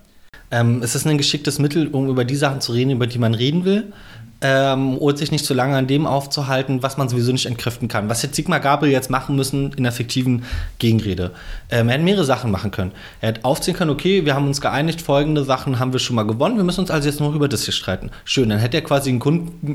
Ähm, 0.49 0.81
es 0.81 0.95
ist 0.95 1.05
ein 1.05 1.19
geschicktes 1.19 1.59
Mittel, 1.59 1.89
um 1.89 2.09
über 2.09 2.25
die 2.25 2.35
Sachen 2.35 2.59
zu 2.59 2.71
reden, 2.71 2.89
über 2.89 3.05
die 3.05 3.19
man 3.19 3.35
reden 3.35 3.65
will. 3.65 3.93
Ähm, 4.39 4.99
und 4.99 5.17
sich 5.17 5.31
nicht 5.31 5.45
zu 5.45 5.55
lange 5.55 5.75
an 5.75 5.87
dem 5.87 6.05
aufzuhalten, 6.05 6.83
was 6.83 6.97
man 6.97 7.09
sowieso 7.09 7.31
nicht 7.31 7.47
entkräften 7.47 7.87
kann. 7.87 8.07
Was 8.07 8.21
hätte 8.21 8.35
Sigmar 8.35 8.59
Gabriel 8.59 8.91
jetzt 8.91 9.09
machen 9.09 9.35
müssen 9.35 9.73
in 9.73 9.83
der 9.83 9.91
fiktiven 9.91 10.43
Gegenrede? 10.77 11.31
Ähm, 11.71 11.87
er 11.89 11.95
hätte 11.95 12.03
mehrere 12.03 12.23
Sachen 12.25 12.51
machen 12.51 12.69
können. 12.69 12.91
Er 13.19 13.29
hätte 13.29 13.45
aufziehen 13.45 13.75
können, 13.75 13.89
okay, 13.89 14.25
wir 14.25 14.35
haben 14.35 14.45
uns 14.45 14.61
geeinigt, 14.61 15.01
folgende 15.01 15.43
Sachen 15.43 15.79
haben 15.79 15.91
wir 15.91 15.99
schon 15.99 16.15
mal 16.15 16.23
gewonnen, 16.23 16.57
wir 16.57 16.63
müssen 16.63 16.81
uns 16.81 16.91
also 16.91 17.09
jetzt 17.09 17.19
nur 17.19 17.33
über 17.33 17.47
das 17.47 17.63
hier 17.63 17.73
streiten. 17.73 18.11
Schön, 18.25 18.49
dann 18.49 18.59
hätte 18.59 18.77
er 18.77 18.83
quasi 18.83 19.09
ein 19.09 19.19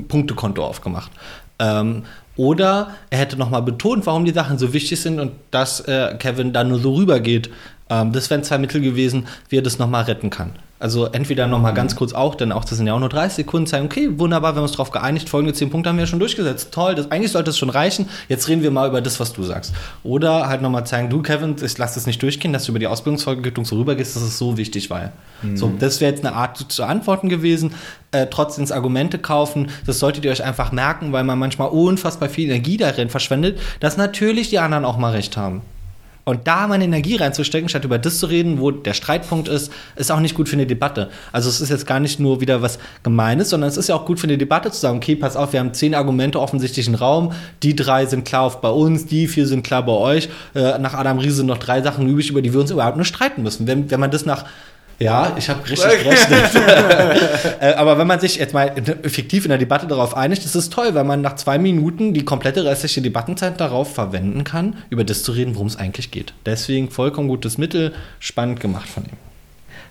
Punktekonto 0.07 0.63
aufgemacht. 0.65 1.11
Ähm, 1.59 2.03
oder 2.35 2.95
er 3.09 3.19
hätte 3.19 3.37
nochmal 3.37 3.61
betont, 3.61 4.05
warum 4.05 4.25
die 4.25 4.31
Sachen 4.31 4.57
so 4.57 4.73
wichtig 4.73 4.99
sind 4.99 5.19
und 5.19 5.33
dass 5.51 5.81
äh, 5.81 6.15
Kevin 6.17 6.53
da 6.53 6.63
nur 6.63 6.79
so 6.79 6.95
rübergeht. 6.95 7.49
Ähm, 7.89 8.11
das 8.11 8.29
wären 8.29 8.43
zwei 8.43 8.57
Mittel 8.57 8.81
gewesen, 8.81 9.27
wie 9.49 9.57
er 9.57 9.61
das 9.61 9.77
nochmal 9.77 10.03
retten 10.03 10.29
kann. 10.29 10.51
Also 10.83 11.05
entweder 11.05 11.47
nochmal 11.47 11.73
ganz 11.73 11.95
kurz 11.95 12.11
auch, 12.11 12.35
denn 12.35 12.51
auch 12.51 12.65
das 12.65 12.77
sind 12.77 12.87
ja 12.87 12.93
auch 12.93 12.99
nur 12.99 13.07
30 13.07 13.37
Sekunden, 13.37 13.67
sagen, 13.67 13.85
okay, 13.85 14.09
wunderbar, 14.19 14.51
wir 14.51 14.57
haben 14.57 14.63
uns 14.63 14.73
darauf 14.73 14.91
geeinigt, 14.91 15.29
folgende 15.29 15.53
10 15.53 15.69
Punkte 15.69 15.87
haben 15.87 15.95
wir 15.95 16.03
ja 16.03 16.07
schon 16.07 16.19
durchgesetzt. 16.19 16.73
Toll, 16.73 16.93
das, 16.93 17.09
eigentlich 17.09 17.31
sollte 17.31 17.51
es 17.51 17.57
schon 17.57 17.69
reichen, 17.69 18.09
jetzt 18.27 18.49
reden 18.49 18.63
wir 18.63 18.69
mal 18.69 18.89
über 18.89 18.99
das, 18.99 19.17
was 19.21 19.31
du 19.31 19.43
sagst. 19.43 19.73
Oder 20.03 20.49
halt 20.49 20.61
nochmal 20.61 20.85
zeigen, 20.85 21.09
du 21.09 21.21
Kevin, 21.21 21.55
ich 21.63 21.77
lass 21.77 21.93
das 21.93 22.05
nicht 22.05 22.21
durchgehen, 22.21 22.51
dass 22.51 22.65
du 22.65 22.73
über 22.73 22.79
die 22.79 22.87
Ausbildungsvergütung 22.87 23.63
so 23.63 23.77
rübergehst, 23.77 24.13
dass 24.17 24.23
es 24.23 24.37
so 24.37 24.57
wichtig 24.57 24.89
war. 24.89 25.13
Mhm. 25.41 25.55
So, 25.55 25.71
das 25.79 26.01
wäre 26.01 26.11
jetzt 26.11 26.25
eine 26.25 26.35
Art 26.35 26.57
zu, 26.57 26.67
zu 26.67 26.83
antworten 26.83 27.29
gewesen. 27.29 27.73
Äh, 28.11 28.27
trotzdem 28.29 28.69
Argumente 28.69 29.19
kaufen, 29.19 29.69
das 29.85 29.99
solltet 29.99 30.25
ihr 30.25 30.31
euch 30.31 30.43
einfach 30.43 30.73
merken, 30.73 31.13
weil 31.13 31.23
man 31.23 31.39
manchmal 31.39 31.69
unfassbar 31.69 32.27
viel 32.27 32.49
Energie 32.49 32.75
darin 32.75 33.07
verschwendet, 33.07 33.57
dass 33.79 33.95
natürlich 33.95 34.49
die 34.49 34.59
anderen 34.59 34.83
auch 34.83 34.97
mal 34.97 35.11
recht 35.11 35.37
haben. 35.37 35.61
Und 36.25 36.47
da 36.47 36.67
meine 36.67 36.85
Energie 36.85 37.17
reinzustecken, 37.17 37.67
statt 37.67 37.83
über 37.83 37.99
das 37.99 38.19
zu 38.19 38.27
reden, 38.27 38.59
wo 38.59 38.71
der 38.71 38.93
Streitpunkt 38.93 39.49
ist, 39.49 39.71
ist 39.97 40.11
auch 40.11 40.21
nicht 40.21 40.35
gut 40.35 40.47
für 40.47 40.55
eine 40.55 40.65
Debatte. 40.65 41.09
Also 41.33 41.49
es 41.49 41.59
ist 41.59 41.69
jetzt 41.69 41.85
gar 41.85 41.99
nicht 41.99 42.19
nur 42.19 42.39
wieder 42.39 42.61
was 42.61 42.79
Gemeines, 43.03 43.49
sondern 43.49 43.69
es 43.69 43.75
ist 43.75 43.89
ja 43.89 43.95
auch 43.95 44.05
gut 44.05 44.19
für 44.19 44.27
eine 44.27 44.37
Debatte 44.37 44.71
zu 44.71 44.79
sagen, 44.79 44.97
okay, 44.97 45.17
pass 45.17 45.35
auf, 45.35 45.51
wir 45.51 45.59
haben 45.59 45.73
zehn 45.73 45.93
Argumente 45.93 46.39
offensichtlich 46.39 46.87
im 46.87 46.95
Raum, 46.95 47.33
die 47.61 47.75
drei 47.75 48.05
sind 48.05 48.23
klar 48.23 48.43
auf 48.43 48.61
bei 48.61 48.69
uns, 48.69 49.05
die 49.05 49.27
vier 49.27 49.47
sind 49.47 49.63
klar 49.63 49.85
bei 49.85 49.91
euch, 49.91 50.29
äh, 50.55 50.77
nach 50.79 50.93
Adam 50.93 51.19
Riese 51.19 51.43
noch 51.43 51.57
drei 51.57 51.81
Sachen 51.81 52.07
übrig, 52.07 52.29
über 52.29 52.41
die 52.41 52.53
wir 52.53 52.61
uns 52.61 52.71
überhaupt 52.71 52.95
nur 52.95 53.05
streiten 53.05 53.43
müssen. 53.43 53.67
Wenn, 53.67 53.91
wenn 53.91 53.99
man 53.99 54.11
das 54.11 54.25
nach 54.25 54.45
ja, 55.03 55.35
ich 55.37 55.49
habe 55.49 55.67
richtig 55.69 56.03
gerechnet. 56.03 56.43
Äh, 57.59 57.73
Aber 57.73 57.97
wenn 57.97 58.07
man 58.07 58.19
sich 58.19 58.37
jetzt 58.37 58.53
mal 58.53 58.71
effektiv 59.03 59.45
in 59.45 59.49
der 59.49 59.57
Debatte 59.57 59.87
darauf 59.87 60.15
einigt, 60.15 60.45
ist 60.45 60.55
es 60.55 60.69
toll, 60.69 60.93
weil 60.93 61.03
man 61.03 61.21
nach 61.21 61.35
zwei 61.35 61.57
Minuten 61.57 62.13
die 62.13 62.25
komplette 62.25 62.63
restliche 62.65 63.01
Debattenzeit 63.01 63.59
darauf 63.59 63.93
verwenden 63.93 64.43
kann, 64.43 64.75
über 64.89 65.03
das 65.03 65.23
zu 65.23 65.31
reden, 65.31 65.55
worum 65.55 65.67
es 65.67 65.75
eigentlich 65.75 66.11
geht. 66.11 66.33
Deswegen 66.45 66.89
vollkommen 66.89 67.27
gutes 67.27 67.57
Mittel, 67.57 67.93
spannend 68.19 68.59
gemacht 68.59 68.87
von 68.87 69.03
ihm. 69.05 69.17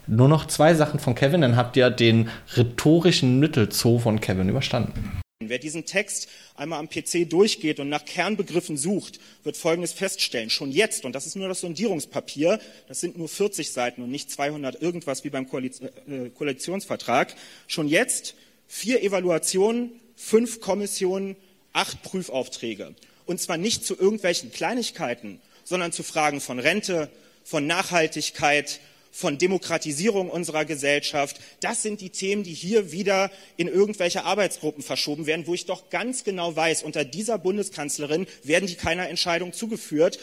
Nur 0.07 0.29
noch 0.29 0.47
zwei 0.47 0.75
Sachen 0.75 0.99
von 0.99 1.15
Kevin, 1.15 1.43
dann 1.43 1.57
habt 1.57 1.77
ihr 1.77 1.91
den 1.91 2.29
rhetorischen 2.57 3.39
Mittelzoo 3.39 3.99
von 3.99 4.21
Kevin 4.21 4.49
überstanden. 4.49 5.22
Wer 5.49 5.59
diesen 5.59 5.84
Text 5.84 6.28
einmal 6.55 6.78
am 6.78 6.88
PC 6.88 7.28
durchgeht 7.28 7.80
und 7.80 7.88
nach 7.88 8.05
Kernbegriffen 8.05 8.76
sucht, 8.76 9.20
wird 9.45 9.57
Folgendes 9.57 9.93
feststellen. 9.93 10.51
Schon 10.51 10.70
jetzt, 10.70 11.05
und 11.05 11.14
das 11.14 11.26
ist 11.26 11.36
nur 11.36 11.49
das 11.49 11.61
Sondierungspapier, 11.61 12.61
das 12.88 13.01
sind 13.01 13.16
nur 13.18 13.28
40 13.28 13.72
Seiten 13.72 14.03
und 14.03 14.11
nicht 14.11 14.30
200 14.30 14.80
irgendwas 14.80 15.24
wie 15.24 15.30
beim 15.30 15.49
Koaliz 15.49 15.80
äh, 15.80 16.30
Koalitionsvertrag, 16.30 17.34
schon 17.66 17.88
jetzt 17.88 18.34
vier 18.68 19.03
Evaluationen, 19.03 19.93
fünf 20.16 20.61
Kommissionen, 20.61 21.36
acht 21.72 22.03
Prüfaufträge. 22.03 22.95
Und 23.26 23.40
zwar 23.40 23.57
nicht 23.57 23.84
zu 23.84 23.99
irgendwelchen 23.99 24.53
Kleinigkeiten, 24.53 25.40
sondern 25.64 25.93
zu 25.93 26.03
Fragen 26.03 26.40
von 26.40 26.59
Rente, 26.59 27.11
von 27.45 27.66
Nachhaltigkeit, 27.66 28.80
von 29.13 29.39
Demokratisierung 29.39 30.31
unserer 30.31 30.65
Gesellschaft. 30.65 31.39
Das 31.61 31.83
sind 31.83 32.01
die 32.01 32.11
Themen, 32.11 32.43
die 32.43 32.55
hier 32.55 32.91
wieder 32.91 33.31
in 33.57 33.69
irgendwelche 33.69 34.25
Arbeitsgruppen 34.25 34.83
verschoben 34.83 35.27
werden, 35.27 35.47
wo 35.47 35.55
ich 35.55 35.67
doch 35.67 35.91
ganz 35.91 36.25
genau 36.25 36.57
weiß, 36.57 36.83
unter 36.83 37.05
dieser 37.05 37.39
Bundeskanzlerin 37.39 38.27
werden 38.43 38.67
die 38.67 38.75
keiner 38.75 39.09
Entscheidung 39.09 39.53
zugeführt. 39.53 40.19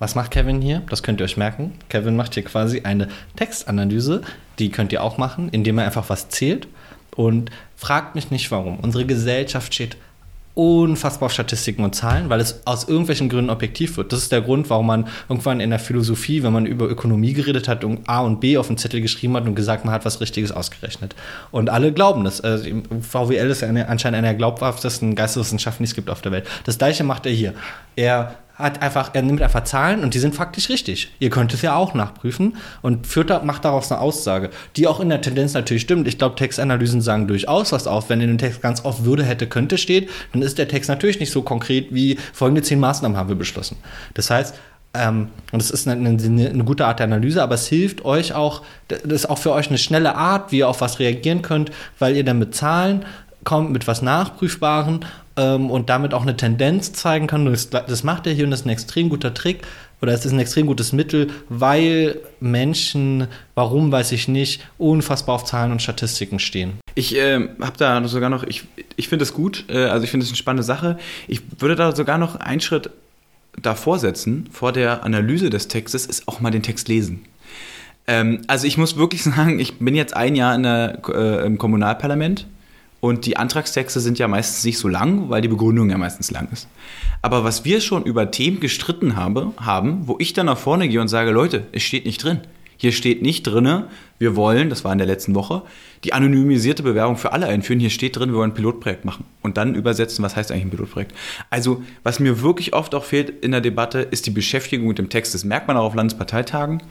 Was 0.00 0.16
macht 0.16 0.32
Kevin 0.32 0.60
hier? 0.60 0.82
Das 0.90 1.04
könnt 1.04 1.20
ihr 1.20 1.24
euch 1.24 1.36
merken. 1.36 1.78
Kevin 1.88 2.16
macht 2.16 2.34
hier 2.34 2.42
quasi 2.42 2.80
eine 2.80 3.08
Textanalyse. 3.36 4.22
Die 4.58 4.70
könnt 4.70 4.92
ihr 4.92 5.04
auch 5.04 5.18
machen, 5.18 5.48
indem 5.50 5.78
er 5.78 5.84
einfach 5.84 6.10
was 6.10 6.28
zählt. 6.28 6.66
Und 7.14 7.52
fragt 7.76 8.16
mich 8.16 8.32
nicht 8.32 8.50
warum. 8.50 8.80
Unsere 8.80 9.06
Gesellschaft 9.06 9.72
steht 9.72 9.96
unfassbar 10.54 11.26
auf 11.26 11.32
Statistiken 11.32 11.82
und 11.82 11.94
Zahlen, 11.94 12.30
weil 12.30 12.40
es 12.40 12.60
aus 12.64 12.86
irgendwelchen 12.88 13.28
Gründen 13.28 13.50
objektiv 13.50 13.96
wird. 13.96 14.12
Das 14.12 14.20
ist 14.20 14.30
der 14.30 14.40
Grund, 14.40 14.70
warum 14.70 14.86
man 14.86 15.08
irgendwann 15.28 15.58
in 15.58 15.70
der 15.70 15.80
Philosophie, 15.80 16.44
wenn 16.44 16.52
man 16.52 16.64
über 16.64 16.88
Ökonomie 16.88 17.32
geredet 17.32 17.66
hat, 17.66 17.82
und 17.82 18.08
A 18.08 18.20
und 18.20 18.40
B 18.40 18.56
auf 18.56 18.68
den 18.68 18.78
Zettel 18.78 19.00
geschrieben 19.00 19.36
hat 19.36 19.46
und 19.46 19.56
gesagt, 19.56 19.84
man 19.84 19.92
hat 19.92 20.04
was 20.04 20.20
Richtiges 20.20 20.52
ausgerechnet. 20.52 21.16
Und 21.50 21.70
alle 21.70 21.92
glauben 21.92 22.22
das. 22.22 22.40
Also 22.40 22.70
VWL 23.00 23.50
ist 23.50 23.64
eine, 23.64 23.88
anscheinend 23.88 24.18
eine 24.18 24.28
der 24.28 24.36
glaubhaftesten 24.36 25.16
Geisteswissenschaften, 25.16 25.84
die 25.84 25.90
es 25.90 25.94
gibt 25.94 26.08
auf 26.08 26.22
der 26.22 26.30
Welt. 26.30 26.46
Das 26.64 26.78
gleiche 26.78 27.02
macht 27.02 27.26
er 27.26 27.32
hier. 27.32 27.54
Er 27.96 28.36
hat 28.54 28.82
einfach, 28.82 29.10
er 29.14 29.22
nimmt 29.22 29.42
einfach 29.42 29.64
Zahlen 29.64 30.02
und 30.02 30.14
die 30.14 30.18
sind 30.20 30.34
faktisch 30.34 30.68
richtig. 30.68 31.10
Ihr 31.18 31.30
könnt 31.30 31.52
es 31.52 31.62
ja 31.62 31.74
auch 31.74 31.94
nachprüfen 31.94 32.56
und 32.82 33.06
führt 33.06 33.44
macht 33.44 33.64
daraus 33.64 33.90
eine 33.90 34.00
Aussage, 34.00 34.50
die 34.76 34.86
auch 34.86 35.00
in 35.00 35.08
der 35.08 35.20
Tendenz 35.20 35.54
natürlich 35.54 35.82
stimmt. 35.82 36.06
Ich 36.06 36.18
glaube, 36.18 36.36
Textanalysen 36.36 37.00
sagen 37.00 37.26
durchaus 37.26 37.72
was 37.72 37.86
auf. 37.86 38.10
Wenn 38.10 38.20
in 38.20 38.28
dem 38.28 38.38
Text 38.38 38.62
ganz 38.62 38.84
oft 38.84 39.04
würde, 39.04 39.24
hätte, 39.24 39.48
könnte 39.48 39.76
steht, 39.76 40.08
dann 40.32 40.42
ist 40.42 40.58
der 40.58 40.68
Text 40.68 40.88
natürlich 40.88 41.18
nicht 41.18 41.32
so 41.32 41.42
konkret 41.42 41.92
wie 41.92 42.16
folgende 42.32 42.62
zehn 42.62 42.78
Maßnahmen 42.78 43.18
haben 43.18 43.28
wir 43.28 43.36
beschlossen. 43.36 43.76
Das 44.14 44.30
heißt, 44.30 44.54
ähm, 44.94 45.28
und 45.50 45.60
das 45.60 45.72
ist 45.72 45.88
eine, 45.88 46.08
eine, 46.08 46.48
eine, 46.48 46.64
gute 46.64 46.86
Art 46.86 47.00
der 47.00 47.06
Analyse, 47.06 47.42
aber 47.42 47.56
es 47.56 47.66
hilft 47.66 48.04
euch 48.04 48.34
auch, 48.34 48.62
das 48.86 49.02
ist 49.02 49.26
auch 49.28 49.38
für 49.38 49.52
euch 49.52 49.68
eine 49.68 49.78
schnelle 49.78 50.14
Art, 50.14 50.52
wie 50.52 50.58
ihr 50.58 50.68
auf 50.68 50.80
was 50.80 51.00
reagieren 51.00 51.42
könnt, 51.42 51.72
weil 51.98 52.16
ihr 52.16 52.24
dann 52.24 52.38
mit 52.38 52.54
Zahlen 52.54 53.04
kommt, 53.42 53.72
mit 53.72 53.88
was 53.88 54.02
Nachprüfbaren 54.02 55.04
ähm, 55.36 55.70
und 55.70 55.90
damit 55.90 56.14
auch 56.14 56.22
eine 56.22 56.36
Tendenz 56.36 56.92
zeigen 56.92 57.26
kann. 57.26 57.46
Das, 57.46 57.70
das 57.70 58.04
macht 58.04 58.26
er 58.26 58.32
hier 58.32 58.44
und 58.44 58.50
das 58.50 58.60
ist 58.60 58.66
ein 58.66 58.70
extrem 58.70 59.08
guter 59.08 59.34
Trick 59.34 59.62
oder 60.00 60.12
es 60.12 60.24
ist 60.24 60.32
ein 60.32 60.38
extrem 60.38 60.66
gutes 60.66 60.92
Mittel, 60.92 61.28
weil 61.48 62.20
Menschen, 62.40 63.26
warum 63.54 63.90
weiß 63.90 64.12
ich 64.12 64.28
nicht, 64.28 64.62
unfassbar 64.76 65.36
auf 65.36 65.44
Zahlen 65.44 65.72
und 65.72 65.80
Statistiken 65.80 66.38
stehen. 66.38 66.74
Ich 66.94 67.16
äh, 67.16 67.48
habe 67.60 67.76
da 67.78 68.06
sogar 68.06 68.30
noch, 68.30 68.44
ich, 68.44 68.64
ich 68.96 69.08
finde 69.08 69.22
es 69.22 69.32
gut, 69.32 69.64
äh, 69.68 69.86
also 69.86 70.04
ich 70.04 70.10
finde 70.10 70.24
es 70.24 70.30
eine 70.30 70.36
spannende 70.36 70.62
Sache. 70.62 70.98
Ich 71.26 71.40
würde 71.58 71.74
da 71.74 71.96
sogar 71.96 72.18
noch 72.18 72.36
einen 72.36 72.60
Schritt 72.60 72.90
davor 73.60 73.98
setzen, 73.98 74.48
vor 74.52 74.72
der 74.72 75.04
Analyse 75.04 75.48
des 75.48 75.68
Textes, 75.68 76.06
ist 76.06 76.28
auch 76.28 76.40
mal 76.40 76.50
den 76.50 76.62
Text 76.62 76.88
lesen. 76.88 77.24
Ähm, 78.06 78.42
also 78.46 78.66
ich 78.66 78.76
muss 78.76 78.96
wirklich 78.96 79.22
sagen, 79.24 79.58
ich 79.58 79.78
bin 79.78 79.94
jetzt 79.94 80.14
ein 80.14 80.36
Jahr 80.36 80.58
der, 80.58 81.00
äh, 81.08 81.46
im 81.46 81.58
Kommunalparlament 81.58 82.46
und 83.04 83.26
die 83.26 83.36
Antragstexte 83.36 84.00
sind 84.00 84.18
ja 84.18 84.28
meistens 84.28 84.64
nicht 84.64 84.78
so 84.78 84.88
lang, 84.88 85.28
weil 85.28 85.42
die 85.42 85.48
Begründung 85.48 85.90
ja 85.90 85.98
meistens 85.98 86.30
lang 86.30 86.48
ist. 86.50 86.68
Aber 87.20 87.44
was 87.44 87.62
wir 87.66 87.82
schon 87.82 88.04
über 88.04 88.30
Themen 88.30 88.60
gestritten 88.60 89.14
habe, 89.14 89.52
haben, 89.58 90.08
wo 90.08 90.16
ich 90.18 90.32
dann 90.32 90.46
nach 90.46 90.56
vorne 90.56 90.88
gehe 90.88 91.02
und 91.02 91.08
sage, 91.08 91.30
Leute, 91.30 91.66
es 91.72 91.82
steht 91.82 92.06
nicht 92.06 92.24
drin. 92.24 92.40
Hier 92.78 92.92
steht 92.92 93.20
nicht 93.20 93.42
drin, 93.42 93.84
wir 94.18 94.36
wollen, 94.36 94.70
das 94.70 94.84
war 94.84 94.92
in 94.92 94.96
der 94.96 95.06
letzten 95.06 95.34
Woche, 95.34 95.64
die 96.04 96.14
anonymisierte 96.14 96.82
Bewerbung 96.82 97.18
für 97.18 97.32
alle 97.32 97.46
einführen. 97.46 97.78
Hier 97.78 97.90
steht 97.90 98.16
drin, 98.16 98.30
wir 98.30 98.38
wollen 98.38 98.52
ein 98.52 98.54
Pilotprojekt 98.54 99.04
machen. 99.04 99.26
Und 99.42 99.58
dann 99.58 99.74
übersetzen, 99.74 100.24
was 100.24 100.34
heißt 100.34 100.50
eigentlich 100.50 100.64
ein 100.64 100.70
Pilotprojekt. 100.70 101.12
Also, 101.50 101.82
was 102.04 102.20
mir 102.20 102.40
wirklich 102.40 102.72
oft 102.72 102.94
auch 102.94 103.04
fehlt 103.04 103.44
in 103.44 103.50
der 103.50 103.60
Debatte, 103.60 103.98
ist 103.98 104.24
die 104.24 104.30
Beschäftigung 104.30 104.88
mit 104.88 104.96
dem 104.96 105.10
Text. 105.10 105.34
Das 105.34 105.44
merkt 105.44 105.68
man 105.68 105.76
auch 105.76 105.84
auf 105.84 105.94
Landesparteitagen. 105.94 106.82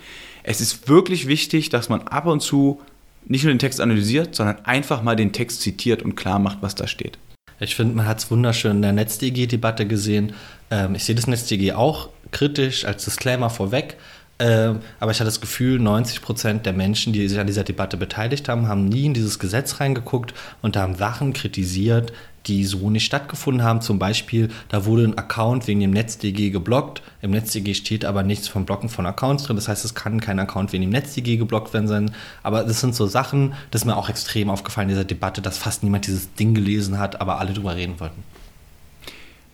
Es 0.44 0.62
ist 0.62 0.88
wirklich 0.88 1.28
wichtig, 1.28 1.70
dass 1.70 1.90
man 1.90 2.04
ab 2.04 2.28
und 2.28 2.42
zu 2.42 2.82
nicht 3.26 3.44
nur 3.44 3.54
den 3.54 3.60
Text 3.60 3.82
analysiert, 3.82 4.36
sondern 4.36 4.64
einfach 4.66 5.04
mal 5.04 5.16
den 5.16 5.32
Text 5.32 5.62
zitiert 5.62 6.02
und 6.02 6.16
klar 6.16 6.40
macht, 6.40 6.60
was 6.62 6.76
da 6.76 6.88
steht. 6.88 7.18
Ich 7.60 7.76
finde, 7.76 7.96
man 7.96 8.08
hat 8.08 8.20
es 8.20 8.32
wunderschön 8.32 8.78
in 8.78 8.82
der 8.82 8.94
NetzDG-Debatte 8.94 9.88
gesehen. 9.88 10.34
Ähm, 10.70 10.96
ich 10.96 11.06
sehe 11.06 11.16
das 11.16 11.28
NetzDG 11.28 11.74
auch 11.74 12.10
kritisch 12.32 12.86
als 12.86 13.06
Disclaimer 13.06 13.50
vorweg. 13.50 13.98
Ähm, 14.44 14.80
aber 15.00 15.12
ich 15.12 15.20
hatte 15.20 15.30
das 15.30 15.40
Gefühl, 15.40 15.80
90 15.80 16.22
Prozent 16.22 16.66
der 16.66 16.74
Menschen, 16.74 17.14
die 17.14 17.26
sich 17.30 17.40
an 17.40 17.48
dieser 17.48 17.64
Debatte 17.64 17.96
beteiligt 17.96 18.50
haben, 18.50 18.68
haben 18.68 18.90
nie 18.90 19.06
in 19.06 19.14
dieses 19.14 19.40
Gesetz 19.40 19.80
reingeguckt 19.80 20.34
und 20.62 20.76
haben 20.76 20.96
Sachen 20.96 21.32
kritisiert, 21.32 22.12
die 22.48 22.66
so 22.66 22.90
nicht 22.90 23.06
stattgefunden 23.06 23.64
haben. 23.64 23.80
Zum 23.80 24.00
Beispiel, 24.00 24.50
da 24.68 24.84
wurde 24.84 25.06
ein 25.06 25.18
Account 25.18 25.66
wegen 25.68 25.80
dem 25.80 25.92
NetzDG 25.92 26.50
geblockt. 26.50 27.02
Im 27.22 27.32
NetzDG 27.32 27.74
steht 27.74 28.04
aber 28.04 28.24
nichts 28.24 28.50
vom 28.50 28.66
Blocken 28.66 28.90
von 28.90 29.06
Accounts 29.06 29.46
drin. 29.46 29.56
Das 29.56 29.70
heißt, 29.70 29.86
es 29.86 29.96
kann 29.96 30.20
kein 30.20 30.40
Account 30.40 30.74
wegen 30.74 30.82
dem 30.82 30.90
NetzDG 30.90 31.38
geblockt 31.38 31.74
werden 31.74 31.88
sein. 31.88 32.12
Aber 32.42 32.66
das 32.66 32.82
sind 32.82 32.96
so 32.96 33.08
Sachen, 33.08 33.54
das 33.72 33.84
ist 33.84 33.86
mir 33.86 33.96
auch 33.96 34.10
extrem 34.10 34.50
aufgefallen 34.50 34.90
in 34.90 34.96
dieser 34.96 35.06
Debatte, 35.06 35.42
dass 35.42 35.58
fast 35.58 35.84
niemand 35.84 36.06
dieses 36.06 36.34
Ding 36.34 36.54
gelesen 36.54 37.00
hat, 37.00 37.22
aber 37.22 37.40
alle 37.40 37.54
drüber 37.54 37.78
reden 37.78 37.98
wollten. 38.02 38.24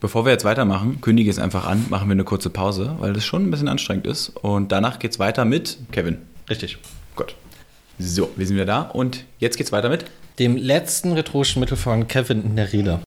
Bevor 0.01 0.23
wir 0.23 0.31
jetzt 0.31 0.45
weitermachen, 0.45 1.01
kündige 1.01 1.29
es 1.29 1.39
einfach 1.39 1.65
an, 1.65 1.85
machen 1.89 2.07
wir 2.07 2.13
eine 2.13 2.23
kurze 2.23 2.49
Pause, 2.49 2.95
weil 2.99 3.11
das 3.11 3.25
schon 3.25 3.45
ein 3.45 3.51
bisschen 3.51 3.67
anstrengend 3.67 4.07
ist. 4.07 4.29
Und 4.29 4.71
danach 4.71 4.97
geht 4.97 5.11
es 5.11 5.19
weiter 5.19 5.43
mit 5.43 5.77
Kevin. 5.91 6.19
Richtig. 6.49 6.77
Gut. 7.17 7.35
So, 7.97 8.29
wir 8.37 8.47
sind 8.47 8.55
wieder 8.55 8.65
da 8.65 8.81
und 8.83 9.25
jetzt 9.39 9.57
geht 9.57 9.65
es 9.65 9.73
weiter 9.73 9.89
mit 9.89 10.05
dem 10.39 10.55
letzten 10.55 11.11
rhetorischen 11.11 11.59
Mittel 11.59 11.75
von 11.75 12.07
Kevin 12.07 12.43
in 12.43 12.55
der 12.55 12.71
Rede. 12.71 13.01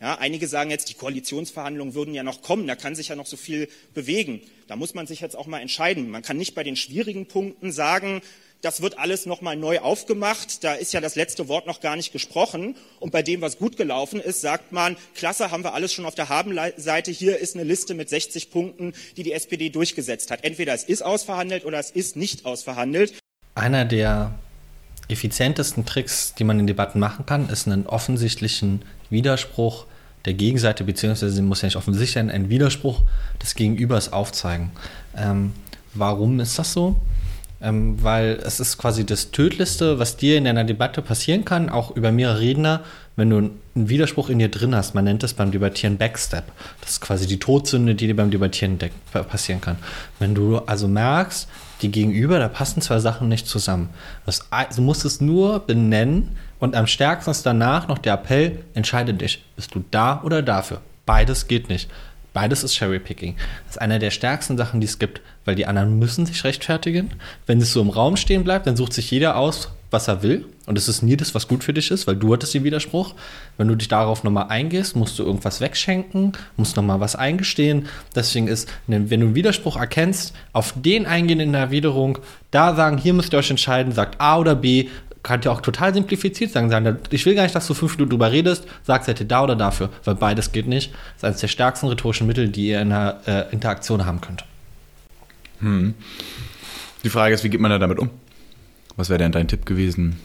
Ja, 0.00 0.14
einige 0.14 0.48
sagen 0.48 0.70
jetzt, 0.70 0.88
die 0.88 0.94
Koalitionsverhandlungen 0.94 1.94
würden 1.94 2.14
ja 2.14 2.22
noch 2.22 2.40
kommen, 2.40 2.66
da 2.66 2.76
kann 2.76 2.94
sich 2.94 3.08
ja 3.08 3.16
noch 3.16 3.26
so 3.26 3.36
viel 3.36 3.68
bewegen. 3.92 4.40
Da 4.68 4.76
muss 4.76 4.94
man 4.94 5.06
sich 5.06 5.20
jetzt 5.20 5.36
auch 5.36 5.48
mal 5.48 5.60
entscheiden. 5.60 6.08
Man 6.08 6.22
kann 6.22 6.38
nicht 6.38 6.54
bei 6.54 6.64
den 6.64 6.76
schwierigen 6.76 7.26
Punkten 7.26 7.72
sagen, 7.72 8.22
das 8.60 8.82
wird 8.82 8.98
alles 8.98 9.26
nochmal 9.26 9.56
neu 9.56 9.78
aufgemacht. 9.78 10.64
Da 10.64 10.74
ist 10.74 10.92
ja 10.92 11.00
das 11.00 11.14
letzte 11.14 11.48
Wort 11.48 11.66
noch 11.66 11.80
gar 11.80 11.94
nicht 11.96 12.12
gesprochen. 12.12 12.74
Und 12.98 13.12
bei 13.12 13.22
dem, 13.22 13.40
was 13.40 13.58
gut 13.58 13.76
gelaufen 13.76 14.20
ist, 14.20 14.40
sagt 14.40 14.72
man, 14.72 14.96
klasse, 15.14 15.50
haben 15.50 15.62
wir 15.62 15.74
alles 15.74 15.92
schon 15.92 16.06
auf 16.06 16.14
der 16.14 16.28
Habenseite. 16.28 17.10
Hier 17.10 17.38
ist 17.38 17.54
eine 17.54 17.64
Liste 17.64 17.94
mit 17.94 18.08
60 18.08 18.50
Punkten, 18.50 18.94
die 19.16 19.22
die 19.22 19.32
SPD 19.32 19.70
durchgesetzt 19.70 20.30
hat. 20.30 20.44
Entweder 20.44 20.74
es 20.74 20.84
ist 20.84 21.02
ausverhandelt 21.02 21.64
oder 21.64 21.78
es 21.78 21.90
ist 21.90 22.16
nicht 22.16 22.46
ausverhandelt. 22.46 23.14
Einer 23.54 23.84
der 23.84 24.34
effizientesten 25.08 25.86
Tricks, 25.86 26.34
die 26.34 26.44
man 26.44 26.58
in 26.58 26.66
Debatten 26.66 26.98
machen 26.98 27.26
kann, 27.26 27.48
ist 27.48 27.66
einen 27.66 27.86
offensichtlichen 27.86 28.82
Widerspruch 29.08 29.86
der 30.24 30.34
Gegenseite, 30.34 30.84
beziehungsweise 30.84 31.40
muss 31.42 31.62
ja 31.62 31.66
nicht 31.66 31.76
offensichtlich 31.76 32.12
sein, 32.12 32.30
einen 32.30 32.50
Widerspruch 32.50 33.02
des 33.40 33.54
Gegenübers 33.54 34.12
aufzeigen. 34.12 34.72
Ähm, 35.16 35.52
warum 35.94 36.40
ist 36.40 36.58
das 36.58 36.72
so? 36.72 36.96
Ähm, 37.60 38.02
weil 38.02 38.38
es 38.44 38.60
ist 38.60 38.78
quasi 38.78 39.04
das 39.04 39.32
Tödlichste, 39.32 39.98
was 39.98 40.16
dir 40.16 40.38
in 40.38 40.46
einer 40.46 40.62
Debatte 40.62 41.02
passieren 41.02 41.44
kann, 41.44 41.68
auch 41.68 41.96
über 41.96 42.12
mehrere 42.12 42.40
Redner, 42.40 42.82
wenn 43.16 43.30
du 43.30 43.36
einen 43.38 43.58
Widerspruch 43.74 44.28
in 44.28 44.38
dir 44.38 44.48
drin 44.48 44.76
hast. 44.76 44.94
Man 44.94 45.04
nennt 45.04 45.24
das 45.24 45.34
beim 45.34 45.50
Debattieren 45.50 45.98
Backstep. 45.98 46.44
Das 46.80 46.92
ist 46.92 47.00
quasi 47.00 47.26
die 47.26 47.40
Todsünde, 47.40 47.96
die 47.96 48.06
dir 48.06 48.14
beim 48.14 48.30
Debattieren 48.30 48.78
passieren 49.12 49.60
kann. 49.60 49.76
Wenn 50.20 50.36
du 50.36 50.58
also 50.58 50.86
merkst, 50.86 51.48
die 51.82 51.90
Gegenüber, 51.90 52.38
da 52.38 52.48
passen 52.48 52.80
zwei 52.80 53.00
Sachen 53.00 53.28
nicht 53.28 53.46
zusammen. 53.46 53.88
Das, 54.24 54.48
du 54.74 54.82
musst 54.82 55.04
es 55.04 55.20
nur 55.20 55.60
benennen 55.60 56.36
und 56.60 56.76
am 56.76 56.86
stärksten 56.86 57.30
ist 57.30 57.44
danach 57.44 57.88
noch 57.88 57.98
der 57.98 58.14
Appell, 58.14 58.60
entscheide 58.74 59.14
dich, 59.14 59.44
bist 59.56 59.74
du 59.74 59.84
da 59.90 60.22
oder 60.22 60.42
dafür. 60.42 60.80
Beides 61.06 61.46
geht 61.48 61.68
nicht. 61.68 61.88
Beides 62.38 62.62
ist 62.62 62.76
Cherrypicking. 62.76 63.34
Das 63.66 63.74
ist 63.74 63.82
eine 63.82 63.98
der 63.98 64.12
stärksten 64.12 64.56
Sachen, 64.56 64.80
die 64.80 64.86
es 64.86 65.00
gibt, 65.00 65.22
weil 65.44 65.56
die 65.56 65.66
anderen 65.66 65.98
müssen 65.98 66.24
sich 66.24 66.44
rechtfertigen. 66.44 67.10
Wenn 67.46 67.60
es 67.60 67.72
so 67.72 67.80
im 67.80 67.90
Raum 67.90 68.16
stehen 68.16 68.44
bleibt, 68.44 68.68
dann 68.68 68.76
sucht 68.76 68.92
sich 68.92 69.10
jeder 69.10 69.36
aus, 69.36 69.72
was 69.90 70.06
er 70.06 70.22
will. 70.22 70.46
Und 70.66 70.78
es 70.78 70.86
ist 70.86 71.02
nie 71.02 71.16
das, 71.16 71.34
was 71.34 71.48
gut 71.48 71.64
für 71.64 71.72
dich 71.72 71.90
ist, 71.90 72.06
weil 72.06 72.14
du 72.14 72.32
hattest 72.32 72.54
den 72.54 72.62
Widerspruch. 72.62 73.16
Wenn 73.56 73.66
du 73.66 73.74
dich 73.74 73.88
darauf 73.88 74.22
nochmal 74.22 74.50
eingehst, 74.50 74.94
musst 74.94 75.18
du 75.18 75.24
irgendwas 75.24 75.60
wegschenken, 75.60 76.34
musst 76.56 76.76
nochmal 76.76 77.00
was 77.00 77.16
eingestehen. 77.16 77.88
Deswegen 78.14 78.46
ist, 78.46 78.68
wenn 78.86 79.08
du 79.08 79.14
einen 79.14 79.34
Widerspruch 79.34 79.76
erkennst, 79.76 80.32
auf 80.52 80.74
den 80.76 81.06
eingehen 81.06 81.40
in 81.40 81.50
der 81.50 81.62
Erwiderung, 81.62 82.18
da 82.52 82.76
sagen, 82.76 82.98
hier 82.98 83.14
müsst 83.14 83.32
ihr 83.32 83.40
euch 83.40 83.50
entscheiden, 83.50 83.92
sagt 83.92 84.20
A 84.20 84.38
oder 84.38 84.54
B, 84.54 84.86
kann 85.22 85.40
ja 85.42 85.50
auch 85.50 85.60
total 85.60 85.92
simplifiziert 85.94 86.52
sagen. 86.52 86.98
Ich 87.10 87.26
will 87.26 87.34
gar 87.34 87.42
nicht, 87.42 87.54
dass 87.54 87.66
du 87.66 87.74
fünf 87.74 87.96
Minuten 87.96 88.10
drüber 88.10 88.32
redest, 88.32 88.66
sag 88.84 89.04
seid 89.04 89.20
ihr 89.20 89.26
da 89.26 89.42
oder 89.42 89.56
dafür, 89.56 89.90
weil 90.04 90.14
beides 90.14 90.52
geht 90.52 90.66
nicht. 90.66 90.92
Das 90.92 91.16
ist 91.16 91.24
eines 91.24 91.40
der 91.40 91.48
stärksten 91.48 91.88
rhetorischen 91.88 92.26
Mittel, 92.26 92.48
die 92.48 92.68
ihr 92.68 92.80
in 92.80 92.92
einer 92.92 93.20
äh, 93.26 93.52
Interaktion 93.52 94.06
haben 94.06 94.20
könnt. 94.20 94.44
Hm. 95.60 95.94
Die 97.04 97.10
Frage 97.10 97.34
ist, 97.34 97.44
wie 97.44 97.50
geht 97.50 97.60
man 97.60 97.70
da 97.70 97.78
damit 97.78 97.98
um? 97.98 98.10
Was 98.96 99.08
wäre 99.08 99.18
denn 99.18 99.32
dein 99.32 99.46
Tipp 99.46 99.64
gewesen 99.64 100.18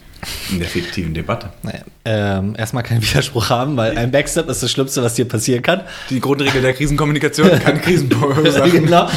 in 0.50 0.58
der 0.58 0.68
fiktiven 0.68 1.14
Debatte? 1.14 1.50
Naja, 1.62 1.80
ähm, 2.04 2.54
erstmal 2.56 2.82
keinen 2.82 3.02
Widerspruch 3.02 3.50
haben, 3.50 3.76
weil 3.76 3.96
ein 3.96 4.10
Backstep 4.10 4.48
ist 4.48 4.62
das 4.62 4.70
Schlimmste, 4.70 5.02
was 5.02 5.14
dir 5.14 5.26
passieren 5.26 5.62
kann. 5.62 5.82
Die 6.10 6.20
Grundregel 6.20 6.60
der 6.60 6.74
Krisenkommunikation, 6.74 7.48
keine 7.60 7.80
Krisensachen. 7.82 8.84
genau. 8.84 9.08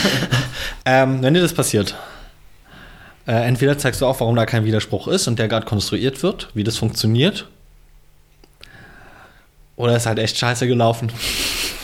Ähm, 0.86 1.21
wenn 1.21 1.34
dir 1.34 1.41
das 1.41 1.53
passiert, 1.53 1.95
äh, 3.28 3.34
entweder 3.34 3.78
zeigst 3.78 4.01
du 4.01 4.05
auch, 4.05 4.19
warum 4.19 4.36
da 4.36 4.45
kein 4.45 4.65
Widerspruch 4.65 5.07
ist 5.07 5.28
und 5.28 5.38
der 5.38 5.47
gerade 5.47 5.65
konstruiert 5.65 6.23
wird, 6.23 6.49
wie 6.53 6.63
das 6.63 6.78
funktioniert, 6.78 7.47
oder 9.75 9.95
ist 9.95 10.07
halt 10.07 10.17
echt 10.17 10.38
scheiße 10.38 10.67
gelaufen. 10.67 11.11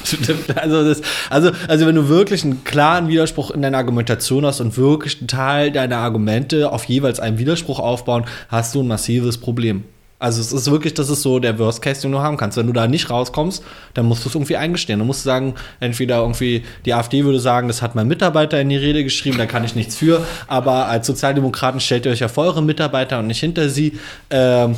also, 0.55 0.83
das, 0.83 1.01
also, 1.29 1.51
also 1.67 1.85
wenn 1.85 1.95
du 1.95 2.09
wirklich 2.09 2.43
einen 2.43 2.63
klaren 2.63 3.07
Widerspruch 3.07 3.51
in 3.51 3.61
deiner 3.61 3.77
Argumentation 3.77 4.45
hast 4.45 4.61
und 4.61 4.77
wirklich 4.77 5.19
einen 5.19 5.27
Teil 5.27 5.71
deiner 5.71 5.97
Argumente 5.97 6.71
auf 6.71 6.85
jeweils 6.85 7.19
einen 7.19 7.37
Widerspruch 7.37 7.79
aufbauen, 7.79 8.25
hast 8.49 8.73
du 8.73 8.81
ein 8.81 8.87
massives 8.87 9.37
Problem. 9.37 9.83
Also 10.23 10.39
es 10.39 10.53
ist 10.53 10.71
wirklich, 10.71 10.93
das 10.93 11.09
ist 11.09 11.21
so 11.21 11.39
der 11.39 11.59
Worst 11.59 11.81
Case, 11.81 12.01
den 12.01 12.13
du 12.13 12.19
haben 12.19 12.37
kannst. 12.37 12.55
Wenn 12.55 12.67
du 12.67 12.71
da 12.71 12.87
nicht 12.87 13.09
rauskommst, 13.09 13.61
dann 13.93 14.05
musst 14.05 14.23
du 14.23 14.29
es 14.29 14.35
irgendwie 14.35 14.55
eingestehen. 14.55 14.99
Dann 14.99 15.05
musst 15.05 15.25
du 15.25 15.29
sagen, 15.29 15.55
entweder 15.81 16.19
irgendwie, 16.19 16.63
die 16.85 16.93
AfD 16.93 17.25
würde 17.25 17.41
sagen, 17.41 17.67
das 17.67 17.81
hat 17.81 17.93
mein 17.93 18.07
Mitarbeiter 18.07 18.61
in 18.61 18.69
die 18.69 18.77
Rede 18.77 19.03
geschrieben, 19.03 19.37
da 19.37 19.47
kann 19.47 19.65
ich 19.65 19.75
nichts 19.75 19.97
für. 19.97 20.25
Aber 20.47 20.87
als 20.87 21.07
Sozialdemokraten 21.07 21.81
stellt 21.81 22.05
ihr 22.05 22.13
euch 22.13 22.21
ja 22.21 22.29
vor 22.29 22.45
eure 22.45 22.63
Mitarbeiter 22.63 23.19
und 23.19 23.27
nicht 23.27 23.41
hinter 23.41 23.67
sie. 23.67 23.99
Ähm, 24.29 24.77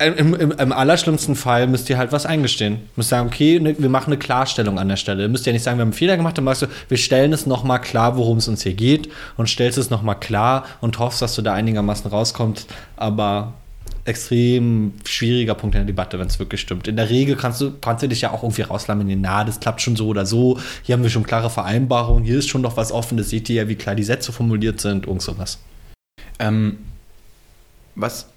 im, 0.00 0.34
im, 0.34 0.50
im, 0.50 0.72
allerschlimmsten 0.72 1.36
Fall 1.36 1.68
müsst 1.68 1.88
ihr 1.88 1.96
halt 1.96 2.10
was 2.10 2.26
eingestehen. 2.26 2.72
Ihr 2.72 2.80
müsst 2.96 3.10
sagen, 3.10 3.28
okay, 3.28 3.60
ne, 3.60 3.76
wir 3.78 3.88
machen 3.88 4.12
eine 4.12 4.18
Klarstellung 4.18 4.80
an 4.80 4.88
der 4.88 4.96
Stelle. 4.96 5.22
Ihr 5.22 5.28
müsst 5.28 5.46
ja 5.46 5.52
nicht 5.52 5.62
sagen, 5.62 5.78
wir 5.78 5.82
haben 5.82 5.90
einen 5.90 5.92
Fehler 5.92 6.16
gemacht, 6.16 6.36
dann 6.36 6.44
machst 6.44 6.62
du, 6.62 6.66
wir 6.88 6.98
stellen 6.98 7.32
es 7.32 7.46
nochmal 7.46 7.80
klar, 7.80 8.16
worum 8.16 8.38
es 8.38 8.48
uns 8.48 8.64
hier 8.64 8.74
geht 8.74 9.08
und 9.36 9.48
stellst 9.48 9.78
es 9.78 9.90
nochmal 9.90 10.18
klar 10.18 10.64
und 10.80 10.98
hoffst, 10.98 11.22
dass 11.22 11.36
du 11.36 11.42
da 11.42 11.52
einigermaßen 11.52 12.10
rauskommst. 12.10 12.66
Aber 12.96 13.54
extrem 14.04 14.94
schwieriger 15.04 15.54
Punkt 15.54 15.74
in 15.76 15.80
der 15.80 15.86
Debatte, 15.86 16.18
wenn 16.18 16.26
es 16.26 16.38
wirklich 16.38 16.60
stimmt. 16.60 16.88
In 16.88 16.96
der 16.96 17.08
Regel 17.08 17.36
kannst 17.36 17.60
du, 17.60 17.72
kannst 17.80 18.02
du 18.02 18.08
dich 18.08 18.22
ja 18.22 18.32
auch 18.32 18.42
irgendwie 18.42 18.62
rauslaminieren, 18.62 19.20
na, 19.20 19.44
das 19.44 19.60
klappt 19.60 19.80
schon 19.80 19.96
so 19.96 20.08
oder 20.08 20.26
so. 20.26 20.58
Hier 20.82 20.94
haben 20.94 21.02
wir 21.02 21.10
schon 21.10 21.22
klare 21.22 21.50
Vereinbarungen, 21.50 22.24
hier 22.24 22.38
ist 22.38 22.48
schon 22.48 22.62
noch 22.62 22.76
was 22.76 22.90
offen, 22.90 23.16
das 23.16 23.30
seht 23.30 23.48
ihr 23.48 23.56
ja, 23.56 23.68
wie 23.68 23.76
klar 23.76 23.94
die 23.94 24.02
Sätze 24.02 24.32
formuliert 24.32 24.80
sind, 24.80 25.06
irgend 25.06 25.22
sowas. 25.22 25.58
Ähm, 26.38 26.78
was, 27.94 28.28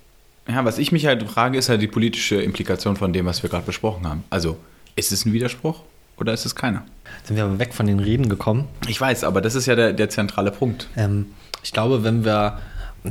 ja, 0.48 0.64
was 0.66 0.78
ich 0.78 0.92
mich 0.92 1.06
halt 1.06 1.24
frage, 1.24 1.58
ist 1.58 1.70
halt 1.70 1.82
die 1.82 1.88
politische 1.88 2.42
Implikation 2.42 2.96
von 2.96 3.12
dem, 3.14 3.26
was 3.26 3.42
wir 3.42 3.50
gerade 3.50 3.66
besprochen 3.66 4.08
haben. 4.08 4.24
Also, 4.30 4.58
ist 4.96 5.12
es 5.12 5.26
ein 5.26 5.34
Widerspruch 5.34 5.82
oder 6.18 6.34
ist 6.34 6.46
es 6.46 6.56
keiner? 6.56 6.86
Sind 7.24 7.38
wir 7.38 7.44
aber 7.44 7.58
weg 7.58 7.74
von 7.74 7.88
den 7.88 8.00
Reden 8.00 8.30
gekommen? 8.30 8.68
Ich 8.88 9.02
weiß, 9.02 9.24
aber 9.24 9.42
das 9.42 9.56
ist 9.56 9.66
ja 9.66 9.76
der, 9.76 9.94
der 9.94 10.10
zentrale 10.10 10.52
Punkt. 10.52 10.88
Ähm, 10.96 11.28
ich 11.64 11.74
glaube, 11.74 12.04
wenn 12.04 12.24
wir 12.24 12.60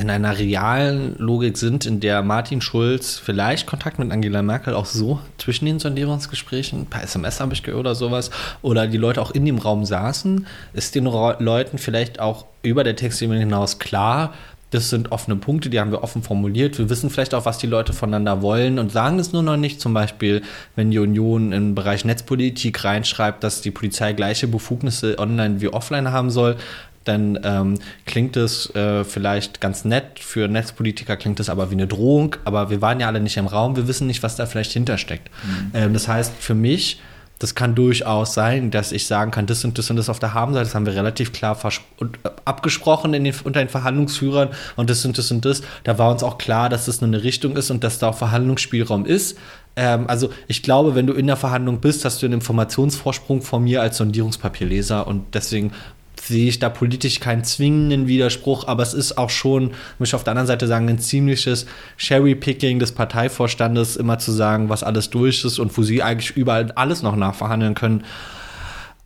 in 0.01 0.11
einer 0.11 0.39
realen 0.39 1.17
Logik 1.19 1.57
sind, 1.57 1.87
in 1.87 2.01
der 2.01 2.23
Martin 2.23 2.61
Schulz 2.61 3.19
vielleicht 3.19 3.67
Kontakt 3.67 3.99
mit 3.99 4.11
Angela 4.11 4.43
Merkel 4.43 4.75
auch 4.75 4.87
so 4.87 5.21
zwischen 5.39 5.67
den 5.67 5.79
Sondierungsgesprächen, 5.79 6.87
per 6.87 7.03
SMS 7.03 7.41
habe 7.41 7.55
ich 7.55 7.63
gehört 7.63 7.81
oder 7.81 7.95
sowas, 7.95 8.31
oder 8.63 8.87
die 8.87 8.99
Leute 8.99 9.21
auch 9.21 9.31
in 9.31 9.45
dem 9.45 9.59
Raum 9.59 9.85
saßen, 9.85 10.47
ist 10.73 10.95
den 10.95 11.05
Leuten 11.05 11.79
vielleicht 11.79 12.21
auch 12.21 12.47
über 12.63 12.85
der 12.85 12.97
Textebene 12.97 13.41
hinaus 13.41 13.79
klar, 13.79 14.33
das 14.75 14.91
sind 14.91 15.13
offene 15.13 15.37
Punkte, 15.37 15.71
die 15.71 15.79
haben 15.79 15.93
wir 15.93 16.03
offen 16.03 16.25
formuliert. 16.25 16.79
Wir 16.79 16.91
wissen 16.91 17.09
vielleicht 17.09 17.33
auch, 17.33 17.45
was 17.45 17.59
die 17.59 17.69
Leute 17.69 17.93
voneinander 17.93 18.43
wollen 18.43 18.81
und 18.81 18.91
sagen 18.91 19.21
es 19.21 19.33
nur 19.33 19.45
noch 19.45 19.57
nicht. 19.57 19.81
Zum 19.81 19.95
Beispiel, 19.95 20.43
wenn 20.75 20.91
die 20.91 20.99
Union 20.99 21.53
im 21.53 21.77
Bereich 21.77 22.05
Netzpolitik 22.05 22.83
reinschreibt, 22.83 23.45
dass 23.45 23.61
die 23.61 23.71
Polizei 23.71 24.15
gleiche 24.15 24.49
Befugnisse 24.49 25.17
online 25.21 25.61
wie 25.61 25.69
offline 25.69 26.11
haben 26.11 26.31
soll, 26.31 26.57
dann 27.05 27.39
ähm, 27.45 27.79
klingt 28.07 28.37
es 28.37 28.75
äh, 28.75 29.05
vielleicht 29.05 29.61
ganz 29.61 29.85
nett. 29.85 30.19
Für 30.21 30.49
Netzpolitiker 30.49 31.17
klingt 31.17 31.41
es 31.41 31.49
aber 31.49 31.71
wie 31.71 31.75
eine 31.75 31.87
Drohung. 31.87 32.37
Aber 32.45 32.71
wir 32.71 32.81
waren 32.81 33.01
ja 33.01 33.07
alle 33.07 33.21
nicht 33.21 33.37
im 33.37 33.47
Raum. 33.47 33.77
Wir 33.77 33.87
wissen 33.89 34.07
nicht, 34.07 34.23
was 34.23 34.37
da 34.37 34.47
vielleicht 34.47 34.73
hintersteckt. 34.73 35.31
Mhm. 35.45 35.71
Ähm, 35.75 35.93
das 35.93 36.09
heißt, 36.09 36.33
für 36.39 36.55
mich 36.55 36.99
das 37.41 37.55
kann 37.55 37.75
durchaus 37.75 38.33
sein, 38.33 38.71
dass 38.71 38.93
ich 38.93 39.07
sagen 39.07 39.31
kann, 39.31 39.47
das 39.47 39.65
und 39.65 39.77
das 39.77 39.91
und 39.91 39.97
das 39.97 40.09
auf 40.09 40.19
der 40.19 40.35
Habenseite, 40.35 40.65
das 40.65 40.75
haben 40.75 40.87
wir 40.87 40.95
relativ 40.95 41.33
klar 41.33 41.59
äh, 42.01 42.05
abgesprochen 42.45 43.13
den, 43.13 43.27
unter 43.45 43.61
den 43.61 43.69
Verhandlungsführern 43.69 44.51
und 44.77 44.89
das 44.89 45.05
und 45.05 45.19
das 45.19 45.31
und 45.31 45.45
das. 45.45 45.63
Da 45.83 45.99
war 45.99 46.11
uns 46.11 46.23
auch 46.23 46.39
klar, 46.39 46.69
dass 46.69 46.87
das 46.87 47.01
nur 47.01 47.09
eine 47.09 47.23
Richtung 47.23 47.57
ist 47.57 47.71
und 47.71 47.83
dass 47.83 47.99
da 47.99 48.09
auch 48.09 48.17
Verhandlungsspielraum 48.17 49.05
ist. 49.05 49.37
Ähm, 49.77 50.05
also 50.09 50.31
ich 50.47 50.63
glaube, 50.63 50.95
wenn 50.95 51.07
du 51.07 51.13
in 51.13 51.27
der 51.27 51.37
Verhandlung 51.37 51.81
bist, 51.81 52.05
hast 52.05 52.23
du 52.23 52.27
einen 52.27 52.35
Informationsvorsprung 52.35 53.43
von 53.43 53.65
mir 53.65 53.83
als 53.83 53.97
Sondierungspapierleser 53.97 55.07
und 55.07 55.35
deswegen 55.35 55.73
sehe 56.21 56.49
ich 56.49 56.59
da 56.59 56.69
politisch 56.69 57.21
keinen 57.21 57.45
zwingenden 57.45 58.07
Widerspruch, 58.07 58.67
aber 58.67 58.83
es 58.83 58.95
ist 58.95 59.19
auch 59.19 59.31
schon, 59.31 59.73
muss 59.99 60.09
ich 60.09 60.15
auf 60.15 60.25
der 60.25 60.33
anderen 60.33 60.47
Seite 60.47 60.67
sagen, 60.67 60.89
ein 60.89 60.99
ziemliches 60.99 61.67
Cherry-Picking 61.99 62.79
des 62.79 62.93
Parteivorstandes, 62.93 63.97
immer 63.97 64.19
zu 64.19 64.33
sagen, 64.33 64.69
was 64.69 64.83
alles 64.83 65.11
durch 65.11 65.45
ist 65.45 65.59
und 65.59 65.77
wo 65.77 65.83
sie 65.83 66.03
eigentlich 66.03 66.37
überall 66.37 66.73
alles 66.73 67.03
noch 67.03 67.17
nachverhandeln 67.17 67.75
können. 67.75 68.05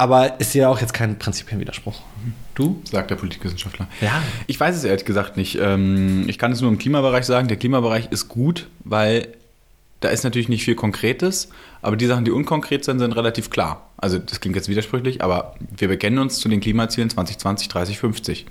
Aber 0.00 0.38
ist 0.38 0.54
ja 0.54 0.68
auch 0.68 0.80
jetzt 0.80 0.94
kein 0.94 1.18
prinzipiellen 1.18 1.60
Widerspruch. 1.60 2.00
Du? 2.54 2.80
Sagt 2.88 3.10
der 3.10 3.16
Politikwissenschaftler. 3.16 3.88
Ja. 4.00 4.22
Ich 4.46 4.58
weiß 4.58 4.76
es 4.76 4.84
ehrlich 4.84 5.04
gesagt 5.04 5.36
nicht. 5.36 5.58
Ähm, 5.60 6.28
ich 6.28 6.38
kann 6.38 6.52
es 6.52 6.60
nur 6.60 6.70
im 6.70 6.78
Klimabereich 6.78 7.24
sagen. 7.24 7.48
Der 7.48 7.56
Klimabereich 7.56 8.08
ist 8.10 8.28
gut, 8.28 8.68
weil 8.84 9.28
da 10.00 10.08
ist 10.08 10.24
natürlich 10.24 10.48
nicht 10.48 10.64
viel 10.64 10.76
Konkretes, 10.76 11.48
aber 11.82 11.96
die 11.96 12.06
Sachen, 12.06 12.24
die 12.24 12.30
unkonkret 12.30 12.84
sind, 12.84 12.98
sind 13.00 13.12
relativ 13.12 13.50
klar. 13.50 13.90
Also 13.96 14.18
das 14.18 14.40
klingt 14.40 14.56
jetzt 14.56 14.68
widersprüchlich, 14.68 15.22
aber 15.22 15.54
wir 15.76 15.88
bekennen 15.88 16.18
uns 16.18 16.38
zu 16.38 16.48
den 16.48 16.60
Klimazielen 16.60 17.10
2020, 17.10 17.68
30, 17.68 17.98
50. 17.98 18.46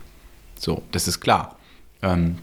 So, 0.60 0.84
das 0.92 1.08
ist 1.08 1.22
klar. 1.22 1.58
Ähm, 2.02 2.38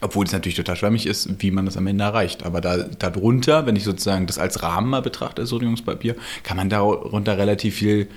obwohl 0.00 0.24
es 0.24 0.32
natürlich 0.32 0.56
total 0.56 0.76
schwammig 0.76 1.06
ist, 1.06 1.42
wie 1.42 1.50
man 1.50 1.66
das 1.66 1.76
am 1.76 1.86
Ende 1.86 2.04
erreicht. 2.04 2.44
Aber 2.44 2.60
da, 2.60 2.78
darunter, 2.78 3.66
wenn 3.66 3.76
ich 3.76 3.84
sozusagen 3.84 4.26
das 4.26 4.38
als 4.38 4.62
Rahmen 4.62 4.88
mal 4.88 5.02
betrachte, 5.02 5.42
als 5.42 5.52
Regierungspapier, 5.52 6.16
kann 6.42 6.56
man 6.56 6.70
darunter 6.70 7.36
relativ 7.36 7.76
viel 7.76 8.08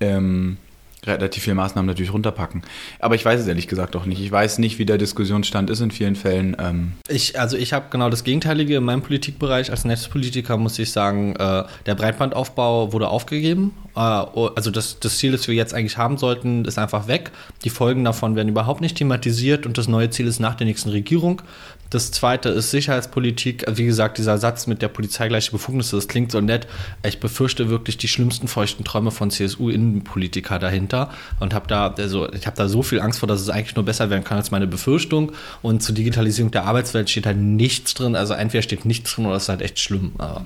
ähm, 0.00 0.58
relativ 1.06 1.44
viele 1.44 1.54
Maßnahmen 1.54 1.86
natürlich 1.86 2.12
runterpacken. 2.12 2.62
Aber 2.98 3.14
ich 3.14 3.24
weiß 3.24 3.40
es 3.40 3.46
ehrlich 3.46 3.68
gesagt 3.68 3.96
auch 3.96 4.04
nicht. 4.04 4.20
Ich 4.20 4.30
weiß 4.30 4.58
nicht, 4.58 4.78
wie 4.78 4.84
der 4.84 4.98
Diskussionsstand 4.98 5.70
ist 5.70 5.80
in 5.80 5.90
vielen 5.90 6.16
Fällen. 6.16 6.56
Ähm 6.58 6.92
ich, 7.08 7.38
also 7.38 7.56
ich 7.56 7.72
habe 7.72 7.86
genau 7.90 8.10
das 8.10 8.24
Gegenteilige 8.24 8.76
in 8.76 8.84
meinem 8.84 9.02
Politikbereich. 9.02 9.70
Als 9.70 9.84
Netzpolitiker 9.84 10.56
muss 10.56 10.78
ich 10.78 10.92
sagen, 10.92 11.36
äh, 11.36 11.64
der 11.86 11.94
Breitbandaufbau 11.94 12.92
wurde 12.92 13.08
aufgegeben. 13.08 13.74
Äh, 13.94 14.00
also 14.00 14.70
das, 14.70 14.98
das 15.00 15.18
Ziel, 15.18 15.32
das 15.32 15.46
wir 15.48 15.54
jetzt 15.54 15.74
eigentlich 15.74 15.98
haben 15.98 16.18
sollten, 16.18 16.64
ist 16.64 16.78
einfach 16.78 17.08
weg. 17.08 17.30
Die 17.64 17.70
Folgen 17.70 18.04
davon 18.04 18.36
werden 18.36 18.48
überhaupt 18.48 18.80
nicht 18.80 18.96
thematisiert 18.96 19.66
und 19.66 19.78
das 19.78 19.88
neue 19.88 20.10
Ziel 20.10 20.26
ist 20.26 20.40
nach 20.40 20.54
der 20.54 20.66
nächsten 20.66 20.90
Regierung. 20.90 21.42
Das 21.90 22.10
zweite 22.10 22.50
ist 22.50 22.70
Sicherheitspolitik. 22.70 23.64
Wie 23.66 23.86
gesagt, 23.86 24.18
dieser 24.18 24.36
Satz 24.36 24.66
mit 24.66 24.82
der 24.82 24.88
Polizei 24.88 25.28
gleiche 25.28 25.50
Befugnisse, 25.50 25.96
das 25.96 26.06
klingt 26.06 26.30
so 26.30 26.40
nett. 26.40 26.66
Ich 27.02 27.18
befürchte 27.18 27.70
wirklich 27.70 27.96
die 27.96 28.08
schlimmsten 28.08 28.46
feuchten 28.46 28.84
Träume 28.84 29.10
von 29.10 29.30
CSU-Innenpolitiker 29.30 30.58
dahinter 30.58 31.10
und 31.40 31.54
habe 31.54 31.66
da, 31.66 31.94
also 31.96 32.30
ich 32.32 32.46
habe 32.46 32.56
da 32.56 32.68
so 32.68 32.82
viel 32.82 33.00
Angst 33.00 33.20
vor, 33.20 33.26
dass 33.26 33.40
es 33.40 33.48
eigentlich 33.48 33.74
nur 33.74 33.86
besser 33.86 34.10
werden 34.10 34.22
kann 34.22 34.36
als 34.36 34.50
meine 34.50 34.66
Befürchtung. 34.66 35.32
Und 35.62 35.82
zur 35.82 35.94
Digitalisierung 35.94 36.50
der 36.50 36.64
Arbeitswelt 36.64 37.08
steht 37.08 37.24
halt 37.24 37.38
nichts 37.38 37.94
drin. 37.94 38.16
Also 38.16 38.34
entweder 38.34 38.62
steht 38.62 38.84
nichts 38.84 39.14
drin 39.14 39.24
oder 39.24 39.36
es 39.36 39.44
ist 39.44 39.48
halt 39.48 39.62
echt 39.62 39.78
schlimm. 39.78 40.12
Aber 40.18 40.44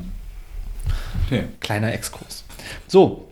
okay. 1.27 1.45
Kleiner 1.59 1.93
Exkurs. 1.93 2.45
So, 2.87 3.29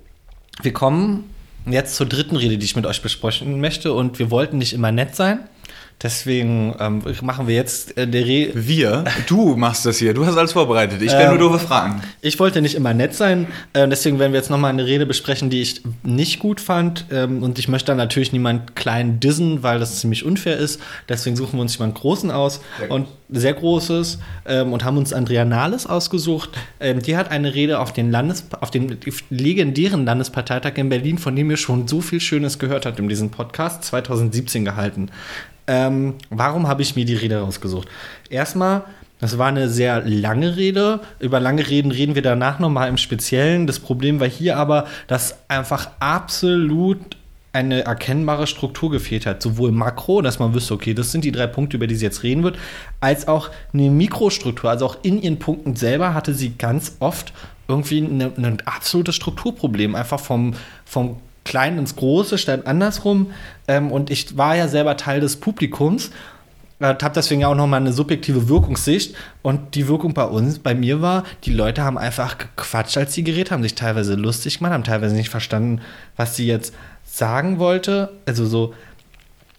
wir 0.63 0.73
kommen 0.73 1.31
jetzt 1.65 1.95
zur 1.95 2.07
dritten 2.07 2.35
Rede, 2.35 2.59
die 2.59 2.65
ich 2.65 2.75
mit 2.75 2.87
euch 2.87 3.03
besprechen 3.03 3.61
möchte. 3.61 3.93
Und 3.93 4.19
wir 4.19 4.33
wollten 4.33 4.59
nicht 4.59 4.73
immer 4.73 4.91
nett 4.91 5.15
sein. 5.15 5.41
Deswegen 6.03 6.75
ähm, 6.81 7.03
machen 7.21 7.47
wir 7.47 7.55
jetzt 7.55 7.97
äh, 7.99 8.09
der 8.09 8.25
Re 8.25 8.51
Wir? 8.55 9.05
Du 9.27 9.55
machst 9.57 9.85
das 9.85 9.99
hier. 9.99 10.15
Du 10.15 10.25
hast 10.25 10.37
alles 10.37 10.53
vorbereitet. 10.53 11.03
Ich 11.03 11.11
stelle 11.11 11.25
ähm, 11.25 11.39
nur 11.39 11.51
doofe 11.51 11.59
Fragen. 11.59 12.01
Ich 12.23 12.39
wollte 12.41 12.63
nicht 12.63 12.75
immer 12.75 12.95
nett 12.95 13.15
sein. 13.15 13.49
Äh, 13.75 13.87
deswegen 13.87 14.19
werden 14.19 14.33
wir 14.33 14.41
jetzt 14.41 14.49
nochmal 14.49 14.71
eine 14.71 14.87
Rede 14.87 15.05
besprechen, 15.05 15.51
die 15.51 15.61
ich 15.61 15.83
nicht 16.03 16.39
gut 16.39 16.59
fand. 16.61 17.05
Ähm, 17.11 17.43
und 17.43 17.59
ich 17.59 17.69
möchte 17.69 17.89
dann 17.89 17.99
natürlich 17.99 18.33
niemand 18.33 18.77
kleinen 18.77 19.21
dissen, 19.21 19.63
weil 19.63 19.79
das 19.79 20.01
ziemlich 20.01 20.25
unfair 20.25 20.57
ist. 20.57 20.81
Deswegen 21.07 21.37
suchen 21.37 21.59
wir 21.59 21.63
uns 21.63 21.77
jemanden 21.77 21.97
Großen 21.97 22.31
aus. 22.31 22.63
Sehr 22.79 22.91
und 22.91 23.07
sehr 23.29 23.53
Großes. 23.53 24.21
Ähm, 24.47 24.73
und 24.73 24.85
haben 24.85 24.97
uns 24.97 25.13
Andrea 25.13 25.45
Nahles 25.45 25.87
ausgesucht. 25.87 26.51
Ähm, 26.81 27.03
die 27.03 27.19
hat 27.19 27.31
eine 27.31 27.55
Rede 27.55 27.79
auf 27.79 27.93
den, 27.93 28.11
Landes 28.11 28.47
auf 28.59 28.71
den 28.71 28.99
legendären 29.29 30.07
Landesparteitag 30.07 30.73
in 30.77 30.89
Berlin, 30.89 31.19
von 31.19 31.37
dem 31.37 31.51
ihr 31.51 31.59
schon 31.59 31.87
so 31.89 32.01
viel 32.01 32.21
Schönes 32.21 32.59
gehört 32.59 32.87
habt 32.87 32.99
in 32.99 33.09
diesem 33.09 33.29
Podcast, 33.29 33.85
2017 33.85 34.65
gehalten. 34.65 35.11
Ähm, 35.71 36.14
warum 36.31 36.66
habe 36.66 36.83
ich 36.83 36.97
mir 36.97 37.05
die 37.05 37.14
Rede 37.14 37.39
rausgesucht? 37.39 37.87
Erstmal, 38.29 38.83
das 39.21 39.39
war 39.39 39.47
eine 39.47 39.68
sehr 39.68 40.03
lange 40.05 40.57
Rede. 40.57 40.99
Über 41.21 41.39
lange 41.39 41.68
Reden 41.68 41.93
reden 41.93 42.16
wir 42.16 42.23
danach 42.23 42.59
nochmal 42.59 42.89
im 42.89 42.97
Speziellen. 42.97 43.68
Das 43.68 43.79
Problem 43.79 44.18
war 44.18 44.27
hier 44.27 44.57
aber, 44.57 44.89
dass 45.07 45.39
einfach 45.47 45.91
absolut 46.01 46.99
eine 47.53 47.85
erkennbare 47.85 48.49
Struktur 48.49 48.91
gefehlt 48.91 49.27
hat. 49.27 49.43
Sowohl 49.43 49.71
Makro, 49.71 50.23
dass 50.23 50.41
man 50.41 50.55
wüsste, 50.55 50.75
okay, 50.75 50.93
das 50.93 51.12
sind 51.12 51.25
die 51.25 51.31
drei 51.31 51.47
Punkte, 51.47 51.77
über 51.77 51.87
die 51.87 51.95
sie 51.95 52.05
jetzt 52.05 52.25
reden 52.25 52.43
wird, 52.43 52.59
als 52.99 53.29
auch 53.29 53.51
eine 53.73 53.91
Mikrostruktur. 53.91 54.71
Also 54.71 54.87
auch 54.87 54.97
in 55.03 55.23
ihren 55.23 55.39
Punkten 55.39 55.77
selber 55.77 56.14
hatte 56.14 56.35
sie 56.35 56.55
ganz 56.59 56.97
oft 56.99 57.33
irgendwie 57.68 58.01
ein 58.01 58.61
absolutes 58.64 59.14
Strukturproblem. 59.14 59.95
Einfach 59.95 60.18
vom, 60.18 60.55
vom 60.85 61.18
Klein 61.45 61.78
ins 61.78 61.97
Große 61.97 62.38
statt 62.38 62.66
andersrum. 62.66 63.32
Ähm, 63.68 63.91
und 63.91 64.11
ich 64.11 64.36
war 64.36 64.57
ja 64.57 64.68
selber 64.68 64.97
Teil 64.97 65.20
des 65.20 65.36
Publikums. 65.36 66.11
Habe 66.80 67.12
deswegen 67.14 67.43
ja 67.43 67.49
auch 67.49 67.55
nochmal 67.55 67.80
eine 67.80 67.93
subjektive 67.93 68.49
Wirkungssicht. 68.49 69.14
Und 69.43 69.74
die 69.74 69.86
Wirkung 69.86 70.14
bei 70.14 70.24
uns, 70.24 70.59
bei 70.59 70.74
mir 70.74 71.03
war, 71.03 71.24
die 71.45 71.53
Leute 71.53 71.82
haben 71.82 71.99
einfach 71.99 72.38
gequatscht, 72.38 72.97
als 72.97 73.12
sie 73.12 73.22
geredet 73.22 73.51
haben, 73.51 73.62
sich 73.62 73.74
teilweise 73.74 74.14
lustig 74.14 74.59
gemacht, 74.59 74.72
haben 74.72 74.84
teilweise 74.84 75.14
nicht 75.14 75.28
verstanden, 75.28 75.82
was 76.16 76.36
sie 76.36 76.47
jetzt 76.47 76.74
sagen 77.05 77.59
wollte. 77.59 78.12
Also 78.26 78.47
so, 78.47 78.72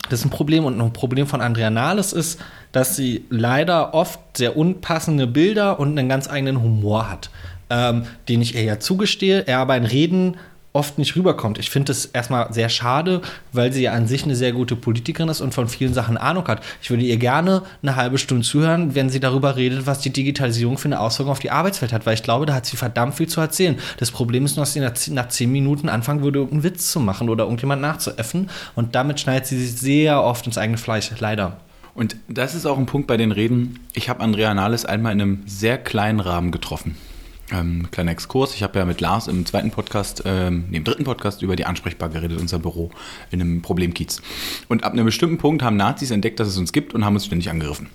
das 0.09 0.19
ist 0.19 0.25
ein 0.25 0.31
Problem. 0.31 0.65
Und 0.65 0.81
ein 0.81 0.93
Problem 0.93 1.27
von 1.27 1.41
Andrea 1.41 1.69
Nahles 1.69 2.11
ist, 2.11 2.39
dass 2.71 2.95
sie 2.95 3.25
leider 3.29 3.93
oft 3.93 4.19
sehr 4.35 4.57
unpassende 4.57 5.27
Bilder 5.27 5.79
und 5.79 5.97
einen 5.97 6.09
ganz 6.09 6.27
eigenen 6.27 6.61
Humor 6.61 7.09
hat, 7.09 7.29
ähm, 7.69 8.03
den 8.29 8.41
ich 8.41 8.55
ihr 8.55 8.63
ja 8.63 8.79
zugestehe. 8.79 9.41
Er 9.47 9.59
aber 9.59 9.77
in 9.77 9.85
Reden 9.85 10.37
oft 10.73 10.97
nicht 10.97 11.15
rüberkommt. 11.15 11.59
Ich 11.59 11.69
finde 11.69 11.91
es 11.91 12.05
erstmal 12.05 12.51
sehr 12.53 12.69
schade, 12.69 13.21
weil 13.51 13.73
sie 13.73 13.83
ja 13.83 13.91
an 13.91 14.07
sich 14.07 14.23
eine 14.23 14.35
sehr 14.35 14.53
gute 14.53 14.75
Politikerin 14.75 15.29
ist 15.29 15.41
und 15.41 15.53
von 15.53 15.67
vielen 15.67 15.93
Sachen 15.93 16.17
Ahnung 16.17 16.47
hat. 16.47 16.63
Ich 16.81 16.89
würde 16.89 17.03
ihr 17.03 17.17
gerne 17.17 17.63
eine 17.81 17.95
halbe 17.95 18.17
Stunde 18.17 18.45
zuhören, 18.45 18.95
wenn 18.95 19.09
sie 19.09 19.19
darüber 19.19 19.57
redet, 19.57 19.85
was 19.85 19.99
die 19.99 20.11
Digitalisierung 20.11 20.77
für 20.77 20.87
eine 20.87 20.99
Auswirkung 20.99 21.31
auf 21.31 21.39
die 21.39 21.51
Arbeitswelt 21.51 21.91
hat, 21.91 22.05
weil 22.05 22.13
ich 22.13 22.23
glaube, 22.23 22.45
da 22.45 22.53
hat 22.53 22.65
sie 22.65 22.77
verdammt 22.77 23.15
viel 23.15 23.27
zu 23.27 23.41
erzählen. 23.41 23.77
Das 23.97 24.11
Problem 24.11 24.45
ist 24.45 24.55
nur, 24.55 24.65
dass 24.65 24.73
sie 24.73 25.11
nach, 25.11 25.27
zehn 25.27 25.51
Minuten 25.51 25.89
anfangen 25.89 26.23
würde, 26.23 26.39
irgendeinen 26.39 26.63
Witz 26.63 26.91
zu 26.91 26.99
machen 26.99 27.29
oder 27.29 27.43
irgendjemand 27.43 27.81
nachzuäffen 27.81 28.49
und 28.75 28.95
damit 28.95 29.19
schneidet 29.19 29.47
sie 29.47 29.59
sich 29.59 29.79
sehr 29.79 30.23
oft 30.23 30.45
ins 30.45 30.57
eigene 30.57 30.77
Fleisch, 30.77 31.11
leider. 31.19 31.57
Und 31.93 32.15
das 32.29 32.55
ist 32.55 32.65
auch 32.65 32.77
ein 32.77 32.85
Punkt 32.85 33.07
bei 33.07 33.17
den 33.17 33.33
Reden. 33.33 33.79
Ich 33.93 34.07
habe 34.07 34.21
Andrea 34.21 34.53
Nahles 34.53 34.85
einmal 34.85 35.11
in 35.11 35.21
einem 35.21 35.43
sehr 35.45 35.77
kleinen 35.77 36.21
Rahmen 36.21 36.51
getroffen. 36.51 36.95
Ähm, 37.51 37.89
kleiner 37.91 38.11
Exkurs. 38.11 38.55
Ich 38.55 38.63
habe 38.63 38.79
ja 38.79 38.85
mit 38.85 39.01
Lars 39.01 39.27
im 39.27 39.45
zweiten 39.45 39.71
Podcast, 39.71 40.23
ähm, 40.25 40.65
im 40.71 40.83
dritten 40.83 41.03
Podcast 41.03 41.41
über 41.41 41.55
die 41.55 41.65
Ansprechbar 41.65 42.09
geredet, 42.09 42.39
unser 42.39 42.59
Büro 42.59 42.91
in 43.29 43.41
einem 43.41 43.61
Problemkiez. 43.61 44.21
Und 44.69 44.83
ab 44.83 44.93
einem 44.93 45.05
bestimmten 45.05 45.37
Punkt 45.37 45.61
haben 45.61 45.75
Nazis 45.75 46.11
entdeckt, 46.11 46.39
dass 46.39 46.47
es 46.47 46.57
uns 46.57 46.71
gibt 46.71 46.93
und 46.93 47.03
haben 47.03 47.15
uns 47.15 47.25
ständig 47.25 47.49
angegriffen. 47.49 47.89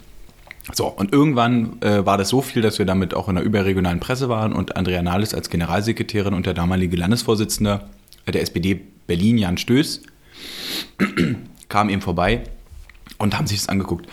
So, 0.72 0.88
und 0.88 1.12
irgendwann 1.12 1.80
äh, 1.80 2.04
war 2.04 2.18
das 2.18 2.28
so 2.28 2.42
viel, 2.42 2.60
dass 2.60 2.78
wir 2.78 2.86
damit 2.86 3.14
auch 3.14 3.28
in 3.28 3.36
der 3.36 3.44
überregionalen 3.44 4.00
Presse 4.00 4.28
waren 4.28 4.52
und 4.52 4.76
Andrea 4.76 5.00
Nahles 5.00 5.32
als 5.32 5.48
Generalsekretärin 5.48 6.34
und 6.34 6.44
der 6.44 6.54
damalige 6.54 6.96
Landesvorsitzende 6.96 7.88
der 8.26 8.42
SPD 8.42 8.80
Berlin, 9.06 9.38
Jan 9.38 9.58
Stöß, 9.58 10.02
kamen 11.68 11.90
eben 11.90 12.02
vorbei 12.02 12.42
und 13.18 13.38
haben 13.38 13.46
sich 13.46 13.58
das 13.58 13.68
angeguckt. 13.68 14.06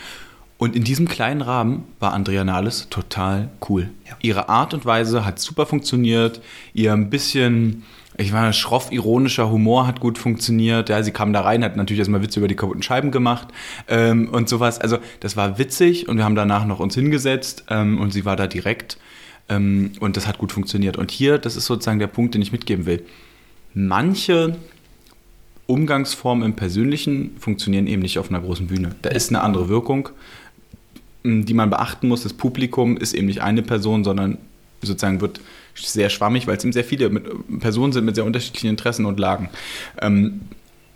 Und 0.64 0.74
in 0.74 0.82
diesem 0.82 1.06
kleinen 1.06 1.42
Rahmen 1.42 1.84
war 2.00 2.14
Andrea 2.14 2.42
Nahles 2.42 2.88
total 2.88 3.50
cool. 3.68 3.90
Ja. 4.08 4.16
Ihre 4.22 4.48
Art 4.48 4.72
und 4.72 4.86
Weise 4.86 5.26
hat 5.26 5.38
super 5.38 5.66
funktioniert. 5.66 6.40
Ihr 6.72 6.94
ein 6.94 7.10
bisschen, 7.10 7.82
ich 8.16 8.32
war 8.32 8.50
schroff 8.54 8.90
ironischer 8.90 9.50
Humor 9.50 9.86
hat 9.86 10.00
gut 10.00 10.16
funktioniert. 10.16 10.88
Ja, 10.88 11.02
sie 11.02 11.10
kam 11.10 11.34
da 11.34 11.42
rein, 11.42 11.62
hat 11.62 11.76
natürlich 11.76 11.98
erstmal 11.98 12.22
Witze 12.22 12.40
über 12.40 12.48
die 12.48 12.56
kaputten 12.56 12.82
Scheiben 12.82 13.10
gemacht 13.10 13.48
ähm, 13.88 14.30
und 14.30 14.48
sowas. 14.48 14.80
Also 14.80 14.96
das 15.20 15.36
war 15.36 15.58
witzig 15.58 16.08
und 16.08 16.16
wir 16.16 16.24
haben 16.24 16.34
danach 16.34 16.64
noch 16.64 16.80
uns 16.80 16.94
hingesetzt 16.94 17.64
ähm, 17.68 18.00
und 18.00 18.14
sie 18.14 18.24
war 18.24 18.36
da 18.36 18.46
direkt 18.46 18.96
ähm, 19.50 19.92
und 20.00 20.16
das 20.16 20.26
hat 20.26 20.38
gut 20.38 20.50
funktioniert. 20.50 20.96
Und 20.96 21.10
hier, 21.10 21.36
das 21.36 21.56
ist 21.56 21.66
sozusagen 21.66 21.98
der 21.98 22.06
Punkt, 22.06 22.34
den 22.34 22.40
ich 22.40 22.52
mitgeben 22.52 22.86
will. 22.86 23.04
Manche 23.74 24.56
Umgangsformen 25.66 26.44
im 26.44 26.56
Persönlichen 26.56 27.36
funktionieren 27.38 27.86
eben 27.86 28.00
nicht 28.00 28.18
auf 28.18 28.30
einer 28.30 28.40
großen 28.40 28.66
Bühne. 28.66 28.94
Da 29.02 29.10
ist 29.10 29.28
eine 29.28 29.42
andere 29.42 29.68
Wirkung 29.68 30.08
die 31.24 31.54
man 31.54 31.70
beachten 31.70 32.08
muss. 32.08 32.22
Das 32.22 32.34
Publikum 32.34 32.96
ist 32.96 33.14
eben 33.14 33.26
nicht 33.26 33.42
eine 33.42 33.62
Person, 33.62 34.04
sondern 34.04 34.38
sozusagen 34.82 35.20
wird 35.20 35.40
sehr 35.74 36.10
schwammig, 36.10 36.46
weil 36.46 36.56
es 36.56 36.64
eben 36.64 36.72
sehr 36.72 36.84
viele 36.84 37.08
mit, 37.08 37.24
Personen 37.60 37.92
sind 37.92 38.04
mit 38.04 38.14
sehr 38.14 38.24
unterschiedlichen 38.24 38.68
Interessen 38.68 39.06
und 39.06 39.18
Lagen. 39.18 39.48
Ähm, 40.00 40.42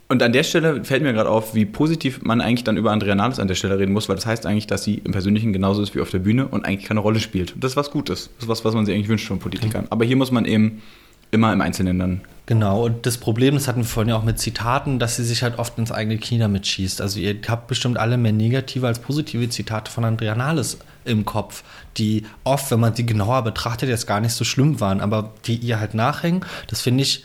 und 0.07 0.23
an 0.23 0.33
der 0.33 0.41
Stelle 0.43 0.83
fällt 0.83 1.03
mir 1.03 1.13
gerade 1.13 1.29
auf, 1.29 1.53
wie 1.53 1.65
positiv 1.65 2.23
man 2.23 2.41
eigentlich 2.41 2.63
dann 2.63 2.77
über 2.77 2.91
Andrea 2.91 3.13
Nahles 3.13 3.39
an 3.39 3.47
der 3.47 3.53
Stelle 3.55 3.77
reden 3.77 3.93
muss, 3.93 4.09
weil 4.09 4.15
das 4.15 4.25
heißt 4.25 4.45
eigentlich, 4.45 4.65
dass 4.65 4.83
sie 4.83 4.95
im 5.03 5.11
Persönlichen 5.11 5.53
genauso 5.53 5.83
ist 5.83 5.93
wie 5.93 6.01
auf 6.01 6.09
der 6.09 6.19
Bühne 6.19 6.47
und 6.47 6.65
eigentlich 6.65 6.87
keine 6.87 6.99
Rolle 6.99 7.19
spielt. 7.19 7.53
Das 7.59 7.73
ist 7.73 7.77
was 7.77 7.91
Gutes. 7.91 8.31
Das 8.35 8.45
ist 8.45 8.49
was, 8.49 8.65
was 8.65 8.73
man 8.73 8.85
sich 8.85 8.95
eigentlich 8.95 9.09
wünscht 9.09 9.27
von 9.27 9.37
Politikern. 9.37 9.85
Aber 9.91 10.05
hier 10.05 10.15
muss 10.15 10.31
man 10.31 10.45
eben 10.45 10.81
immer 11.29 11.53
im 11.53 11.61
Einzelnen 11.61 11.99
dann. 11.99 12.21
Genau, 12.49 12.83
und 12.83 13.05
das 13.05 13.19
Problem, 13.19 13.53
das 13.53 13.67
hatten 13.67 13.81
wir 13.81 13.85
vorhin 13.85 14.09
ja 14.09 14.15
auch 14.17 14.23
mit 14.23 14.39
Zitaten, 14.39 14.97
dass 14.97 15.17
sie 15.17 15.23
sich 15.23 15.43
halt 15.43 15.59
oft 15.59 15.77
ins 15.77 15.91
eigene 15.91 16.17
Knie 16.17 16.39
damit 16.39 16.65
schießt. 16.65 16.99
Also 16.99 17.19
ihr 17.19 17.35
habt 17.47 17.67
bestimmt 17.67 17.99
alle 17.99 18.17
mehr 18.17 18.31
negative 18.31 18.87
als 18.87 18.97
positive 18.97 19.47
Zitate 19.49 19.91
von 19.91 20.03
Andrea 20.03 20.33
Nahles 20.33 20.79
im 21.05 21.25
Kopf, 21.25 21.63
die 21.97 22.25
oft, 22.43 22.71
wenn 22.71 22.79
man 22.79 22.95
die 22.95 23.05
genauer 23.05 23.43
betrachtet, 23.43 23.87
jetzt 23.87 24.07
gar 24.07 24.19
nicht 24.19 24.33
so 24.33 24.45
schlimm 24.45 24.79
waren, 24.79 24.99
aber 24.99 25.31
die 25.45 25.57
ihr 25.57 25.79
halt 25.79 25.93
nachhängen. 25.93 26.43
Das 26.65 26.81
finde 26.81 27.03
ich 27.03 27.23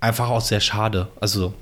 einfach 0.00 0.28
auch 0.28 0.42
sehr 0.42 0.60
schade. 0.60 1.08
Also, 1.18 1.54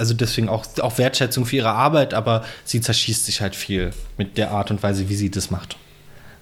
also 0.00 0.14
deswegen 0.14 0.48
auch, 0.48 0.66
auch 0.80 0.98
Wertschätzung 0.98 1.46
für 1.46 1.54
ihre 1.54 1.70
Arbeit, 1.70 2.14
aber 2.14 2.42
sie 2.64 2.80
zerschießt 2.80 3.26
sich 3.26 3.40
halt 3.42 3.54
viel 3.54 3.92
mit 4.16 4.36
der 4.36 4.50
Art 4.50 4.72
und 4.72 4.82
Weise, 4.82 5.08
wie 5.08 5.14
sie 5.14 5.30
das 5.30 5.52
macht. 5.52 5.76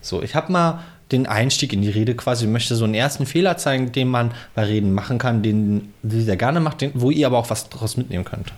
So, 0.01 0.23
ich 0.23 0.35
habe 0.35 0.51
mal 0.53 0.81
den 1.13 1.27
Einstieg 1.27 1.73
in 1.73 1.83
die 1.83 1.91
Rede 1.91 2.15
quasi, 2.15 2.47
möchte 2.47 2.75
so 2.75 2.85
einen 2.85 2.95
ersten 2.95 3.27
Fehler 3.27 3.57
zeigen, 3.57 3.93
den 3.93 4.09
man 4.09 4.33
bei 4.55 4.65
Reden 4.65 4.93
machen 4.93 5.19
kann, 5.19 5.43
den 5.43 5.95
sie 6.03 6.23
sehr 6.23 6.37
gerne 6.37 6.61
macht, 6.61 6.81
den, 6.81 6.93
wo 6.95 7.11
ihr 7.11 7.27
aber 7.27 7.39
auch 7.39 7.51
was 7.51 7.69
daraus 7.69 7.97
mitnehmen 7.97 8.25
könnt. 8.25 8.53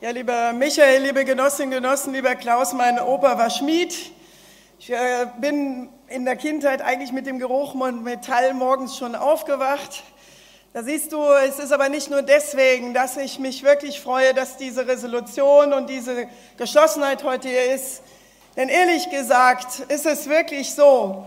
Ja, 0.00 0.10
lieber 0.10 0.52
Michael, 0.52 1.02
liebe 1.02 1.24
Genossinnen 1.24 1.74
und 1.74 1.82
Genossen, 1.82 2.12
lieber 2.12 2.34
Klaus, 2.34 2.72
mein 2.74 2.98
Opa 2.98 3.38
war 3.38 3.48
Schmied. 3.48 3.94
Ich 4.78 4.90
äh, 4.90 5.26
bin 5.40 5.88
in 6.08 6.26
der 6.26 6.36
Kindheit 6.36 6.82
eigentlich 6.82 7.12
mit 7.12 7.26
dem 7.26 7.38
Geruch 7.38 7.72
von 7.72 8.02
Metall 8.02 8.52
morgens 8.52 8.98
schon 8.98 9.14
aufgewacht. 9.14 10.02
Da 10.74 10.82
siehst 10.82 11.12
du, 11.12 11.22
es 11.48 11.58
ist 11.58 11.72
aber 11.72 11.88
nicht 11.88 12.10
nur 12.10 12.22
deswegen, 12.22 12.92
dass 12.92 13.16
ich 13.16 13.38
mich 13.38 13.62
wirklich 13.62 14.00
freue, 14.00 14.34
dass 14.34 14.56
diese 14.56 14.86
Resolution 14.86 15.72
und 15.72 15.88
diese 15.88 16.26
Geschlossenheit 16.56 17.22
heute 17.24 17.48
hier 17.48 17.72
ist. 17.72 18.02
Denn 18.56 18.68
ehrlich 18.68 19.08
gesagt 19.08 19.80
ist 19.88 20.04
es 20.04 20.28
wirklich 20.28 20.74
so, 20.74 21.24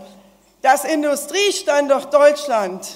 dass 0.62 0.84
Industriestandort 0.84 2.12
Deutschland 2.12 2.86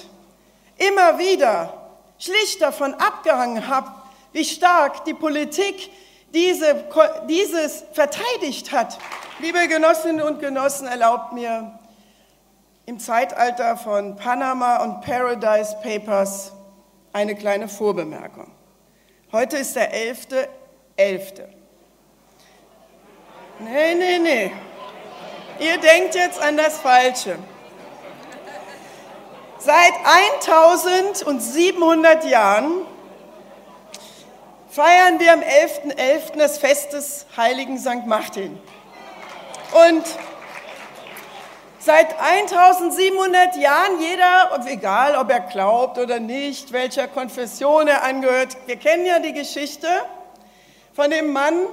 immer 0.77 1.17
wieder 1.17 1.73
schlicht 2.17 2.61
davon 2.61 2.93
abgehangen 2.95 3.67
hat, 3.67 3.85
wie 4.31 4.45
stark 4.45 5.05
die 5.05 5.13
Politik 5.13 5.89
diese, 6.33 6.85
dieses 7.29 7.83
verteidigt 7.93 8.71
hat. 8.71 8.97
Liebe 9.39 9.67
Genossinnen 9.67 10.21
und 10.25 10.39
Genossen, 10.39 10.87
erlaubt 10.87 11.33
mir 11.33 11.79
im 12.85 12.99
Zeitalter 12.99 13.77
von 13.77 14.15
Panama 14.15 14.77
und 14.83 15.01
Paradise 15.01 15.75
Papers 15.83 16.51
eine 17.13 17.35
kleine 17.35 17.67
Vorbemerkung. 17.67 18.51
Heute 19.31 19.57
ist 19.57 19.75
der 19.75 19.93
11.11. 19.93 20.47
.11. 20.97 21.41
Nee, 23.59 23.95
nee, 23.95 24.19
nee. 24.19 24.51
Ihr 25.59 25.77
denkt 25.77 26.15
jetzt 26.15 26.39
an 26.41 26.57
das 26.57 26.77
Falsche. 26.77 27.37
Seit 29.65 29.93
1700 30.03 32.25
Jahren 32.25 32.85
feiern 34.69 35.21
wir 35.21 35.31
am 35.31 35.39
11.11. 35.39 35.95
.11. 35.95 36.37
das 36.37 36.57
Fest 36.57 36.91
des 36.91 37.25
heiligen 37.37 37.77
St. 37.77 38.05
Martin. 38.05 38.59
Und 39.87 40.03
seit 41.79 42.19
1700 42.19 43.55
Jahren 43.55 44.01
jeder, 44.01 44.59
egal 44.65 45.15
ob 45.15 45.31
er 45.31 45.39
glaubt 45.39 45.97
oder 45.97 46.19
nicht, 46.19 46.73
welcher 46.73 47.07
Konfession 47.07 47.87
er 47.87 48.03
angehört, 48.03 48.57
wir 48.65 48.75
kennen 48.75 49.05
ja 49.05 49.19
die 49.19 49.31
Geschichte 49.31 49.87
von 50.91 51.09
dem 51.09 51.31
Mann, 51.31 51.67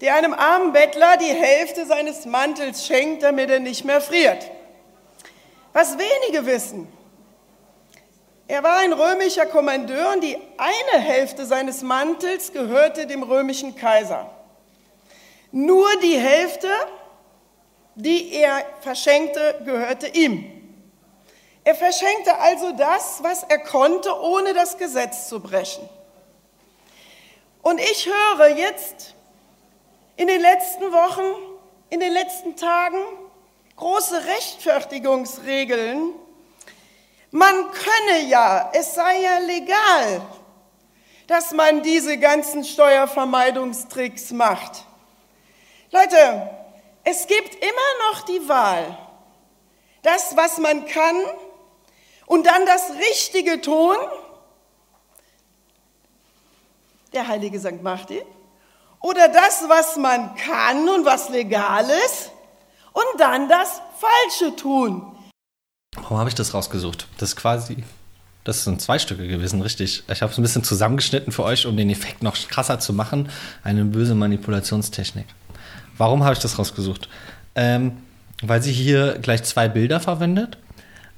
der 0.00 0.14
einem 0.14 0.32
armen 0.32 0.72
Bettler 0.72 1.18
die 1.18 1.26
Hälfte 1.26 1.84
seines 1.84 2.24
Mantels 2.24 2.86
schenkt, 2.86 3.24
damit 3.24 3.50
er 3.50 3.60
nicht 3.60 3.84
mehr 3.84 4.00
friert. 4.00 4.50
Was 5.72 5.96
wenige 5.98 6.46
wissen, 6.46 6.88
er 8.46 8.62
war 8.62 8.78
ein 8.78 8.94
römischer 8.94 9.44
Kommandeur 9.44 10.12
und 10.14 10.22
die 10.22 10.38
eine 10.56 11.02
Hälfte 11.02 11.44
seines 11.44 11.82
Mantels 11.82 12.50
gehörte 12.52 13.06
dem 13.06 13.22
römischen 13.22 13.76
Kaiser. 13.76 14.30
Nur 15.52 15.88
die 16.00 16.18
Hälfte, 16.18 16.68
die 17.94 18.32
er 18.32 18.64
verschenkte, 18.80 19.60
gehörte 19.66 20.08
ihm. 20.08 20.58
Er 21.62 21.74
verschenkte 21.74 22.38
also 22.38 22.72
das, 22.72 23.22
was 23.22 23.42
er 23.42 23.58
konnte, 23.58 24.18
ohne 24.18 24.54
das 24.54 24.78
Gesetz 24.78 25.28
zu 25.28 25.40
brechen. 25.40 25.86
Und 27.60 27.78
ich 27.78 28.06
höre 28.06 28.56
jetzt 28.56 29.14
in 30.16 30.26
den 30.26 30.40
letzten 30.40 30.90
Wochen, 30.90 31.58
in 31.90 32.00
den 32.00 32.14
letzten 32.14 32.56
Tagen, 32.56 32.98
große 33.78 34.24
Rechtfertigungsregeln. 34.26 36.12
Man 37.30 37.70
könne 37.70 38.24
ja, 38.26 38.70
es 38.74 38.94
sei 38.94 39.20
ja 39.20 39.38
legal, 39.38 40.22
dass 41.26 41.52
man 41.52 41.82
diese 41.82 42.18
ganzen 42.18 42.64
Steuervermeidungstricks 42.64 44.32
macht. 44.32 44.84
Leute, 45.90 46.50
es 47.04 47.26
gibt 47.26 47.54
immer 47.54 48.10
noch 48.10 48.22
die 48.22 48.48
Wahl, 48.48 48.98
das, 50.02 50.36
was 50.36 50.58
man 50.58 50.86
kann, 50.86 51.16
und 52.26 52.46
dann 52.46 52.66
das 52.66 52.90
Richtige 53.10 53.60
tun. 53.60 53.96
Der 57.12 57.26
heilige 57.26 57.58
St. 57.58 57.82
Martin. 57.82 58.22
Oder 59.00 59.28
das, 59.28 59.66
was 59.68 59.96
man 59.96 60.34
kann 60.34 60.88
und 60.88 61.06
was 61.06 61.30
legal 61.30 61.88
ist 61.88 62.32
und 62.98 63.20
dann 63.20 63.48
das 63.48 63.80
Falsche 64.00 64.56
tun. 64.56 65.02
Warum 65.94 66.18
habe 66.18 66.28
ich 66.28 66.34
das 66.34 66.54
rausgesucht? 66.54 67.06
Das 67.18 67.30
ist 67.30 67.36
quasi, 67.36 67.84
das 68.44 68.64
sind 68.64 68.80
zwei 68.80 68.98
Stücke 68.98 69.28
gewesen, 69.28 69.62
richtig. 69.62 70.02
Ich 70.08 70.22
habe 70.22 70.32
es 70.32 70.38
ein 70.38 70.42
bisschen 70.42 70.64
zusammengeschnitten 70.64 71.32
für 71.32 71.44
euch, 71.44 71.66
um 71.66 71.76
den 71.76 71.90
Effekt 71.90 72.22
noch 72.22 72.36
krasser 72.48 72.80
zu 72.80 72.92
machen. 72.92 73.28
Eine 73.62 73.84
böse 73.84 74.14
Manipulationstechnik. 74.14 75.26
Warum 75.96 76.24
habe 76.24 76.34
ich 76.34 76.40
das 76.40 76.58
rausgesucht? 76.58 77.08
Ähm, 77.54 77.98
weil 78.42 78.62
sie 78.62 78.72
hier 78.72 79.18
gleich 79.18 79.42
zwei 79.44 79.68
Bilder 79.68 80.00
verwendet, 80.00 80.58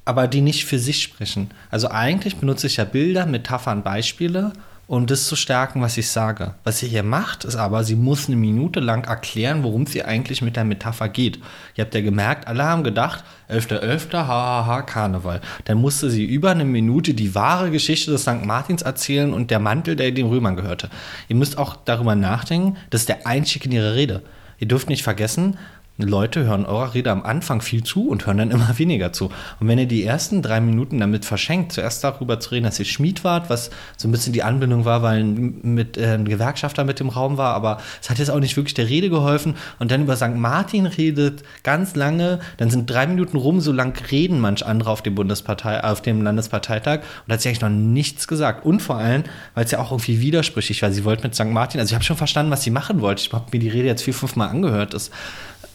aber 0.05 0.27
die 0.27 0.40
nicht 0.40 0.65
für 0.65 0.78
sich 0.78 1.02
sprechen. 1.02 1.51
Also 1.70 1.90
eigentlich 1.90 2.36
benutze 2.36 2.66
ich 2.66 2.77
ja 2.77 2.85
Bilder, 2.85 3.27
Metaphern, 3.27 3.82
Beispiele 3.82 4.52
um 4.91 5.07
das 5.07 5.29
zu 5.29 5.37
stärken, 5.37 5.81
was 5.83 5.97
ich 5.99 6.09
sage. 6.09 6.55
Was 6.65 6.81
sie 6.81 6.89
hier 6.89 7.05
macht, 7.05 7.45
ist 7.45 7.55
aber, 7.55 7.85
sie 7.85 7.95
muss 7.95 8.27
eine 8.27 8.35
Minute 8.35 8.81
lang 8.81 9.05
erklären, 9.05 9.62
worum 9.62 9.83
es 9.83 9.95
ihr 9.95 10.09
eigentlich 10.09 10.43
mit 10.43 10.57
der 10.57 10.65
Metapher 10.65 11.09
geht. 11.09 11.39
Ihr 11.77 11.85
habt 11.85 11.95
ja 11.95 12.01
gemerkt, 12.01 12.49
alle 12.49 12.65
haben 12.65 12.83
gedacht, 12.83 13.23
11.11., 13.49 14.12
hahaha, 14.27 14.83
Karneval. 14.83 15.43
Dann 15.67 15.79
musste 15.79 16.11
sie 16.11 16.25
über 16.25 16.51
eine 16.51 16.65
Minute 16.65 17.15
die 17.15 17.37
wahre 17.37 17.71
Geschichte 17.71 18.11
des 18.11 18.23
St. 18.23 18.45
Martins 18.45 18.83
erzählen 18.83 19.33
und 19.33 19.53
der 19.53 19.61
Mantel, 19.61 19.95
der 19.95 20.11
den 20.11 20.27
Römern 20.27 20.57
gehörte. 20.57 20.91
Ihr 21.29 21.37
müsst 21.37 21.57
auch 21.57 21.77
darüber 21.77 22.17
nachdenken, 22.17 22.77
das 22.91 23.03
ist 23.03 23.11
der 23.11 23.29
Einstieg 23.29 23.67
in 23.67 23.73
ihre 23.73 23.95
Rede. 23.95 24.25
Ihr 24.59 24.67
dürft 24.67 24.89
nicht 24.89 25.05
vergessen, 25.05 25.57
Leute 26.02 26.44
hören 26.44 26.66
eurer 26.66 26.94
Rede 26.94 27.10
am 27.10 27.22
Anfang 27.22 27.60
viel 27.60 27.82
zu 27.82 28.09
und 28.09 28.27
hören 28.27 28.39
dann 28.39 28.51
immer 28.51 28.70
weniger 28.78 29.12
zu. 29.12 29.31
Und 29.60 29.68
wenn 29.68 29.78
ihr 29.78 29.86
die 29.86 30.05
ersten 30.05 30.43
drei 30.43 30.60
Minuten 30.60 30.98
damit 30.98 31.24
verschenkt, 31.24 31.72
zuerst 31.72 32.05
darüber 32.05 32.40
zu 32.40 32.51
reden, 32.51 32.64
dass 32.64 32.78
ihr 32.78 32.85
Schmied 32.85 33.24
wart, 33.24 33.51
was 33.51 33.70
so 33.97 34.09
ein 34.09 34.12
bisschen 34.12 34.32
die 34.32 34.43
Anbindung 34.43 34.85
war, 34.85 35.02
weil 35.02 35.24
mit, 35.24 35.97
äh, 35.97 36.14
ein 36.14 36.24
Gewerkschafter 36.24 36.85
mit 36.85 37.01
im 37.01 37.09
Raum 37.09 37.36
war, 37.36 37.55
aber 37.55 37.78
es 38.01 38.10
hat 38.10 38.18
jetzt 38.18 38.31
auch 38.31 38.40
nicht 38.40 38.56
wirklich 38.56 38.74
der 38.74 38.89
Rede 38.89 39.10
geholfen. 39.10 39.56
Und 39.78 39.90
dann 39.90 40.02
über 40.02 40.16
St. 40.16 40.35
Martin 40.35 40.86
redet 40.86 41.43
ganz 41.62 41.94
lange, 41.94 42.40
dann 42.56 42.70
sind 42.70 42.89
drei 42.89 43.06
Minuten 43.06 43.36
rum, 43.36 43.60
so 43.60 43.72
lang 43.72 43.97
reden 44.10 44.40
manch 44.40 44.64
andere 44.64 44.90
auf 44.90 45.02
dem 45.02 45.14
Bundespartei, 45.14 45.82
auf 45.82 46.02
dem 46.02 46.22
Landesparteitag 46.22 47.01
und 47.27 47.32
hat 47.32 47.40
sie 47.40 47.48
eigentlich 47.48 47.60
noch 47.60 47.68
nichts 47.68 48.28
gesagt. 48.28 48.64
Und 48.64 48.81
vor 48.81 48.97
allem, 48.97 49.24
weil 49.55 49.64
es 49.64 49.70
ja 49.70 49.78
auch 49.78 49.90
irgendwie 49.90 50.20
widersprüchlich 50.20 50.82
war. 50.82 50.93
Sie 50.93 51.05
wollte 51.05 51.22
mit 51.22 51.35
St. 51.35 51.47
Martin, 51.47 51.81
also 51.81 51.90
ich 51.90 51.94
habe 51.94 52.05
schon 52.05 52.16
verstanden, 52.16 52.52
was 52.52 52.62
sie 52.62 52.70
machen 52.70 53.01
wollte. 53.01 53.22
Ich 53.22 53.32
habe 53.32 53.47
mir 53.52 53.59
die 53.59 53.68
Rede 53.68 53.86
jetzt 53.86 54.02
vier, 54.02 54.14
fünf 54.14 54.36
Mal 54.36 54.47
angehört. 54.48 54.94
Das 54.94 55.10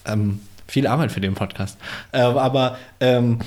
ähm, 0.06 0.42
viel 0.68 0.88
Arbeit 0.88 1.12
für 1.12 1.22
den 1.22 1.36
Podcast. 1.36 1.78
Äh, 2.12 2.20
aber 2.22 2.78
ähm, 3.00 3.40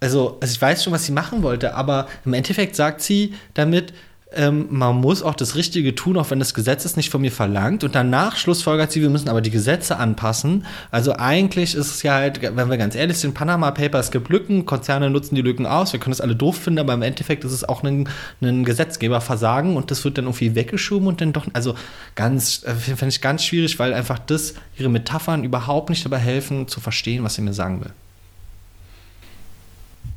also, 0.00 0.38
also 0.40 0.54
ich 0.54 0.60
weiß 0.60 0.84
schon, 0.84 0.92
was 0.92 1.04
sie 1.04 1.12
machen 1.12 1.42
wollte, 1.42 1.74
aber 1.74 2.06
im 2.24 2.34
Endeffekt 2.34 2.76
sagt 2.76 3.00
sie 3.00 3.34
damit, 3.54 3.92
ähm, 4.32 4.66
man 4.70 4.96
muss 4.96 5.22
auch 5.22 5.34
das 5.34 5.54
Richtige 5.54 5.94
tun, 5.94 6.16
auch 6.16 6.30
wenn 6.30 6.40
das 6.40 6.52
Gesetz 6.52 6.84
es 6.84 6.96
nicht 6.96 7.10
von 7.10 7.20
mir 7.20 7.30
verlangt. 7.30 7.84
Und 7.84 7.94
danach 7.94 8.36
schlussfolgert 8.36 8.90
sie, 8.90 9.00
wir 9.00 9.08
müssen 9.08 9.28
aber 9.28 9.40
die 9.40 9.50
Gesetze 9.50 9.98
anpassen. 9.98 10.66
Also 10.90 11.14
eigentlich 11.14 11.74
ist 11.74 11.86
es 11.86 12.02
ja 12.02 12.14
halt, 12.14 12.42
wenn 12.42 12.68
wir 12.68 12.76
ganz 12.76 12.96
ehrlich 12.96 13.18
sind, 13.18 13.34
Panama 13.34 13.70
Papers 13.70 14.10
gibt 14.10 14.28
Lücken, 14.28 14.66
Konzerne 14.66 15.10
nutzen 15.10 15.36
die 15.36 15.42
Lücken 15.42 15.64
aus, 15.64 15.92
wir 15.92 16.00
können 16.00 16.12
das 16.12 16.20
alle 16.20 16.34
doof 16.34 16.56
finden, 16.56 16.80
aber 16.80 16.94
im 16.94 17.02
Endeffekt 17.02 17.44
ist 17.44 17.52
es 17.52 17.64
auch 17.64 17.84
ein, 17.84 18.08
ein 18.42 18.64
Gesetzgeberversagen 18.64 19.76
und 19.76 19.90
das 19.90 20.04
wird 20.04 20.18
dann 20.18 20.24
irgendwie 20.24 20.54
weggeschoben 20.56 21.06
und 21.06 21.20
dann 21.20 21.32
doch, 21.32 21.46
also 21.52 21.74
ganz, 22.16 22.64
äh, 22.64 22.74
finde 22.74 23.08
ich 23.08 23.20
ganz 23.20 23.44
schwierig, 23.44 23.78
weil 23.78 23.94
einfach 23.94 24.18
das, 24.18 24.54
ihre 24.76 24.88
Metaphern 24.88 25.44
überhaupt 25.44 25.88
nicht 25.88 26.04
dabei 26.04 26.18
helfen, 26.18 26.66
zu 26.66 26.80
verstehen, 26.80 27.22
was 27.22 27.34
sie 27.34 27.42
mir 27.42 27.52
sagen 27.52 27.80
will. 27.80 27.92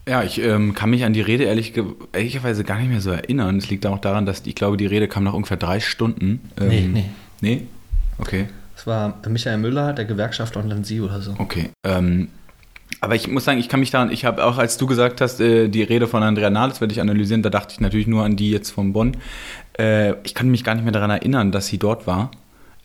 Ja, 0.09 0.23
ich 0.23 0.41
ähm, 0.41 0.73
kann 0.73 0.89
mich 0.89 1.05
an 1.05 1.13
die 1.13 1.21
Rede 1.21 1.43
ehrlich, 1.43 1.73
ehrlicherweise 2.13 2.63
gar 2.63 2.79
nicht 2.79 2.89
mehr 2.89 2.99
so 2.99 3.11
erinnern. 3.11 3.57
Es 3.57 3.69
liegt 3.69 3.85
auch 3.85 3.99
daran, 3.99 4.25
dass 4.25 4.41
ich 4.43 4.55
glaube, 4.55 4.75
die 4.75 4.87
Rede 4.87 5.07
kam 5.07 5.23
nach 5.23 5.33
ungefähr 5.33 5.57
drei 5.57 5.79
Stunden. 5.79 6.49
Ähm, 6.59 6.67
nee, 6.67 6.89
nee. 6.91 7.05
Nee? 7.41 7.67
Okay. 8.17 8.47
Es 8.75 8.87
war 8.87 9.19
Michael 9.27 9.59
Müller, 9.59 9.93
der 9.93 10.05
Gewerkschafter 10.05 10.61
und 10.61 10.69
dann 10.69 10.83
sie 10.83 10.99
oder 10.99 11.21
so. 11.21 11.35
Okay. 11.37 11.69
Ähm, 11.83 12.29
aber 13.01 13.13
ich 13.13 13.27
muss 13.27 13.45
sagen, 13.45 13.59
ich 13.59 13.69
kann 13.69 13.81
mich 13.81 13.91
daran, 13.91 14.11
ich 14.11 14.25
habe 14.25 14.43
auch, 14.43 14.57
als 14.57 14.77
du 14.77 14.87
gesagt 14.87 15.21
hast, 15.21 15.41
äh, 15.41 15.69
die 15.69 15.83
Rede 15.83 16.07
von 16.07 16.23
Andrea 16.23 16.49
Nahles 16.49 16.81
werde 16.81 16.91
ich 16.91 17.01
analysieren, 17.01 17.43
da 17.43 17.51
dachte 17.51 17.73
ich 17.73 17.79
natürlich 17.79 18.07
nur 18.07 18.23
an 18.23 18.35
die 18.35 18.49
jetzt 18.49 18.71
von 18.71 18.93
Bonn. 18.93 19.15
Äh, 19.77 20.15
ich 20.23 20.33
kann 20.33 20.49
mich 20.49 20.63
gar 20.63 20.73
nicht 20.73 20.85
mehr 20.85 20.91
daran 20.91 21.11
erinnern, 21.11 21.51
dass 21.51 21.67
sie 21.67 21.77
dort 21.77 22.07
war. 22.07 22.31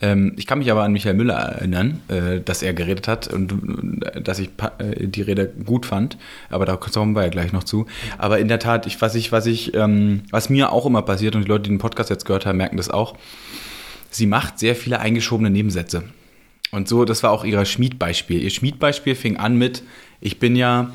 Ähm, 0.00 0.32
ich 0.36 0.46
kann 0.46 0.58
mich 0.58 0.70
aber 0.70 0.82
an 0.82 0.92
Michael 0.92 1.14
Müller 1.14 1.34
erinnern, 1.34 2.02
äh, 2.08 2.40
dass 2.40 2.62
er 2.62 2.74
geredet 2.74 3.08
hat 3.08 3.28
und 3.28 4.02
äh, 4.04 4.20
dass 4.20 4.38
ich 4.38 4.50
äh, 4.78 5.06
die 5.06 5.22
Rede 5.22 5.52
gut 5.64 5.86
fand. 5.86 6.18
Aber 6.50 6.66
da 6.66 6.76
kommen 6.76 7.14
wir 7.14 7.22
ja 7.22 7.28
gleich 7.28 7.52
noch 7.52 7.64
zu. 7.64 7.86
Aber 8.18 8.38
in 8.38 8.48
der 8.48 8.58
Tat, 8.58 8.86
ich, 8.86 9.00
was 9.00 9.14
ich, 9.14 9.32
was 9.32 9.46
ich, 9.46 9.74
ähm, 9.74 10.22
was 10.30 10.50
mir 10.50 10.72
auch 10.72 10.86
immer 10.86 11.02
passiert 11.02 11.36
und 11.36 11.42
die 11.42 11.48
Leute, 11.48 11.64
die 11.64 11.70
den 11.70 11.78
Podcast 11.78 12.10
jetzt 12.10 12.24
gehört 12.24 12.46
haben, 12.46 12.58
merken 12.58 12.76
das 12.76 12.90
auch. 12.90 13.16
Sie 14.10 14.26
macht 14.26 14.58
sehr 14.58 14.76
viele 14.76 15.00
eingeschobene 15.00 15.50
Nebensätze. 15.50 16.04
Und 16.70 16.88
so, 16.88 17.04
das 17.04 17.22
war 17.22 17.30
auch 17.30 17.44
ihr 17.44 17.64
Schmiedbeispiel. 17.64 18.42
Ihr 18.42 18.50
Schmiedbeispiel 18.50 19.14
fing 19.14 19.36
an 19.36 19.56
mit, 19.56 19.84
ich 20.20 20.38
bin 20.38 20.56
ja 20.56 20.90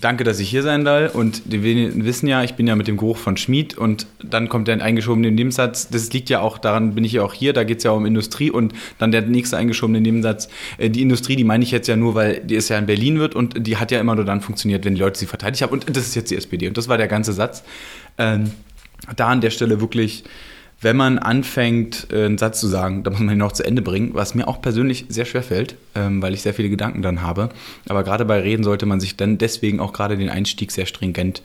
Danke, 0.00 0.22
dass 0.22 0.38
ich 0.38 0.50
hier 0.50 0.62
sein 0.62 0.84
darf. 0.84 1.14
Und 1.14 1.42
die 1.46 1.62
wissen 2.04 2.28
ja, 2.28 2.44
ich 2.44 2.54
bin 2.54 2.66
ja 2.66 2.76
mit 2.76 2.88
dem 2.88 2.98
Geruch 2.98 3.16
von 3.16 3.38
Schmied 3.38 3.78
und 3.78 4.06
dann 4.22 4.50
kommt 4.50 4.68
der 4.68 4.82
eingeschobene 4.82 5.30
Nebensatz. 5.30 5.88
Das 5.88 6.12
liegt 6.12 6.28
ja 6.28 6.40
auch 6.40 6.58
daran, 6.58 6.94
bin 6.94 7.04
ich 7.04 7.12
ja 7.12 7.22
auch 7.22 7.32
hier, 7.32 7.54
da 7.54 7.64
geht 7.64 7.78
es 7.78 7.84
ja 7.84 7.92
um 7.92 8.04
Industrie 8.04 8.50
und 8.50 8.74
dann 8.98 9.12
der 9.12 9.22
nächste 9.22 9.56
eingeschobene 9.56 10.00
Nebensatz. 10.02 10.48
Äh, 10.76 10.90
die 10.90 11.00
Industrie, 11.00 11.36
die 11.36 11.44
meine 11.44 11.64
ich 11.64 11.70
jetzt 11.70 11.88
ja 11.88 11.96
nur, 11.96 12.14
weil 12.14 12.40
die 12.40 12.56
ist 12.56 12.68
ja 12.68 12.76
in 12.76 12.84
Berlin 12.84 13.18
wird 13.18 13.34
und 13.34 13.66
die 13.66 13.78
hat 13.78 13.90
ja 13.90 13.98
immer 13.98 14.14
nur 14.14 14.26
dann 14.26 14.42
funktioniert, 14.42 14.84
wenn 14.84 14.94
die 14.94 15.00
Leute 15.00 15.18
sie 15.18 15.26
verteidigt 15.26 15.62
haben. 15.62 15.72
Und 15.72 15.88
das 15.88 16.06
ist 16.06 16.14
jetzt 16.14 16.30
die 16.30 16.36
SPD. 16.36 16.68
Und 16.68 16.76
das 16.76 16.88
war 16.88 16.98
der 16.98 17.08
ganze 17.08 17.32
Satz. 17.32 17.64
Ähm, 18.18 18.50
da 19.16 19.28
an 19.28 19.40
der 19.40 19.50
Stelle 19.50 19.80
wirklich 19.80 20.24
wenn 20.80 20.96
man 20.96 21.18
anfängt, 21.18 22.08
äh, 22.12 22.26
einen 22.26 22.38
Satz 22.38 22.60
zu 22.60 22.68
sagen, 22.68 23.02
da 23.02 23.10
muss 23.10 23.20
man 23.20 23.34
ihn 23.34 23.38
noch 23.38 23.52
zu 23.52 23.64
Ende 23.64 23.82
bringen, 23.82 24.10
was 24.12 24.34
mir 24.34 24.46
auch 24.46 24.62
persönlich 24.62 25.06
sehr 25.08 25.24
schwer 25.24 25.42
fällt, 25.42 25.76
ähm, 25.94 26.22
weil 26.22 26.34
ich 26.34 26.42
sehr 26.42 26.54
viele 26.54 26.70
Gedanken 26.70 27.02
dann 27.02 27.22
habe. 27.22 27.48
Aber 27.88 28.04
gerade 28.04 28.24
bei 28.24 28.40
Reden 28.40 28.64
sollte 28.64 28.86
man 28.86 29.00
sich 29.00 29.16
dann 29.16 29.38
deswegen 29.38 29.80
auch 29.80 29.92
gerade 29.92 30.16
den 30.16 30.30
Einstieg 30.30 30.70
sehr 30.70 30.86
stringent 30.86 31.42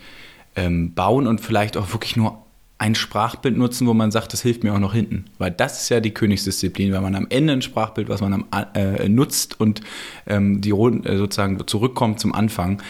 ähm, 0.56 0.94
bauen 0.94 1.28
und 1.28 1.42
vielleicht 1.42 1.78
auch 1.78 1.94
wirklich 1.94 2.16
nur 2.16 2.44
ein 2.78 2.96
Sprachbild 2.96 3.56
nutzen, 3.58 3.88
wo 3.88 3.94
man 3.94 4.12
sagt, 4.12 4.34
das 4.34 4.42
hilft 4.42 4.64
mir 4.64 4.74
auch 4.74 4.80
noch 4.80 4.94
hinten. 4.94 5.26
Weil 5.38 5.52
das 5.52 5.84
ist 5.84 5.90
ja 5.90 6.00
die 6.00 6.14
Königsdisziplin, 6.14 6.92
weil 6.92 7.02
man 7.02 7.16
am 7.16 7.28
Ende 7.30 7.54
ein 7.54 7.62
Sprachbild, 7.62 8.10
was 8.10 8.20
man 8.20 8.34
am, 8.34 8.46
äh, 8.74 9.08
nutzt 9.08 9.60
und 9.60 9.82
ähm, 10.28 10.60
die 10.60 10.72
äh, 10.72 11.18
sozusagen 11.18 11.66
zurückkommt 11.66 12.20
zum 12.20 12.36
Anfang, 12.36 12.82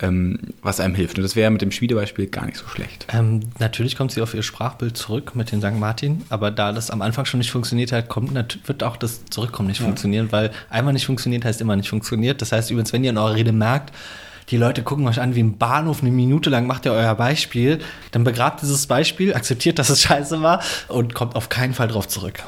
ähm, 0.00 0.38
was 0.62 0.80
einem 0.80 0.94
hilft. 0.94 1.18
Und 1.18 1.22
das 1.22 1.36
wäre 1.36 1.50
mit 1.50 1.62
dem 1.62 1.70
Schmiedebeispiel 1.70 2.26
gar 2.26 2.46
nicht 2.46 2.56
so 2.56 2.66
schlecht. 2.68 3.06
Ähm, 3.12 3.40
natürlich 3.58 3.96
kommt 3.96 4.12
sie 4.12 4.22
auf 4.22 4.34
ihr 4.34 4.42
Sprachbild 4.42 4.96
zurück 4.96 5.34
mit 5.34 5.52
den 5.52 5.60
St. 5.60 5.78
Martin, 5.78 6.22
aber 6.28 6.50
da 6.50 6.72
das 6.72 6.90
am 6.90 7.02
Anfang 7.02 7.24
schon 7.24 7.38
nicht 7.38 7.50
funktioniert 7.50 7.92
hat, 7.92 8.08
kommt, 8.08 8.28
wird 8.66 8.82
auch 8.82 8.96
das 8.96 9.24
Zurückkommen 9.26 9.68
nicht 9.68 9.80
ja. 9.80 9.86
funktionieren, 9.86 10.30
weil 10.30 10.50
einmal 10.70 10.92
nicht 10.92 11.06
funktioniert 11.06 11.44
heißt 11.44 11.60
immer 11.60 11.76
nicht 11.76 11.88
funktioniert. 11.88 12.42
Das 12.42 12.52
heißt 12.52 12.70
übrigens, 12.70 12.92
wenn 12.92 13.04
ihr 13.04 13.10
in 13.10 13.18
eurer 13.18 13.34
Rede 13.34 13.52
merkt, 13.52 13.92
die 14.50 14.56
Leute 14.56 14.82
gucken 14.82 15.06
euch 15.06 15.20
an 15.20 15.34
wie 15.34 15.40
im 15.40 15.58
Bahnhof, 15.58 16.00
eine 16.00 16.10
Minute 16.10 16.48
lang 16.48 16.66
macht 16.66 16.86
ihr 16.86 16.92
euer 16.92 17.14
Beispiel, 17.14 17.80
dann 18.12 18.24
begrabt 18.24 18.62
dieses 18.62 18.86
Beispiel, 18.86 19.34
akzeptiert, 19.34 19.78
dass 19.78 19.90
es 19.90 20.02
scheiße 20.02 20.40
war 20.42 20.62
und 20.88 21.14
kommt 21.14 21.36
auf 21.36 21.48
keinen 21.48 21.74
Fall 21.74 21.88
drauf 21.88 22.08
zurück. 22.08 22.42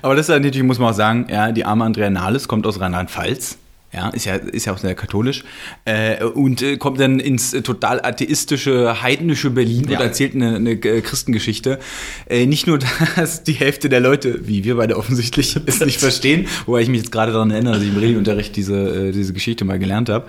Aber 0.00 0.14
das 0.14 0.28
ist 0.28 0.34
natürlich, 0.34 0.62
muss 0.62 0.78
man 0.78 0.90
auch 0.90 0.96
sagen, 0.96 1.26
ja, 1.28 1.52
die 1.52 1.64
arme 1.64 1.84
Andrea 1.84 2.08
Nahles 2.08 2.48
kommt 2.48 2.66
aus 2.66 2.80
Rheinland-Pfalz 2.80 3.58
ja, 3.92 4.08
ist 4.08 4.24
ja, 4.24 4.36
ist 4.36 4.64
ja 4.64 4.72
auch 4.72 4.78
sehr 4.78 4.94
katholisch, 4.94 5.44
äh, 5.84 6.24
und 6.24 6.62
äh, 6.62 6.76
kommt 6.78 6.98
dann 6.98 7.20
ins 7.20 7.52
äh, 7.52 7.62
total 7.62 8.00
atheistische, 8.02 9.02
heidnische 9.02 9.50
Berlin 9.50 9.86
ja. 9.88 9.98
und 9.98 10.04
erzählt 10.04 10.34
eine, 10.34 10.56
eine 10.56 10.70
äh, 10.72 11.02
Christengeschichte. 11.02 11.78
Äh, 12.26 12.46
nicht 12.46 12.66
nur, 12.66 12.78
dass 13.16 13.42
die 13.42 13.52
Hälfte 13.52 13.90
der 13.90 14.00
Leute, 14.00 14.46
wie 14.48 14.64
wir 14.64 14.76
beide 14.76 14.96
offensichtlich, 14.96 15.58
es 15.66 15.80
nicht 15.80 16.00
verstehen, 16.00 16.46
wobei 16.66 16.80
ich 16.80 16.88
mich 16.88 17.02
jetzt 17.02 17.12
gerade 17.12 17.32
daran 17.32 17.50
erinnere, 17.50 17.74
dass 17.74 17.82
ich 17.82 17.90
im 17.90 17.98
Regelunterricht 17.98 18.56
diese, 18.56 19.08
äh, 19.08 19.12
diese 19.12 19.34
Geschichte 19.34 19.64
mal 19.64 19.78
gelernt 19.78 20.08
habe, 20.08 20.26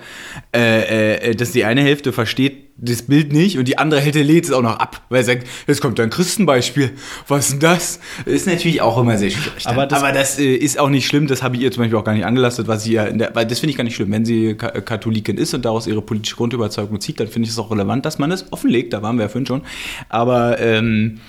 äh, 0.54 1.30
äh, 1.30 1.34
dass 1.34 1.52
die 1.52 1.64
eine 1.64 1.82
Hälfte 1.82 2.12
versteht, 2.12 2.63
das 2.76 3.02
Bild 3.02 3.32
nicht 3.32 3.56
und 3.56 3.68
die 3.68 3.78
andere 3.78 4.00
Hälfte 4.00 4.22
lädt 4.22 4.44
es 4.44 4.52
auch 4.52 4.62
noch 4.62 4.78
ab, 4.78 5.02
weil 5.08 5.20
er 5.20 5.24
sagt, 5.24 5.46
jetzt 5.66 5.80
kommt 5.80 6.00
ein 6.00 6.10
Christenbeispiel. 6.10 6.90
Was 7.28 7.46
ist 7.46 7.52
denn 7.52 7.60
das? 7.60 8.00
Ist 8.24 8.46
natürlich 8.46 8.82
auch 8.82 8.98
immer 8.98 9.16
sehr 9.16 9.30
schwierig. 9.30 9.66
Aber 9.66 9.86
das, 9.86 10.02
Aber 10.02 10.12
das 10.12 10.38
äh, 10.38 10.54
ist 10.54 10.78
auch 10.78 10.88
nicht 10.88 11.06
schlimm, 11.06 11.28
das 11.28 11.42
habe 11.42 11.56
ich 11.56 11.62
ihr 11.62 11.70
zum 11.70 11.82
Beispiel 11.82 11.98
auch 11.98 12.04
gar 12.04 12.14
nicht 12.14 12.26
angelastet, 12.26 12.66
was 12.66 12.82
sie 12.82 12.94
ja 12.94 13.04
in 13.04 13.18
der, 13.18 13.34
weil 13.34 13.46
das 13.46 13.60
finde 13.60 13.70
ich 13.70 13.76
gar 13.76 13.84
nicht 13.84 13.94
schlimm. 13.94 14.10
Wenn 14.10 14.24
sie 14.24 14.54
Ka 14.54 14.70
Katholikin 14.80 15.38
ist 15.38 15.54
und 15.54 15.64
daraus 15.64 15.86
ihre 15.86 16.02
politische 16.02 16.34
Grundüberzeugung 16.36 17.00
zieht, 17.00 17.20
dann 17.20 17.28
finde 17.28 17.46
ich 17.46 17.52
es 17.52 17.58
auch 17.58 17.70
relevant, 17.70 18.04
dass 18.04 18.18
man 18.18 18.32
es 18.32 18.52
offenlegt, 18.52 18.92
da 18.92 19.02
waren 19.02 19.16
wir 19.16 19.22
ja 19.22 19.28
vorhin 19.28 19.46
schon. 19.46 19.62
Aber 20.08 20.58
ähm, 20.58 21.20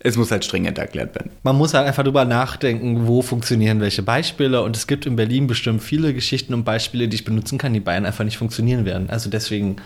es 0.00 0.16
muss 0.16 0.30
halt 0.30 0.44
stringent 0.44 0.78
erklärt 0.78 1.14
werden. 1.14 1.30
Man 1.42 1.56
muss 1.56 1.74
halt 1.74 1.86
einfach 1.86 2.04
drüber 2.04 2.24
nachdenken, 2.24 3.06
wo 3.06 3.22
funktionieren 3.22 3.80
welche 3.80 4.02
Beispiele. 4.02 4.62
Und 4.62 4.76
es 4.76 4.86
gibt 4.86 5.06
in 5.06 5.16
Berlin 5.16 5.46
bestimmt 5.46 5.82
viele 5.82 6.14
Geschichten 6.14 6.54
und 6.54 6.64
Beispiele, 6.64 7.08
die 7.08 7.16
ich 7.16 7.24
benutzen 7.24 7.58
kann, 7.58 7.72
die 7.72 7.80
Bayern 7.80 8.06
einfach 8.06 8.24
nicht 8.24 8.38
funktionieren 8.38 8.84
werden. 8.84 9.10
Also 9.10 9.28
deswegen 9.28 9.76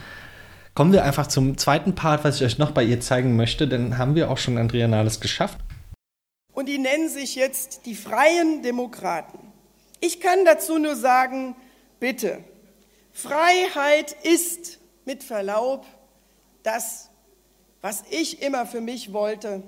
Kommen 0.74 0.94
wir 0.94 1.04
einfach 1.04 1.26
zum 1.26 1.58
zweiten 1.58 1.94
Part, 1.94 2.24
was 2.24 2.36
ich 2.36 2.46
euch 2.46 2.56
noch 2.56 2.70
bei 2.70 2.82
ihr 2.82 2.98
zeigen 2.98 3.36
möchte, 3.36 3.68
denn 3.68 3.98
haben 3.98 4.14
wir 4.14 4.30
auch 4.30 4.38
schon 4.38 4.56
Andrea 4.56 4.88
Nahles 4.88 5.20
geschafft. 5.20 5.58
Und 6.54 6.66
die 6.66 6.78
nennen 6.78 7.10
sich 7.10 7.34
jetzt 7.34 7.84
die 7.84 7.94
Freien 7.94 8.62
Demokraten. 8.62 9.38
Ich 10.00 10.18
kann 10.18 10.46
dazu 10.46 10.78
nur 10.78 10.96
sagen, 10.96 11.54
bitte, 12.00 12.38
Freiheit 13.12 14.16
ist 14.22 14.78
mit 15.04 15.22
Verlaub 15.22 15.84
das, 16.62 17.10
was 17.82 18.04
ich 18.10 18.40
immer 18.40 18.64
für 18.64 18.80
mich 18.80 19.12
wollte, 19.12 19.62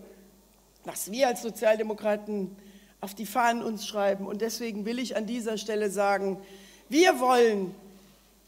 was 0.85 1.11
wir 1.11 1.29
als 1.29 1.43
Sozialdemokraten 1.43 2.57
auf 3.03 3.15
die 3.15 3.27
Fahnen 3.27 3.63
uns 3.63 3.87
schreiben. 3.87 4.27
Und 4.27 4.41
deswegen 4.41 4.87
will 4.87 4.99
ich 4.99 5.17
an 5.17 5.27
dieser 5.27 5.59
Stelle 5.59 5.91
sagen, 5.91 6.41
wir 6.89 7.21
wollen 7.21 7.75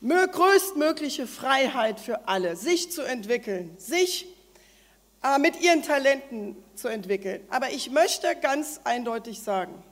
größtmögliche 0.08 1.26
Freiheit 1.26 2.00
für 2.00 2.28
alle, 2.28 2.56
sich 2.56 2.92
zu 2.92 3.02
entwickeln, 3.02 3.76
sich 3.78 4.26
äh, 5.22 5.38
mit 5.38 5.60
ihren 5.60 5.82
Talenten 5.82 6.56
zu 6.74 6.88
entwickeln. 6.88 7.44
Aber 7.50 7.70
ich 7.70 7.90
möchte 7.90 8.36
ganz 8.36 8.80
eindeutig 8.84 9.40
sagen, 9.40 9.82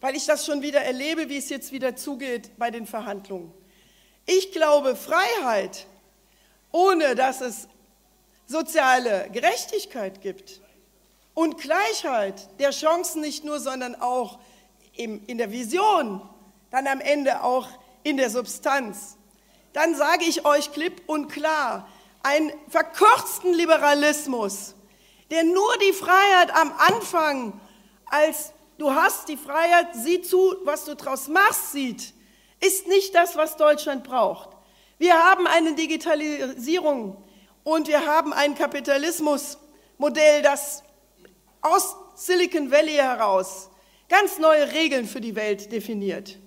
weil 0.00 0.16
ich 0.16 0.26
das 0.26 0.44
schon 0.44 0.62
wieder 0.62 0.80
erlebe, 0.80 1.28
wie 1.28 1.36
es 1.36 1.48
jetzt 1.48 1.72
wieder 1.72 1.96
zugeht 1.96 2.50
bei 2.58 2.70
den 2.70 2.86
Verhandlungen. 2.86 3.52
Ich 4.26 4.52
glaube, 4.52 4.96
Freiheit, 4.96 5.86
ohne 6.72 7.14
dass 7.14 7.40
es 7.40 7.68
soziale 8.46 9.28
Gerechtigkeit 9.32 10.20
gibt 10.20 10.60
und 11.34 11.58
Gleichheit 11.58 12.48
der 12.58 12.70
Chancen 12.70 13.20
nicht 13.20 13.44
nur, 13.44 13.60
sondern 13.60 13.94
auch 13.94 14.38
in 14.96 15.38
der 15.38 15.50
Vision, 15.50 16.22
dann 16.70 16.86
am 16.86 17.00
Ende 17.00 17.42
auch 17.42 17.68
in 18.02 18.16
der 18.16 18.30
Substanz, 18.30 19.16
dann 19.74 19.94
sage 19.94 20.24
ich 20.24 20.46
euch 20.46 20.72
klipp 20.72 21.02
und 21.06 21.28
klar, 21.28 21.86
einen 22.22 22.50
verkürzten 22.68 23.52
Liberalismus, 23.52 24.74
der 25.30 25.44
nur 25.44 25.76
die 25.78 25.92
Freiheit 25.92 26.54
am 26.56 26.72
Anfang 26.78 27.60
als 28.06 28.52
du 28.78 28.92
hast 28.92 29.28
die 29.28 29.36
Freiheit, 29.36 29.88
sieh 29.94 30.22
zu, 30.22 30.56
was 30.64 30.84
du 30.84 30.94
draus 30.94 31.28
machst, 31.28 31.72
sieht, 31.72 32.12
ist 32.60 32.86
nicht 32.86 33.14
das, 33.14 33.36
was 33.36 33.56
Deutschland 33.56 34.04
braucht. 34.04 34.50
Wir 34.98 35.14
haben 35.14 35.46
eine 35.46 35.74
Digitalisierung 35.74 37.22
und 37.64 37.88
wir 37.88 38.06
haben 38.06 38.32
ein 38.32 38.54
Kapitalismusmodell, 38.54 40.42
das 40.42 40.82
aus 41.60 41.96
Silicon 42.14 42.70
Valley 42.70 42.94
heraus 42.94 43.70
ganz 44.08 44.38
neue 44.38 44.72
Regeln 44.72 45.06
für 45.06 45.20
die 45.20 45.34
Welt 45.34 45.72
definiert. 45.72 46.38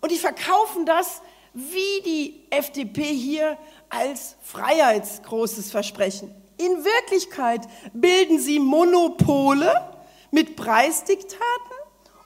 Und 0.00 0.12
die 0.12 0.18
verkaufen 0.18 0.86
das 0.86 1.20
wie 1.58 2.02
die 2.04 2.46
FDP 2.50 3.02
hier 3.02 3.58
als 3.90 4.36
freiheitsgroßes 4.42 5.70
Versprechen. 5.70 6.32
In 6.56 6.84
Wirklichkeit 6.84 7.62
bilden 7.92 8.38
sie 8.38 8.60
Monopole 8.60 9.72
mit 10.30 10.56
Preisdiktaten 10.56 11.42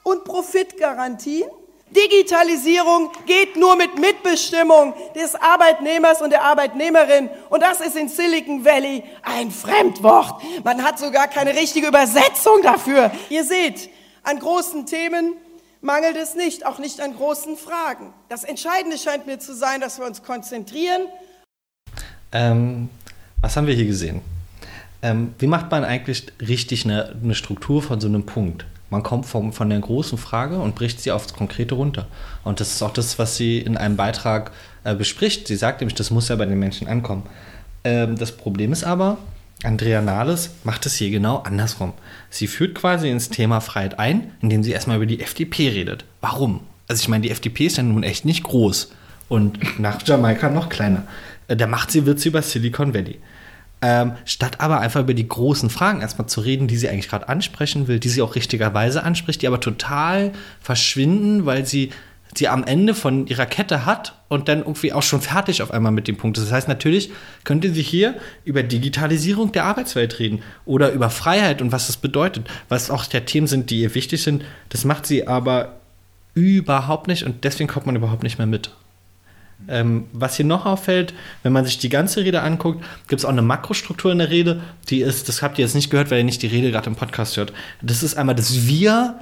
und 0.03 0.25
Profitgarantien. 0.25 1.49
Digitalisierung 1.91 3.11
geht 3.27 3.57
nur 3.57 3.77
mit 3.77 3.99
Mitbestimmung 3.99 4.95
des 5.15 5.35
Arbeitnehmers 5.35 6.23
und 6.23 6.31
der 6.31 6.43
Arbeitnehmerin. 6.43 7.29
Und 7.51 7.63
das 7.63 7.81
ist 7.81 7.97
in 7.97 8.09
Silicon 8.09 8.65
Valley 8.65 9.03
ein 9.23 9.51
Fremdwort. 9.51 10.43
Man 10.65 10.83
hat 10.83 10.99
sogar 10.99 11.29
keine 11.29 11.55
richtige 11.55 11.89
Übersetzung 11.89 12.63
dafür. 12.63 13.11
Ihr 13.29 13.45
seht, 13.45 13.91
an 14.23 14.39
großen 14.39 14.87
Themen 14.87 15.35
mangelt 15.83 16.17
es 16.17 16.35
nicht, 16.35 16.65
auch 16.65 16.79
nicht 16.79 17.01
an 17.01 17.15
großen 17.15 17.57
Fragen. 17.57 18.15
Das 18.29 18.45
Entscheidende 18.45 18.97
scheint 18.97 19.27
mir 19.27 19.39
zu 19.39 19.55
sein, 19.55 19.81
dass 19.81 19.99
wir 19.99 20.07
uns 20.07 20.23
konzentrieren. 20.23 21.03
Ähm, 22.33 22.89
was 23.41 23.57
haben 23.57 23.67
wir 23.67 23.75
hier 23.75 23.87
gesehen? 23.87 24.23
Ähm, 25.03 25.35
wie 25.39 25.49
macht 25.49 25.71
man 25.71 25.85
eigentlich 25.85 26.27
richtig 26.41 26.85
eine, 26.85 27.17
eine, 27.23 27.35
Struktur 27.35 27.83
von 27.83 28.01
so 28.01 28.07
einem 28.07 28.25
Punkt? 28.25 28.65
Man 28.89 29.03
kommt 29.03 29.27
vom, 29.27 29.53
von 29.53 29.69
der 29.69 29.81
großen 29.81 30.17
Frage 30.17 30.61
und 30.61 30.77
bricht 30.77 31.01
sie 31.01 31.11
aufs 31.11 31.33
Konkrete 31.33 31.75
runter. 31.75 32.07
Und 32.45 32.61
das 32.61 32.71
ist 32.73 32.83
auch 32.83 32.93
das, 32.93 33.19
was 33.19 33.37
sie 33.37 33.59
in 33.59 33.77
einem 33.77 33.97
Beitrag 33.97 34.53
äh, 34.85 34.95
bespricht. 34.95 35.49
Sie 35.49 35.57
sagt 35.57 35.81
nämlich, 35.81 35.97
das 35.97 36.11
muss 36.11 36.29
ja 36.29 36.37
bei 36.37 36.47
den 36.47 36.59
Menschen 36.59 36.87
ankommen. 36.87 37.25
Ähm, 37.85 38.17
das 38.17 38.33
Problem 38.33 38.73
ist 38.73 38.85
aber, 38.85 39.19
Andrea 39.65 40.01
Nahles 40.03 40.51
macht 40.65 40.87
es 40.87 40.95
hier 40.95 41.11
genau 41.11 41.39
andersrum. 41.39 41.93
Sie 42.31 42.47
führt 42.47 42.75
quasi 42.75 43.11
ins 43.11 43.29
Thema 43.29 43.61
Freiheit 43.61 43.99
ein, 43.99 44.33
indem 44.41 44.63
sie 44.63 44.73
erstmal 44.73 44.97
über 44.97 45.07
die 45.07 45.21
FDP 45.21 45.69
redet. 45.69 46.05
Warum? 46.21 46.61
Also 46.89 47.01
ich 47.01 47.09
meine, 47.09 47.23
die 47.23 47.31
FDP 47.31 47.67
ist 47.67 47.77
ja 47.77 47.83
nun 47.83 48.03
echt 48.03 48.25
nicht 48.25 48.43
groß 48.43 48.93
und 49.29 49.79
nach 49.79 50.07
Jamaika 50.07 50.51
noch 50.51 50.69
kleiner. 50.69 51.05
Äh, 51.49 51.57
da 51.57 51.67
macht 51.67 51.91
sie 51.91 52.07
Witze 52.07 52.29
über 52.29 52.43
Silicon 52.43 52.95
Valley. 52.95 53.19
Ähm, 53.85 54.13
statt 54.25 54.61
aber 54.61 54.81
einfach 54.81 55.01
über 55.01 55.15
die 55.15 55.27
großen 55.27 55.69
Fragen 55.69 56.03
erstmal 56.03 56.29
zu 56.29 56.41
reden, 56.41 56.69
die 56.69 56.77
sie 56.77 56.89
eigentlich 56.89 57.09
gerade 57.09 57.29
ansprechen 57.29 57.89
will, 57.89 57.99
die 57.99 58.09
sie 58.09 58.23
auch 58.23 58.37
richtigerweise 58.37 59.03
anspricht, 59.03 59.43
die 59.43 59.49
aber 59.49 59.59
total 59.59 60.33
verschwinden, 60.61 61.47
weil 61.47 61.67
sie 61.67 61.91
sie 62.35 62.49
am 62.49 62.65
Ende 62.65 62.95
von 62.95 63.27
ihrer 63.27 63.47
Kette 63.47 63.85
hat 63.85 64.15
und 64.29 64.49
dann 64.49 64.61
irgendwie 64.61 64.93
auch 64.93 65.03
schon 65.03 65.21
fertig 65.21 65.63
auf 65.63 65.71
einmal 65.71 65.93
mit 65.93 66.09
dem 66.09 66.17
Punkt. 66.17 66.39
Das 66.39 66.51
heißt, 66.51 66.69
natürlich 66.69 67.11
könnte 67.45 67.73
sie 67.73 67.83
hier 67.83 68.15
über 68.45 68.63
Digitalisierung 68.63 69.53
der 69.53 69.65
Arbeitswelt 69.65 70.19
reden 70.19 70.43
oder 70.65 70.93
über 70.93 71.11
Freiheit 71.11 71.61
und 71.61 71.73
was 71.73 71.89
das 71.89 71.99
bedeutet, 71.99 72.49
was 72.69 72.91
auch 72.91 73.05
der 73.07 73.27
Themen 73.27 73.47
sind, 73.47 73.71
die 73.71 73.81
ihr 73.81 73.95
wichtig 73.95 74.23
sind. 74.23 74.45
Das 74.71 74.85
macht 74.85 75.07
sie 75.07 75.27
aber 75.27 75.77
überhaupt 76.35 77.09
nicht 77.09 77.25
und 77.25 77.45
deswegen 77.45 77.69
kommt 77.69 77.87
man 77.87 77.97
überhaupt 77.97 78.23
nicht 78.23 78.39
mehr 78.39 78.47
mit. 78.47 78.71
Ähm, 79.69 80.07
was 80.13 80.37
hier 80.37 80.47
noch 80.47 80.67
auffällt, 80.67 81.15
wenn 81.43 81.53
man 81.53 81.65
sich 81.65 81.79
die 81.79 81.89
ganze 81.89 82.25
Rede 82.25 82.43
anguckt, 82.43 82.85
gibt 83.07 83.21
es 83.21 83.25
auch 83.25 83.31
eine 83.31 83.43
Makrostruktur 83.43 84.11
in 84.11 84.19
der 84.19 84.31
Rede, 84.31 84.61
die 84.89 85.03
ist, 85.03 85.29
das 85.29 85.43
habt 85.43 85.59
ihr 85.59 85.65
jetzt 85.65 85.75
nicht 85.75 85.91
gehört, 85.91 86.11
weil 86.11 86.19
ihr 86.19 86.25
nicht 86.25 86.43
die 86.43 86.49
Rede 86.49 86.71
gerade 86.73 86.89
im 86.89 86.97
Podcast 86.97 87.37
hört. 87.37 87.53
Das 87.81 88.03
ist 88.03 88.17
einmal 88.17 88.35
das 88.35 88.67
Wir 88.67 89.21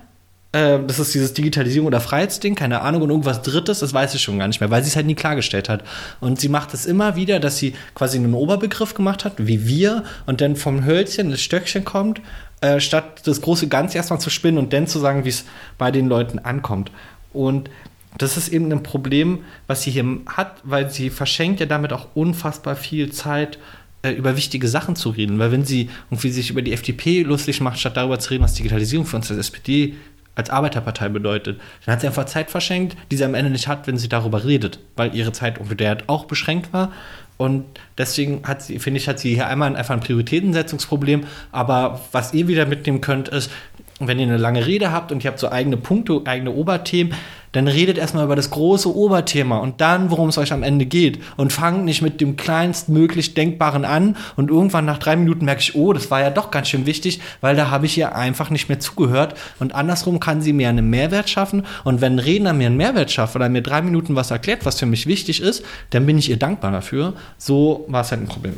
äh, 0.52 0.78
das 0.84 0.98
ist 0.98 1.14
dieses 1.14 1.32
Digitalisierung 1.32 1.86
oder 1.86 2.00
Freiheitsding, 2.00 2.54
keine 2.54 2.80
Ahnung, 2.80 3.02
und 3.02 3.10
irgendwas 3.10 3.42
Drittes, 3.42 3.80
das 3.80 3.94
weiß 3.94 4.14
ich 4.14 4.22
schon 4.22 4.38
gar 4.38 4.48
nicht 4.48 4.60
mehr, 4.60 4.70
weil 4.70 4.82
sie 4.82 4.88
es 4.88 4.96
halt 4.96 5.06
nie 5.06 5.14
klargestellt 5.14 5.68
hat. 5.68 5.84
Und 6.20 6.40
sie 6.40 6.48
macht 6.48 6.74
es 6.74 6.86
immer 6.86 7.16
wieder, 7.16 7.38
dass 7.40 7.58
sie 7.58 7.74
quasi 7.94 8.18
einen 8.18 8.34
Oberbegriff 8.34 8.94
gemacht 8.94 9.24
hat, 9.24 9.34
wie 9.38 9.66
wir, 9.66 10.04
und 10.26 10.40
dann 10.40 10.56
vom 10.56 10.84
Hölzchen 10.84 11.30
das 11.30 11.40
Stöckchen 11.40 11.84
kommt, 11.84 12.20
äh, 12.60 12.80
statt 12.80 13.22
das 13.24 13.40
große 13.40 13.68
Ganze 13.68 13.96
erstmal 13.96 14.20
zu 14.20 14.30
spinnen 14.30 14.58
und 14.58 14.72
dann 14.72 14.86
zu 14.86 14.98
sagen, 14.98 15.24
wie 15.24 15.30
es 15.30 15.44
bei 15.78 15.90
den 15.90 16.08
Leuten 16.08 16.38
ankommt. 16.38 16.90
Und 17.32 17.70
das 18.18 18.36
ist 18.36 18.48
eben 18.48 18.70
ein 18.72 18.82
Problem, 18.82 19.44
was 19.68 19.82
sie 19.82 19.92
hier 19.92 20.04
hat, 20.26 20.60
weil 20.64 20.90
sie 20.90 21.10
verschenkt 21.10 21.60
ja 21.60 21.66
damit 21.66 21.92
auch 21.92 22.08
unfassbar 22.14 22.74
viel 22.74 23.12
Zeit, 23.12 23.58
äh, 24.02 24.10
über 24.10 24.36
wichtige 24.36 24.66
Sachen 24.66 24.96
zu 24.96 25.10
reden. 25.10 25.38
Weil 25.38 25.52
wenn 25.52 25.64
sie 25.64 25.90
irgendwie 26.10 26.30
sich 26.30 26.50
über 26.50 26.62
die 26.62 26.72
FDP 26.72 27.22
lustig 27.22 27.60
macht, 27.60 27.78
statt 27.78 27.96
darüber 27.96 28.18
zu 28.18 28.30
reden, 28.30 28.42
was 28.42 28.54
Digitalisierung 28.54 29.06
für 29.06 29.16
uns 29.16 29.30
als 29.30 29.38
SPD 29.38 29.94
als 30.34 30.50
Arbeiterpartei 30.50 31.08
bedeutet, 31.08 31.60
dann 31.84 31.92
hat 31.92 32.00
sie 32.00 32.06
einfach 32.06 32.24
Zeit 32.24 32.50
verschenkt, 32.50 32.96
die 33.10 33.16
sie 33.16 33.24
am 33.24 33.34
Ende 33.34 33.50
nicht 33.50 33.68
hat, 33.68 33.86
wenn 33.86 33.98
sie 33.98 34.08
darüber 34.08 34.44
redet, 34.44 34.78
weil 34.96 35.14
ihre 35.14 35.32
Zeit 35.32 35.58
der 35.78 35.98
auch 36.06 36.24
beschränkt 36.24 36.72
war. 36.72 36.92
Und 37.36 37.64
deswegen 37.96 38.42
hat 38.46 38.62
sie, 38.62 38.78
finde 38.78 38.98
ich, 38.98 39.08
hat 39.08 39.18
sie 39.18 39.34
hier 39.34 39.46
einmal 39.46 39.74
einfach 39.74 39.94
ein 39.94 40.00
Prioritätensetzungsproblem. 40.00 41.24
Aber 41.52 42.00
was 42.12 42.34
ihr 42.34 42.48
wieder 42.48 42.66
mitnehmen 42.66 43.00
könnt, 43.00 43.28
ist, 43.28 43.50
wenn 43.98 44.18
ihr 44.18 44.26
eine 44.26 44.36
lange 44.36 44.66
Rede 44.66 44.92
habt 44.92 45.10
und 45.10 45.24
ihr 45.24 45.30
habt 45.30 45.38
so 45.38 45.50
eigene 45.50 45.76
Punkte, 45.76 46.20
eigene 46.24 46.52
Oberthemen, 46.52 47.14
dann 47.52 47.68
redet 47.68 47.98
erstmal 47.98 48.24
über 48.24 48.36
das 48.36 48.50
große 48.50 48.94
Oberthema 48.94 49.58
und 49.58 49.80
dann, 49.80 50.10
worum 50.10 50.28
es 50.28 50.38
euch 50.38 50.52
am 50.52 50.62
Ende 50.62 50.86
geht. 50.86 51.20
Und 51.36 51.52
fangt 51.52 51.84
nicht 51.84 52.02
mit 52.02 52.20
dem 52.20 52.36
kleinstmöglich 52.36 53.34
Denkbaren 53.34 53.84
an 53.84 54.16
und 54.36 54.50
irgendwann 54.50 54.84
nach 54.84 54.98
drei 54.98 55.16
Minuten 55.16 55.44
merke 55.44 55.60
ich, 55.60 55.74
oh, 55.74 55.92
das 55.92 56.10
war 56.10 56.20
ja 56.20 56.30
doch 56.30 56.50
ganz 56.50 56.68
schön 56.68 56.86
wichtig, 56.86 57.20
weil 57.40 57.56
da 57.56 57.70
habe 57.70 57.86
ich 57.86 57.98
ihr 57.98 58.14
einfach 58.14 58.50
nicht 58.50 58.68
mehr 58.68 58.80
zugehört. 58.80 59.34
Und 59.58 59.74
andersrum 59.74 60.20
kann 60.20 60.42
sie 60.42 60.52
mir 60.52 60.68
einen 60.68 60.90
Mehrwert 60.90 61.28
schaffen. 61.28 61.64
Und 61.84 62.00
wenn 62.00 62.16
ein 62.16 62.18
Redner 62.18 62.52
mir 62.52 62.66
einen 62.66 62.76
Mehrwert 62.76 63.10
schafft 63.10 63.36
oder 63.36 63.48
mir 63.48 63.62
drei 63.62 63.82
Minuten 63.82 64.14
was 64.14 64.30
erklärt, 64.30 64.64
was 64.64 64.78
für 64.78 64.86
mich 64.86 65.06
wichtig 65.06 65.42
ist, 65.42 65.64
dann 65.90 66.06
bin 66.06 66.18
ich 66.18 66.30
ihr 66.30 66.36
dankbar 66.36 66.72
dafür. 66.72 67.14
So 67.38 67.84
war 67.88 68.02
es 68.02 68.10
halt 68.10 68.22
ein 68.22 68.28
Problem. 68.28 68.54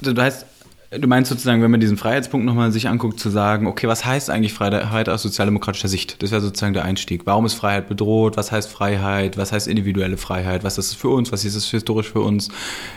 Also, 0.00 0.12
du 0.12 0.22
heißt, 0.22 0.46
Du 0.92 1.06
meinst 1.06 1.28
sozusagen, 1.28 1.62
wenn 1.62 1.70
man 1.70 1.78
diesen 1.78 1.96
Freiheitspunkt 1.96 2.44
nochmal 2.44 2.72
sich 2.72 2.88
anguckt, 2.88 3.20
zu 3.20 3.30
sagen, 3.30 3.68
okay, 3.68 3.86
was 3.86 4.04
heißt 4.04 4.28
eigentlich 4.28 4.52
Freiheit 4.52 5.08
aus 5.08 5.22
sozialdemokratischer 5.22 5.86
Sicht? 5.86 6.20
Das 6.20 6.32
wäre 6.32 6.40
sozusagen 6.40 6.74
der 6.74 6.84
Einstieg. 6.84 7.26
Warum 7.26 7.46
ist 7.46 7.54
Freiheit 7.54 7.88
bedroht? 7.88 8.36
Was 8.36 8.50
heißt 8.50 8.68
Freiheit? 8.68 9.36
Was 9.36 9.52
heißt 9.52 9.68
individuelle 9.68 10.16
Freiheit? 10.16 10.64
Was 10.64 10.78
ist 10.78 10.88
es 10.88 10.94
für 10.94 11.10
uns? 11.10 11.30
Was 11.30 11.44
ist 11.44 11.54
es 11.54 11.70
historisch 11.70 12.10
für 12.10 12.22
uns? 12.22 12.48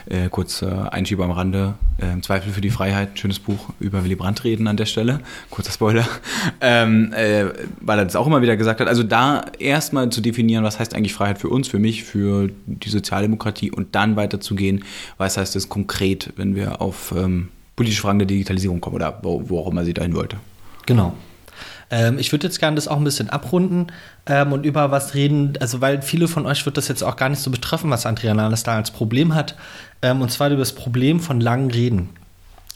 Äh, 0.06 0.28
kurz 0.28 0.62
äh, 0.62 0.66
Einschieber 0.66 1.22
am 1.22 1.30
Rande. 1.30 1.74
Äh, 1.98 2.20
Zweifel 2.20 2.52
für 2.52 2.60
die 2.60 2.70
Freiheit, 2.70 3.16
schönes 3.16 3.38
Buch 3.38 3.68
über 3.78 4.02
Willy 4.02 4.16
Brandt 4.16 4.42
reden 4.42 4.66
an 4.66 4.76
der 4.76 4.86
Stelle. 4.86 5.20
Kurzer 5.50 5.70
Spoiler. 5.70 6.06
Ähm, 6.60 7.12
äh, 7.12 7.46
weil 7.80 7.98
er 7.98 8.04
das 8.04 8.16
auch 8.16 8.26
immer 8.26 8.40
wieder 8.40 8.56
gesagt 8.56 8.80
hat. 8.80 8.88
Also 8.88 9.02
da 9.02 9.44
erstmal 9.58 10.10
zu 10.10 10.20
definieren, 10.20 10.64
was 10.64 10.78
heißt 10.78 10.94
eigentlich 10.94 11.12
Freiheit 11.12 11.38
für 11.38 11.48
uns, 11.48 11.68
für 11.68 11.78
mich, 11.78 12.04
für 12.04 12.50
die 12.66 12.88
Sozialdemokratie 12.88 13.70
und 13.70 13.94
dann 13.94 14.16
weiterzugehen, 14.16 14.84
was 15.18 15.36
heißt 15.36 15.56
es 15.56 15.68
konkret, 15.68 16.32
wenn 16.36 16.54
wir 16.54 16.80
auf 16.80 17.12
ähm, 17.16 17.48
politische 17.76 18.02
Fragen 18.02 18.18
der 18.18 18.26
Digitalisierung 18.26 18.80
kommen 18.80 18.96
oder 18.96 19.18
wo, 19.22 19.42
wo 19.48 19.60
auch 19.60 19.70
immer 19.70 19.84
sie 19.84 19.94
dahin 19.94 20.14
wollte. 20.14 20.36
Genau. 20.86 21.14
Ähm, 21.90 22.18
ich 22.18 22.32
würde 22.32 22.46
jetzt 22.46 22.58
gerne 22.58 22.74
das 22.76 22.88
auch 22.88 22.96
ein 22.96 23.04
bisschen 23.04 23.30
abrunden 23.30 23.88
ähm, 24.26 24.52
und 24.52 24.64
über 24.64 24.90
was 24.90 25.14
reden, 25.14 25.54
also 25.60 25.80
weil 25.80 26.02
viele 26.02 26.28
von 26.28 26.46
euch 26.46 26.64
wird 26.66 26.76
das 26.76 26.88
jetzt 26.88 27.02
auch 27.02 27.16
gar 27.16 27.28
nicht 27.28 27.40
so 27.40 27.50
betreffen, 27.50 27.90
was 27.90 28.06
Andrea 28.06 28.34
Nahles 28.34 28.62
da 28.62 28.76
als 28.76 28.90
Problem 28.90 29.34
hat. 29.34 29.56
Ähm, 30.02 30.20
und 30.20 30.30
zwar 30.30 30.48
über 30.48 30.58
das 30.58 30.74
Problem 30.74 31.20
von 31.20 31.40
langen 31.40 31.70
Reden. 31.70 32.10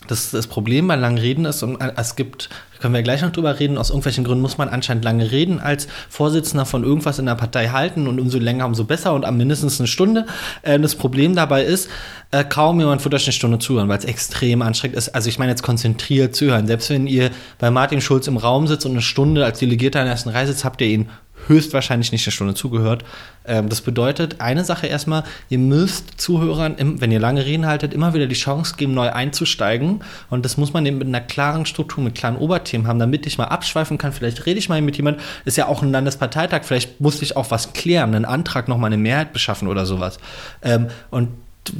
Das, 0.08 0.30
das 0.30 0.46
Problem 0.46 0.88
bei 0.88 0.96
langen 0.96 1.18
Reden 1.18 1.44
ist, 1.44 1.62
und 1.62 1.80
äh, 1.80 1.92
es 1.96 2.16
gibt, 2.16 2.48
können 2.80 2.94
wir 2.94 3.02
gleich 3.02 3.22
noch 3.22 3.30
drüber 3.30 3.60
reden, 3.60 3.78
aus 3.78 3.90
irgendwelchen 3.90 4.24
Gründen 4.24 4.42
muss 4.42 4.58
man 4.58 4.68
anscheinend 4.68 5.04
lange 5.04 5.30
reden 5.30 5.60
als 5.60 5.86
Vorsitzender 6.08 6.66
von 6.66 6.82
irgendwas 6.82 7.18
in 7.18 7.26
der 7.26 7.34
Partei 7.34 7.68
halten 7.68 8.08
und 8.08 8.18
umso 8.20 8.38
länger, 8.38 8.66
umso 8.66 8.84
besser 8.84 9.14
und 9.14 9.24
am 9.24 9.36
mindestens 9.36 9.78
eine 9.80 9.86
Stunde. 9.86 10.26
Äh, 10.62 10.80
das 10.80 10.96
Problem 10.96 11.36
dabei 11.36 11.64
ist, 11.64 11.88
äh, 12.30 12.44
kaum 12.44 12.80
jemand 12.80 13.04
wird 13.04 13.14
euch 13.14 13.26
eine 13.26 13.32
Stunde 13.32 13.58
zuhören, 13.58 13.88
weil 13.88 13.98
es 13.98 14.04
extrem 14.04 14.62
anstrengend 14.62 14.98
ist. 14.98 15.10
Also 15.10 15.28
ich 15.28 15.38
meine 15.38 15.52
jetzt 15.52 15.62
konzentriert 15.62 16.34
zuhören. 16.34 16.66
Selbst 16.66 16.90
wenn 16.90 17.06
ihr 17.06 17.30
bei 17.58 17.70
Martin 17.70 18.00
Schulz 18.00 18.26
im 18.26 18.36
Raum 18.36 18.66
sitzt 18.66 18.86
und 18.86 18.92
eine 18.92 19.02
Stunde 19.02 19.44
als 19.44 19.58
Delegierter 19.58 20.00
in 20.00 20.06
der 20.06 20.12
ersten 20.12 20.30
Reihe 20.30 20.46
sitzt, 20.46 20.64
habt 20.64 20.80
ihr 20.80 20.88
ihn 20.88 21.08
höchstwahrscheinlich 21.48 22.12
nicht 22.12 22.26
eine 22.26 22.32
Stunde 22.32 22.54
zugehört. 22.54 23.04
Ähm, 23.44 23.68
das 23.68 23.80
bedeutet, 23.80 24.40
eine 24.40 24.64
Sache 24.64 24.86
erstmal, 24.86 25.24
ihr 25.48 25.58
müsst 25.58 26.20
Zuhörern, 26.20 26.76
wenn 26.78 27.10
ihr 27.10 27.20
lange 27.20 27.44
Reden 27.44 27.66
haltet, 27.66 27.94
immer 27.94 28.14
wieder 28.14 28.26
die 28.26 28.34
Chance 28.34 28.74
geben, 28.76 28.94
neu 28.94 29.10
einzusteigen. 29.10 30.04
Und 30.30 30.44
das 30.44 30.56
muss 30.56 30.72
man 30.72 30.86
eben 30.86 30.98
mit 30.98 31.08
einer 31.08 31.20
klaren 31.20 31.66
Struktur, 31.66 32.04
mit 32.04 32.14
klaren 32.14 32.36
Oberthemen 32.36 32.86
haben, 32.86 32.98
damit 32.98 33.26
ich 33.26 33.38
mal 33.38 33.44
abschweifen 33.44 33.98
kann. 33.98 34.12
Vielleicht 34.12 34.46
rede 34.46 34.58
ich 34.58 34.68
mal 34.68 34.80
mit 34.82 34.96
jemandem, 34.96 35.22
ist 35.44 35.56
ja 35.56 35.66
auch 35.66 35.82
ein 35.82 35.90
Landesparteitag, 35.90 36.64
vielleicht 36.64 37.00
muss 37.00 37.22
ich 37.22 37.36
auch 37.36 37.50
was 37.50 37.72
klären, 37.72 38.14
einen 38.14 38.24
Antrag 38.24 38.68
nochmal 38.68 38.88
eine 38.88 38.98
Mehrheit 38.98 39.32
beschaffen 39.32 39.68
oder 39.68 39.86
sowas. 39.86 40.18
Ähm, 40.62 40.88
und 41.10 41.28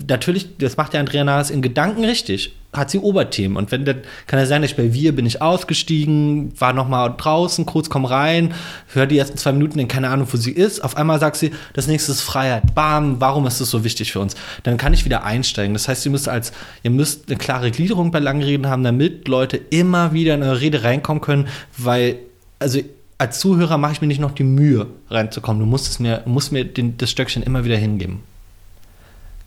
natürlich, 0.09 0.57
das 0.59 0.77
macht 0.77 0.93
der 0.93 1.01
Andrea 1.01 1.25
Nahles 1.25 1.51
in 1.51 1.63
Gedanken 1.63 2.05
richtig, 2.05 2.55
hat 2.73 2.91
sie 2.91 2.99
Oberthemen. 2.99 3.57
Und 3.57 3.73
wenn 3.73 3.85
dann 3.85 4.03
kann 4.27 4.39
ja 4.39 4.47
sein, 4.47 4.63
dass 4.63 4.73
ich 4.73 4.77
bei 4.77 4.93
Wir 4.93 5.15
bin 5.15 5.27
ich 5.27 5.41
ausgestiegen, 5.41 6.53
war 6.61 6.73
noch 6.73 6.89
mal 6.89 7.09
draußen, 7.09 7.67
kurz 7.67 7.89
komm 7.89 8.05
rein, 8.05 8.55
hör 8.93 9.07
die 9.07 9.19
ersten 9.19 9.39
zwei 9.39 9.53
Minuten, 9.53 9.79
dann 9.79 9.89
keine 9.89 10.11
Ahnung, 10.11 10.29
wo 10.31 10.37
sie 10.37 10.53
ist. 10.53 10.85
Auf 10.85 10.97
einmal 10.97 11.19
sagt 11.19 11.37
sie, 11.37 11.53
das 11.73 11.87
nächste 11.87 12.13
ist 12.13 12.21
Freiheit. 12.21 12.75
Bam, 12.75 13.21
warum 13.21 13.47
ist 13.47 13.61
das 13.61 13.71
so 13.71 13.85
wichtig 13.85 14.13
für 14.13 14.21
uns? 14.21 14.35
Dann 14.63 14.77
kann 14.77 14.93
ich 14.93 15.05
wieder 15.05 15.25
einsteigen. 15.25 15.73
Das 15.73 15.89
heißt, 15.89 16.05
ihr 16.05 16.13
müsst 16.13 16.29
als, 16.29 16.53
ihr 16.83 16.91
müsst 16.91 17.29
eine 17.29 17.39
klare 17.39 17.71
Gliederung 17.71 18.11
bei 18.11 18.19
langen 18.19 18.43
Reden 18.43 18.69
haben, 18.69 18.85
damit 18.85 19.29
Leute 19.29 19.57
immer 19.57 20.13
wieder 20.13 20.35
in 20.35 20.43
eure 20.43 20.61
Rede 20.61 20.85
reinkommen 20.85 21.23
können, 21.23 21.49
weil, 21.77 22.19
also 22.59 22.81
als 23.19 23.41
Zuhörer 23.41 23.79
mache 23.79 23.93
ich 23.93 24.01
mir 24.01 24.07
nicht 24.07 24.21
noch 24.21 24.31
die 24.31 24.45
Mühe, 24.45 24.87
reinzukommen. 25.11 25.61
Du 25.61 25.67
musst 25.67 25.89
es 25.89 25.99
mir, 25.99 26.23
musst 26.25 26.53
mir 26.53 26.65
den, 26.65 26.97
das 26.99 27.11
Stöckchen 27.11 27.43
immer 27.43 27.65
wieder 27.65 27.77
hingeben. 27.77 28.23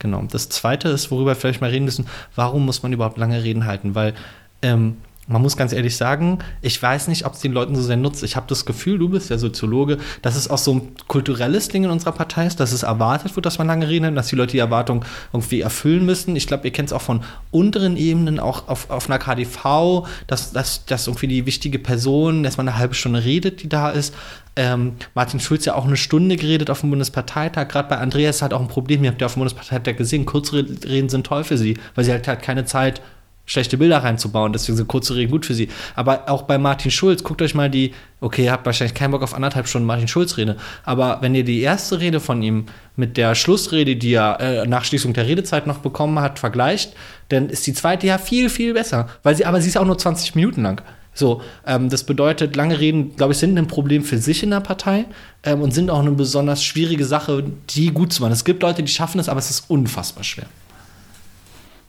Genau. 0.01 0.23
Das 0.23 0.49
zweite 0.49 0.89
ist, 0.89 1.11
worüber 1.11 1.31
wir 1.31 1.35
vielleicht 1.35 1.61
mal 1.61 1.69
reden 1.69 1.85
müssen, 1.85 2.07
warum 2.35 2.65
muss 2.65 2.81
man 2.81 2.91
überhaupt 2.91 3.19
lange 3.19 3.43
Reden 3.43 3.67
halten? 3.67 3.93
Weil 3.93 4.15
ähm, 4.63 4.97
man 5.31 5.41
muss 5.41 5.57
ganz 5.57 5.73
ehrlich 5.73 5.95
sagen, 5.95 6.39
ich 6.61 6.81
weiß 6.81 7.07
nicht, 7.07 7.25
ob 7.25 7.33
es 7.33 7.39
den 7.39 7.53
Leuten 7.53 7.75
so 7.75 7.81
sehr 7.81 7.97
nutzt. 7.97 8.23
Ich 8.23 8.35
habe 8.35 8.45
das 8.47 8.65
Gefühl, 8.65 8.99
du 8.99 9.09
bist 9.09 9.29
ja 9.29 9.37
Soziologe, 9.37 9.97
dass 10.21 10.35
es 10.35 10.49
auch 10.49 10.57
so 10.57 10.75
ein 10.75 10.91
kulturelles 11.07 11.69
Ding 11.69 11.85
in 11.85 11.89
unserer 11.89 12.11
Partei 12.11 12.47
ist, 12.47 12.59
dass 12.59 12.71
es 12.71 12.83
erwartet 12.83 13.35
wird, 13.35 13.45
dass 13.45 13.57
man 13.57 13.67
lange 13.67 13.87
reden, 13.87 14.15
dass 14.15 14.27
die 14.27 14.35
Leute 14.35 14.51
die 14.53 14.59
Erwartung 14.59 15.05
irgendwie 15.33 15.61
erfüllen 15.61 16.05
müssen. 16.05 16.35
Ich 16.35 16.47
glaube, 16.47 16.65
ihr 16.67 16.73
kennt 16.73 16.89
es 16.89 16.93
auch 16.93 17.01
von 17.01 17.21
unteren 17.51 17.97
Ebenen, 17.97 18.39
auch 18.39 18.67
auf, 18.67 18.89
auf 18.89 19.09
einer 19.09 19.19
KDV, 19.19 20.07
dass, 20.27 20.51
dass, 20.51 20.85
dass 20.85 21.07
irgendwie 21.07 21.27
die 21.27 21.45
wichtige 21.45 21.79
Person, 21.79 22.43
dass 22.43 22.57
man 22.57 22.67
eine 22.67 22.77
halbe 22.77 22.93
Stunde 22.93 23.23
redet, 23.23 23.63
die 23.63 23.69
da 23.69 23.89
ist. 23.89 24.13
Ähm, 24.57 24.93
Martin 25.15 25.39
Schulz 25.39 25.63
ja 25.65 25.75
auch 25.75 25.85
eine 25.85 25.95
Stunde 25.95 26.35
geredet 26.35 26.69
auf 26.69 26.81
dem 26.81 26.89
Bundesparteitag. 26.89 27.69
Gerade 27.69 27.87
bei 27.87 27.97
Andreas 27.97 28.41
hat 28.41 28.53
auch 28.53 28.59
ein 28.59 28.67
Problem. 28.67 29.03
Ihr 29.03 29.11
habt 29.11 29.21
ja 29.21 29.27
auf 29.27 29.33
dem 29.33 29.39
Bundesparteitag 29.39 29.95
gesehen, 29.95 30.25
Kurzreden 30.25 31.07
sind 31.07 31.25
toll 31.25 31.45
für 31.45 31.57
sie, 31.57 31.77
weil 31.95 32.03
sie 32.03 32.11
halt, 32.11 32.27
halt 32.27 32.41
keine 32.41 32.65
Zeit 32.65 33.01
schlechte 33.45 33.77
Bilder 33.77 33.97
reinzubauen, 33.97 34.53
deswegen 34.53 34.77
sind 34.77 34.87
kurze 34.87 35.15
Reden 35.15 35.31
gut 35.31 35.45
für 35.45 35.53
sie. 35.53 35.69
Aber 35.95 36.29
auch 36.29 36.43
bei 36.43 36.57
Martin 36.57 36.91
Schulz, 36.91 37.23
guckt 37.23 37.41
euch 37.41 37.55
mal 37.55 37.69
die, 37.69 37.93
okay, 38.19 38.45
ihr 38.45 38.51
habt 38.51 38.65
wahrscheinlich 38.65 38.93
keinen 38.93 39.11
Bock 39.11 39.23
auf 39.23 39.33
anderthalb 39.33 39.67
Stunden 39.67 39.87
Martin 39.87 40.07
Schulz 40.07 40.37
Rede, 40.37 40.57
aber 40.83 41.19
wenn 41.21 41.35
ihr 41.35 41.43
die 41.43 41.61
erste 41.61 41.99
Rede 41.99 42.19
von 42.19 42.41
ihm 42.41 42.65
mit 42.95 43.17
der 43.17 43.35
Schlussrede, 43.35 43.95
die 43.95 44.13
er 44.13 44.39
äh, 44.39 44.67
nach 44.67 44.85
Schließung 44.85 45.13
der 45.13 45.27
Redezeit 45.27 45.67
noch 45.67 45.79
bekommen 45.79 46.19
hat, 46.19 46.39
vergleicht, 46.39 46.93
dann 47.29 47.49
ist 47.49 47.65
die 47.67 47.73
zweite 47.73 48.07
ja 48.07 48.17
viel, 48.17 48.49
viel 48.49 48.73
besser. 48.73 49.07
Weil 49.23 49.35
sie, 49.35 49.45
aber 49.45 49.61
sie 49.61 49.69
ist 49.69 49.77
auch 49.77 49.85
nur 49.85 49.97
20 49.97 50.35
Minuten 50.35 50.61
lang. 50.61 50.81
So, 51.13 51.41
ähm, 51.65 51.89
das 51.89 52.05
bedeutet, 52.05 52.55
lange 52.55 52.79
Reden, 52.79 53.15
glaube 53.15 53.33
ich, 53.33 53.39
sind 53.39 53.57
ein 53.57 53.67
Problem 53.67 54.03
für 54.03 54.17
sich 54.17 54.43
in 54.43 54.51
der 54.51 54.61
Partei 54.61 55.05
ähm, 55.43 55.61
und 55.61 55.73
sind 55.73 55.89
auch 55.89 55.99
eine 55.99 56.11
besonders 56.11 56.63
schwierige 56.63 57.05
Sache, 57.05 57.43
die 57.69 57.91
gut 57.91 58.13
zu 58.13 58.21
machen. 58.21 58.31
Es 58.31 58.45
gibt 58.45 58.63
Leute, 58.63 58.81
die 58.81 58.91
schaffen 58.91 59.19
es, 59.19 59.27
aber 59.27 59.39
es 59.39 59.49
ist 59.49 59.69
unfassbar 59.69 60.23
schwer. 60.23 60.45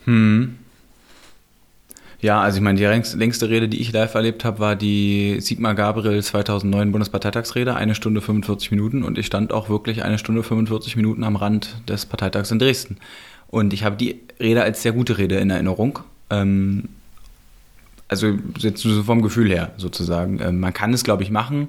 Hm. 0.04 0.58
Ja, 2.22 2.40
also 2.40 2.58
ich 2.58 2.62
meine, 2.62 2.78
die 2.78 2.84
längste 2.84 3.50
Rede, 3.50 3.68
die 3.68 3.80
ich 3.80 3.92
live 3.92 4.14
erlebt 4.14 4.44
habe, 4.44 4.60
war 4.60 4.76
die 4.76 5.38
Sigmar 5.40 5.74
Gabriel 5.74 6.22
2009 6.22 6.92
Bundesparteitagsrede, 6.92 7.74
eine 7.74 7.96
Stunde 7.96 8.20
45 8.20 8.70
Minuten 8.70 9.02
und 9.02 9.18
ich 9.18 9.26
stand 9.26 9.52
auch 9.52 9.68
wirklich 9.68 10.04
eine 10.04 10.18
Stunde 10.18 10.44
45 10.44 10.94
Minuten 10.94 11.24
am 11.24 11.34
Rand 11.34 11.74
des 11.88 12.06
Parteitags 12.06 12.52
in 12.52 12.60
Dresden. 12.60 12.98
Und 13.48 13.72
ich 13.72 13.82
habe 13.82 13.96
die 13.96 14.20
Rede 14.38 14.62
als 14.62 14.82
sehr 14.82 14.92
gute 14.92 15.18
Rede 15.18 15.38
in 15.38 15.50
Erinnerung. 15.50 15.98
Ähm, 16.30 16.90
also 18.06 18.38
jetzt 18.56 18.82
so 18.82 19.02
vom 19.02 19.20
Gefühl 19.20 19.48
her 19.50 19.72
sozusagen. 19.76 20.38
Ähm, 20.40 20.60
man 20.60 20.72
kann 20.72 20.94
es, 20.94 21.02
glaube 21.02 21.24
ich, 21.24 21.30
machen. 21.32 21.66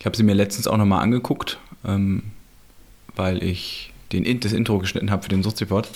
Ich 0.00 0.06
habe 0.06 0.16
sie 0.16 0.22
mir 0.22 0.34
letztens 0.34 0.66
auch 0.66 0.78
nochmal 0.78 1.02
angeguckt, 1.02 1.58
ähm, 1.86 2.22
weil 3.16 3.42
ich 3.42 3.92
den, 4.12 4.40
das 4.40 4.54
Intro 4.54 4.78
geschnitten 4.78 5.10
habe 5.10 5.24
für 5.24 5.28
den 5.28 5.42
Sozipod. 5.42 5.90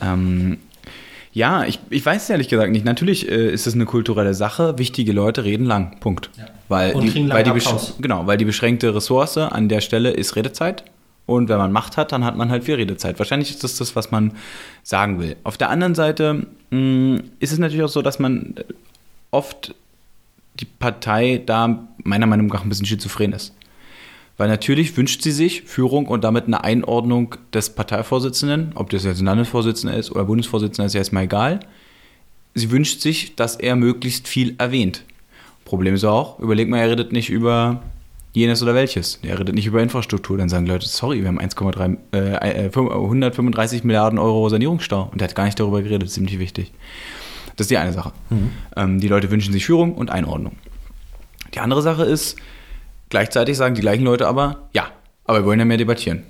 Ähm, 0.00 0.58
ja, 1.36 1.66
ich, 1.66 1.78
ich 1.90 2.04
weiß 2.04 2.22
es 2.22 2.30
ehrlich 2.30 2.48
gesagt 2.48 2.72
nicht. 2.72 2.86
Natürlich 2.86 3.30
äh, 3.30 3.52
ist 3.52 3.66
es 3.66 3.74
eine 3.74 3.84
kulturelle 3.84 4.32
Sache. 4.32 4.78
Wichtige 4.78 5.12
Leute 5.12 5.44
reden 5.44 5.66
lang. 5.66 6.00
Punkt. 6.00 6.30
Ja. 6.38 6.46
Weil, 6.68 6.94
Und 6.94 7.02
die, 7.02 7.28
weil, 7.28 7.44
die 7.44 7.52
genau, 8.00 8.26
weil 8.26 8.38
die 8.38 8.46
beschränkte 8.46 8.94
Ressource 8.94 9.36
an 9.36 9.68
der 9.68 9.82
Stelle 9.82 10.12
ist 10.12 10.34
Redezeit. 10.34 10.84
Und 11.26 11.50
wenn 11.50 11.58
man 11.58 11.72
Macht 11.72 11.98
hat, 11.98 12.10
dann 12.12 12.24
hat 12.24 12.38
man 12.38 12.48
halt 12.50 12.64
viel 12.64 12.76
Redezeit. 12.76 13.18
Wahrscheinlich 13.18 13.50
ist 13.50 13.62
das 13.62 13.76
das, 13.76 13.94
was 13.94 14.10
man 14.10 14.32
sagen 14.82 15.20
will. 15.20 15.36
Auf 15.44 15.58
der 15.58 15.68
anderen 15.68 15.94
Seite 15.94 16.46
mh, 16.70 17.20
ist 17.38 17.52
es 17.52 17.58
natürlich 17.58 17.84
auch 17.84 17.90
so, 17.90 18.00
dass 18.00 18.18
man 18.18 18.54
oft 19.30 19.74
die 20.58 20.64
Partei 20.64 21.42
da 21.44 21.86
meiner 22.02 22.24
Meinung 22.24 22.46
nach 22.46 22.62
ein 22.62 22.70
bisschen 22.70 22.86
schizophren 22.86 23.34
ist. 23.34 23.54
Weil 24.36 24.48
natürlich 24.48 24.96
wünscht 24.96 25.22
sie 25.22 25.32
sich 25.32 25.62
Führung 25.62 26.06
und 26.06 26.22
damit 26.24 26.46
eine 26.46 26.62
Einordnung 26.62 27.36
des 27.54 27.70
Parteivorsitzenden, 27.70 28.72
ob 28.74 28.90
das 28.90 29.04
jetzt 29.04 29.20
ein 29.20 29.26
Landesvorsitzender 29.26 29.96
ist 29.96 30.10
oder 30.10 30.24
Bundesvorsitzender, 30.24 30.86
ist 30.86 30.94
ja 30.94 31.00
erstmal 31.00 31.24
egal. 31.24 31.60
Sie 32.54 32.70
wünscht 32.70 33.00
sich, 33.00 33.34
dass 33.36 33.56
er 33.56 33.76
möglichst 33.76 34.28
viel 34.28 34.54
erwähnt. 34.58 35.04
Problem 35.64 35.94
ist 35.94 36.04
auch, 36.04 36.38
überleg 36.38 36.68
mal, 36.68 36.78
er 36.78 36.90
redet 36.90 37.12
nicht 37.12 37.30
über 37.30 37.82
jenes 38.32 38.62
oder 38.62 38.74
welches. 38.74 39.18
Er 39.22 39.38
redet 39.38 39.54
nicht 39.54 39.66
über 39.66 39.82
Infrastruktur. 39.82 40.36
Dann 40.36 40.50
sagen 40.50 40.66
Leute, 40.66 40.86
sorry, 40.86 41.22
wir 41.22 41.28
haben 41.28 41.40
1,3, 41.40 41.96
äh, 42.12 42.70
135 42.70 43.82
Milliarden 43.84 44.18
Euro 44.18 44.48
Sanierungsstau. 44.50 45.08
Und 45.10 45.22
er 45.22 45.28
hat 45.28 45.34
gar 45.34 45.44
nicht 45.44 45.58
darüber 45.58 45.80
geredet, 45.80 46.10
ziemlich 46.10 46.38
wichtig. 46.38 46.72
Das 47.56 47.64
ist 47.64 47.70
die 47.70 47.78
eine 47.78 47.94
Sache. 47.94 48.12
Mhm. 48.28 48.50
Ähm, 48.76 49.00
die 49.00 49.08
Leute 49.08 49.30
wünschen 49.30 49.52
sich 49.54 49.64
Führung 49.64 49.94
und 49.94 50.10
Einordnung. 50.10 50.52
Die 51.54 51.60
andere 51.60 51.80
Sache 51.80 52.04
ist, 52.04 52.36
Gleichzeitig 53.08 53.56
sagen 53.56 53.74
die 53.74 53.80
gleichen 53.80 54.04
Leute 54.04 54.26
aber, 54.26 54.68
ja, 54.72 54.88
aber 55.24 55.40
wir 55.40 55.44
wollen 55.46 55.58
ja 55.58 55.64
mehr 55.64 55.76
debattieren. 55.76 56.24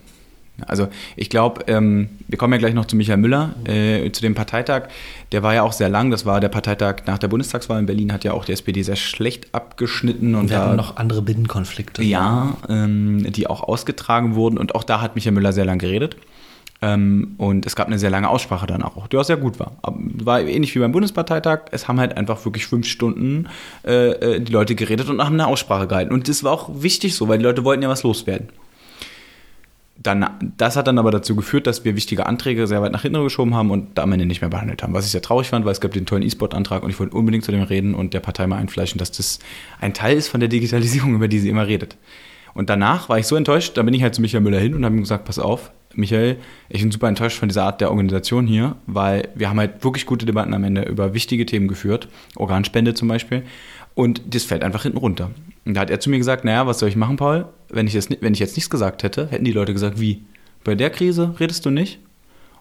Also 0.66 0.88
ich 1.16 1.28
glaube, 1.28 1.64
ähm, 1.66 2.08
wir 2.28 2.38
kommen 2.38 2.54
ja 2.54 2.58
gleich 2.58 2.72
noch 2.72 2.86
zu 2.86 2.96
Michael 2.96 3.18
Müller, 3.18 3.54
äh, 3.66 4.10
zu 4.10 4.22
dem 4.22 4.34
Parteitag. 4.34 4.88
Der 5.32 5.42
war 5.42 5.54
ja 5.54 5.62
auch 5.62 5.72
sehr 5.72 5.88
lang. 5.88 6.10
Das 6.10 6.24
war 6.24 6.40
der 6.40 6.48
Parteitag 6.48 7.02
nach 7.06 7.18
der 7.18 7.28
Bundestagswahl 7.28 7.78
in 7.78 7.86
Berlin, 7.86 8.12
hat 8.12 8.24
ja 8.24 8.32
auch 8.32 8.44
die 8.44 8.52
SPD 8.52 8.82
sehr 8.82 8.96
schlecht 8.96 9.54
abgeschnitten. 9.54 10.34
Und 10.34 10.48
wir 10.48 10.56
da, 10.56 10.66
haben 10.66 10.76
noch 10.76 10.96
andere 10.96 11.20
Binnenkonflikte. 11.20 12.02
Ja, 12.02 12.56
ähm, 12.68 13.30
die 13.30 13.46
auch 13.46 13.62
ausgetragen 13.62 14.34
wurden. 14.34 14.56
Und 14.56 14.74
auch 14.74 14.84
da 14.84 15.00
hat 15.00 15.14
Michael 15.14 15.34
Müller 15.34 15.52
sehr 15.52 15.66
lang 15.66 15.78
geredet. 15.78 16.16
Ähm, 16.82 17.34
und 17.38 17.64
es 17.64 17.74
gab 17.74 17.86
eine 17.86 17.98
sehr 17.98 18.10
lange 18.10 18.28
Aussprache 18.28 18.66
danach 18.66 18.96
auch, 18.96 19.06
die 19.06 19.16
auch 19.16 19.24
sehr 19.24 19.38
gut 19.38 19.58
war. 19.58 19.72
War 19.82 20.40
ähnlich 20.40 20.74
wie 20.74 20.78
beim 20.78 20.92
Bundesparteitag. 20.92 21.60
Es 21.70 21.88
haben 21.88 21.98
halt 21.98 22.16
einfach 22.16 22.44
wirklich 22.44 22.66
fünf 22.66 22.86
Stunden 22.86 23.48
äh, 23.84 24.10
äh, 24.10 24.40
die 24.40 24.52
Leute 24.52 24.74
geredet 24.74 25.08
und 25.08 25.22
haben 25.22 25.34
eine 25.34 25.46
Aussprache 25.46 25.86
gehalten. 25.86 26.12
Und 26.12 26.28
das 26.28 26.44
war 26.44 26.52
auch 26.52 26.70
wichtig 26.74 27.14
so, 27.14 27.28
weil 27.28 27.38
die 27.38 27.44
Leute 27.44 27.64
wollten 27.64 27.82
ja 27.82 27.88
was 27.88 28.02
loswerden. 28.02 28.48
Dann, 29.98 30.52
das 30.58 30.76
hat 30.76 30.86
dann 30.86 30.98
aber 30.98 31.10
dazu 31.10 31.34
geführt, 31.34 31.66
dass 31.66 31.86
wir 31.86 31.96
wichtige 31.96 32.26
Anträge 32.26 32.66
sehr 32.66 32.82
weit 32.82 32.92
nach 32.92 33.02
hinten 33.02 33.22
geschoben 33.24 33.54
haben 33.54 33.70
und 33.70 33.98
am 33.98 34.12
Ende 34.12 34.26
nicht 34.26 34.42
mehr 34.42 34.50
behandelt 34.50 34.82
haben. 34.82 34.92
Was 34.92 35.06
ich 35.06 35.10
sehr 35.10 35.22
traurig 35.22 35.48
fand, 35.48 35.64
weil 35.64 35.72
es 35.72 35.80
gab 35.80 35.92
den 35.92 36.04
tollen 36.04 36.22
E-Sport-Antrag 36.22 36.82
und 36.82 36.90
ich 36.90 37.00
wollte 37.00 37.16
unbedingt 37.16 37.44
zu 37.44 37.50
dem 37.50 37.62
reden 37.62 37.94
und 37.94 38.12
der 38.12 38.20
Partei 38.20 38.46
mal 38.46 38.58
einfleischen, 38.58 38.98
dass 38.98 39.10
das 39.10 39.38
ein 39.80 39.94
Teil 39.94 40.18
ist 40.18 40.28
von 40.28 40.40
der 40.40 40.50
Digitalisierung, 40.50 41.14
über 41.16 41.28
die 41.28 41.38
sie 41.38 41.48
immer 41.48 41.66
redet. 41.66 41.96
Und 42.52 42.68
danach 42.68 43.08
war 43.08 43.18
ich 43.18 43.26
so 43.26 43.36
enttäuscht, 43.36 43.76
da 43.78 43.82
bin 43.82 43.94
ich 43.94 44.02
halt 44.02 44.14
zu 44.14 44.20
Michael 44.20 44.42
Müller 44.42 44.58
hin 44.58 44.74
und 44.74 44.84
habe 44.84 44.94
ihm 44.94 45.00
gesagt, 45.00 45.24
pass 45.24 45.38
auf, 45.38 45.70
Michael, 45.96 46.36
ich 46.68 46.82
bin 46.82 46.90
super 46.90 47.08
enttäuscht 47.08 47.38
von 47.38 47.48
dieser 47.48 47.64
Art 47.64 47.80
der 47.80 47.90
Organisation 47.90 48.46
hier, 48.46 48.76
weil 48.86 49.28
wir 49.34 49.48
haben 49.48 49.58
halt 49.58 49.82
wirklich 49.82 50.06
gute 50.06 50.26
Debatten 50.26 50.54
am 50.54 50.64
Ende 50.64 50.82
über 50.82 51.14
wichtige 51.14 51.46
Themen 51.46 51.68
geführt, 51.68 52.08
Organspende 52.36 52.94
zum 52.94 53.08
Beispiel, 53.08 53.42
und 53.94 54.22
das 54.34 54.44
fällt 54.44 54.62
einfach 54.62 54.82
hinten 54.82 54.98
runter. 54.98 55.30
Und 55.64 55.74
da 55.74 55.80
hat 55.80 55.90
er 55.90 55.98
zu 55.98 56.10
mir 56.10 56.18
gesagt, 56.18 56.44
naja, 56.44 56.66
was 56.66 56.78
soll 56.78 56.90
ich 56.90 56.96
machen, 56.96 57.16
Paul? 57.16 57.46
Wenn 57.70 57.86
ich, 57.86 57.94
das, 57.94 58.08
wenn 58.20 58.34
ich 58.34 58.38
jetzt 58.38 58.56
nichts 58.56 58.70
gesagt 58.70 59.02
hätte, 59.02 59.28
hätten 59.28 59.44
die 59.44 59.52
Leute 59.52 59.72
gesagt, 59.72 59.98
wie? 59.98 60.22
Bei 60.64 60.74
der 60.74 60.90
Krise 60.90 61.34
redest 61.40 61.64
du 61.64 61.70
nicht? 61.70 61.98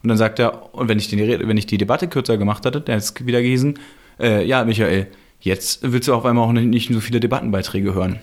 Und 0.01 0.09
dann 0.09 0.17
sagt 0.17 0.39
er, 0.39 0.73
und 0.73 0.87
wenn 0.87 0.97
ich 0.97 1.09
die, 1.09 1.17
wenn 1.17 1.57
ich 1.57 1.65
die 1.65 1.77
Debatte 1.77 2.07
kürzer 2.07 2.37
gemacht 2.37 2.65
hätte, 2.65 2.79
dann 2.79 2.97
es 2.97 3.13
wieder 3.25 3.41
gehießen, 3.41 3.77
äh, 4.19 4.45
ja, 4.45 4.63
Michael, 4.63 5.07
jetzt 5.41 5.79
willst 5.83 6.07
du 6.07 6.13
auf 6.13 6.25
einmal 6.25 6.47
auch 6.47 6.53
nicht 6.53 6.93
so 6.93 6.99
viele 6.99 7.19
Debattenbeiträge 7.19 7.93
hören. 7.93 8.19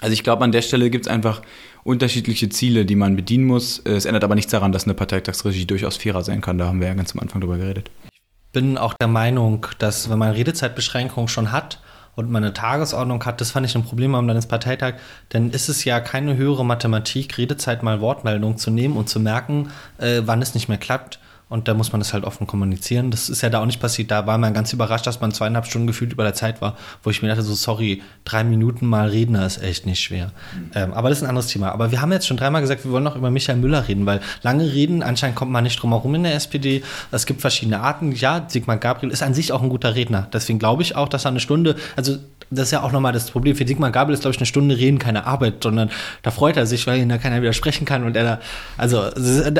Also 0.00 0.12
ich 0.12 0.22
glaube, 0.22 0.44
an 0.44 0.52
der 0.52 0.62
Stelle 0.62 0.90
gibt 0.90 1.06
es 1.06 1.12
einfach 1.12 1.42
unterschiedliche 1.84 2.48
Ziele, 2.48 2.84
die 2.84 2.96
man 2.96 3.16
bedienen 3.16 3.44
muss. 3.44 3.78
Es 3.80 4.04
ändert 4.04 4.24
aber 4.24 4.34
nichts 4.34 4.50
daran, 4.50 4.72
dass 4.72 4.84
eine 4.84 4.94
Parteitagsregie 4.94 5.66
durchaus 5.66 5.96
fairer 5.96 6.22
sein 6.22 6.40
kann. 6.40 6.58
Da 6.58 6.66
haben 6.66 6.80
wir 6.80 6.88
ja 6.88 6.94
ganz 6.94 7.12
am 7.12 7.20
Anfang 7.20 7.40
drüber 7.40 7.58
geredet. 7.58 7.90
Ich 8.04 8.52
bin 8.52 8.78
auch 8.78 8.94
der 8.94 9.08
Meinung, 9.08 9.66
dass 9.78 10.10
wenn 10.10 10.18
man 10.18 10.32
Redezeitbeschränkungen 10.32 11.28
schon 11.28 11.52
hat 11.52 11.80
und 12.16 12.30
man 12.30 12.42
eine 12.42 12.52
Tagesordnung 12.52 13.24
hat, 13.24 13.40
das 13.40 13.52
fand 13.52 13.64
ich 13.64 13.74
ein 13.76 13.84
Problem 13.84 14.14
am 14.14 14.26
Landesparteitag, 14.26 14.94
dann 15.28 15.50
ist 15.50 15.68
es 15.68 15.84
ja 15.84 16.00
keine 16.00 16.36
höhere 16.36 16.64
Mathematik, 16.64 17.38
Redezeit 17.38 17.82
mal 17.82 18.00
Wortmeldung 18.00 18.58
zu 18.58 18.70
nehmen 18.70 18.96
und 18.96 19.08
zu 19.08 19.20
merken, 19.20 19.70
äh, 19.98 20.22
wann 20.24 20.42
es 20.42 20.54
nicht 20.54 20.68
mehr 20.68 20.78
klappt 20.78 21.20
und 21.50 21.66
da 21.66 21.74
muss 21.74 21.92
man 21.92 22.00
das 22.00 22.14
halt 22.14 22.24
offen 22.24 22.46
kommunizieren. 22.46 23.10
Das 23.10 23.28
ist 23.28 23.42
ja 23.42 23.50
da 23.50 23.60
auch 23.60 23.66
nicht 23.66 23.80
passiert. 23.80 24.10
Da 24.12 24.26
war 24.26 24.38
man 24.38 24.54
ganz 24.54 24.72
überrascht, 24.72 25.06
dass 25.06 25.20
man 25.20 25.32
zweieinhalb 25.32 25.66
Stunden 25.66 25.88
gefühlt 25.88 26.12
über 26.12 26.22
der 26.22 26.32
Zeit 26.32 26.62
war, 26.62 26.76
wo 27.02 27.10
ich 27.10 27.22
mir 27.22 27.28
dachte, 27.28 27.42
so 27.42 27.54
sorry, 27.54 28.02
drei 28.24 28.44
Minuten 28.44 28.86
mal 28.86 29.08
reden, 29.08 29.34
das 29.34 29.56
ist 29.56 29.62
echt 29.64 29.84
nicht 29.84 30.00
schwer. 30.00 30.30
Ähm, 30.76 30.92
aber 30.92 31.08
das 31.08 31.18
ist 31.18 31.24
ein 31.24 31.28
anderes 31.28 31.48
Thema. 31.48 31.72
Aber 31.72 31.90
wir 31.90 32.00
haben 32.00 32.12
jetzt 32.12 32.28
schon 32.28 32.36
dreimal 32.36 32.60
gesagt, 32.60 32.84
wir 32.84 32.92
wollen 32.92 33.02
noch 33.02 33.16
über 33.16 33.30
Michael 33.30 33.58
Müller 33.58 33.88
reden, 33.88 34.06
weil 34.06 34.20
lange 34.42 34.72
reden, 34.72 35.02
anscheinend 35.02 35.34
kommt 35.36 35.50
man 35.50 35.64
nicht 35.64 35.82
drum 35.82 35.90
herum 35.90 36.14
in 36.14 36.22
der 36.22 36.34
SPD. 36.34 36.84
Es 37.10 37.26
gibt 37.26 37.40
verschiedene 37.40 37.80
Arten. 37.80 38.12
Ja, 38.12 38.44
Sigmar 38.46 38.76
Gabriel 38.76 39.12
ist 39.12 39.24
an 39.24 39.34
sich 39.34 39.52
auch 39.52 39.60
ein 39.60 39.70
guter 39.70 39.96
Redner. 39.96 40.28
Deswegen 40.32 40.60
glaube 40.60 40.82
ich 40.82 40.94
auch, 40.94 41.08
dass 41.08 41.26
er 41.26 41.30
eine 41.30 41.40
Stunde, 41.40 41.74
also 41.96 42.18
das 42.50 42.68
ist 42.68 42.72
ja 42.72 42.82
auch 42.82 42.92
nochmal 42.92 43.12
das 43.12 43.30
Problem. 43.30 43.54
Für 43.54 43.66
Sigmar 43.66 43.90
Gabriel 43.92 44.14
ist, 44.14 44.22
glaube 44.22 44.34
ich, 44.34 44.38
eine 44.38 44.46
Stunde 44.46 44.76
reden 44.76 44.98
keine 44.98 45.26
Arbeit, 45.26 45.62
sondern 45.62 45.90
da 46.22 46.30
freut 46.30 46.56
er 46.56 46.66
sich, 46.66 46.86
weil 46.86 47.00
ihn 47.00 47.08
da 47.08 47.18
keiner 47.18 47.40
widersprechen 47.40 47.84
kann 47.84 48.04
und 48.04 48.16
er 48.16 48.24
da, 48.24 48.40
also 48.76 49.02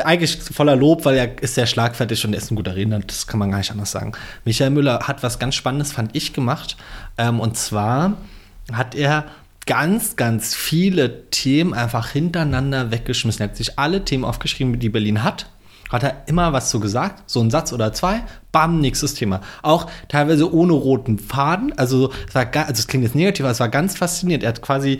eigentlich 0.03 0.37
voller 0.37 0.75
Lob, 0.75 1.05
weil 1.05 1.17
er 1.17 1.41
ist 1.41 1.55
sehr 1.55 1.67
schlagfertig 1.67 2.25
und 2.25 2.33
er 2.33 2.39
ist 2.39 2.51
ein 2.51 2.55
guter 2.55 2.75
Redner, 2.75 2.99
das 2.99 3.27
kann 3.27 3.39
man 3.39 3.49
gar 3.49 3.59
nicht 3.59 3.71
anders 3.71 3.91
sagen. 3.91 4.11
Michael 4.43 4.71
Müller 4.71 5.07
hat 5.07 5.23
was 5.23 5.39
ganz 5.39 5.55
Spannendes, 5.55 5.93
fand 5.93 6.15
ich, 6.15 6.33
gemacht. 6.33 6.75
Ähm, 7.17 7.39
und 7.39 7.57
zwar 7.57 8.17
hat 8.73 8.93
er 8.93 9.25
ganz, 9.65 10.17
ganz 10.17 10.53
viele 10.53 11.29
Themen 11.29 11.73
einfach 11.73 12.09
hintereinander 12.09 12.91
weggeschmissen. 12.91 13.41
Er 13.41 13.49
hat 13.49 13.55
sich 13.55 13.79
alle 13.79 14.03
Themen 14.03 14.25
aufgeschrieben, 14.25 14.79
die 14.79 14.89
Berlin 14.89 15.23
hat 15.23 15.45
hat 15.91 16.03
er 16.03 16.23
immer 16.27 16.53
was 16.53 16.69
zu 16.69 16.79
gesagt, 16.79 17.29
so 17.29 17.41
ein 17.41 17.51
Satz 17.51 17.73
oder 17.73 17.93
zwei, 17.93 18.23
bam, 18.51 18.79
nächstes 18.79 19.13
Thema. 19.13 19.41
Auch 19.61 19.87
teilweise 20.07 20.53
ohne 20.53 20.73
roten 20.73 21.19
Faden, 21.19 21.73
also 21.77 22.11
es 22.27 22.35
war, 22.35 22.45
also 22.55 22.73
es 22.73 22.87
klingt 22.87 23.03
jetzt 23.03 23.15
negativ, 23.15 23.43
aber 23.45 23.51
es 23.51 23.59
war 23.59 23.69
ganz 23.69 23.97
faszinierend. 23.97 24.43
Er 24.43 24.49
hat 24.49 24.61
quasi 24.61 24.99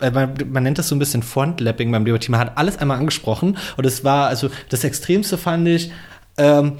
äh, 0.00 0.10
man, 0.10 0.34
man 0.50 0.62
nennt 0.62 0.78
das 0.78 0.88
so 0.88 0.94
ein 0.94 0.98
bisschen 0.98 1.22
Frontlapping 1.22 1.90
beim 1.90 2.04
Debattierten. 2.04 2.32
Man 2.32 2.40
hat 2.40 2.56
alles 2.56 2.78
einmal 2.78 2.98
angesprochen 2.98 3.58
und 3.76 3.84
es 3.84 4.04
war, 4.04 4.28
also 4.28 4.48
das 4.68 4.84
Extremste 4.84 5.36
fand 5.38 5.68
ich, 5.68 5.92
ähm, 6.36 6.78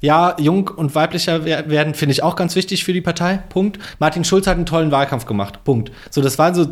ja, 0.00 0.36
jung 0.38 0.68
und 0.68 0.94
weiblicher 0.94 1.44
wer- 1.44 1.68
werden 1.70 1.94
finde 1.94 2.12
ich 2.12 2.22
auch 2.22 2.36
ganz 2.36 2.54
wichtig 2.54 2.84
für 2.84 2.92
die 2.92 3.00
Partei. 3.00 3.38
Punkt. 3.48 3.78
Martin 3.98 4.24
Schulz 4.24 4.46
hat 4.46 4.56
einen 4.56 4.66
tollen 4.66 4.90
Wahlkampf 4.92 5.24
gemacht. 5.26 5.64
Punkt. 5.64 5.90
So, 6.10 6.20
das 6.20 6.38
waren 6.38 6.54
so 6.54 6.66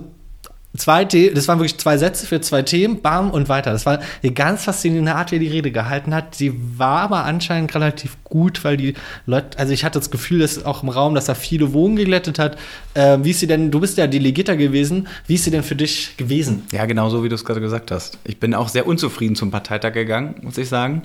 zwei, 0.77 1.07
The 1.09 1.31
das 1.33 1.49
waren 1.49 1.59
wirklich 1.59 1.79
zwei 1.79 1.97
Sätze 1.99 2.27
für 2.27 2.41
zwei 2.41 2.63
Themen, 2.63 3.01
bam 3.01 3.31
und 3.31 3.49
weiter. 3.49 3.73
Das 3.73 3.87
war 3.87 4.01
eine 4.23 4.33
ganz 4.33 4.65
faszinierende 4.65 5.15
Art, 5.15 5.31
wie 5.31 5.37
er 5.37 5.41
die 5.41 5.49
Rede 5.49 5.71
gehalten 5.71 6.15
hat. 6.15 6.35
Sie 6.35 6.55
war 6.79 7.01
aber 7.01 7.25
anscheinend 7.25 7.75
relativ 7.75 8.17
gut, 8.25 8.65
weil 8.65 8.77
die 8.77 8.95
Leute, 9.27 9.59
also 9.59 9.73
ich 9.73 9.85
hatte 9.85 9.99
das 9.99 10.11
Gefühl, 10.11 10.41
dass 10.41 10.65
auch 10.65 10.83
im 10.83 10.89
Raum, 10.89 11.15
dass 11.15 11.29
er 11.29 11.35
viele 11.35 11.73
Wogen 11.73 11.97
geglättet 11.97 12.39
hat. 12.39 12.57
Äh, 12.95 13.19
wie 13.23 13.31
ist 13.31 13.41
sie 13.41 13.47
denn, 13.47 13.71
du 13.71 13.81
bist 13.81 13.97
ja 13.99 14.07
Delegierter 14.07 14.57
gewesen, 14.57 15.09
wie 15.27 15.35
ist 15.35 15.45
sie 15.45 15.51
denn 15.51 15.63
für 15.63 15.77
dich 15.77 16.17
gewesen? 16.17 16.65
Ja, 16.73 16.87
genau 16.87 17.09
so, 17.09 17.23
wie 17.23 17.29
du 17.29 17.35
es 17.35 17.45
gerade 17.45 17.61
gesagt 17.61 17.91
hast. 17.91 18.19
Ich 18.25 18.41
bin 18.41 18.55
auch 18.55 18.69
sehr 18.69 18.87
unzufrieden 18.87 19.37
zum 19.37 19.51
Parteitag 19.51 19.93
gegangen, 19.93 20.37
muss 20.43 20.59
ich 20.59 20.69
sagen. 20.69 21.03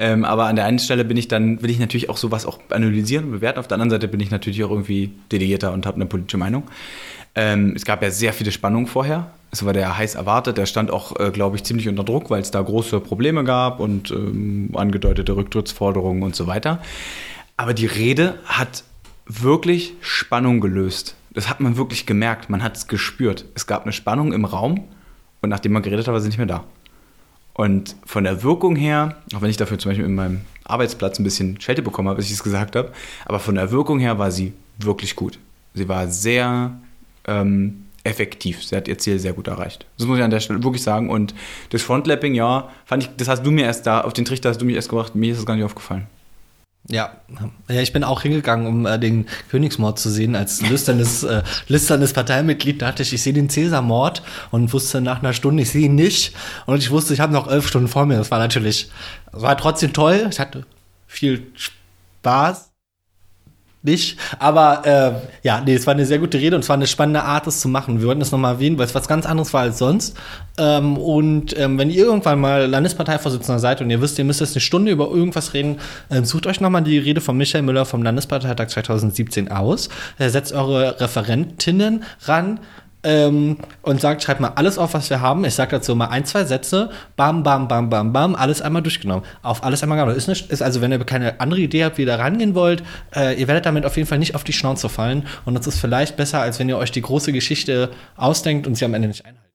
Ähm, 0.00 0.24
aber 0.24 0.46
an 0.46 0.54
der 0.54 0.64
einen 0.64 0.78
Stelle 0.78 1.04
bin 1.04 1.16
ich 1.16 1.26
dann, 1.26 1.60
will 1.60 1.70
ich 1.70 1.80
natürlich 1.80 2.08
auch 2.08 2.16
sowas 2.16 2.46
auch 2.46 2.60
analysieren 2.70 3.24
und 3.26 3.30
bewerten. 3.32 3.58
Auf 3.58 3.66
der 3.66 3.74
anderen 3.74 3.90
Seite 3.90 4.06
bin 4.06 4.20
ich 4.20 4.30
natürlich 4.30 4.62
auch 4.62 4.70
irgendwie 4.70 5.10
Delegierter 5.32 5.72
und 5.72 5.86
habe 5.86 5.96
eine 5.96 6.06
politische 6.06 6.38
Meinung. 6.38 6.62
Ähm, 7.34 7.72
es 7.76 7.84
gab 7.84 8.02
ja 8.02 8.10
sehr 8.10 8.32
viele 8.32 8.52
Spannungen 8.52 8.86
vorher. 8.86 9.30
Es 9.50 9.64
war 9.64 9.72
der 9.72 9.96
heiß 9.96 10.14
erwartet. 10.14 10.58
Der 10.58 10.66
stand 10.66 10.90
auch, 10.90 11.18
äh, 11.18 11.30
glaube 11.30 11.56
ich, 11.56 11.64
ziemlich 11.64 11.88
unter 11.88 12.04
Druck, 12.04 12.30
weil 12.30 12.42
es 12.42 12.50
da 12.50 12.60
große 12.60 13.00
Probleme 13.00 13.44
gab 13.44 13.80
und 13.80 14.10
ähm, 14.10 14.70
angedeutete 14.74 15.36
Rücktrittsforderungen 15.36 16.22
und 16.22 16.36
so 16.36 16.46
weiter. 16.46 16.82
Aber 17.56 17.74
die 17.74 17.86
Rede 17.86 18.38
hat 18.44 18.84
wirklich 19.26 19.94
Spannung 20.00 20.60
gelöst. 20.60 21.16
Das 21.30 21.48
hat 21.48 21.60
man 21.60 21.76
wirklich 21.76 22.06
gemerkt. 22.06 22.50
Man 22.50 22.62
hat 22.62 22.76
es 22.76 22.86
gespürt. 22.88 23.44
Es 23.54 23.66
gab 23.66 23.82
eine 23.82 23.92
Spannung 23.92 24.32
im 24.32 24.44
Raum 24.44 24.84
und 25.40 25.50
nachdem 25.50 25.72
man 25.72 25.82
geredet 25.82 26.06
hat, 26.06 26.12
war 26.12 26.20
sie 26.20 26.28
nicht 26.28 26.38
mehr 26.38 26.46
da. 26.46 26.64
Und 27.54 27.96
von 28.04 28.24
der 28.24 28.42
Wirkung 28.42 28.76
her, 28.76 29.16
auch 29.34 29.42
wenn 29.42 29.50
ich 29.50 29.56
dafür 29.56 29.78
zum 29.78 29.90
Beispiel 29.90 30.06
in 30.06 30.14
meinem 30.14 30.42
Arbeitsplatz 30.64 31.18
ein 31.18 31.24
bisschen 31.24 31.60
Schelte 31.60 31.82
bekommen 31.82 32.08
habe, 32.08 32.18
als 32.18 32.26
ich 32.26 32.32
es 32.32 32.44
gesagt 32.44 32.76
habe, 32.76 32.92
aber 33.24 33.40
von 33.40 33.56
der 33.56 33.70
Wirkung 33.70 33.98
her 33.98 34.18
war 34.18 34.30
sie 34.30 34.52
wirklich 34.78 35.16
gut. 35.16 35.38
Sie 35.74 35.88
war 35.88 36.06
sehr 36.08 36.78
ähm, 37.28 37.84
effektiv. 38.04 38.64
Sie 38.64 38.74
hat 38.74 38.88
ihr 38.88 38.98
Ziel 38.98 39.18
sehr 39.18 39.32
gut 39.32 39.48
erreicht. 39.48 39.86
Das 39.98 40.06
muss 40.06 40.18
ich 40.18 40.24
an 40.24 40.30
der 40.30 40.40
Stelle 40.40 40.62
wirklich 40.62 40.82
sagen. 40.82 41.10
Und 41.10 41.34
das 41.70 41.82
Frontlapping, 41.82 42.34
ja, 42.34 42.70
fand 42.84 43.04
ich, 43.04 43.10
das 43.16 43.28
hast 43.28 43.44
du 43.44 43.50
mir 43.50 43.64
erst 43.64 43.86
da, 43.86 44.00
auf 44.00 44.12
den 44.12 44.24
Trichter 44.24 44.48
hast 44.48 44.60
du 44.60 44.64
mich 44.64 44.76
erst 44.76 44.88
gebracht, 44.88 45.14
mir 45.14 45.30
ist 45.30 45.38
das 45.38 45.46
gar 45.46 45.54
nicht 45.54 45.64
aufgefallen. 45.64 46.06
Ja, 46.90 47.12
ja, 47.68 47.82
ich 47.82 47.92
bin 47.92 48.02
auch 48.02 48.22
hingegangen, 48.22 48.66
um 48.66 48.86
äh, 48.86 48.98
den 48.98 49.26
Königsmord 49.50 49.98
zu 49.98 50.08
sehen 50.08 50.34
als 50.34 50.62
lüsternes, 50.66 51.22
äh, 51.22 51.42
lüsternes 51.68 52.14
Parteimitglied. 52.14 52.80
Da 52.80 52.86
dachte 52.86 53.02
ich, 53.02 53.12
ich 53.12 53.22
sehe 53.22 53.34
den 53.34 53.50
Cäsarmord 53.50 54.22
und 54.52 54.72
wusste 54.72 55.02
nach 55.02 55.18
einer 55.18 55.34
Stunde, 55.34 55.64
ich 55.64 55.70
sehe 55.70 55.84
ihn 55.84 55.96
nicht. 55.96 56.34
Und 56.64 56.78
ich 56.78 56.90
wusste, 56.90 57.12
ich 57.12 57.20
habe 57.20 57.34
noch 57.34 57.46
elf 57.46 57.68
Stunden 57.68 57.88
vor 57.88 58.06
mir. 58.06 58.16
Das 58.16 58.30
war 58.30 58.38
natürlich, 58.38 58.90
war 59.32 59.58
trotzdem 59.58 59.92
toll. 59.92 60.28
Ich 60.30 60.40
hatte 60.40 60.64
viel 61.06 61.52
Spaß. 61.56 62.67
Nicht, 63.80 64.18
aber 64.40 64.86
äh, 64.86 65.46
ja, 65.46 65.60
nee, 65.60 65.74
es 65.74 65.86
war 65.86 65.94
eine 65.94 66.04
sehr 66.04 66.18
gute 66.18 66.38
Rede 66.38 66.56
und 66.56 66.62
es 66.62 66.68
war 66.68 66.74
eine 66.74 66.88
spannende 66.88 67.22
Art, 67.22 67.46
das 67.46 67.60
zu 67.60 67.68
machen. 67.68 68.00
Wir 68.00 68.08
wollten 68.08 68.18
das 68.18 68.32
nochmal 68.32 68.54
erwähnen, 68.54 68.76
weil 68.76 68.86
es 68.86 68.94
was 68.94 69.06
ganz 69.06 69.24
anderes 69.24 69.54
war 69.54 69.62
als 69.62 69.78
sonst. 69.78 70.16
Ähm, 70.58 70.96
und 70.98 71.56
ähm, 71.56 71.78
wenn 71.78 71.88
ihr 71.88 72.04
irgendwann 72.04 72.40
mal 72.40 72.66
Landesparteivorsitzender 72.66 73.60
seid 73.60 73.80
und 73.80 73.88
ihr 73.90 74.00
wisst, 74.00 74.18
ihr 74.18 74.24
müsst 74.24 74.40
jetzt 74.40 74.54
eine 74.54 74.62
Stunde 74.62 74.90
über 74.90 75.08
irgendwas 75.08 75.54
reden, 75.54 75.78
ähm, 76.10 76.24
sucht 76.24 76.48
euch 76.48 76.60
nochmal 76.60 76.82
die 76.82 76.98
Rede 76.98 77.20
von 77.20 77.36
Michael 77.36 77.62
Müller 77.62 77.84
vom 77.84 78.02
Landesparteitag 78.02 78.66
2017 78.66 79.48
aus. 79.48 79.90
Äh, 80.18 80.28
setzt 80.28 80.52
eure 80.52 81.00
Referentinnen 81.00 82.02
ran. 82.22 82.58
Ähm, 83.08 83.56
und 83.80 84.02
sagt, 84.02 84.22
schreibt 84.22 84.40
mal 84.40 84.52
alles 84.56 84.76
auf, 84.76 84.92
was 84.92 85.08
wir 85.08 85.22
haben. 85.22 85.42
Ich 85.46 85.54
sage 85.54 85.70
dazu 85.70 85.96
mal 85.96 86.08
ein, 86.08 86.26
zwei 86.26 86.44
Sätze. 86.44 86.90
Bam, 87.16 87.42
bam, 87.42 87.66
bam, 87.66 87.88
bam, 87.88 88.12
bam. 88.12 88.34
Alles 88.34 88.60
einmal 88.60 88.82
durchgenommen. 88.82 89.24
Auf 89.40 89.64
alles 89.64 89.82
einmal 89.82 89.96
genommen. 89.96 90.14
Ist, 90.14 90.28
ist 90.28 90.62
also, 90.62 90.82
wenn 90.82 90.92
ihr 90.92 90.98
keine 90.98 91.40
andere 91.40 91.60
Idee 91.60 91.84
habt, 91.84 91.96
wie 91.96 92.02
ihr 92.02 92.06
da 92.06 92.16
rangehen 92.16 92.54
wollt, 92.54 92.82
äh, 93.16 93.40
ihr 93.40 93.48
werdet 93.48 93.64
damit 93.64 93.86
auf 93.86 93.96
jeden 93.96 94.06
Fall 94.06 94.18
nicht 94.18 94.34
auf 94.34 94.44
die 94.44 94.52
Schnauze 94.52 94.90
fallen. 94.90 95.26
Und 95.46 95.54
das 95.54 95.66
ist 95.66 95.78
vielleicht 95.80 96.18
besser, 96.18 96.42
als 96.42 96.58
wenn 96.58 96.68
ihr 96.68 96.76
euch 96.76 96.92
die 96.92 97.00
große 97.00 97.32
Geschichte 97.32 97.88
ausdenkt 98.18 98.66
und 98.66 98.74
sie 98.74 98.84
am 98.84 98.92
Ende 98.92 99.08
nicht 99.08 99.24
einhalten. 99.24 99.48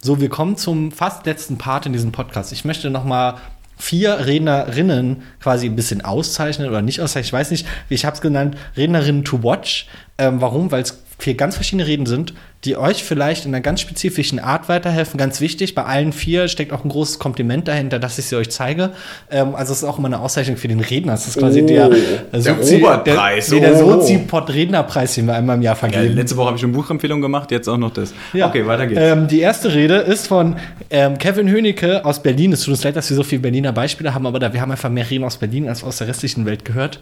So, 0.00 0.20
wir 0.20 0.28
kommen 0.28 0.56
zum 0.56 0.92
fast 0.92 1.26
letzten 1.26 1.58
Part 1.58 1.86
in 1.86 1.92
diesem 1.92 2.12
Podcast. 2.12 2.52
Ich 2.52 2.64
möchte 2.64 2.90
noch 2.90 3.04
mal 3.04 3.38
vier 3.76 4.26
Rednerinnen 4.26 5.22
quasi 5.40 5.66
ein 5.66 5.76
bisschen 5.76 6.00
auszeichnen 6.00 6.68
oder 6.68 6.82
nicht 6.82 7.00
auszeichnen. 7.00 7.26
Ich 7.26 7.32
weiß 7.32 7.50
nicht, 7.50 7.66
wie 7.88 7.94
ich 7.94 8.04
habe 8.04 8.14
es 8.14 8.20
genannt, 8.20 8.56
Rednerinnen 8.76 9.24
to 9.24 9.42
watch. 9.42 9.88
Ähm, 10.16 10.40
warum? 10.40 10.70
Weil 10.70 10.82
es 10.82 11.03
vier 11.18 11.34
ganz 11.34 11.54
verschiedene 11.54 11.86
Reden 11.86 12.06
sind, 12.06 12.34
die 12.64 12.76
euch 12.76 13.04
vielleicht 13.04 13.44
in 13.44 13.54
einer 13.54 13.60
ganz 13.60 13.80
spezifischen 13.82 14.38
Art 14.38 14.68
weiterhelfen. 14.70 15.18
Ganz 15.18 15.40
wichtig, 15.40 15.74
bei 15.74 15.84
allen 15.84 16.12
vier 16.12 16.48
steckt 16.48 16.72
auch 16.72 16.82
ein 16.82 16.88
großes 16.88 17.18
Kompliment 17.18 17.68
dahinter, 17.68 17.98
dass 17.98 18.18
ich 18.18 18.24
sie 18.24 18.36
euch 18.36 18.50
zeige. 18.50 18.90
Ähm, 19.30 19.54
also 19.54 19.72
es 19.72 19.78
ist 19.78 19.84
auch 19.84 19.98
immer 19.98 20.08
eine 20.08 20.18
Auszeichnung 20.20 20.56
für 20.56 20.66
den 20.68 20.80
Redner. 20.80 21.12
Das 21.12 21.26
ist 21.26 21.38
quasi 21.38 21.62
Oh, 21.62 21.66
der, 21.66 21.88
der 21.90 22.40
Sozi- 22.40 22.76
Robert-Preis. 22.76 23.48
Der, 23.48 23.60
nee, 23.60 23.66
der 23.66 23.84
Oh. 23.84 24.00
Sozi-Pod-Rednerpreis, 24.00 25.14
den 25.14 25.26
wir 25.26 25.34
einmal 25.34 25.56
im 25.56 25.62
Jahr 25.62 25.74
Ja, 25.74 25.78
vergeben. 25.78 26.14
letzte 26.14 26.36
Woche 26.36 26.46
habe 26.46 26.56
ich 26.56 26.62
schon 26.62 26.72
Buchempfehlung 26.72 27.20
gemacht, 27.20 27.50
jetzt 27.50 27.68
auch 27.68 27.76
noch 27.76 27.92
das. 27.92 28.14
Ja. 28.32 28.48
Okay, 28.48 28.66
weiter 28.66 28.86
geht's. 28.86 29.00
Ähm, 29.02 29.28
die 29.28 29.40
erste 29.40 29.72
Rede 29.74 29.96
ist 29.96 30.26
von 30.26 30.56
ähm, 30.90 31.18
Kevin 31.18 31.48
Hönicke 31.50 32.04
aus 32.04 32.22
Berlin. 32.22 32.52
Es 32.52 32.60
tut 32.62 32.72
uns 32.72 32.82
leid, 32.84 32.96
dass 32.96 33.08
wir 33.10 33.16
so 33.16 33.22
viele 33.22 33.42
Berliner 33.42 33.72
Beispiele 33.72 34.14
haben, 34.14 34.26
aber 34.26 34.38
da, 34.38 34.52
wir 34.52 34.60
haben 34.60 34.70
einfach 34.70 34.90
mehr 34.90 35.08
Reden 35.08 35.24
aus 35.24 35.36
Berlin 35.36 35.68
als 35.68 35.84
aus 35.84 35.98
der 35.98 36.08
restlichen 36.08 36.46
Welt 36.46 36.64
gehört. 36.64 36.98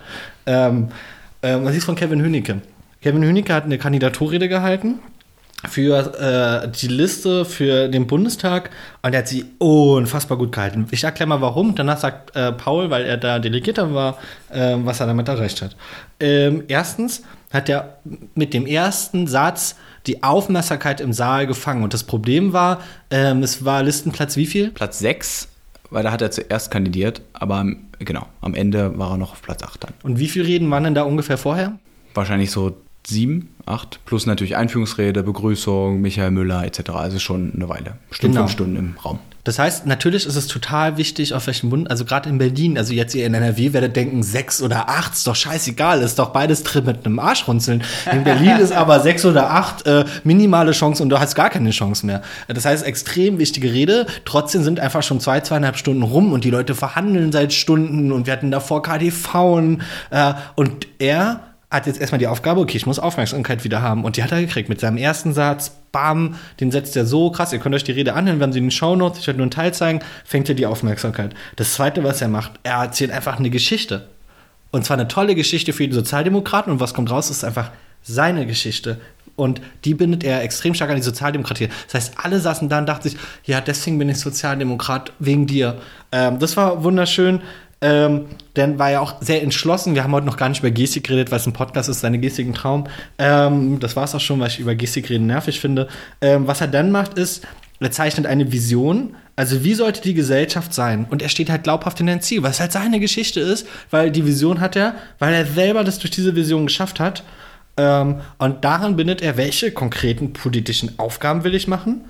Ähm, 0.46 0.88
ähm, 1.44 1.64
was 1.64 1.74
ist 1.76 1.84
von 1.84 1.94
Kevin 1.96 2.20
Hönicke? 2.22 2.60
Kevin 3.02 3.24
Hönicke 3.24 3.52
hat 3.52 3.64
eine 3.64 3.78
Kandidaturrede 3.78 4.48
gehalten 4.48 5.00
für 5.68 6.64
äh, 6.64 6.68
die 6.70 6.86
Liste 6.86 7.44
für 7.44 7.88
den 7.88 8.06
Bundestag 8.06 8.70
und 9.02 9.12
er 9.12 9.20
hat 9.20 9.28
sie 9.28 9.44
unfassbar 9.58 10.38
gut 10.38 10.52
gehalten. 10.52 10.86
Ich 10.92 11.02
erkläre 11.02 11.28
mal 11.28 11.40
warum. 11.40 11.74
Danach 11.74 11.98
sagt 11.98 12.36
äh, 12.36 12.52
Paul, 12.52 12.90
weil 12.90 13.04
er 13.04 13.16
da 13.16 13.40
Delegierter 13.40 13.92
war, 13.92 14.18
äh, 14.50 14.76
was 14.78 15.00
er 15.00 15.08
damit 15.08 15.26
erreicht 15.26 15.62
hat. 15.62 15.76
Ähm, 16.20 16.62
erstens 16.68 17.24
hat 17.52 17.68
er 17.68 17.98
mit 18.36 18.54
dem 18.54 18.66
ersten 18.66 19.26
Satz 19.26 19.74
die 20.06 20.22
Aufmerksamkeit 20.22 21.00
im 21.00 21.12
Saal 21.12 21.48
gefangen. 21.48 21.82
Und 21.82 21.94
das 21.94 22.04
Problem 22.04 22.52
war, 22.52 22.80
ähm, 23.10 23.42
es 23.42 23.64
war 23.64 23.82
Listenplatz 23.82 24.36
wie 24.36 24.46
viel? 24.46 24.70
Platz 24.70 25.00
6, 25.00 25.48
weil 25.90 26.04
da 26.04 26.12
hat 26.12 26.22
er 26.22 26.30
zuerst 26.30 26.70
kandidiert, 26.70 27.20
aber 27.32 27.66
genau, 27.98 28.26
am 28.40 28.54
Ende 28.54 28.96
war 28.96 29.12
er 29.12 29.16
noch 29.16 29.32
auf 29.32 29.42
Platz 29.42 29.64
8 29.64 29.84
dann. 29.84 29.94
Und 30.04 30.20
wie 30.20 30.28
viele 30.28 30.46
Reden 30.46 30.70
waren 30.70 30.84
denn 30.84 30.94
da 30.94 31.02
ungefähr 31.02 31.36
vorher? 31.36 31.78
Wahrscheinlich 32.14 32.50
so 32.50 32.76
sieben, 33.06 33.48
acht, 33.66 34.00
plus 34.06 34.26
natürlich 34.26 34.56
Einführungsrede, 34.56 35.22
Begrüßung, 35.22 36.00
Michael 36.00 36.30
Müller 36.30 36.64
etc. 36.64 36.90
Also 36.90 37.18
schon 37.18 37.52
eine 37.54 37.68
Weile. 37.68 37.96
Bestimmt 38.08 38.34
Genau. 38.34 38.42
fünf 38.42 38.52
Stunden 38.52 38.76
im 38.76 38.94
Raum. 39.04 39.18
Das 39.44 39.58
heißt, 39.58 39.86
natürlich 39.86 40.24
ist 40.24 40.36
es 40.36 40.46
total 40.46 40.98
wichtig, 40.98 41.34
auf 41.34 41.48
welchen 41.48 41.68
Bund, 41.68 41.90
also 41.90 42.04
gerade 42.04 42.28
in 42.28 42.38
Berlin, 42.38 42.78
also 42.78 42.92
jetzt 42.94 43.12
ihr 43.16 43.26
in 43.26 43.34
NRW 43.34 43.72
werdet 43.72 43.96
denken, 43.96 44.22
sechs 44.22 44.62
oder 44.62 44.88
acht, 44.88 45.14
ist 45.14 45.26
doch 45.26 45.34
scheißegal, 45.34 46.00
ist 46.00 46.20
doch 46.20 46.28
beides 46.28 46.62
drin 46.62 46.84
mit 46.84 47.04
einem 47.04 47.18
Arschrunzeln. 47.18 47.82
In 48.12 48.22
Berlin 48.22 48.58
ist 48.58 48.70
aber 48.70 49.00
sechs 49.00 49.24
oder 49.24 49.50
acht 49.50 49.84
äh, 49.84 50.04
minimale 50.22 50.70
Chance 50.70 51.02
und 51.02 51.08
du 51.08 51.18
hast 51.18 51.34
gar 51.34 51.50
keine 51.50 51.70
Chance 51.70 52.06
mehr. 52.06 52.22
Das 52.46 52.64
heißt, 52.64 52.86
extrem 52.86 53.40
wichtige 53.40 53.72
Rede. 53.72 54.06
Trotzdem 54.24 54.62
sind 54.62 54.78
einfach 54.78 55.02
schon 55.02 55.18
zwei, 55.18 55.40
zweieinhalb 55.40 55.76
Stunden 55.76 56.04
rum 56.04 56.32
und 56.32 56.44
die 56.44 56.50
Leute 56.50 56.76
verhandeln 56.76 57.32
seit 57.32 57.52
Stunden 57.52 58.12
und 58.12 58.26
wir 58.26 58.34
hatten 58.34 58.52
davor 58.52 58.80
KDV 58.82 59.34
äh, 60.10 60.34
und 60.54 60.86
er 61.00 61.40
hat 61.72 61.86
jetzt 61.86 62.00
erstmal 62.00 62.18
die 62.18 62.26
Aufgabe, 62.26 62.60
okay, 62.60 62.76
ich 62.76 62.86
muss 62.86 62.98
Aufmerksamkeit 62.98 63.64
wieder 63.64 63.80
haben. 63.80 64.04
Und 64.04 64.16
die 64.16 64.22
hat 64.22 64.30
er 64.30 64.40
gekriegt 64.40 64.68
mit 64.68 64.78
seinem 64.78 64.98
ersten 64.98 65.32
Satz. 65.32 65.72
Bam, 65.90 66.36
den 66.60 66.70
setzt 66.70 66.96
er 66.96 67.06
so 67.06 67.30
krass. 67.30 67.52
Ihr 67.52 67.58
könnt 67.58 67.74
euch 67.74 67.84
die 67.84 67.92
Rede 67.92 68.12
anhören, 68.12 68.40
wenn 68.40 68.52
sie 68.52 68.58
in 68.58 68.66
den 68.66 68.70
Shownotes, 68.70 69.20
ich 69.20 69.26
werde 69.26 69.38
nur 69.38 69.44
einen 69.44 69.50
Teil 69.50 69.72
zeigen, 69.72 70.00
fängt 70.24 70.48
er 70.48 70.54
die 70.54 70.66
Aufmerksamkeit. 70.66 71.34
Das 71.56 71.72
zweite, 71.74 72.04
was 72.04 72.20
er 72.20 72.28
macht, 72.28 72.52
er 72.62 72.76
erzählt 72.76 73.10
einfach 73.10 73.38
eine 73.38 73.50
Geschichte. 73.50 74.06
Und 74.70 74.84
zwar 74.84 74.98
eine 74.98 75.08
tolle 75.08 75.34
Geschichte 75.34 75.72
für 75.72 75.88
die 75.88 75.94
Sozialdemokraten. 75.94 76.72
Und 76.72 76.80
was 76.80 76.92
kommt 76.92 77.10
raus, 77.10 77.30
ist 77.30 77.42
einfach 77.42 77.70
seine 78.02 78.46
Geschichte. 78.46 79.00
Und 79.34 79.62
die 79.84 79.94
bindet 79.94 80.24
er 80.24 80.42
extrem 80.42 80.74
stark 80.74 80.90
an 80.90 80.96
die 80.96 81.02
Sozialdemokratie. 81.02 81.68
Das 81.86 81.94
heißt, 81.94 82.14
alle 82.22 82.38
saßen 82.38 82.68
da 82.68 82.78
und 82.78 82.86
dachten 82.86 83.08
sich, 83.08 83.18
ja, 83.44 83.62
deswegen 83.62 83.98
bin 83.98 84.08
ich 84.10 84.18
Sozialdemokrat, 84.18 85.12
wegen 85.18 85.46
dir. 85.46 85.78
Ähm, 86.10 86.38
das 86.38 86.56
war 86.56 86.84
wunderschön. 86.84 87.40
Ähm, 87.82 88.26
dann 88.54 88.78
war 88.78 88.90
er 88.90 89.02
auch 89.02 89.20
sehr 89.20 89.42
entschlossen. 89.42 89.94
Wir 89.94 90.04
haben 90.04 90.12
heute 90.12 90.26
noch 90.26 90.36
gar 90.36 90.48
nicht 90.48 90.60
über 90.60 90.70
Gestik 90.70 91.08
geredet, 91.08 91.30
weil 91.32 91.40
es 91.40 91.46
ein 91.46 91.52
Podcast 91.52 91.88
ist, 91.88 92.00
seine 92.00 92.18
Gestik 92.18 92.46
ein 92.46 92.54
Traum. 92.54 92.86
Ähm, 93.18 93.80
das 93.80 93.96
war 93.96 94.04
es 94.04 94.14
auch 94.14 94.20
schon, 94.20 94.38
weil 94.38 94.48
ich 94.48 94.60
über 94.60 94.74
Gestik 94.76 95.10
reden 95.10 95.26
nervig 95.26 95.60
finde. 95.60 95.88
Ähm, 96.20 96.46
was 96.46 96.60
er 96.60 96.68
dann 96.68 96.92
macht, 96.92 97.18
ist, 97.18 97.44
er 97.80 97.90
zeichnet 97.90 98.26
eine 98.26 98.52
Vision. 98.52 99.16
Also 99.34 99.64
wie 99.64 99.74
sollte 99.74 100.00
die 100.00 100.14
Gesellschaft 100.14 100.72
sein? 100.72 101.06
Und 101.10 101.22
er 101.22 101.28
steht 101.28 101.50
halt 101.50 101.64
glaubhaft 101.64 101.98
in 102.00 102.08
ein 102.08 102.20
Ziel, 102.20 102.44
was 102.44 102.60
halt 102.60 102.70
seine 102.70 103.00
Geschichte 103.00 103.40
ist, 103.40 103.66
weil 103.90 104.12
die 104.12 104.24
Vision 104.24 104.60
hat 104.60 104.76
er, 104.76 104.94
weil 105.18 105.34
er 105.34 105.44
selber 105.44 105.82
das 105.82 105.98
durch 105.98 106.12
diese 106.12 106.36
Vision 106.36 106.66
geschafft 106.66 107.00
hat. 107.00 107.24
Ähm, 107.76 108.20
und 108.38 108.64
daran 108.64 108.94
bindet 108.94 109.22
er, 109.22 109.36
welche 109.36 109.72
konkreten 109.72 110.32
politischen 110.32 110.98
Aufgaben 110.98 111.42
will 111.42 111.54
ich 111.54 111.66
machen 111.66 112.04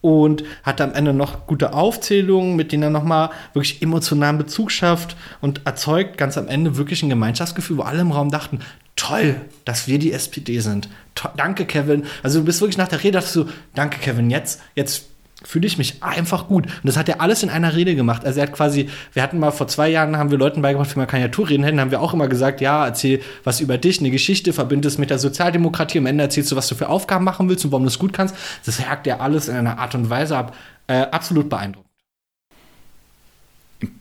und 0.00 0.44
hat 0.62 0.80
am 0.80 0.94
Ende 0.94 1.12
noch 1.12 1.46
gute 1.46 1.72
Aufzählungen, 1.74 2.56
mit 2.56 2.72
denen 2.72 2.84
er 2.84 2.90
nochmal 2.90 3.30
wirklich 3.52 3.82
emotionalen 3.82 4.38
Bezug 4.38 4.70
schafft 4.70 5.16
und 5.40 5.66
erzeugt 5.66 6.16
ganz 6.16 6.38
am 6.38 6.48
Ende 6.48 6.76
wirklich 6.76 7.02
ein 7.02 7.10
Gemeinschaftsgefühl, 7.10 7.78
wo 7.78 7.82
alle 7.82 8.00
im 8.00 8.12
Raum 8.12 8.30
dachten, 8.30 8.60
toll, 8.96 9.40
dass 9.64 9.88
wir 9.88 9.98
die 9.98 10.12
SPD 10.12 10.60
sind. 10.60 10.88
To 11.14 11.28
danke, 11.36 11.64
Kevin. 11.64 12.04
Also 12.22 12.40
du 12.40 12.44
bist 12.44 12.60
wirklich 12.60 12.78
nach 12.78 12.88
der 12.88 13.02
Rede, 13.02 13.18
dachtest 13.18 13.36
du, 13.36 13.46
danke, 13.74 13.98
Kevin, 13.98 14.30
jetzt, 14.30 14.60
jetzt 14.74 15.09
fühle 15.42 15.66
ich 15.66 15.78
mich 15.78 16.02
einfach 16.02 16.48
gut. 16.48 16.66
Und 16.66 16.84
das 16.84 16.96
hat 16.96 17.08
er 17.08 17.20
alles 17.20 17.42
in 17.42 17.50
einer 17.50 17.74
Rede 17.74 17.94
gemacht. 17.94 18.24
Also 18.24 18.40
er 18.40 18.46
hat 18.46 18.52
quasi, 18.52 18.88
wir 19.12 19.22
hatten 19.22 19.38
mal 19.38 19.50
vor 19.50 19.68
zwei 19.68 19.88
Jahren, 19.88 20.16
haben 20.16 20.30
wir 20.30 20.38
Leuten 20.38 20.62
beigebracht, 20.62 20.94
wie 20.94 20.98
man 20.98 21.06
Kandidatur 21.08 21.48
reden 21.48 21.64
hätten, 21.64 21.80
haben 21.80 21.90
wir 21.90 22.00
auch 22.00 22.12
immer 22.12 22.28
gesagt, 22.28 22.60
ja, 22.60 22.86
erzähl 22.86 23.20
was 23.44 23.60
über 23.60 23.78
dich, 23.78 24.00
eine 24.00 24.10
Geschichte, 24.10 24.52
verbinde 24.52 24.88
es 24.88 24.98
mit 24.98 25.10
der 25.10 25.18
Sozialdemokratie, 25.18 25.98
am 25.98 26.06
Ende 26.06 26.24
erzählst 26.24 26.52
du, 26.52 26.56
was 26.56 26.68
du 26.68 26.74
für 26.74 26.88
Aufgaben 26.88 27.24
machen 27.24 27.48
willst 27.48 27.64
und 27.64 27.72
warum 27.72 27.84
du 27.84 27.88
es 27.88 27.98
gut 27.98 28.12
kannst. 28.12 28.34
Das 28.66 28.86
hakt 28.86 29.06
er 29.06 29.20
alles 29.20 29.48
in 29.48 29.56
einer 29.56 29.78
Art 29.78 29.94
und 29.94 30.10
Weise 30.10 30.36
ab. 30.36 30.56
Äh, 30.86 31.06
absolut 31.10 31.48
beeindruckend. 31.48 31.90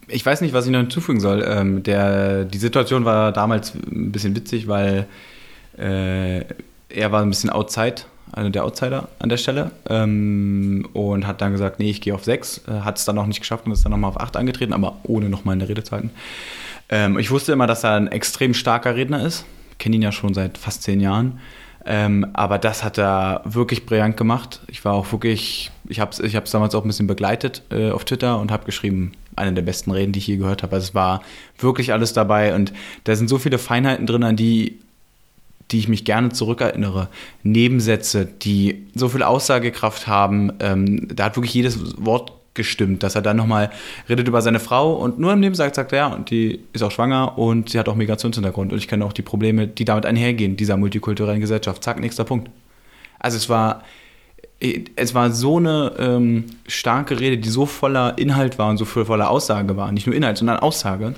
Ich 0.07 0.25
weiß 0.25 0.41
nicht, 0.41 0.53
was 0.53 0.65
ich 0.65 0.71
noch 0.71 0.79
hinzufügen 0.79 1.19
soll. 1.19 1.45
Ähm, 1.47 1.83
der, 1.83 2.43
die 2.43 2.57
Situation 2.57 3.05
war 3.05 3.31
damals 3.31 3.75
ein 3.75 4.11
bisschen 4.11 4.35
witzig, 4.35 4.67
weil 4.67 5.07
äh, 5.77 6.39
er 6.89 7.11
war 7.11 7.21
ein 7.21 7.29
bisschen 7.29 7.49
outside, 7.49 8.01
also 8.31 8.49
der 8.49 8.63
Outsider 8.63 9.07
an 9.19 9.29
der 9.29 9.37
Stelle 9.37 9.71
ähm, 9.89 10.87
und 10.93 11.25
hat 11.25 11.41
dann 11.41 11.51
gesagt, 11.51 11.79
nee, 11.79 11.89
ich 11.89 12.01
gehe 12.01 12.13
auf 12.13 12.23
6. 12.23 12.63
Äh, 12.67 12.71
hat 12.81 12.97
es 12.97 13.05
dann 13.05 13.15
noch 13.15 13.25
nicht 13.25 13.39
geschafft 13.39 13.65
und 13.65 13.71
ist 13.71 13.83
dann 13.83 13.91
nochmal 13.91 14.09
auf 14.09 14.19
8 14.19 14.37
angetreten, 14.37 14.73
aber 14.73 14.97
ohne 15.03 15.29
nochmal 15.29 15.53
in 15.53 15.59
der 15.59 15.69
Rede 15.69 15.83
zu 15.83 15.91
halten. 15.91 16.11
Ähm, 16.89 17.17
ich 17.19 17.31
wusste 17.31 17.51
immer, 17.51 17.67
dass 17.67 17.83
er 17.83 17.95
ein 17.95 18.07
extrem 18.07 18.53
starker 18.53 18.95
Redner 18.95 19.25
ist. 19.25 19.45
Kenne 19.77 19.95
ihn 19.95 20.01
ja 20.01 20.11
schon 20.11 20.33
seit 20.33 20.57
fast 20.57 20.83
zehn 20.83 20.99
Jahren. 20.99 21.39
Ähm, 21.85 22.27
aber 22.33 22.57
das 22.57 22.83
hat 22.83 22.97
er 22.97 23.41
wirklich 23.45 23.85
brillant 23.85 24.17
gemacht. 24.17 24.61
Ich 24.67 24.83
war 24.83 24.93
auch 24.93 25.11
wirklich, 25.11 25.71
ich 25.87 25.99
habe 25.99 26.11
es 26.11 26.19
ich 26.19 26.33
damals 26.33 26.75
auch 26.75 26.83
ein 26.83 26.87
bisschen 26.87 27.07
begleitet 27.07 27.63
äh, 27.71 27.91
auf 27.91 28.05
Twitter 28.05 28.39
und 28.39 28.51
habe 28.51 28.65
geschrieben, 28.65 29.13
eine 29.35 29.53
der 29.53 29.61
besten 29.61 29.91
Reden, 29.91 30.11
die 30.11 30.19
ich 30.19 30.27
je 30.27 30.37
gehört 30.37 30.61
habe. 30.63 30.75
Also 30.75 30.89
es 30.89 30.95
war 30.95 31.21
wirklich 31.57 31.93
alles 31.93 32.13
dabei 32.13 32.53
und 32.53 32.73
da 33.05 33.15
sind 33.15 33.29
so 33.29 33.37
viele 33.37 33.57
Feinheiten 33.57 34.05
drin, 34.05 34.23
an 34.23 34.35
die, 34.35 34.79
die 35.71 35.79
ich 35.79 35.87
mich 35.87 36.05
gerne 36.05 36.29
zurückerinnere. 36.29 37.09
Nebensätze, 37.43 38.25
die 38.25 38.87
so 38.95 39.09
viel 39.09 39.23
Aussagekraft 39.23 40.07
haben. 40.07 40.53
Ähm, 40.59 41.07
da 41.13 41.25
hat 41.25 41.37
wirklich 41.37 41.53
jedes 41.53 42.03
Wort 42.03 42.33
gestimmt, 42.55 43.03
dass 43.03 43.15
er 43.15 43.21
dann 43.21 43.37
nochmal 43.37 43.69
redet 44.09 44.27
über 44.27 44.41
seine 44.41 44.59
Frau 44.59 44.93
und 44.93 45.19
nur 45.19 45.31
im 45.31 45.39
Nebensatz 45.39 45.75
sagt 45.75 45.93
er, 45.93 45.97
ja, 45.97 46.07
und 46.07 46.29
die 46.29 46.59
ist 46.73 46.83
auch 46.83 46.91
schwanger 46.91 47.37
und 47.37 47.69
sie 47.69 47.79
hat 47.79 47.87
auch 47.87 47.95
Migrationshintergrund 47.95 48.73
und 48.73 48.77
ich 48.77 48.87
kenne 48.87 49.05
auch 49.05 49.13
die 49.13 49.21
Probleme, 49.21 49.67
die 49.67 49.85
damit 49.85 50.05
einhergehen, 50.05 50.57
dieser 50.57 50.75
multikulturellen 50.75 51.39
Gesellschaft. 51.39 51.83
Zack, 51.83 51.99
nächster 51.99 52.25
Punkt. 52.25 52.49
Also 53.19 53.37
es 53.37 53.49
war, 53.49 53.83
es 54.59 55.13
war 55.13 55.31
so 55.31 55.57
eine 55.57 55.93
ähm, 55.99 56.45
starke 56.67 57.19
Rede, 57.19 57.37
die 57.37 57.49
so 57.49 57.65
voller 57.65 58.17
Inhalt 58.17 58.57
war 58.57 58.69
und 58.69 58.77
so 58.77 58.85
voller 58.85 59.29
Aussage 59.29 59.77
war. 59.77 59.91
Nicht 59.91 60.07
nur 60.07 60.15
Inhalt, 60.15 60.37
sondern 60.37 60.57
Aussage. 60.57 61.15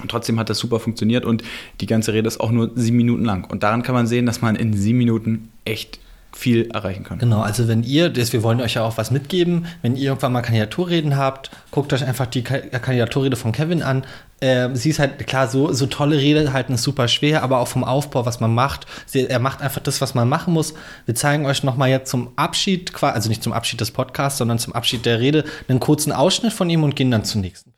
Und 0.00 0.10
trotzdem 0.10 0.38
hat 0.40 0.50
das 0.50 0.58
super 0.58 0.80
funktioniert 0.80 1.24
und 1.24 1.44
die 1.80 1.86
ganze 1.86 2.12
Rede 2.12 2.26
ist 2.26 2.40
auch 2.40 2.50
nur 2.50 2.72
sieben 2.74 2.96
Minuten 2.96 3.24
lang. 3.24 3.44
Und 3.44 3.62
daran 3.62 3.82
kann 3.82 3.94
man 3.94 4.06
sehen, 4.06 4.26
dass 4.26 4.42
man 4.42 4.56
in 4.56 4.74
sieben 4.74 4.98
Minuten 4.98 5.50
echt 5.64 6.00
viel 6.34 6.68
erreichen 6.72 7.04
kann. 7.04 7.18
Genau, 7.18 7.40
also 7.40 7.68
wenn 7.68 7.82
ihr, 7.82 8.10
das, 8.10 8.32
wir 8.32 8.42
wollen 8.42 8.60
euch 8.60 8.74
ja 8.74 8.82
auch 8.82 8.98
was 8.98 9.10
mitgeben, 9.10 9.66
wenn 9.82 9.96
ihr 9.96 10.08
irgendwann 10.08 10.32
mal 10.32 10.42
Kandidaturreden 10.42 11.16
habt, 11.16 11.50
guckt 11.70 11.92
euch 11.92 12.04
einfach 12.04 12.26
die 12.26 12.42
Kandidaturrede 12.42 13.36
von 13.36 13.52
Kevin 13.52 13.82
an. 13.82 14.04
Äh, 14.40 14.70
sie 14.74 14.90
ist 14.90 14.98
halt, 14.98 15.24
klar, 15.26 15.48
so, 15.48 15.72
so 15.72 15.86
tolle 15.86 16.16
Rede 16.16 16.52
halten 16.52 16.74
ist 16.74 16.82
super 16.82 17.06
schwer, 17.08 17.42
aber 17.42 17.60
auch 17.60 17.68
vom 17.68 17.84
Aufbau, 17.84 18.26
was 18.26 18.40
man 18.40 18.52
macht. 18.52 18.86
Sie, 19.06 19.26
er 19.28 19.38
macht 19.38 19.62
einfach 19.62 19.80
das, 19.80 20.00
was 20.00 20.14
man 20.14 20.28
machen 20.28 20.52
muss. 20.52 20.74
Wir 21.06 21.14
zeigen 21.14 21.46
euch 21.46 21.62
nochmal 21.62 21.90
jetzt 21.90 22.10
zum 22.10 22.30
Abschied, 22.36 22.92
also 23.00 23.28
nicht 23.28 23.42
zum 23.42 23.52
Abschied 23.52 23.80
des 23.80 23.92
Podcasts, 23.92 24.38
sondern 24.38 24.58
zum 24.58 24.72
Abschied 24.72 25.06
der 25.06 25.20
Rede, 25.20 25.44
einen 25.68 25.80
kurzen 25.80 26.10
Ausschnitt 26.10 26.52
von 26.52 26.68
ihm 26.68 26.82
und 26.82 26.96
gehen 26.96 27.12
dann 27.12 27.24
zum 27.24 27.42
nächsten. 27.42 27.73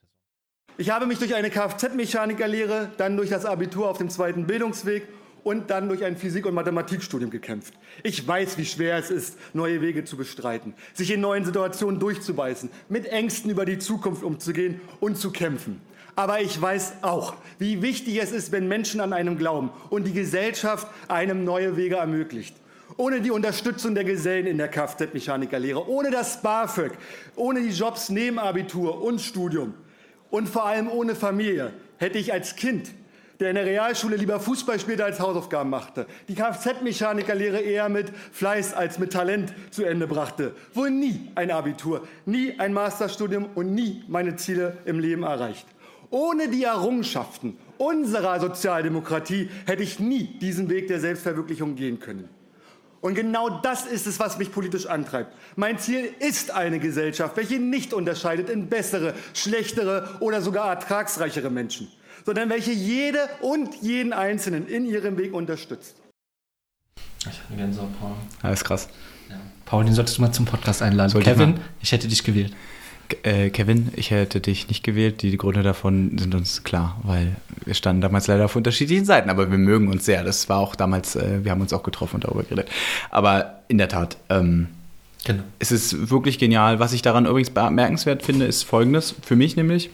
Ich 0.78 0.90
habe 0.90 1.06
mich 1.06 1.18
durch 1.18 1.34
eine 1.34 1.48
Kfz-Mechanikerlehre, 1.48 2.90
dann 2.98 3.16
durch 3.16 3.30
das 3.30 3.46
Abitur 3.46 3.88
auf 3.88 3.96
dem 3.96 4.10
zweiten 4.10 4.46
Bildungsweg 4.46 5.08
und 5.42 5.70
dann 5.70 5.88
durch 5.88 6.04
ein 6.04 6.18
Physik- 6.18 6.44
und 6.44 6.52
Mathematikstudium 6.52 7.30
gekämpft. 7.30 7.72
Ich 8.02 8.28
weiß, 8.28 8.58
wie 8.58 8.66
schwer 8.66 8.98
es 8.98 9.10
ist, 9.10 9.38
neue 9.54 9.80
Wege 9.80 10.04
zu 10.04 10.18
bestreiten, 10.18 10.74
sich 10.92 11.10
in 11.10 11.22
neuen 11.22 11.46
Situationen 11.46 11.98
durchzubeißen, 11.98 12.68
mit 12.90 13.06
Ängsten 13.06 13.50
über 13.50 13.64
die 13.64 13.78
Zukunft 13.78 14.22
umzugehen 14.22 14.82
und 15.00 15.16
zu 15.16 15.30
kämpfen. 15.30 15.80
Aber 16.14 16.42
ich 16.42 16.60
weiß 16.60 16.96
auch, 17.00 17.36
wie 17.58 17.80
wichtig 17.80 18.20
es 18.20 18.30
ist, 18.30 18.52
wenn 18.52 18.68
Menschen 18.68 19.00
an 19.00 19.14
einem 19.14 19.38
glauben 19.38 19.70
und 19.88 20.06
die 20.06 20.12
Gesellschaft 20.12 20.88
einem 21.08 21.42
neue 21.44 21.78
Wege 21.78 21.96
ermöglicht. 21.96 22.54
Ohne 22.98 23.22
die 23.22 23.30
Unterstützung 23.30 23.94
der 23.94 24.04
Gesellen 24.04 24.46
in 24.46 24.58
der 24.58 24.68
Kfz-Mechanikerlehre, 24.68 25.88
ohne 25.88 26.10
das 26.10 26.42
BAföG, 26.42 26.92
ohne 27.34 27.62
die 27.62 27.70
Jobs 27.70 28.10
neben 28.10 28.38
Abitur 28.38 29.02
und 29.02 29.22
Studium 29.22 29.72
und 30.36 30.50
vor 30.50 30.66
allem 30.66 30.90
ohne 30.90 31.14
Familie 31.14 31.72
hätte 31.96 32.18
ich 32.18 32.30
als 32.30 32.56
Kind 32.56 32.90
der 33.40 33.50
in 33.50 33.56
der 33.56 33.66
Realschule 33.66 34.16
lieber 34.16 34.40
Fußball 34.40 34.80
spielte 34.80 35.04
als 35.04 35.20
Hausaufgaben 35.20 35.68
machte, 35.68 36.06
die 36.26 36.34
Kfz-Mechanikerlehre 36.34 37.60
eher 37.60 37.90
mit 37.90 38.10
Fleiß 38.32 38.72
als 38.72 38.98
mit 38.98 39.12
Talent 39.12 39.52
zu 39.70 39.84
Ende 39.84 40.06
brachte, 40.06 40.54
wohl 40.72 40.90
nie 40.90 41.30
ein 41.34 41.50
Abitur, 41.50 42.08
nie 42.24 42.58
ein 42.58 42.72
Masterstudium 42.72 43.46
und 43.54 43.74
nie 43.74 44.04
meine 44.08 44.36
Ziele 44.36 44.78
im 44.86 44.98
Leben 44.98 45.22
erreicht. 45.22 45.66
Ohne 46.08 46.48
die 46.48 46.64
Errungenschaften 46.64 47.58
unserer 47.76 48.40
Sozialdemokratie 48.40 49.50
hätte 49.66 49.82
ich 49.82 50.00
nie 50.00 50.38
diesen 50.40 50.70
Weg 50.70 50.88
der 50.88 51.00
Selbstverwirklichung 51.00 51.74
gehen 51.76 52.00
können. 52.00 52.30
Und 53.00 53.14
genau 53.14 53.60
das 53.60 53.86
ist 53.86 54.06
es, 54.06 54.18
was 54.18 54.38
mich 54.38 54.50
politisch 54.50 54.86
antreibt. 54.86 55.34
Mein 55.54 55.78
Ziel 55.78 56.12
ist 56.18 56.50
eine 56.50 56.78
Gesellschaft, 56.78 57.36
welche 57.36 57.58
nicht 57.58 57.92
unterscheidet 57.92 58.50
in 58.50 58.68
bessere, 58.68 59.14
schlechtere 59.34 60.16
oder 60.20 60.40
sogar 60.40 60.70
ertragsreichere 60.70 61.50
Menschen 61.50 61.88
sondern 62.26 62.50
welche 62.50 62.72
jede 62.72 63.28
und 63.40 63.76
jeden 63.80 64.12
Einzelnen 64.12 64.66
in 64.66 64.84
ihrem 64.84 65.16
Weg 65.16 65.32
unterstützt. 65.32 65.94
Ich 67.20 67.26
habe 67.26 67.56
Gänsehaut, 67.56 67.88
Paul. 68.00 68.12
Ja, 68.42 68.50
ist 68.50 68.64
krass. 68.64 68.88
Ja. 69.30 69.36
Paul, 69.64 69.84
den 69.84 69.94
solltest 69.94 70.18
du 70.18 70.22
mal 70.22 70.32
zum 70.32 70.44
Podcast 70.44 70.82
einladen. 70.82 71.10
Sollte 71.10 71.30
Kevin, 71.30 71.54
ich, 71.78 71.84
ich, 71.84 71.92
hätte 71.92 72.08
dich 72.08 72.24
gewählt. 72.24 72.54
Äh, 73.22 73.50
Kevin, 73.50 73.90
ich 73.96 74.10
hätte 74.10 74.40
dich 74.40 74.68
nicht 74.68 74.82
gewählt. 74.82 75.22
Die 75.22 75.36
Gründe 75.36 75.62
davon 75.62 76.16
sind 76.18 76.34
uns 76.34 76.64
klar, 76.64 77.00
weil 77.02 77.36
wir 77.64 77.74
standen 77.74 78.02
damals 78.02 78.26
leider 78.26 78.44
auf 78.44 78.56
unterschiedlichen 78.56 79.04
Seiten, 79.04 79.30
aber 79.30 79.50
wir 79.50 79.58
mögen 79.58 79.88
uns 79.88 80.04
sehr. 80.04 80.24
Das 80.24 80.48
war 80.48 80.58
auch 80.58 80.76
damals, 80.76 81.16
äh, 81.16 81.44
wir 81.44 81.50
haben 81.50 81.60
uns 81.60 81.72
auch 81.72 81.82
getroffen 81.82 82.16
und 82.16 82.24
darüber 82.24 82.42
geredet. 82.42 82.68
Aber 83.10 83.60
in 83.68 83.78
der 83.78 83.88
Tat, 83.88 84.16
ähm, 84.28 84.68
genau. 85.24 85.42
es 85.58 85.72
ist 85.72 86.10
wirklich 86.10 86.38
genial. 86.38 86.78
Was 86.78 86.92
ich 86.92 87.02
daran 87.02 87.26
übrigens 87.26 87.50
bemerkenswert 87.50 88.22
finde, 88.22 88.46
ist 88.46 88.62
folgendes, 88.62 89.14
für 89.22 89.36
mich 89.36 89.56
nämlich. 89.56 89.90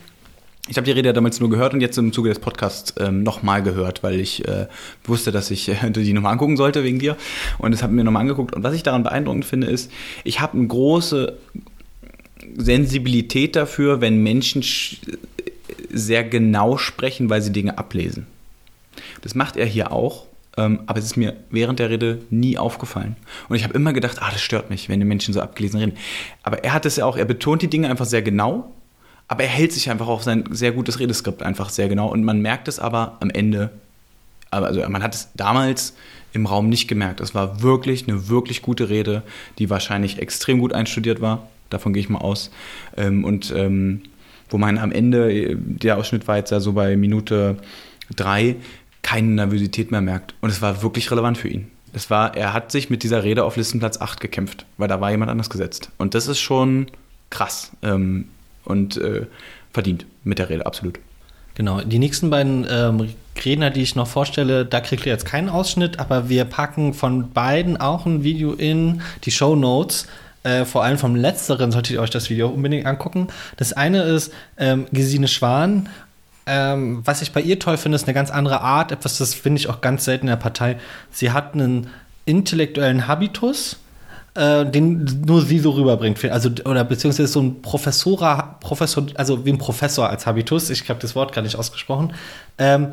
Ich 0.68 0.76
habe 0.76 0.84
die 0.84 0.92
Rede 0.92 1.08
ja 1.08 1.12
damals 1.12 1.40
nur 1.40 1.50
gehört 1.50 1.74
und 1.74 1.80
jetzt 1.80 1.98
im 1.98 2.12
Zuge 2.12 2.28
des 2.28 2.38
Podcasts 2.38 2.94
ähm, 3.00 3.24
nochmal 3.24 3.64
gehört, 3.64 4.04
weil 4.04 4.20
ich 4.20 4.46
äh, 4.46 4.68
wusste, 5.04 5.32
dass 5.32 5.50
ich 5.50 5.68
äh, 5.68 5.74
die 5.90 6.12
nochmal 6.12 6.32
angucken 6.32 6.56
sollte 6.56 6.84
wegen 6.84 7.00
dir. 7.00 7.16
Und 7.58 7.72
das 7.72 7.82
habe 7.82 7.92
ich 7.92 7.96
mir 7.96 8.04
nochmal 8.04 8.20
angeguckt. 8.20 8.54
Und 8.54 8.62
was 8.62 8.72
ich 8.72 8.84
daran 8.84 9.02
beeindruckend 9.02 9.44
finde, 9.44 9.66
ist, 9.66 9.90
ich 10.22 10.40
habe 10.40 10.56
eine 10.56 10.68
große 10.68 11.36
Sensibilität 12.56 13.56
dafür, 13.56 14.00
wenn 14.00 14.22
Menschen 14.22 14.64
sehr 15.90 16.24
genau 16.24 16.76
sprechen, 16.78 17.30
weil 17.30 17.42
sie 17.42 17.52
Dinge 17.52 17.78
ablesen. 17.78 18.26
Das 19.22 19.34
macht 19.34 19.56
er 19.56 19.66
hier 19.66 19.92
auch. 19.92 20.26
Ähm, 20.58 20.80
aber 20.84 20.98
es 20.98 21.06
ist 21.06 21.16
mir 21.16 21.36
während 21.48 21.78
der 21.78 21.88
Rede 21.88 22.20
nie 22.28 22.58
aufgefallen. 22.58 23.16
Und 23.48 23.56
ich 23.56 23.64
habe 23.64 23.72
immer 23.72 23.94
gedacht, 23.94 24.18
ah, 24.20 24.28
das 24.30 24.42
stört 24.42 24.68
mich, 24.68 24.90
wenn 24.90 25.00
die 25.00 25.06
Menschen 25.06 25.32
so 25.32 25.40
abgelesen 25.40 25.80
reden. 25.80 25.96
Aber 26.42 26.62
er 26.62 26.74
hat 26.74 26.84
es 26.84 26.96
ja 26.96 27.06
auch, 27.06 27.16
er 27.16 27.24
betont 27.24 27.62
die 27.62 27.68
Dinge 27.68 27.88
einfach 27.88 28.04
sehr 28.04 28.20
genau 28.20 28.70
aber 29.32 29.44
er 29.44 29.48
hält 29.48 29.72
sich 29.72 29.90
einfach 29.90 30.08
auf 30.08 30.22
sein 30.22 30.44
sehr 30.50 30.72
gutes 30.72 30.98
Redeskript 30.98 31.42
einfach 31.42 31.70
sehr 31.70 31.88
genau 31.88 32.08
und 32.08 32.22
man 32.22 32.42
merkt 32.42 32.68
es 32.68 32.78
aber 32.78 33.16
am 33.20 33.30
Ende, 33.30 33.70
also 34.50 34.86
man 34.90 35.02
hat 35.02 35.14
es 35.14 35.30
damals 35.34 35.94
im 36.34 36.44
Raum 36.44 36.68
nicht 36.68 36.86
gemerkt. 36.86 37.20
Es 37.20 37.34
war 37.34 37.62
wirklich 37.62 38.06
eine 38.06 38.28
wirklich 38.28 38.60
gute 38.60 38.90
Rede, 38.90 39.22
die 39.58 39.70
wahrscheinlich 39.70 40.18
extrem 40.18 40.58
gut 40.58 40.74
einstudiert 40.74 41.22
war. 41.22 41.48
Davon 41.72 41.92
gehe 41.92 42.02
ich 42.02 42.08
mal 42.08 42.18
aus. 42.18 42.50
Ähm, 42.96 43.24
und 43.24 43.52
ähm, 43.56 44.02
wo 44.48 44.58
man 44.58 44.78
am 44.78 44.92
Ende, 44.92 45.56
der 45.56 45.96
Ausschnitt 45.96 46.28
war 46.28 46.36
jetzt 46.36 46.50
ja 46.50 46.60
so 46.60 46.72
bei 46.72 46.96
Minute 46.96 47.56
drei, 48.14 48.56
keine 49.02 49.28
Nervosität 49.28 49.90
mehr 49.90 50.00
merkt. 50.00 50.34
Und 50.40 50.50
es 50.50 50.62
war 50.62 50.82
wirklich 50.82 51.10
relevant 51.10 51.38
für 51.38 51.48
ihn. 51.48 51.70
Es 51.92 52.10
war, 52.10 52.36
er 52.36 52.52
hat 52.52 52.72
sich 52.72 52.88
mit 52.88 53.02
dieser 53.02 53.24
Rede 53.24 53.44
auf 53.44 53.56
Listenplatz 53.56 54.00
8 54.00 54.20
gekämpft, 54.20 54.64
weil 54.78 54.88
da 54.88 55.00
war 55.00 55.10
jemand 55.10 55.30
anders 55.30 55.50
gesetzt. 55.50 55.90
Und 55.98 56.14
das 56.14 56.26
ist 56.26 56.40
schon 56.40 56.86
krass. 57.30 57.72
Ähm, 57.82 58.26
und 58.64 58.96
äh, 58.96 59.26
verdient 59.72 60.06
mit 60.24 60.38
der 60.38 60.48
Rede, 60.48 60.66
absolut. 60.66 60.98
Genau, 61.54 61.80
die 61.80 61.98
nächsten 61.98 62.30
beiden 62.30 62.66
ähm, 62.70 63.08
Redner, 63.44 63.70
die 63.70 63.82
ich 63.82 63.94
noch 63.94 64.06
vorstelle, 64.06 64.64
da 64.64 64.80
kriegt 64.80 65.04
ihr 65.04 65.12
jetzt 65.12 65.26
keinen 65.26 65.48
Ausschnitt, 65.48 65.98
aber 65.98 66.28
wir 66.28 66.44
packen 66.44 66.94
von 66.94 67.30
beiden 67.32 67.76
auch 67.76 68.06
ein 68.06 68.24
Video 68.24 68.52
in 68.52 69.02
die 69.24 69.30
Show 69.30 69.54
Notes. 69.56 70.06
Äh, 70.42 70.64
vor 70.64 70.82
allem 70.84 70.98
vom 70.98 71.14
letzteren 71.14 71.72
solltet 71.72 71.94
ihr 71.94 72.00
euch 72.00 72.10
das 72.10 72.30
Video 72.30 72.48
unbedingt 72.48 72.86
angucken. 72.86 73.28
Das 73.56 73.72
eine 73.72 74.02
ist 74.02 74.32
ähm, 74.58 74.86
Gesine 74.92 75.28
Schwan. 75.28 75.88
Ähm, 76.46 77.02
was 77.04 77.22
ich 77.22 77.32
bei 77.32 77.40
ihr 77.40 77.58
toll 77.58 77.76
finde, 77.76 77.96
ist 77.96 78.04
eine 78.04 78.14
ganz 78.14 78.30
andere 78.30 78.60
Art. 78.60 78.90
Etwas, 78.90 79.18
das 79.18 79.34
finde 79.34 79.60
ich 79.60 79.68
auch 79.68 79.80
ganz 79.80 80.04
selten 80.04 80.26
in 80.26 80.30
der 80.30 80.36
Partei. 80.36 80.78
Sie 81.10 81.30
hat 81.30 81.54
einen 81.54 81.88
intellektuellen 82.24 83.06
Habitus 83.06 83.76
äh, 84.34 84.64
den 84.64 85.04
nur 85.26 85.42
sie 85.42 85.58
so 85.58 85.70
rüberbringt. 85.70 86.24
Also, 86.24 86.50
oder 86.64 86.84
beziehungsweise 86.84 87.28
so 87.28 87.40
ein 87.40 87.60
Professor, 87.62 88.56
Professor, 88.60 89.04
also 89.14 89.44
wie 89.44 89.50
ein 89.50 89.58
Professor 89.58 90.08
als 90.08 90.26
Habitus, 90.26 90.70
ich 90.70 90.88
habe 90.88 91.00
das 91.00 91.14
Wort 91.14 91.32
gar 91.32 91.42
nicht 91.42 91.56
ausgesprochen. 91.56 92.14
Ähm, 92.58 92.88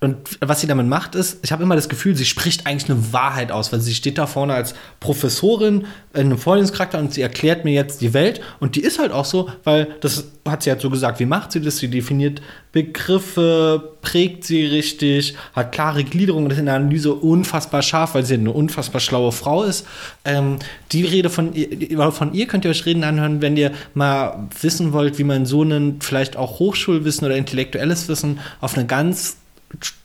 und 0.00 0.38
was 0.40 0.60
sie 0.60 0.68
damit 0.68 0.86
macht, 0.86 1.16
ist, 1.16 1.38
ich 1.42 1.50
habe 1.50 1.64
immer 1.64 1.74
das 1.74 1.88
Gefühl, 1.88 2.14
sie 2.14 2.24
spricht 2.24 2.68
eigentlich 2.68 2.88
eine 2.88 3.12
Wahrheit 3.12 3.50
aus, 3.50 3.72
weil 3.72 3.80
sie 3.80 3.94
steht 3.94 4.16
da 4.16 4.28
vorne 4.28 4.54
als 4.54 4.74
Professorin 5.00 5.86
in 6.14 6.20
einem 6.20 6.38
Vorlesungscharakter 6.38 7.00
und 7.00 7.12
sie 7.12 7.20
erklärt 7.20 7.64
mir 7.64 7.72
jetzt 7.72 8.00
die 8.00 8.14
Welt. 8.14 8.40
Und 8.60 8.76
die 8.76 8.80
ist 8.80 9.00
halt 9.00 9.10
auch 9.10 9.24
so, 9.24 9.50
weil 9.64 9.88
das 10.00 10.28
hat 10.46 10.62
sie 10.62 10.70
halt 10.70 10.80
so 10.80 10.88
gesagt, 10.88 11.18
wie 11.18 11.26
macht 11.26 11.50
sie 11.50 11.60
das? 11.60 11.78
Sie 11.78 11.88
definiert 11.88 12.40
Begriffe, 12.70 13.96
prägt 14.00 14.44
sie 14.44 14.66
richtig, 14.66 15.34
hat 15.52 15.72
klare 15.72 16.04
Gliederungen, 16.04 16.48
das 16.48 16.58
ist 16.58 16.60
in 16.60 16.66
der 16.66 16.76
Analyse 16.76 17.14
unfassbar 17.14 17.82
scharf, 17.82 18.14
weil 18.14 18.24
sie 18.24 18.34
eine 18.34 18.52
unfassbar 18.52 19.00
schlaue 19.00 19.32
Frau 19.32 19.64
ist. 19.64 19.84
Ähm, 20.24 20.60
die 20.92 21.04
Rede 21.04 21.28
von 21.28 21.54
ihr, 21.54 22.12
von 22.12 22.34
ihr 22.34 22.46
könnt 22.46 22.64
ihr 22.64 22.70
euch 22.70 22.86
Reden 22.86 23.02
anhören, 23.02 23.42
wenn 23.42 23.56
ihr 23.56 23.72
mal 23.94 24.48
wissen 24.60 24.92
wollt, 24.92 25.18
wie 25.18 25.24
man 25.24 25.44
so 25.44 25.62
einen 25.62 26.00
vielleicht 26.00 26.36
auch 26.36 26.60
Hochschulwissen 26.60 27.26
oder 27.26 27.36
intellektuelles 27.36 28.06
Wissen 28.06 28.38
auf 28.60 28.76
eine 28.76 28.86
ganz 28.86 29.38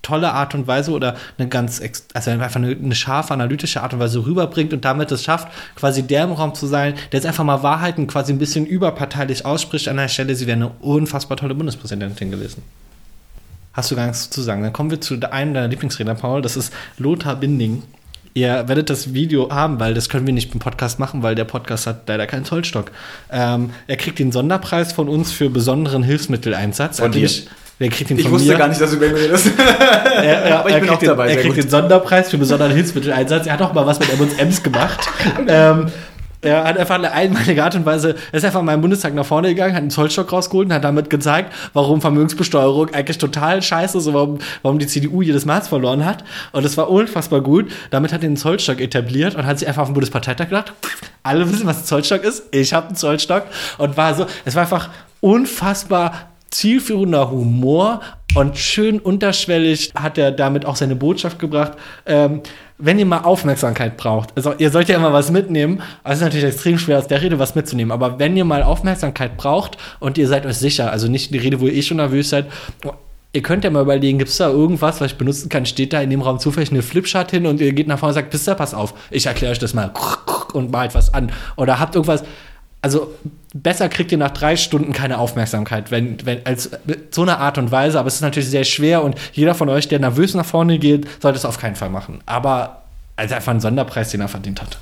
tolle 0.01 0.33
Art 0.33 0.53
und 0.55 0.67
Weise 0.67 0.91
oder 0.91 1.15
eine 1.37 1.47
ganz, 1.47 1.81
also 2.13 2.31
einfach 2.31 2.55
eine, 2.55 2.71
eine, 2.71 2.95
scharfe, 2.95 3.33
analytische 3.33 3.81
Art 3.81 3.93
und 3.93 3.99
Weise 3.99 4.25
rüberbringt 4.25 4.73
und 4.73 4.83
damit 4.83 5.11
es 5.11 5.23
schafft, 5.23 5.47
quasi 5.75 6.03
der 6.03 6.25
im 6.25 6.33
Raum 6.33 6.53
zu 6.53 6.67
sein, 6.67 6.95
der 7.11 7.19
jetzt 7.19 7.25
einfach 7.25 7.43
mal 7.43 7.63
Wahrheiten 7.63 8.07
quasi 8.07 8.33
ein 8.33 8.39
bisschen 8.39 8.65
überparteilich 8.65 9.45
ausspricht 9.45 9.87
an 9.87 9.97
der 9.97 10.09
Stelle, 10.09 10.35
sie 10.35 10.47
wäre 10.47 10.57
eine 10.57 10.69
unfassbar 10.81 11.37
tolle 11.37 11.55
Bundespräsidentin 11.55 12.31
gewesen. 12.31 12.63
Hast 13.73 13.89
du 13.89 13.95
gar 13.95 14.05
nichts 14.05 14.29
zu 14.29 14.41
sagen? 14.41 14.61
Dann 14.61 14.73
kommen 14.73 14.91
wir 14.91 15.01
zu 15.01 15.15
einem 15.31 15.53
deiner 15.53 15.67
Lieblingsredner, 15.67 16.15
Paul, 16.15 16.41
das 16.41 16.57
ist 16.57 16.71
Lothar 16.97 17.37
Binding. 17.37 17.83
Ihr 18.35 18.67
werdet 18.67 18.89
das 18.89 19.13
Video 19.13 19.51
haben, 19.51 19.79
weil 19.79 19.93
das 19.93 20.09
können 20.09 20.25
wir 20.25 20.33
nicht 20.33 20.53
im 20.53 20.59
Podcast 20.59 20.99
machen, 20.99 21.21
weil 21.21 21.35
der 21.35 21.45
Podcast 21.45 21.85
hat 21.85 22.07
leider 22.07 22.25
keinen 22.25 22.45
Zollstock. 22.45 22.91
Ähm, 23.31 23.69
er 23.87 23.97
kriegt 23.97 24.17
den 24.17 24.31
Sonderpreis 24.31 24.91
von 24.91 25.07
uns 25.07 25.31
für 25.31 25.49
besonderen 25.49 26.03
Hilfsmitteleinsatz. 26.03 26.99
Von 26.99 27.11
dir? 27.11 27.29
Wer 27.79 27.89
kriegt 27.89 28.11
ich 28.11 28.21
von 28.23 28.31
wusste 28.31 28.51
mir? 28.51 28.57
gar 28.57 28.67
nicht, 28.67 28.79
dass 28.79 28.91
du 28.91 28.97
über 28.97 29.07
ihn 29.07 29.15
redest. 29.15 29.51
er, 29.57 30.23
er, 30.23 30.59
Aber 30.59 30.69
ich 30.69 30.75
er 30.75 30.79
bin 30.79 30.89
kriegt 30.89 30.91
auch 30.91 30.99
den, 30.99 31.09
dabei. 31.09 31.29
Er 31.29 31.35
kriegt 31.35 31.55
gut. 31.55 31.63
den 31.63 31.69
Sonderpreis 31.69 32.29
für 32.29 32.37
besonderen 32.37 32.71
Hilfsmitteleinsatz. 32.71 33.47
Er 33.47 33.53
hat 33.53 33.61
auch 33.61 33.73
mal 33.73 33.85
was 33.85 33.99
mit 33.99 34.09
M&M's 34.13 34.61
gemacht. 34.61 35.09
ähm, 35.47 35.87
er 36.43 36.65
hat 36.65 36.77
einfach 36.77 36.95
eine 36.95 37.11
einmalige 37.11 37.63
Art 37.63 37.73
und 37.75 37.85
Weise, 37.85 38.15
er 38.31 38.37
ist 38.37 38.43
einfach 38.43 38.61
mal 38.61 38.73
im 38.73 38.81
Bundestag 38.81 39.13
nach 39.13 39.25
vorne 39.25 39.47
gegangen, 39.49 39.73
hat 39.73 39.81
einen 39.81 39.89
Zollstock 39.89 40.31
rausgeholt 40.31 40.67
und 40.67 40.73
hat 40.73 40.83
damit 40.83 41.09
gezeigt, 41.09 41.53
warum 41.71 42.01
Vermögensbesteuerung 42.01 42.93
eigentlich 42.93 43.17
total 43.17 43.61
scheiße 43.61 43.97
ist 43.97 44.07
und 44.07 44.13
warum, 44.13 44.39
warum 44.61 44.77
die 44.77 44.87
CDU 44.87 45.21
jedes 45.21 45.45
Maß 45.45 45.69
verloren 45.69 46.05
hat. 46.05 46.25
Und 46.51 46.65
das 46.65 46.75
war 46.75 46.89
unfassbar 46.89 47.39
gut. 47.39 47.71
Damit 47.91 48.11
hat 48.11 48.21
er 48.23 48.27
den 48.27 48.35
Zollstock 48.35 48.81
etabliert 48.81 49.35
und 49.35 49.45
hat 49.45 49.59
sich 49.59 49.67
einfach 49.67 49.83
auf 49.83 49.87
den 49.87 49.93
Bundesparteitag 49.93 50.49
gedacht, 50.49 50.73
alle 51.23 51.49
wissen, 51.49 51.65
was 51.65 51.79
ein 51.79 51.85
Zollstock 51.85 52.23
ist. 52.25 52.43
Ich 52.51 52.73
habe 52.73 52.87
einen 52.87 52.97
Zollstock. 52.97 53.43
Und 53.77 53.95
war 53.95 54.13
so, 54.13 54.25
es 54.43 54.55
war 54.55 54.63
einfach 54.63 54.89
unfassbar 55.21 56.32
zielführender 56.53 57.31
Humor 57.31 58.01
und 58.35 58.57
schön 58.57 58.99
unterschwellig 58.99 59.91
hat 59.95 60.17
er 60.17 60.31
damit 60.31 60.65
auch 60.65 60.75
seine 60.75 60.95
Botschaft 60.95 61.39
gebracht. 61.39 61.73
Ähm, 62.05 62.41
wenn 62.77 62.97
ihr 62.99 63.05
mal 63.05 63.19
Aufmerksamkeit 63.19 63.97
braucht, 63.97 64.35
also 64.35 64.53
ihr 64.57 64.71
sollt 64.71 64.89
ja 64.89 64.97
immer 64.97 65.13
was 65.13 65.31
mitnehmen, 65.31 65.81
also 66.03 66.13
es 66.13 66.17
ist 66.17 66.23
natürlich 66.23 66.45
extrem 66.45 66.79
schwer 66.79 66.97
aus 66.97 67.07
der 67.07 67.21
Rede 67.21 67.39
was 67.39 67.55
mitzunehmen, 67.55 67.91
aber 67.91 68.19
wenn 68.19 68.35
ihr 68.35 68.45
mal 68.45 68.63
Aufmerksamkeit 68.63 69.37
braucht 69.37 69.77
und 69.99 70.17
ihr 70.17 70.27
seid 70.27 70.45
euch 70.45 70.57
sicher, 70.57 70.91
also 70.91 71.07
nicht 71.07 71.33
die 71.33 71.37
Rede, 71.37 71.61
wo 71.61 71.67
ihr 71.67 71.73
eh 71.73 71.81
schon 71.81 71.97
nervös 71.97 72.29
seid, 72.29 72.47
Ihr 73.35 73.41
könnt 73.41 73.63
ja 73.63 73.71
mal 73.71 73.81
überlegen, 73.81 74.19
gibt 74.19 74.29
es 74.29 74.37
da 74.37 74.47
irgendwas, 74.47 75.01
was 75.01 75.13
ich 75.13 75.17
benutzen 75.17 75.49
kann? 75.49 75.65
Steht 75.65 75.91
da 75.91 75.99
in 75.99 76.11
dem 76.11 76.21
Raum 76.21 76.37
zufällig 76.37 76.69
eine 76.69 76.83
Flipchart 76.83 77.31
hin 77.31 77.47
und 77.47 77.59
ihr 77.61 77.73
geht 77.73 77.87
nach 77.87 77.97
vorne 77.97 78.11
und 78.11 78.13
sagt, 78.13 78.47
ihr, 78.47 78.53
pass 78.53 78.75
auf, 78.75 78.93
ich 79.09 79.25
erkläre 79.25 79.53
euch 79.53 79.57
das 79.57 79.73
mal 79.73 79.91
und 80.53 80.71
malt 80.71 80.93
was 80.93 81.15
an. 81.15 81.31
Oder 81.55 81.79
habt 81.79 81.95
irgendwas, 81.95 82.23
also 82.83 83.15
besser 83.53 83.87
kriegt 83.87 84.11
ihr 84.11 84.17
nach 84.17 84.31
drei 84.31 84.57
Stunden 84.57 84.91
keine 84.91 85.17
Aufmerksamkeit, 85.17 85.89
wenn, 85.89 86.17
wenn 86.25 86.45
als 86.45 86.69
so 87.11 87.21
eine 87.21 87.39
Art 87.39 87.57
und 87.57 87.71
Weise, 87.71 87.97
aber 87.97 88.09
es 88.09 88.15
ist 88.15 88.21
natürlich 88.21 88.49
sehr 88.49 88.65
schwer 88.65 89.03
und 89.03 89.15
jeder 89.31 89.55
von 89.55 89.69
euch, 89.69 89.87
der 89.87 89.99
nervös 89.99 90.33
nach 90.33 90.45
vorne 90.45 90.77
geht, 90.79 91.07
sollte 91.21 91.37
es 91.37 91.45
auf 91.45 91.57
keinen 91.57 91.77
Fall 91.77 91.89
machen. 91.89 92.19
Aber 92.25 92.81
als 93.15 93.31
einfach 93.31 93.53
ein 93.53 93.61
Sonderpreis, 93.61 94.11
den 94.11 94.19
er 94.19 94.27
verdient 94.27 94.61
hat. 94.61 94.79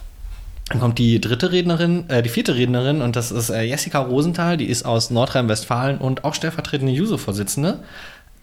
Dann 0.69 0.80
kommt 0.80 0.98
die 0.98 1.22
dritte 1.22 1.52
Rednerin, 1.52 2.10
äh, 2.10 2.23
die 2.23 2.30
vierte 2.30 2.56
Rednerin 2.56 3.02
und 3.02 3.15
das 3.15 3.32
ist 3.32 3.52
äh, 3.52 3.61
Jessica 3.61 3.99
Rosenthal, 3.99 4.57
die 4.57 4.65
ist 4.65 4.84
aus 4.84 5.11
Nordrhein-Westfalen 5.11 5.99
und 5.99 6.23
auch 6.23 6.34
stellvertretende 6.34 6.94
Juso-Vorsitzende. 6.94 7.80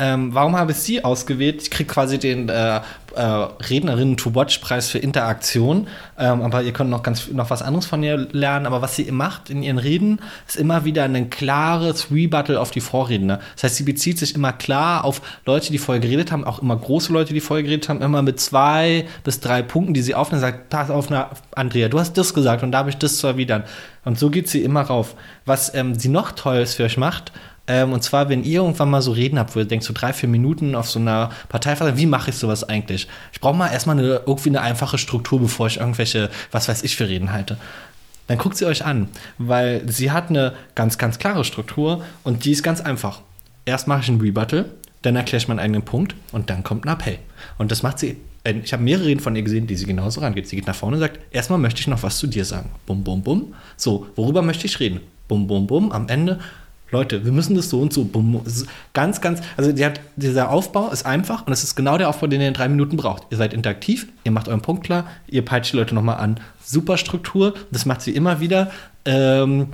Ähm, 0.01 0.33
warum 0.33 0.57
habe 0.57 0.71
ich 0.73 0.79
sie 0.79 1.05
ausgewählt? 1.05 1.61
Ich 1.63 1.71
kriege 1.71 1.93
quasi 1.93 2.19
den 2.19 2.49
äh, 2.49 2.81
äh, 3.17 3.21
Rednerinnen-to-Watch-Preis 3.21 4.91
für 4.91 4.99
Interaktion. 4.99 5.89
Ähm, 6.17 6.43
aber 6.43 6.63
ihr 6.63 6.73
könnt 6.73 6.91
noch 6.91 7.03
ganz 7.03 7.29
noch 7.33 7.51
was 7.51 7.63
anderes 7.63 7.87
von 7.87 8.03
ihr 8.05 8.29
lernen. 8.31 8.67
Aber 8.67 8.81
was 8.81 8.95
sie 8.95 9.11
macht 9.11 9.51
in 9.51 9.63
ihren 9.63 9.79
Reden, 9.79 10.21
ist 10.47 10.57
immer 10.57 10.85
wieder 10.85 11.03
ein 11.03 11.31
klares 11.31 12.13
Rebuttal 12.13 12.57
auf 12.57 12.71
die 12.71 12.81
Vorredner. 12.81 13.41
Das 13.57 13.65
heißt, 13.65 13.77
sie 13.77 13.83
bezieht 13.83 14.19
sich 14.19 14.37
immer 14.37 14.53
klar 14.53 15.05
auf 15.05 15.21
Leute, 15.47 15.73
die 15.73 15.79
vorher 15.79 16.01
geredet 16.01 16.31
haben, 16.31 16.45
auch 16.45 16.63
immer 16.63 16.77
große 16.77 17.13
Leute, 17.13 17.35
die 17.35 17.41
vorher 17.41 17.65
geredet 17.65 17.89
haben, 17.89 18.01
immer 18.01 18.23
mit 18.23 18.39
zwei 18.39 19.07
bis 19.25 19.41
drei 19.41 19.63
Punkten, 19.63 19.95
die 19.95 20.03
sie 20.03 20.15
aufnimmt, 20.15 20.43
sagt, 20.43 20.69
pass 20.69 20.91
auf, 20.91 21.11
na, 21.11 21.31
Andrea, 21.57 21.89
du 21.89 21.99
hast 21.99 22.17
das 22.17 22.35
gesagt 22.35 22.63
und 22.63 22.71
da 22.71 22.79
habe 22.79 22.91
ich 22.91 22.99
das 22.99 23.19
zu 23.19 23.27
erwidern. 23.27 23.65
Und 24.05 24.19
so 24.19 24.31
geht 24.31 24.49
sie 24.49 24.63
immer 24.63 24.83
rauf. 24.83 25.17
Was 25.45 25.75
ähm, 25.75 25.97
sie 25.97 26.09
noch 26.09 26.33
Tolles 26.33 26.75
für 26.75 26.85
euch 26.85 26.97
macht, 26.97 27.33
ähm, 27.69 27.93
und 27.93 28.03
zwar, 28.03 28.29
wenn 28.29 28.43
ihr 28.43 28.61
irgendwann 28.61 28.91
mal 28.91 29.03
so 29.03 29.13
Reden 29.13 29.39
habt, 29.39 29.55
wo 29.55 29.61
ihr 29.61 29.65
denkt, 29.67 29.85
so 29.85 29.93
drei, 29.95 30.13
vier 30.13 30.29
Minuten 30.29 30.75
auf 30.75 30.91
so 30.91 30.99
einer 30.99 31.31
Parteiversammlung, 31.49 32.01
wie 32.01 32.07
mache 32.07 32.31
ich 32.31 32.37
sowas 32.37 32.65
eigentlich? 32.69 33.07
Ich 33.33 33.41
brauche 33.41 33.57
mal 33.57 33.69
erstmal 33.69 33.99
eine, 33.99 34.23
irgendwie 34.27 34.49
eine 34.49 34.63
einfache 34.63 34.99
Struktur, 34.99 35.41
bevor 35.41 35.69
ich 35.69 35.79
irgendwelche, 35.79 36.31
was 36.51 36.69
weiß 36.69 36.83
ich, 36.83 36.97
für 36.97 37.09
Reden 37.09 37.33
halte. 37.33 37.59
Dann 38.27 38.39
guckt 38.39 38.57
sie 38.57 38.67
euch 38.67 38.85
an, 38.85 39.09
weil 39.39 39.83
sie 39.89 40.11
hat 40.11 40.31
eine 40.31 40.55
ganz, 40.75 40.99
ganz 40.99 41.19
klare 41.19 41.45
Struktur 41.45 42.03
und 42.25 42.45
die 42.45 42.53
ist 42.53 42.63
ganz 42.63 42.81
einfach. 42.81 43.21
Erst 43.65 43.87
mache 43.87 44.01
ich 44.01 44.09
einen 44.09 44.21
Rebuttal, 44.21 44.67
dann 45.03 45.17
erkläre 45.17 45.39
ich 45.43 45.49
meinen 45.49 45.61
eigenen 45.61 45.83
Punkt 45.83 46.15
und 46.33 46.51
dann 46.51 46.65
kommt 46.65 46.85
ein 46.85 46.93
Appell. 46.93 47.19
Und 47.57 47.71
das 47.71 47.83
macht 47.83 47.99
sie. 47.99 48.17
äh, 48.45 48.55
Ich 48.65 48.73
habe 48.73 48.83
mehrere 48.83 49.07
Reden 49.07 49.21
von 49.21 49.37
ihr 49.37 49.43
gesehen, 49.43 49.67
die 49.67 49.77
sie 49.77 49.87
genauso 49.87 50.21
rangeht. 50.21 50.49
Sie 50.49 50.57
geht 50.57 50.67
nach 50.67 50.75
vorne 50.75 50.97
und 50.97 51.01
sagt: 51.01 51.21
Erstmal 51.31 51.59
möchte 51.59 51.81
ich 51.81 51.87
noch 51.87 52.03
was 52.03 52.19
zu 52.19 52.27
dir 52.27 52.45
sagen. 52.45 52.71
Bum, 52.87 53.05
bum, 53.05 53.23
bum. 53.23 53.55
So, 53.77 54.07
worüber 54.17 54.43
möchte 54.43 54.67
ich 54.67 54.81
reden? 54.81 55.01
Bum, 55.29 55.47
bum, 55.47 55.67
bum. 55.67 55.93
Am 55.93 56.09
Ende 56.09 56.41
Leute, 56.91 57.25
wir 57.25 57.33
müssen 57.33 57.55
das 57.55 57.69
so 57.69 57.81
und 57.81 57.93
so. 57.93 58.09
Ganz, 58.95 59.21
ganz, 59.21 59.41
also 59.57 59.73
die 59.73 59.85
hat, 59.85 60.01
dieser 60.17 60.51
Aufbau 60.51 60.91
ist 60.91 61.05
einfach 61.05 61.47
und 61.47 61.53
es 61.53 61.63
ist 61.63 61.75
genau 61.75 61.99
der 61.99 62.09
Aufbau, 62.09 62.27
den 62.27 62.41
ihr 62.41 62.49
in 62.49 62.55
drei 62.55 62.69
Minuten 62.69 62.97
braucht. 62.97 63.25
Ihr 63.31 63.37
seid 63.37 63.53
interaktiv, 63.53 64.09
ihr 64.25 64.33
macht 64.33 64.49
euren 64.49 64.63
Punkt 64.63 64.85
klar, 64.85 65.07
ihr 65.27 65.45
peitscht 65.45 65.73
die 65.73 65.77
Leute 65.77 65.95
nochmal 65.95 66.17
an. 66.17 66.41
Super 66.65 66.97
Struktur, 66.97 67.55
das 67.71 67.85
macht 67.85 68.01
sie 68.01 68.13
immer 68.13 68.41
wieder. 68.41 68.71
Ähm, 69.05 69.69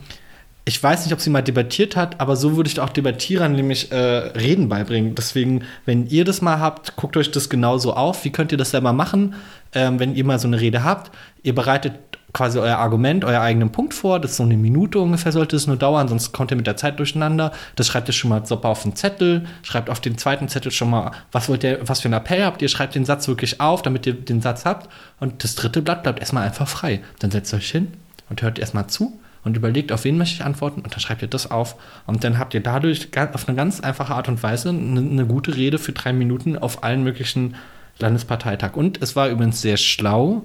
ich 0.66 0.82
weiß 0.82 1.04
nicht, 1.04 1.12
ob 1.12 1.20
sie 1.20 1.28
mal 1.28 1.42
debattiert 1.42 1.94
hat, 1.94 2.20
aber 2.20 2.36
so 2.36 2.56
würde 2.56 2.70
ich 2.70 2.80
auch 2.80 2.88
Debattierern 2.88 3.52
nämlich 3.52 3.92
äh, 3.92 3.96
Reden 3.96 4.70
beibringen. 4.70 5.14
Deswegen, 5.14 5.64
wenn 5.84 6.06
ihr 6.06 6.24
das 6.24 6.40
mal 6.40 6.58
habt, 6.58 6.96
guckt 6.96 7.16
euch 7.18 7.30
das 7.30 7.50
genauso 7.50 7.92
auf. 7.92 8.24
Wie 8.24 8.30
könnt 8.30 8.50
ihr 8.50 8.56
das 8.56 8.70
selber 8.70 8.94
machen, 8.94 9.34
ähm, 9.74 10.00
wenn 10.00 10.14
ihr 10.14 10.24
mal 10.24 10.38
so 10.38 10.48
eine 10.48 10.58
Rede 10.58 10.82
habt? 10.82 11.10
Ihr 11.42 11.54
bereitet 11.54 11.94
quasi 12.34 12.58
euer 12.58 12.76
Argument, 12.76 13.24
euer 13.24 13.40
eigenen 13.40 13.70
Punkt 13.70 13.94
vor. 13.94 14.20
Das 14.20 14.32
ist 14.32 14.36
so 14.36 14.42
eine 14.42 14.56
Minute 14.56 14.98
ungefähr, 14.98 15.32
sollte 15.32 15.56
es 15.56 15.66
nur 15.66 15.76
dauern, 15.76 16.08
sonst 16.08 16.32
kommt 16.32 16.50
ihr 16.50 16.56
mit 16.56 16.66
der 16.66 16.76
Zeit 16.76 16.98
durcheinander. 16.98 17.52
Das 17.76 17.86
schreibt 17.86 18.08
ihr 18.08 18.12
schon 18.12 18.28
mal 18.28 18.44
super 18.44 18.68
auf 18.68 18.82
den 18.82 18.96
Zettel, 18.96 19.46
schreibt 19.62 19.88
auf 19.88 20.00
den 20.00 20.18
zweiten 20.18 20.48
Zettel 20.48 20.72
schon 20.72 20.90
mal, 20.90 21.12
was 21.32 21.48
wollt 21.48 21.64
ihr, 21.64 21.78
was 21.82 22.00
für 22.00 22.08
einen 22.08 22.14
Appell 22.14 22.44
habt 22.44 22.60
ihr, 22.60 22.68
schreibt 22.68 22.94
den 22.94 23.06
Satz 23.06 23.28
wirklich 23.28 23.60
auf, 23.60 23.80
damit 23.80 24.04
ihr 24.06 24.12
den 24.12 24.42
Satz 24.42 24.66
habt. 24.66 24.90
Und 25.20 25.44
das 25.44 25.54
dritte 25.54 25.80
Blatt 25.80 26.02
bleibt 26.02 26.20
erstmal 26.20 26.44
einfach 26.44 26.68
frei. 26.68 27.00
Dann 27.20 27.30
setzt 27.30 27.54
euch 27.54 27.70
hin 27.70 27.92
und 28.28 28.42
hört 28.42 28.58
erstmal 28.58 28.88
zu 28.88 29.18
und 29.44 29.56
überlegt, 29.56 29.92
auf 29.92 30.04
wen 30.04 30.18
möchte 30.18 30.34
ich 30.34 30.44
antworten 30.44 30.80
und 30.80 30.92
dann 30.92 31.00
schreibt 31.00 31.22
ihr 31.22 31.28
das 31.28 31.50
auf. 31.50 31.76
Und 32.06 32.24
dann 32.24 32.38
habt 32.38 32.54
ihr 32.54 32.62
dadurch 32.62 33.08
auf 33.32 33.48
eine 33.48 33.56
ganz 33.56 33.80
einfache 33.80 34.14
Art 34.14 34.28
und 34.28 34.42
Weise 34.42 34.70
eine, 34.70 35.00
eine 35.00 35.26
gute 35.26 35.56
Rede 35.56 35.78
für 35.78 35.92
drei 35.92 36.12
Minuten 36.12 36.58
auf 36.58 36.82
allen 36.82 37.04
möglichen 37.04 37.54
Landesparteitag. 37.98 38.74
Und 38.74 39.00
es 39.02 39.14
war 39.14 39.28
übrigens 39.28 39.60
sehr 39.60 39.76
schlau, 39.76 40.42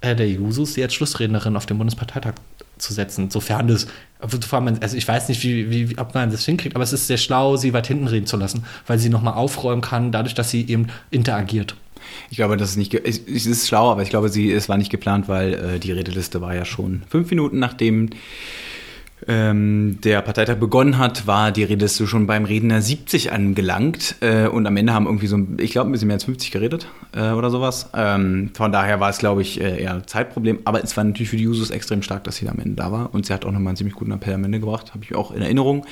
äh, 0.00 0.14
der 0.14 0.28
Jusus 0.28 0.74
sie 0.74 0.82
als 0.82 0.94
Schlussrednerin 0.94 1.56
auf 1.56 1.66
dem 1.66 1.78
Bundesparteitag 1.78 2.34
zu 2.78 2.92
setzen, 2.92 3.30
sofern 3.30 3.66
das, 3.66 3.88
also 4.20 4.96
ich 4.96 5.08
weiß 5.08 5.28
nicht, 5.28 5.42
wie, 5.42 5.90
wie, 5.90 5.98
ob 5.98 6.14
man 6.14 6.30
das 6.30 6.44
hinkriegt, 6.44 6.76
aber 6.76 6.84
es 6.84 6.92
ist 6.92 7.08
sehr 7.08 7.16
schlau, 7.16 7.56
sie 7.56 7.72
weit 7.72 7.88
hinten 7.88 8.06
reden 8.06 8.26
zu 8.26 8.36
lassen, 8.36 8.64
weil 8.86 8.98
sie 8.98 9.08
nochmal 9.08 9.34
aufräumen 9.34 9.82
kann, 9.82 10.12
dadurch, 10.12 10.34
dass 10.34 10.50
sie 10.50 10.68
eben 10.68 10.86
interagiert. 11.10 11.74
Ich 12.30 12.36
glaube, 12.36 12.56
das 12.56 12.70
ist 12.70 12.76
nicht, 12.76 12.94
es 12.94 13.18
ist 13.18 13.66
schlau, 13.66 13.90
aber 13.90 14.02
ich 14.02 14.10
glaube, 14.10 14.28
sie, 14.28 14.52
es 14.52 14.68
war 14.68 14.76
nicht 14.76 14.90
geplant, 14.90 15.28
weil 15.28 15.54
äh, 15.54 15.78
die 15.78 15.92
Redeliste 15.92 16.40
war 16.40 16.54
ja 16.54 16.64
schon 16.64 17.02
fünf 17.08 17.30
Minuten 17.30 17.58
nachdem 17.58 18.10
ähm, 19.26 19.98
der 20.02 20.22
Parteitag 20.22 20.56
begonnen 20.56 20.98
hat, 20.98 21.26
war 21.26 21.50
die 21.50 21.64
Redeliste 21.64 22.06
schon 22.06 22.26
beim 22.26 22.44
Redner 22.44 22.80
70 22.80 23.32
angelangt 23.32 24.16
äh, 24.20 24.46
und 24.46 24.66
am 24.66 24.76
Ende 24.76 24.92
haben 24.92 25.06
irgendwie 25.06 25.26
so, 25.26 25.38
ich 25.58 25.72
glaube, 25.72 25.90
ein 25.90 25.92
bisschen 25.92 26.08
mehr 26.08 26.16
als 26.16 26.24
50 26.24 26.50
geredet 26.50 26.86
äh, 27.14 27.30
oder 27.30 27.50
sowas. 27.50 27.90
Ähm, 27.94 28.50
von 28.54 28.70
daher 28.70 29.00
war 29.00 29.10
es, 29.10 29.18
glaube 29.18 29.42
ich, 29.42 29.60
äh, 29.60 29.82
eher 29.82 29.94
ein 29.94 30.06
Zeitproblem, 30.06 30.60
aber 30.64 30.82
es 30.82 30.96
war 30.96 31.04
natürlich 31.04 31.30
für 31.30 31.36
die 31.36 31.44
Jusos 31.44 31.70
extrem 31.70 32.02
stark, 32.02 32.24
dass 32.24 32.36
sie 32.36 32.44
da 32.44 32.52
am 32.52 32.58
Ende 32.58 32.76
da 32.76 32.92
war 32.92 33.12
und 33.12 33.26
sie 33.26 33.32
hat 33.32 33.44
auch 33.44 33.52
nochmal 33.52 33.68
einen 33.68 33.76
ziemlich 33.76 33.96
guten 33.96 34.12
Appell 34.12 34.34
am 34.34 34.44
Ende 34.44 34.60
gebracht, 34.60 34.94
habe 34.94 35.04
ich 35.04 35.14
auch 35.14 35.32
in 35.32 35.42
Erinnerung. 35.42 35.84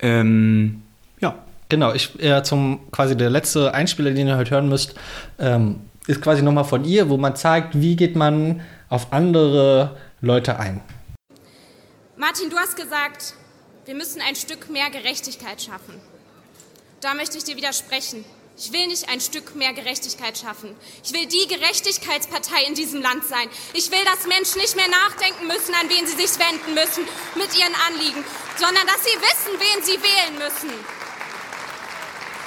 Ähm, 0.00 0.82
ja. 1.20 1.34
Genau, 1.70 1.94
ich 1.94 2.22
äh, 2.22 2.42
zum 2.42 2.80
quasi 2.92 3.16
der 3.16 3.30
letzte 3.30 3.72
Einspieler, 3.72 4.10
den 4.10 4.28
ihr 4.28 4.36
heute 4.36 4.50
hören 4.50 4.68
müsst, 4.68 4.94
ähm, 5.38 5.76
ist 6.06 6.20
quasi 6.20 6.42
nochmal 6.42 6.64
von 6.64 6.84
ihr, 6.84 7.08
wo 7.08 7.16
man 7.16 7.36
zeigt, 7.36 7.80
wie 7.80 7.96
geht 7.96 8.16
man 8.16 8.60
auf 8.90 9.12
andere 9.12 9.96
Leute 10.20 10.58
ein. 10.58 10.82
Martin, 12.16 12.48
du 12.48 12.56
hast 12.56 12.76
gesagt, 12.76 13.34
wir 13.86 13.94
müssen 13.96 14.22
ein 14.22 14.36
Stück 14.36 14.70
mehr 14.70 14.88
Gerechtigkeit 14.88 15.60
schaffen. 15.60 16.00
Da 17.00 17.12
möchte 17.12 17.38
ich 17.38 17.42
dir 17.42 17.56
widersprechen. 17.56 18.24
Ich 18.56 18.72
will 18.72 18.86
nicht 18.86 19.08
ein 19.08 19.20
Stück 19.20 19.56
mehr 19.56 19.72
Gerechtigkeit 19.72 20.38
schaffen. 20.38 20.76
Ich 21.02 21.12
will 21.12 21.26
die 21.26 21.48
Gerechtigkeitspartei 21.48 22.62
in 22.68 22.74
diesem 22.74 23.02
Land 23.02 23.24
sein. 23.24 23.48
Ich 23.72 23.90
will, 23.90 24.04
dass 24.04 24.28
Menschen 24.28 24.60
nicht 24.60 24.76
mehr 24.76 24.86
nachdenken 24.86 25.48
müssen, 25.48 25.74
an 25.74 25.88
wen 25.88 26.06
sie 26.06 26.14
sich 26.14 26.38
wenden 26.38 26.74
müssen 26.74 27.04
mit 27.34 27.58
ihren 27.58 27.74
Anliegen, 27.88 28.24
sondern 28.58 28.86
dass 28.86 29.02
sie 29.02 29.18
wissen, 29.18 29.58
wen 29.58 29.82
sie 29.82 30.00
wählen 30.00 30.38
müssen. 30.38 30.70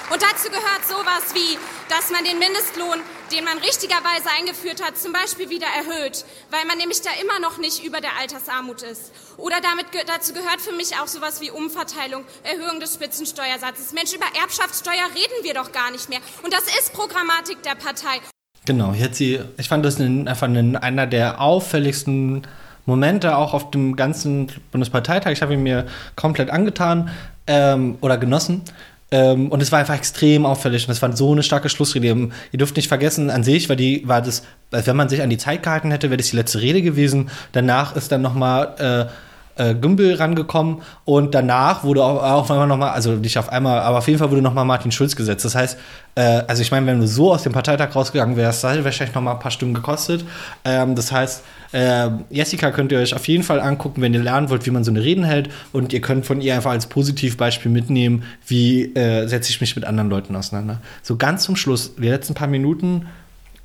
Und 0.10 0.22
dazu 0.24 0.50
gehört 0.50 0.88
sowas 0.88 1.34
wie, 1.34 1.60
dass 1.90 2.10
man 2.10 2.24
den 2.24 2.40
Mindestlohn, 2.40 3.02
den 3.32 3.44
man 3.44 3.58
richtigerweise 3.60 4.30
eingeführt 4.38 4.84
hat, 4.84 4.98
zum 4.98 5.14
Beispiel 5.14 5.50
wieder 5.50 5.68
erhöht, 5.68 6.26
weil 6.52 6.66
man 6.66 6.78
nämlich 6.78 7.02
da 7.02 7.10
immer 7.22 7.40
noch 7.40 7.58
nicht 7.58 7.84
über 7.84 8.02
der 8.02 8.18
Altersarmut 8.20 8.84
ist. 8.84 9.12
Oder 9.38 9.58
damit, 9.62 9.88
dazu 10.08 10.34
gehört 10.34 10.62
für 10.62 10.74
mich 10.74 10.96
auch 11.02 11.08
sowas 11.08 11.42
wie 11.42 11.52
Umverteilung, 11.52 12.24
Erhöhung 12.44 12.80
des 12.80 12.96
Spitzensteuersatzes. 12.96 13.94
Mensch, 13.94 14.14
über 14.14 14.26
Erbschaftssteuer 14.42 15.08
reden 15.16 15.44
wir 15.44 15.54
doch 15.54 15.72
gar 15.72 15.92
nicht 15.92 16.10
mehr. 16.10 16.20
Und 16.44 16.54
das 16.54 16.64
ist 16.64 16.94
Programmatik 16.94 17.62
der 17.64 17.76
Partei. 17.76 18.22
Genau, 18.66 18.94
jetzt 18.94 19.18
sie, 19.18 19.40
ich 19.58 19.70
fand 19.70 19.86
das 19.86 20.00
einfach 20.00 20.48
einer 20.48 21.08
der 21.08 21.40
auffälligsten 21.40 22.46
Momente 22.86 23.38
auch 23.38 23.54
auf 23.54 23.72
dem 23.72 23.96
ganzen 23.96 24.52
Bundesparteitag. 24.72 25.32
Ich 25.32 25.42
habe 25.42 25.54
ihn 25.54 25.64
mir 25.64 25.86
komplett 26.16 26.50
angetan 26.50 27.10
ähm, 27.46 27.98
oder 28.02 28.18
genossen. 28.18 28.64
Ähm, 29.10 29.50
und 29.50 29.62
es 29.62 29.72
war 29.72 29.80
einfach 29.80 29.96
extrem 29.96 30.46
auffällig 30.46 30.88
und 30.88 30.92
es 30.92 31.02
war 31.02 31.16
so 31.16 31.32
eine 31.32 31.44
starke 31.44 31.70
Schlussrede. 31.70 32.08
Ihr 32.08 32.58
dürft 32.58 32.76
nicht 32.76 32.90
vergessen, 32.90 33.30
an 33.30 33.44
sich 33.44 33.70
war 33.70 33.76
die, 33.76 34.08
war 34.08 34.22
das, 34.22 34.44
wenn 34.72 34.96
man 34.96 35.08
sich 35.08 35.22
an 35.22 35.30
die 35.30 35.38
Zeit 35.38 35.64
gehalten 35.64 35.92
hätte, 35.92 36.10
wäre 36.10 36.18
das 36.18 36.30
die 36.30 36.36
letzte 36.36 36.62
Rede 36.62 36.82
gewesen. 36.82 37.30
Danach 37.54 37.96
ist 37.96 38.12
dann 38.12 38.22
nochmal 38.22 39.10
äh, 39.10 39.12
äh, 39.58 39.76
Gümbel 39.76 40.16
rangekommen 40.16 40.82
und 41.06 41.34
danach 41.36 41.84
wurde 41.84 42.04
auch, 42.04 42.22
auch 42.22 42.50
einmal 42.50 42.68
nochmal, 42.68 42.92
also 42.92 43.12
nicht 43.12 43.38
auf 43.38 43.50
einmal, 43.50 43.80
aber 43.80 44.00
auf 44.00 44.08
jeden 44.08 44.20
Fall 44.20 44.32
wurde 44.32 44.42
nochmal 44.42 44.66
Martin 44.66 44.92
Schulz 44.92 45.16
gesetzt. 45.16 45.46
Das 45.46 45.56
heißt, 45.56 45.78
äh, 46.16 46.22
also 46.48 46.62
ich 46.62 46.72
meine, 46.72 46.86
wenn 46.88 47.00
du 47.00 47.08
so 47.08 47.34
aus 47.34 47.44
dem 47.44 47.54
Parteitag 47.54 47.96
rausgegangen 47.96 48.36
wärst, 48.36 48.64
das 48.64 48.74
hätte 48.74 48.86
wahrscheinlich 48.86 49.16
nochmal 49.16 49.36
ein 49.36 49.40
paar 49.40 49.52
Stimmen 49.52 49.74
gekostet. 49.74 50.26
Ähm, 50.66 50.96
das 50.96 51.12
heißt, 51.12 51.44
äh, 51.72 52.10
Jessica 52.30 52.72
könnt 52.72 52.92
ihr 52.92 53.00
euch 53.00 53.14
auf 53.14 53.28
jeden 53.28 53.44
Fall 53.44 53.60
angucken, 53.60 54.02
wenn 54.02 54.14
ihr 54.14 54.24
lernen 54.24 54.50
wollt, 54.50 54.66
wie 54.66 54.72
man 54.72 54.84
so 54.84 54.92
eine 54.92 55.04
Reden 55.04 55.24
hält. 55.24 55.50
Und 55.74 55.94
ihr 55.94 56.02
könnt 56.02 56.26
von 56.26 56.42
ihr 56.42 56.56
einfach 56.56 56.72
als 56.72 56.88
Positivbeispiel 56.88 57.72
mitnehmen, 57.72 58.24
wie 58.48 58.94
äh, 58.96 59.28
setze 59.28 59.50
ich 59.52 59.62
mich 59.62 59.76
mit 59.76 59.86
anderen 59.86 60.10
Leuten 60.10 60.36
auseinander. 60.36 60.82
So 61.04 61.18
ganz 61.18 61.44
zum 61.44 61.56
Schluss, 61.56 61.96
die 61.96 62.08
letzten 62.08 62.34
paar 62.34 62.48
Minuten, 62.48 63.08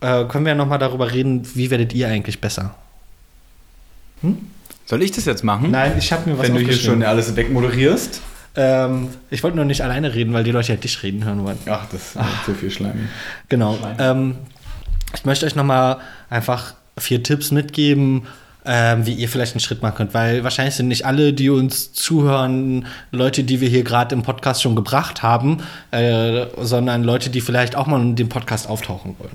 äh, 0.00 0.24
können 0.24 0.44
wir 0.44 0.52
ja 0.52 0.56
noch 0.56 0.66
mal 0.66 0.78
darüber 0.78 1.12
reden, 1.12 1.42
wie 1.54 1.70
werdet 1.70 1.94
ihr 1.94 2.08
eigentlich 2.08 2.40
besser? 2.40 2.74
Hm? 4.22 4.38
Soll 4.86 5.02
ich 5.02 5.12
das 5.12 5.24
jetzt 5.24 5.44
machen? 5.44 5.70
Nein, 5.70 5.94
ich 5.98 6.12
habe 6.12 6.28
mir 6.28 6.38
was 6.38 6.46
Wenn 6.46 6.54
du 6.54 6.60
hier 6.60 6.74
schon 6.74 7.02
alles 7.02 7.34
wegmoderierst. 7.36 8.20
Ähm, 8.54 9.08
ich 9.30 9.42
wollte 9.42 9.56
nur 9.56 9.64
nicht 9.64 9.82
alleine 9.82 10.14
reden, 10.14 10.34
weil 10.34 10.44
die 10.44 10.50
Leute 10.50 10.72
ja 10.72 10.76
dich 10.76 11.02
reden 11.02 11.24
hören 11.24 11.42
wollen. 11.44 11.58
Ach, 11.66 11.86
das 11.90 12.08
ist 12.08 12.16
Ach. 12.18 12.44
zu 12.44 12.54
viel 12.54 12.70
Schleim. 12.70 13.08
Genau. 13.48 13.78
Ähm, 13.98 14.36
ich 15.14 15.24
möchte 15.24 15.46
euch 15.46 15.54
noch 15.54 15.64
mal 15.64 15.98
einfach 16.28 16.74
vier 16.98 17.22
Tipps 17.22 17.50
mitgeben, 17.50 18.26
ähm, 18.64 19.06
wie 19.06 19.14
ihr 19.14 19.28
vielleicht 19.28 19.54
einen 19.54 19.60
Schritt 19.60 19.82
machen 19.82 19.96
könnt, 19.96 20.14
weil 20.14 20.44
wahrscheinlich 20.44 20.74
sind 20.74 20.88
nicht 20.88 21.06
alle, 21.06 21.32
die 21.32 21.50
uns 21.50 21.92
zuhören, 21.92 22.86
Leute, 23.10 23.42
die 23.44 23.60
wir 23.60 23.68
hier 23.68 23.82
gerade 23.82 24.14
im 24.14 24.22
Podcast 24.22 24.62
schon 24.62 24.76
gebracht 24.76 25.22
haben, 25.22 25.62
äh, 25.90 26.46
sondern 26.60 27.02
Leute, 27.02 27.30
die 27.30 27.40
vielleicht 27.40 27.74
auch 27.74 27.86
mal 27.86 28.00
in 28.00 28.16
dem 28.16 28.28
Podcast 28.28 28.68
auftauchen 28.68 29.16
wollen. 29.18 29.34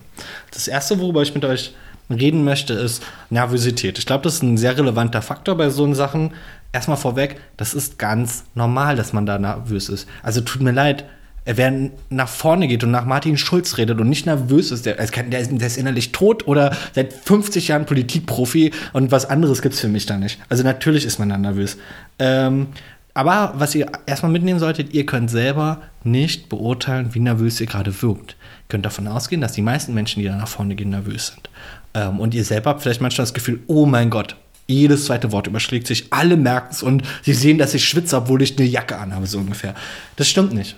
Das 0.51 0.67
erste, 0.67 0.99
worüber 0.99 1.23
ich 1.23 1.33
mit 1.33 1.43
euch 1.43 1.73
reden 2.09 2.43
möchte, 2.43 2.73
ist 2.73 3.03
Nervosität. 3.29 3.97
Ich 3.99 4.05
glaube, 4.05 4.23
das 4.23 4.35
ist 4.35 4.43
ein 4.43 4.57
sehr 4.57 4.77
relevanter 4.77 5.21
Faktor 5.21 5.55
bei 5.55 5.69
so 5.69 5.91
Sachen. 5.93 6.34
Erstmal 6.73 6.97
vorweg, 6.97 7.39
das 7.57 7.73
ist 7.73 7.97
ganz 7.97 8.45
normal, 8.55 8.95
dass 8.95 9.13
man 9.13 9.25
da 9.25 9.39
nervös 9.39 9.89
ist. 9.89 10.07
Also 10.21 10.41
tut 10.41 10.61
mir 10.61 10.71
leid, 10.71 11.05
wer 11.45 11.91
nach 12.09 12.27
vorne 12.27 12.67
geht 12.67 12.84
und 12.84 12.91
nach 12.91 13.05
Martin 13.05 13.38
Schulz 13.38 13.77
redet 13.77 13.99
und 13.99 14.09
nicht 14.09 14.25
nervös 14.25 14.71
ist, 14.71 14.85
der, 14.85 14.95
der, 14.95 15.39
ist 15.39 15.77
innerlich 15.77 16.11
tot 16.11 16.45
oder 16.47 16.75
seit 16.93 17.13
50 17.13 17.69
Jahren 17.69 17.85
Politikprofi 17.85 18.71
und 18.93 19.11
was 19.11 19.25
anderes 19.25 19.61
gibt 19.61 19.75
es 19.75 19.79
für 19.79 19.88
mich 19.88 20.05
da 20.05 20.17
nicht. 20.17 20.39
Also 20.49 20.63
natürlich 20.63 21.05
ist 21.05 21.19
man 21.19 21.29
dann 21.29 21.41
nervös. 21.41 21.77
Ähm, 22.19 22.67
aber 23.13 23.53
was 23.55 23.73
ihr 23.73 23.88
erstmal 24.05 24.31
mitnehmen 24.31 24.59
solltet, 24.59 24.93
ihr 24.93 25.05
könnt 25.05 25.31
selber 25.31 25.81
nicht 26.03 26.49
beurteilen, 26.49 27.15
wie 27.15 27.19
nervös 27.19 27.59
ihr 27.59 27.65
gerade 27.65 28.01
wirkt. 28.03 28.31
Ihr 28.31 28.69
könnt 28.69 28.85
davon 28.85 29.07
ausgehen, 29.07 29.41
dass 29.41 29.53
die 29.53 29.63
meisten 29.63 29.93
Menschen, 29.93 30.21
die 30.21 30.27
da 30.27 30.35
nach 30.35 30.47
vorne 30.47 30.75
gehen, 30.75 30.91
nervös 30.91 31.27
sind. 31.27 31.49
Ähm, 31.97 32.19
und 32.19 32.35
ihr 32.35 32.43
selber 32.43 32.69
habt 32.69 32.83
vielleicht 32.83 33.01
manchmal 33.01 33.23
das 33.23 33.33
Gefühl, 33.33 33.59
oh 33.67 33.85
mein 33.85 34.09
Gott, 34.09 34.35
jedes 34.67 35.05
zweite 35.05 35.31
Wort 35.31 35.47
überschlägt 35.47 35.87
sich, 35.87 36.13
alle 36.13 36.37
merken 36.37 36.69
es 36.71 36.83
und 36.83 37.01
sie 37.23 37.33
sehen, 37.33 37.57
dass 37.57 37.73
ich 37.73 37.85
schwitze, 37.85 38.17
obwohl 38.17 38.41
ich 38.41 38.57
eine 38.57 38.67
Jacke 38.67 38.97
anhabe, 38.97 39.25
so 39.25 39.39
ungefähr. 39.39 39.73
Das 40.15 40.27
stimmt 40.27 40.53
nicht. 40.53 40.77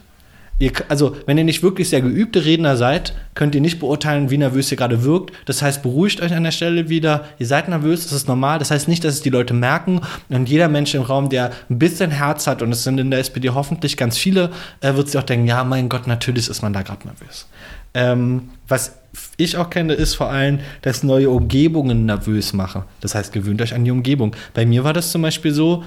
Ihr, 0.60 0.72
also, 0.90 1.16
wenn 1.26 1.38
ihr 1.38 1.46
nicht 1.46 1.64
wirklich 1.64 1.88
sehr 1.90 2.02
geübte 2.02 2.44
Redner 2.44 2.76
seid, 2.76 3.16
könnt 3.34 3.56
ihr 3.56 3.62
nicht 3.62 3.80
beurteilen, 3.80 4.30
wie 4.30 4.38
nervös 4.38 4.70
ihr 4.72 4.78
gerade 4.78 5.06
wirkt. 5.06 5.32
Das 5.46 5.62
heißt, 5.62 5.82
beruhigt 5.82 6.22
euch 6.22 6.34
an 6.34 6.44
der 6.44 6.52
Stelle 6.52 6.90
wieder. 6.90 7.26
Ihr 7.40 7.48
seid 7.48 7.70
nervös, 7.70 8.04
das 8.04 8.12
ist 8.12 8.28
normal. 8.28 8.60
Das 8.60 8.70
heißt 8.70 8.90
nicht, 8.90 9.06
dass 9.06 9.14
es 9.14 9.22
die 9.22 9.30
Leute 9.30 9.54
merken. 9.54 10.02
Und 10.28 10.50
jeder 10.50 10.68
Mensch 10.68 10.94
im 10.96 11.04
Raum, 11.04 11.30
der 11.30 11.52
ein 11.70 11.80
bisschen 11.80 12.12
Herz 12.12 12.46
hat, 12.46 12.62
und 12.62 12.74
es 12.74 12.84
sind 12.84 13.00
in 13.00 13.10
der 13.10 13.22
SPD 13.22 13.50
hoffentlich 13.52 13.96
ganz 13.96 14.18
viele, 14.18 14.52
äh, 14.82 14.96
wird 14.96 15.08
sich 15.08 15.18
auch 15.18 15.24
denken, 15.24 15.48
ja, 15.48 15.64
mein 15.64 15.88
Gott, 15.88 16.08
natürlich 16.08 16.50
ist 16.50 16.62
man 16.62 16.74
da 16.74 16.82
gerade 16.82 17.08
nervös. 17.08 17.48
Ähm, 17.94 18.50
was 18.68 18.99
ich 19.38 19.58
auch 19.58 19.70
kenne, 19.70 19.94
ist 19.94 20.16
vor 20.16 20.30
allem, 20.30 20.60
dass 20.82 21.04
neue 21.04 21.30
Umgebungen 21.30 22.06
nervös 22.06 22.54
machen. 22.54 22.84
Das 23.02 23.16
heißt, 23.16 23.34
gewöhnt 23.34 23.62
euch 23.62 23.74
an 23.74 23.84
die 23.84 23.92
Umgebung. 23.92 24.36
Bei 24.54 24.66
mir 24.66 24.84
war 24.84 24.94
das 24.94 25.12
zum 25.12 25.22
Beispiel 25.22 25.54
so, 25.54 25.84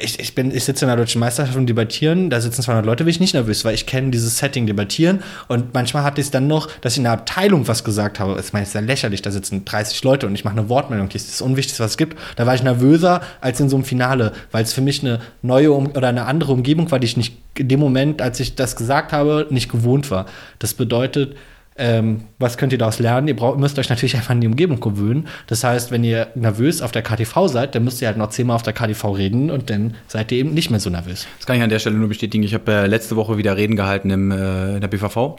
ich, 0.00 0.18
ich, 0.18 0.34
bin, 0.34 0.54
ich 0.54 0.64
sitze 0.64 0.86
in 0.86 0.88
der 0.88 0.96
deutschen 0.96 1.18
Meisterschaft 1.18 1.56
und 1.56 1.66
debattieren, 1.66 2.30
da 2.30 2.40
sitzen 2.40 2.62
200 2.62 2.86
Leute, 2.86 3.04
bin 3.04 3.10
ich 3.10 3.20
nicht 3.20 3.34
nervös, 3.34 3.62
weil 3.64 3.74
ich 3.74 3.84
kenne 3.84 4.10
dieses 4.10 4.38
Setting 4.38 4.66
debattieren 4.66 5.22
und 5.48 5.74
manchmal 5.74 6.02
hatte 6.02 6.20
ich 6.20 6.28
es 6.28 6.30
dann 6.30 6.46
noch, 6.46 6.68
dass 6.80 6.94
ich 6.94 6.98
in 6.98 7.02
der 7.04 7.12
Abteilung 7.12 7.68
was 7.68 7.84
gesagt 7.84 8.18
habe. 8.18 8.34
Das 8.34 8.50
ist 8.50 8.74
ja 8.74 8.80
lächerlich, 8.80 9.20
da 9.20 9.30
sitzen 9.30 9.66
30 9.66 10.02
Leute 10.02 10.26
und 10.26 10.34
ich 10.34 10.44
mache 10.44 10.56
eine 10.56 10.70
Wortmeldung, 10.70 11.10
das 11.10 11.22
ist 11.22 11.32
das 11.32 11.42
Unwichtigste, 11.42 11.84
was 11.84 11.92
es 11.92 11.96
gibt. 11.98 12.18
Da 12.36 12.46
war 12.46 12.54
ich 12.54 12.62
nervöser 12.62 13.20
als 13.42 13.60
in 13.60 13.68
so 13.68 13.76
einem 13.76 13.84
Finale, 13.84 14.32
weil 14.50 14.64
es 14.64 14.72
für 14.72 14.80
mich 14.80 15.02
eine 15.02 15.20
neue 15.42 15.72
um 15.72 15.88
oder 15.88 16.08
eine 16.08 16.24
andere 16.24 16.52
Umgebung 16.52 16.90
war, 16.90 16.98
die 16.98 17.06
ich 17.06 17.18
nicht 17.18 17.36
in 17.58 17.68
dem 17.68 17.80
Moment, 17.80 18.22
als 18.22 18.40
ich 18.40 18.54
das 18.54 18.76
gesagt 18.76 19.12
habe, 19.12 19.46
nicht 19.50 19.70
gewohnt 19.70 20.10
war. 20.10 20.24
Das 20.58 20.72
bedeutet, 20.72 21.36
ähm, 21.76 22.22
was 22.38 22.58
könnt 22.58 22.72
ihr 22.72 22.78
daraus 22.78 22.98
lernen? 22.98 23.28
Ihr 23.28 23.36
braucht, 23.36 23.58
müsst 23.58 23.78
euch 23.78 23.88
natürlich 23.88 24.14
einfach 24.16 24.30
an 24.30 24.40
die 24.40 24.46
Umgebung 24.46 24.80
gewöhnen. 24.80 25.28
Das 25.46 25.64
heißt, 25.64 25.90
wenn 25.90 26.04
ihr 26.04 26.28
nervös 26.34 26.82
auf 26.82 26.92
der 26.92 27.02
KTV 27.02 27.48
seid, 27.48 27.74
dann 27.74 27.84
müsst 27.84 28.02
ihr 28.02 28.08
halt 28.08 28.18
noch 28.18 28.30
zehnmal 28.30 28.56
auf 28.56 28.62
der 28.62 28.74
KTV 28.74 29.04
reden 29.16 29.50
und 29.50 29.70
dann 29.70 29.94
seid 30.06 30.32
ihr 30.32 30.38
eben 30.38 30.52
nicht 30.52 30.70
mehr 30.70 30.80
so 30.80 30.90
nervös. 30.90 31.26
Das 31.38 31.46
kann 31.46 31.56
ich 31.56 31.62
an 31.62 31.70
der 31.70 31.78
Stelle 31.78 31.96
nur 31.96 32.08
bestätigen. 32.08 32.44
Ich 32.44 32.54
habe 32.54 32.70
äh, 32.70 32.86
letzte 32.86 33.16
Woche 33.16 33.38
wieder 33.38 33.56
Reden 33.56 33.76
gehalten 33.76 34.10
im, 34.10 34.30
äh, 34.30 34.74
in 34.74 34.80
der 34.80 34.88
BVV 34.88 35.36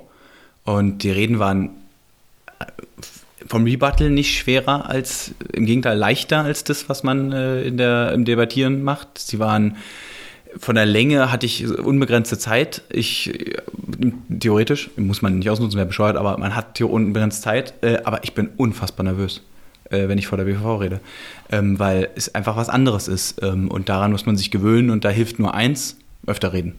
und 0.65 1.03
die 1.03 1.11
Reden 1.11 1.37
waren 1.37 1.69
äh, 2.59 2.65
vom 3.47 3.65
Rebuttal 3.65 4.09
nicht 4.09 4.37
schwerer 4.37 4.89
als, 4.89 5.35
im 5.51 5.65
Gegenteil 5.65 5.97
leichter 5.97 6.41
als 6.41 6.63
das, 6.63 6.89
was 6.89 7.03
man 7.03 7.31
äh, 7.31 7.61
in 7.61 7.77
der, 7.77 8.11
im 8.13 8.25
Debattieren 8.25 8.81
macht. 8.81 9.19
Sie 9.19 9.37
waren 9.37 9.77
von 10.57 10.75
der 10.75 10.85
Länge 10.85 11.31
hatte 11.31 11.45
ich 11.45 11.67
unbegrenzte 11.67 12.37
Zeit. 12.37 12.83
Ich 12.89 13.31
theoretisch 14.39 14.89
muss 14.95 15.21
man 15.21 15.39
nicht 15.39 15.49
ausnutzen, 15.49 15.77
wäre 15.77 15.87
bescheuert, 15.87 16.17
aber 16.17 16.37
man 16.37 16.55
hat 16.55 16.77
hier 16.77 16.89
unbegrenzte 16.89 17.41
Zeit. 17.41 17.73
Äh, 17.81 17.99
aber 18.03 18.23
ich 18.23 18.33
bin 18.33 18.49
unfassbar 18.57 19.03
nervös, 19.03 19.41
äh, 19.89 20.07
wenn 20.07 20.17
ich 20.17 20.27
vor 20.27 20.37
der 20.37 20.45
BVV 20.45 20.81
rede, 20.81 20.99
ähm, 21.51 21.79
weil 21.79 22.09
es 22.15 22.33
einfach 22.33 22.55
was 22.55 22.69
anderes 22.69 23.07
ist 23.07 23.41
ähm, 23.41 23.69
und 23.69 23.89
daran 23.89 24.11
muss 24.11 24.25
man 24.25 24.37
sich 24.37 24.51
gewöhnen 24.51 24.89
und 24.89 25.05
da 25.05 25.09
hilft 25.09 25.39
nur 25.39 25.53
eins: 25.53 25.97
öfter 26.25 26.53
reden. 26.53 26.75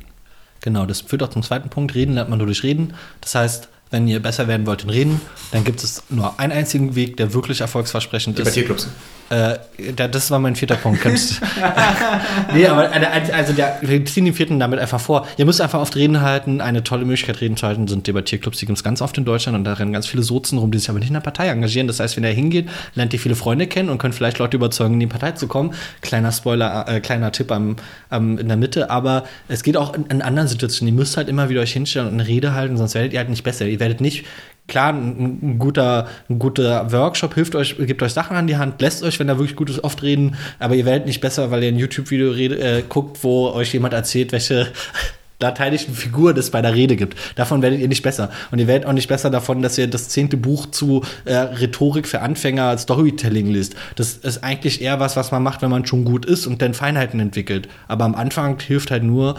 Genau, 0.60 0.86
das 0.86 1.02
führt 1.02 1.22
auch 1.22 1.28
zum 1.28 1.42
zweiten 1.42 1.68
Punkt. 1.68 1.94
Reden 1.94 2.14
lernt 2.14 2.30
man 2.30 2.38
nur 2.38 2.46
durch 2.46 2.62
Reden. 2.62 2.94
Das 3.20 3.34
heißt, 3.34 3.68
wenn 3.90 4.08
ihr 4.08 4.20
besser 4.20 4.48
werden 4.48 4.66
wollt 4.66 4.82
in 4.82 4.90
Reden, 4.90 5.20
dann 5.52 5.62
gibt 5.62 5.84
es 5.84 6.02
nur 6.08 6.40
einen 6.40 6.52
einzigen 6.52 6.94
Weg, 6.94 7.16
der 7.18 7.34
wirklich 7.34 7.60
erfolgsversprechend 7.60 8.38
ist. 8.38 8.46
Debattierclubs. 8.46 8.88
Äh, 9.34 9.58
das 9.94 10.30
war 10.30 10.38
mein 10.38 10.54
vierter 10.54 10.76
Punkt. 10.76 11.04
nee, 12.54 12.66
aber 12.66 12.90
also 13.32 13.52
der, 13.52 13.78
wir 13.80 14.04
ziehen 14.04 14.24
den 14.24 14.34
vierten 14.34 14.60
damit 14.60 14.78
einfach 14.78 15.00
vor. 15.00 15.26
Ihr 15.36 15.44
müsst 15.44 15.60
einfach 15.60 15.80
oft 15.80 15.96
Reden 15.96 16.20
halten. 16.20 16.60
Eine 16.60 16.84
tolle 16.84 17.04
Möglichkeit, 17.04 17.40
Reden 17.40 17.56
zu 17.56 17.66
halten, 17.66 17.88
sind 17.88 18.06
Debattierclubs. 18.06 18.58
Die 18.58 18.66
gibt 18.66 18.78
es 18.78 18.84
ganz 18.84 19.02
oft 19.02 19.18
in 19.18 19.24
Deutschland 19.24 19.58
und 19.58 19.64
da 19.64 19.72
rennen 19.72 19.92
ganz 19.92 20.06
viele 20.06 20.22
Sozen 20.22 20.58
rum, 20.58 20.70
die 20.70 20.78
sich 20.78 20.88
aber 20.88 21.00
nicht 21.00 21.08
in 21.08 21.14
der 21.14 21.20
Partei 21.20 21.48
engagieren. 21.48 21.88
Das 21.88 21.98
heißt, 21.98 22.16
wenn 22.16 22.24
ihr 22.24 22.30
hingeht, 22.30 22.68
lernt 22.94 23.12
ihr 23.12 23.18
viele 23.18 23.34
Freunde 23.34 23.66
kennen 23.66 23.88
und 23.88 23.98
könnt 23.98 24.14
vielleicht 24.14 24.38
Leute 24.38 24.56
überzeugen, 24.56 24.94
in 24.94 25.00
die 25.00 25.06
Partei 25.06 25.32
zu 25.32 25.48
kommen. 25.48 25.74
Kleiner 26.00 26.30
Spoiler, 26.30 26.88
äh, 26.88 27.00
kleiner 27.00 27.32
Tipp 27.32 27.50
am, 27.50 27.76
am, 28.10 28.38
in 28.38 28.46
der 28.46 28.56
Mitte. 28.56 28.90
Aber 28.90 29.24
es 29.48 29.64
geht 29.64 29.76
auch 29.76 29.94
in, 29.94 30.06
in 30.06 30.22
anderen 30.22 30.48
Situationen. 30.48 30.94
Ihr 30.94 30.98
müsst 31.00 31.16
halt 31.16 31.28
immer 31.28 31.48
wieder 31.48 31.60
euch 31.60 31.72
hinstellen 31.72 32.06
und 32.06 32.14
eine 32.14 32.28
Rede 32.28 32.54
halten, 32.54 32.76
sonst 32.76 32.94
werdet 32.94 33.12
ihr 33.12 33.18
halt 33.18 33.30
nicht 33.30 33.42
besser. 33.42 33.66
Ihr 33.66 33.80
werdet 33.80 34.00
nicht 34.00 34.24
klar, 34.68 34.92
ein, 34.92 35.38
ein, 35.42 35.58
guter, 35.58 36.08
ein 36.28 36.38
guter 36.38 36.90
Workshop 36.92 37.34
hilft 37.34 37.54
euch, 37.54 37.76
gibt 37.78 38.02
euch 38.02 38.12
Sachen 38.12 38.36
an 38.36 38.46
die 38.46 38.56
Hand, 38.56 38.80
lässt 38.80 39.02
euch, 39.02 39.18
wenn 39.20 39.28
er 39.28 39.38
wirklich 39.38 39.56
gut 39.56 39.70
ist, 39.70 39.84
oft 39.84 40.02
reden, 40.02 40.36
aber 40.58 40.74
ihr 40.74 40.84
werdet 40.84 41.06
nicht 41.06 41.20
besser, 41.20 41.50
weil 41.50 41.62
ihr 41.62 41.68
ein 41.68 41.78
YouTube-Video 41.78 42.32
äh, 42.32 42.82
guckt, 42.88 43.22
wo 43.22 43.50
euch 43.50 43.72
jemand 43.72 43.94
erzählt, 43.94 44.32
welche 44.32 44.68
lateinischen 45.40 45.94
Figur 45.94 46.34
es 46.36 46.50
bei 46.50 46.62
der 46.62 46.74
Rede 46.74 46.96
gibt. 46.96 47.18
Davon 47.34 47.60
werdet 47.60 47.80
ihr 47.80 47.88
nicht 47.88 48.02
besser. 48.02 48.30
Und 48.50 48.60
ihr 48.60 48.66
werdet 48.66 48.88
auch 48.88 48.92
nicht 48.92 49.08
besser 49.08 49.30
davon, 49.30 49.60
dass 49.60 49.76
ihr 49.76 49.88
das 49.88 50.08
zehnte 50.08 50.36
Buch 50.36 50.66
zu 50.70 51.02
äh, 51.24 51.34
Rhetorik 51.34 52.06
für 52.06 52.20
Anfänger, 52.20 52.78
Storytelling 52.78 53.48
liest. 53.48 53.74
Das 53.96 54.14
ist 54.14 54.42
eigentlich 54.42 54.80
eher 54.80 55.00
was, 55.00 55.16
was 55.16 55.32
man 55.32 55.42
macht, 55.42 55.60
wenn 55.60 55.70
man 55.70 55.84
schon 55.84 56.04
gut 56.04 56.24
ist 56.24 56.46
und 56.46 56.62
dann 56.62 56.72
Feinheiten 56.72 57.20
entwickelt. 57.20 57.68
Aber 57.88 58.04
am 58.04 58.14
Anfang 58.14 58.58
hilft 58.60 58.90
halt 58.90 59.02
nur, 59.02 59.36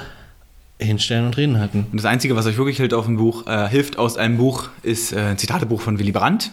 hinstellen 0.80 1.26
und 1.26 1.38
reden 1.38 1.60
halten. 1.60 1.88
Und 1.92 1.98
das 1.98 2.06
Einzige, 2.06 2.36
was 2.36 2.46
euch 2.46 2.58
wirklich 2.58 2.78
hilft 2.78 2.94
auf 2.94 3.06
dem 3.06 3.18
Buch, 3.18 3.48
äh, 3.48 3.68
hilft 3.70 3.98
aus 3.98 4.18
einem 4.18 4.38
Buch, 4.38 4.70
ist 4.84 5.14
äh, 5.14 5.20
ein 5.20 5.38
Zitatebuch 5.38 5.82
von 5.82 6.00
Willy 6.00 6.12
Brandt. 6.12 6.52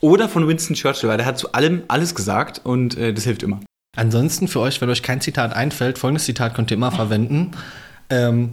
Oder 0.00 0.28
von 0.28 0.46
Winston 0.46 0.76
Churchill, 0.76 1.08
weil 1.08 1.16
der 1.16 1.26
hat 1.26 1.38
zu 1.38 1.52
allem 1.52 1.82
alles 1.88 2.14
gesagt 2.14 2.60
und 2.64 2.96
äh, 2.96 3.14
das 3.14 3.24
hilft 3.24 3.42
immer. 3.42 3.60
Ansonsten 3.96 4.48
für 4.48 4.60
euch, 4.60 4.80
wenn 4.80 4.90
euch 4.90 5.02
kein 5.02 5.20
Zitat 5.20 5.54
einfällt, 5.54 5.98
folgendes 5.98 6.24
Zitat 6.24 6.54
könnt 6.54 6.70
ihr 6.70 6.76
immer 6.76 6.92
verwenden. 6.92 7.52
Ähm, 8.10 8.50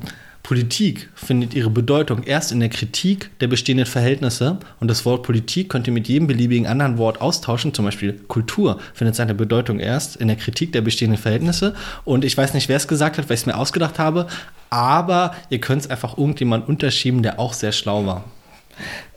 Politik 0.49 1.09
findet 1.13 1.53
ihre 1.53 1.69
Bedeutung 1.69 2.23
erst 2.23 2.51
in 2.51 2.59
der 2.59 2.69
Kritik 2.69 3.30
der 3.39 3.45
bestehenden 3.45 3.85
Verhältnisse 3.85 4.57
und 4.80 4.88
das 4.88 5.05
Wort 5.05 5.21
Politik 5.21 5.69
könnt 5.69 5.85
ihr 5.85 5.93
mit 5.93 6.07
jedem 6.07 6.26
beliebigen 6.26 6.65
anderen 6.65 6.97
Wort 6.97 7.21
austauschen, 7.21 7.71
zum 7.71 7.85
Beispiel 7.85 8.13
Kultur 8.27 8.80
findet 8.95 9.15
seine 9.15 9.35
Bedeutung 9.35 9.80
erst 9.80 10.15
in 10.15 10.27
der 10.27 10.38
Kritik 10.38 10.71
der 10.71 10.81
bestehenden 10.81 11.21
Verhältnisse 11.21 11.76
und 12.03 12.26
ich 12.26 12.35
weiß 12.35 12.55
nicht, 12.55 12.67
wer 12.67 12.77
es 12.77 12.88
gesagt 12.88 13.19
hat, 13.19 13.30
weil 13.30 13.35
ich 13.35 13.41
es 13.41 13.45
mir 13.45 13.59
ausgedacht 13.59 13.99
habe, 13.99 14.26
aber 14.71 15.35
ihr 15.51 15.61
könnt 15.61 15.84
es 15.84 15.91
einfach 15.91 16.17
irgendjemand 16.17 16.67
unterschieben, 16.67 17.21
der 17.21 17.39
auch 17.39 17.53
sehr 17.53 17.71
schlau 17.71 18.07
war. 18.07 18.23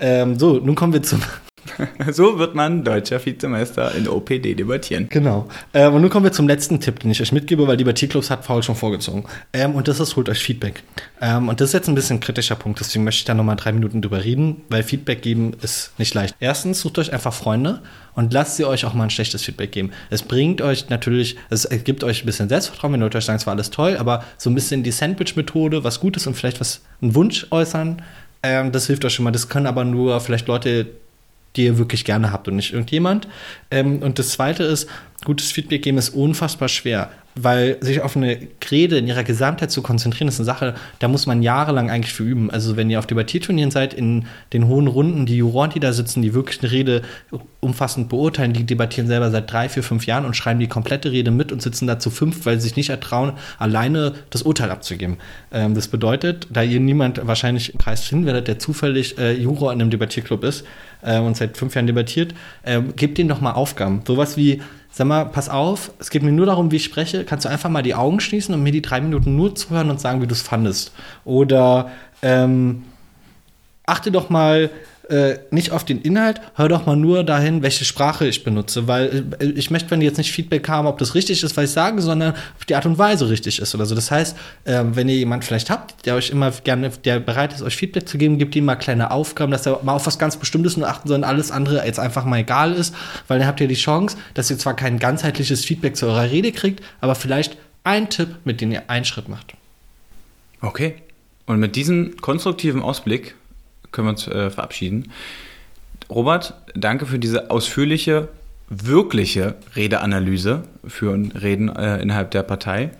Ähm, 0.01 0.39
so, 0.39 0.59
nun 0.59 0.75
kommen 0.75 0.93
wir 0.93 1.03
zum 1.03 1.23
so 2.13 2.39
wird 2.39 2.55
man 2.55 2.85
deutscher 2.85 3.25
Vizemeister 3.25 3.95
in 3.95 4.09
OPD 4.09 4.55
debattieren. 4.55 5.09
Genau. 5.09 5.49
Ähm, 5.75 5.95
und 5.95 6.03
nun 6.03 6.11
kommen 6.11 6.25
wir 6.25 6.33
zum 6.33 6.49
letzten 6.49 6.81
Tipp, 6.81 7.01
den 7.01 7.11
ich 7.11 7.21
euch 7.21 7.33
mitgebe, 7.33 7.67
weil 7.67 7.77
Debattierclubs 7.77 8.31
hat 8.31 8.45
Paul 8.47 8.63
schon 8.63 8.75
vorgezogen. 8.75 9.25
Ähm, 9.53 9.75
und 9.75 9.89
das 9.89 10.01
ist, 10.01 10.17
holt 10.17 10.29
euch 10.29 10.43
Feedback. 10.43 10.83
Ähm, 11.21 11.49
und 11.49 11.61
das 11.61 11.71
ist 11.71 11.75
jetzt 11.75 11.89
ein 11.89 11.95
bisschen 11.95 12.17
ein 12.17 12.21
kritischer 12.21 12.57
Punkt, 12.57 12.81
deswegen 12.81 13.05
möchte 13.05 13.21
ich 13.21 13.25
da 13.25 13.35
nochmal 13.35 13.57
drei 13.57 13.73
Minuten 13.73 14.03
drüber 14.03 14.25
reden, 14.25 14.63
weil 14.69 14.83
Feedback 14.83 15.23
geben 15.23 15.53
ist 15.63 15.93
nicht 15.99 16.15
leicht. 16.15 16.35
Erstens, 16.41 16.81
sucht 16.81 16.99
euch 16.99 17.13
einfach 17.13 17.33
Freunde 17.33 17.81
und 18.15 18.33
lasst 18.33 18.57
sie 18.57 18.65
euch 18.65 18.85
auch 18.85 18.95
mal 18.95 19.05
ein 19.05 19.11
schlechtes 19.11 19.43
Feedback 19.43 19.73
geben. 19.73 19.93
Es 20.11 20.23
bringt 20.23 20.61
euch 20.61 20.89
natürlich, 20.89 21.37
es 21.51 21.69
gibt 21.85 22.05
euch 22.05 22.23
ein 22.23 22.27
bisschen 22.27 22.49
Selbstvertrauen, 22.49 22.93
wenn 22.93 23.01
Leute 23.01 23.19
euch 23.19 23.25
sagen, 23.25 23.39
es 23.39 23.47
war 23.47 23.55
alles 23.55 23.71
toll, 23.71 23.97
aber 23.97 24.25
so 24.37 24.51
ein 24.51 24.55
bisschen 24.55 24.83
die 24.83 24.91
Sandwich-Methode, 24.91 25.85
was 25.85 26.01
Gutes 26.01 26.27
und 26.27 26.35
vielleicht 26.35 26.61
was, 26.61 26.83
einen 27.01 27.15
Wunsch 27.15 27.47
äußern, 27.51 28.03
ähm, 28.43 28.73
das 28.73 28.87
hilft 28.87 29.05
euch 29.05 29.15
schon 29.15 29.25
mal. 29.25 29.31
Das 29.31 29.49
können 29.49 29.67
aber 29.67 29.85
nur 29.85 30.21
vielleicht 30.21 30.49
Leute, 30.49 30.87
die 31.57 31.67
ihr 31.67 31.79
wirklich 31.79 32.05
gerne 32.05 32.33
habt 32.33 32.49
und 32.49 32.57
nicht 32.57 32.73
irgendjemand. 32.73 33.29
Ähm, 33.71 34.03
und 34.03 34.19
das 34.19 34.31
Zweite 34.31 34.65
ist, 34.65 34.89
gutes 35.25 35.53
Feedback 35.53 35.83
geben 35.83 35.99
ist 35.99 36.11
unfassbar 36.11 36.69
schwer, 36.69 37.11
weil 37.35 37.79
sich 37.81 38.01
auf 38.01 38.17
eine 38.17 38.39
Rede 38.71 38.99
in 38.99 39.07
ihrer 39.07 39.25
Gesamtheit 39.25 39.71
zu 39.71 39.83
konzentrieren, 39.83 40.29
ist 40.29 40.39
eine 40.39 40.45
Sache, 40.45 40.75
da 40.99 41.09
muss 41.09 41.27
man 41.27 41.43
jahrelang 41.43 41.91
eigentlich 41.91 42.13
für 42.13 42.25
üben. 42.25 42.51
Also 42.51 42.77
wenn 42.77 42.91
ihr 42.91 42.99
auf 42.99 43.07
Debattierturnieren 43.07 43.71
seid, 43.71 43.95
in 43.95 44.27
den 44.53 44.67
hohen 44.67 44.87
Runden, 44.87 45.27
die 45.27 45.37
Juroren, 45.37 45.71
die 45.71 45.81
da 45.81 45.93
sitzen, 45.93 46.23
die 46.23 46.35
wirklich 46.35 46.63
eine 46.63 46.73
Rede 46.73 47.03
umfassend 47.61 48.09
beurteilen, 48.09 48.53
die 48.53 48.65
debattieren 48.65 49.07
selber 49.07 49.31
seit 49.31 49.51
drei, 49.51 49.69
vier, 49.69 49.83
fünf 49.83 50.07
Jahren 50.07 50.25
und 50.25 50.37
schreiben 50.37 50.61
die 50.61 50.69
komplette 50.69 51.13
Rede 51.13 51.31
mit 51.31 51.53
und 51.53 51.63
sitzen 51.63 51.87
da 51.87 51.99
zu 51.99 52.11
fünf, 52.11 52.45
weil 52.45 52.57
sie 52.61 52.69
sich 52.69 52.77
nicht 52.77 52.91
ertrauen, 52.91 53.33
alleine 53.59 54.15
das 54.31 54.43
Urteil 54.43 54.71
abzugeben. 54.71 55.19
Ähm, 55.53 55.75
das 55.75 55.89
bedeutet, 55.89 56.49
da 56.51 56.63
ihr 56.63 56.81
niemand 56.81 57.27
wahrscheinlich 57.27 57.73
im 57.73 57.79
Kreis 57.79 58.05
finden 58.05 58.27
werdet, 58.27 58.49
der 58.49 58.59
zufällig 58.59 59.17
äh, 59.19 59.33
Juror 59.33 59.73
in 59.73 59.81
einem 59.81 59.91
Debattierclub 59.91 60.45
ist 60.45 60.65
äh, 61.03 61.19
und 61.19 61.37
seit 61.37 61.57
fünf 61.57 61.75
Jahren 61.75 61.87
debattiert, 61.87 62.35
äh, 62.63 62.81
gebt 62.97 63.19
denen 63.19 63.29
doch 63.29 63.41
mal 63.41 63.53
Aufgaben. 63.53 64.03
Sowas 64.07 64.37
wie, 64.37 64.61
sag 64.93 65.07
mal, 65.07 65.25
pass 65.25 65.49
auf, 65.49 65.91
es 65.99 66.11
geht 66.11 66.23
mir 66.23 66.33
nur 66.33 66.47
darum, 66.47 66.71
wie 66.71 66.77
ich 66.77 66.85
spreche, 66.85 67.25
kannst 67.25 67.47
du 67.47 67.49
einfach 67.49 67.71
mal 67.71 67.83
die 67.83 67.95
Augen 67.95 68.21
schließen 68.21 68.55
und 68.55 68.63
mir 68.63 68.73
die 68.73 68.83
drei 68.83 69.01
Minuten 69.01 69.35
nur 69.37 69.55
zuhören 69.55 69.91
und 69.91 70.01
sagen, 70.01 70.21
wie 70.21 70.27
du 70.27 70.35
es 70.35 70.43
fandest. 70.43 70.93
Oder 71.25 71.91
ähm, 72.21 72.85
achte 73.87 74.13
doch 74.13 74.29
mal 74.29 74.71
äh, 75.13 75.39
nicht 75.51 75.73
auf 75.73 75.85
den 75.85 76.01
Inhalt, 76.01 76.41
hör 76.55 76.69
doch 76.69 76.87
mal 76.87 76.97
nur 76.97 77.23
dahin, 77.23 77.63
welche 77.63 77.85
Sprache 77.85 78.27
ich 78.27 78.45
benutze, 78.45 78.89
weil 78.89 79.27
äh, 79.39 79.45
ich 79.45 79.71
möchte, 79.71 79.91
wenn 79.91 80.01
die 80.01 80.07
jetzt 80.07 80.17
nicht 80.17 80.33
Feedback 80.33 80.67
haben, 80.69 80.87
ob 80.87 80.97
das 80.97 81.15
richtig 81.15 81.43
ist, 81.43 81.55
was 81.55 81.65
ich 81.65 81.71
sage, 81.71 82.01
sondern 82.01 82.33
ob 82.59 82.67
die 82.67 82.75
Art 82.75 82.87
und 82.87 82.97
Weise 82.97 83.29
richtig 83.29 83.59
ist 83.61 83.75
oder 83.75 83.85
so. 83.85 83.95
Das 83.95 84.11
heißt, 84.11 84.37
äh, 84.65 84.83
wenn 84.93 85.11
ihr 85.11 85.17
jemanden 85.17 85.45
vielleicht 85.45 85.69
habt, 85.69 86.07
der 86.07 86.15
euch 86.15 86.31
immer 86.31 86.51
gerne, 86.51 86.89
der 87.05 87.21
bereit 87.21 87.53
ist, 87.53 87.61
euch 87.61 87.77
Feedback 87.77 88.09
zu 88.09 88.17
geben, 88.17 88.39
gebt 88.39 88.57
ihm 88.57 88.65
mal 88.65 88.77
kleine 88.77 89.11
Aufgaben, 89.11 89.53
dass 89.53 89.67
er 89.67 89.81
mal 89.83 89.93
auf 89.93 90.07
was 90.07 90.19
ganz 90.19 90.39
Bestimmtes 90.39 90.79
nur 90.79 90.89
achten 90.89 91.07
soll 91.09 91.19
und 91.19 91.25
alles 91.25 91.51
andere 91.51 91.85
jetzt 91.85 92.01
einfach 92.01 92.25
mal 92.25 92.39
egal 92.39 92.73
ist, 92.73 92.95
weil 93.29 93.39
dann 93.39 93.47
habt 93.47 93.61
ihr 93.61 93.69
die 93.69 93.75
Chance, 93.75 94.17
dass 94.33 94.51
ihr 94.51 94.57
zwar 94.57 94.75
kein 94.75 94.99
ganzheitliches 94.99 95.63
Feedback 95.63 95.95
zu 95.95 96.07
eurer 96.07 96.31
Rede 96.31 96.53
kriegt, 96.53 96.83
aber 97.03 97.15
vielleicht 97.15 97.59
ein 97.85 98.09
Tipp, 98.09 98.29
mit 98.45 98.63
dem 98.63 98.73
ihr 98.73 98.89
einen 98.89 99.05
Schritt 99.05 99.29
macht. 99.29 99.53
Okay. 100.63 100.95
Und 101.45 101.59
mit 101.59 101.77
diesem 101.77 102.17
konstruktiven 102.19 102.81
Ausblick 102.81 103.35
können 103.93 104.07
wir 104.09 104.11
uns 104.11 104.27
äh, 104.27 104.51
verabschieden. 104.51 105.13
Robert, 106.11 106.55
danke 106.75 107.07
für 107.07 107.19
diese 107.19 107.51
ausführliche, 107.51 108.29
wirkliche 108.69 109.55
Redeanalyse 109.77 110.65
für 110.87 111.13
Reden 111.13 111.69
äh, 111.75 112.03
innerhalb 112.03 112.31
der 112.31 112.43
Partei. 112.43 112.91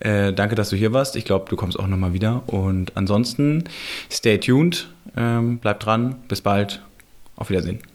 Äh, 0.00 0.32
danke, 0.32 0.54
dass 0.54 0.70
du 0.70 0.76
hier 0.76 0.92
warst. 0.92 1.16
Ich 1.16 1.24
glaube, 1.24 1.46
du 1.48 1.56
kommst 1.56 1.78
auch 1.78 1.86
nochmal 1.86 2.12
wieder. 2.12 2.42
Und 2.46 2.96
ansonsten, 2.96 3.64
stay 4.10 4.38
tuned, 4.38 4.88
ähm, 5.16 5.58
bleibt 5.58 5.84
dran. 5.84 6.16
Bis 6.28 6.40
bald. 6.40 6.80
Auf 7.36 7.50
Wiedersehen. 7.50 7.89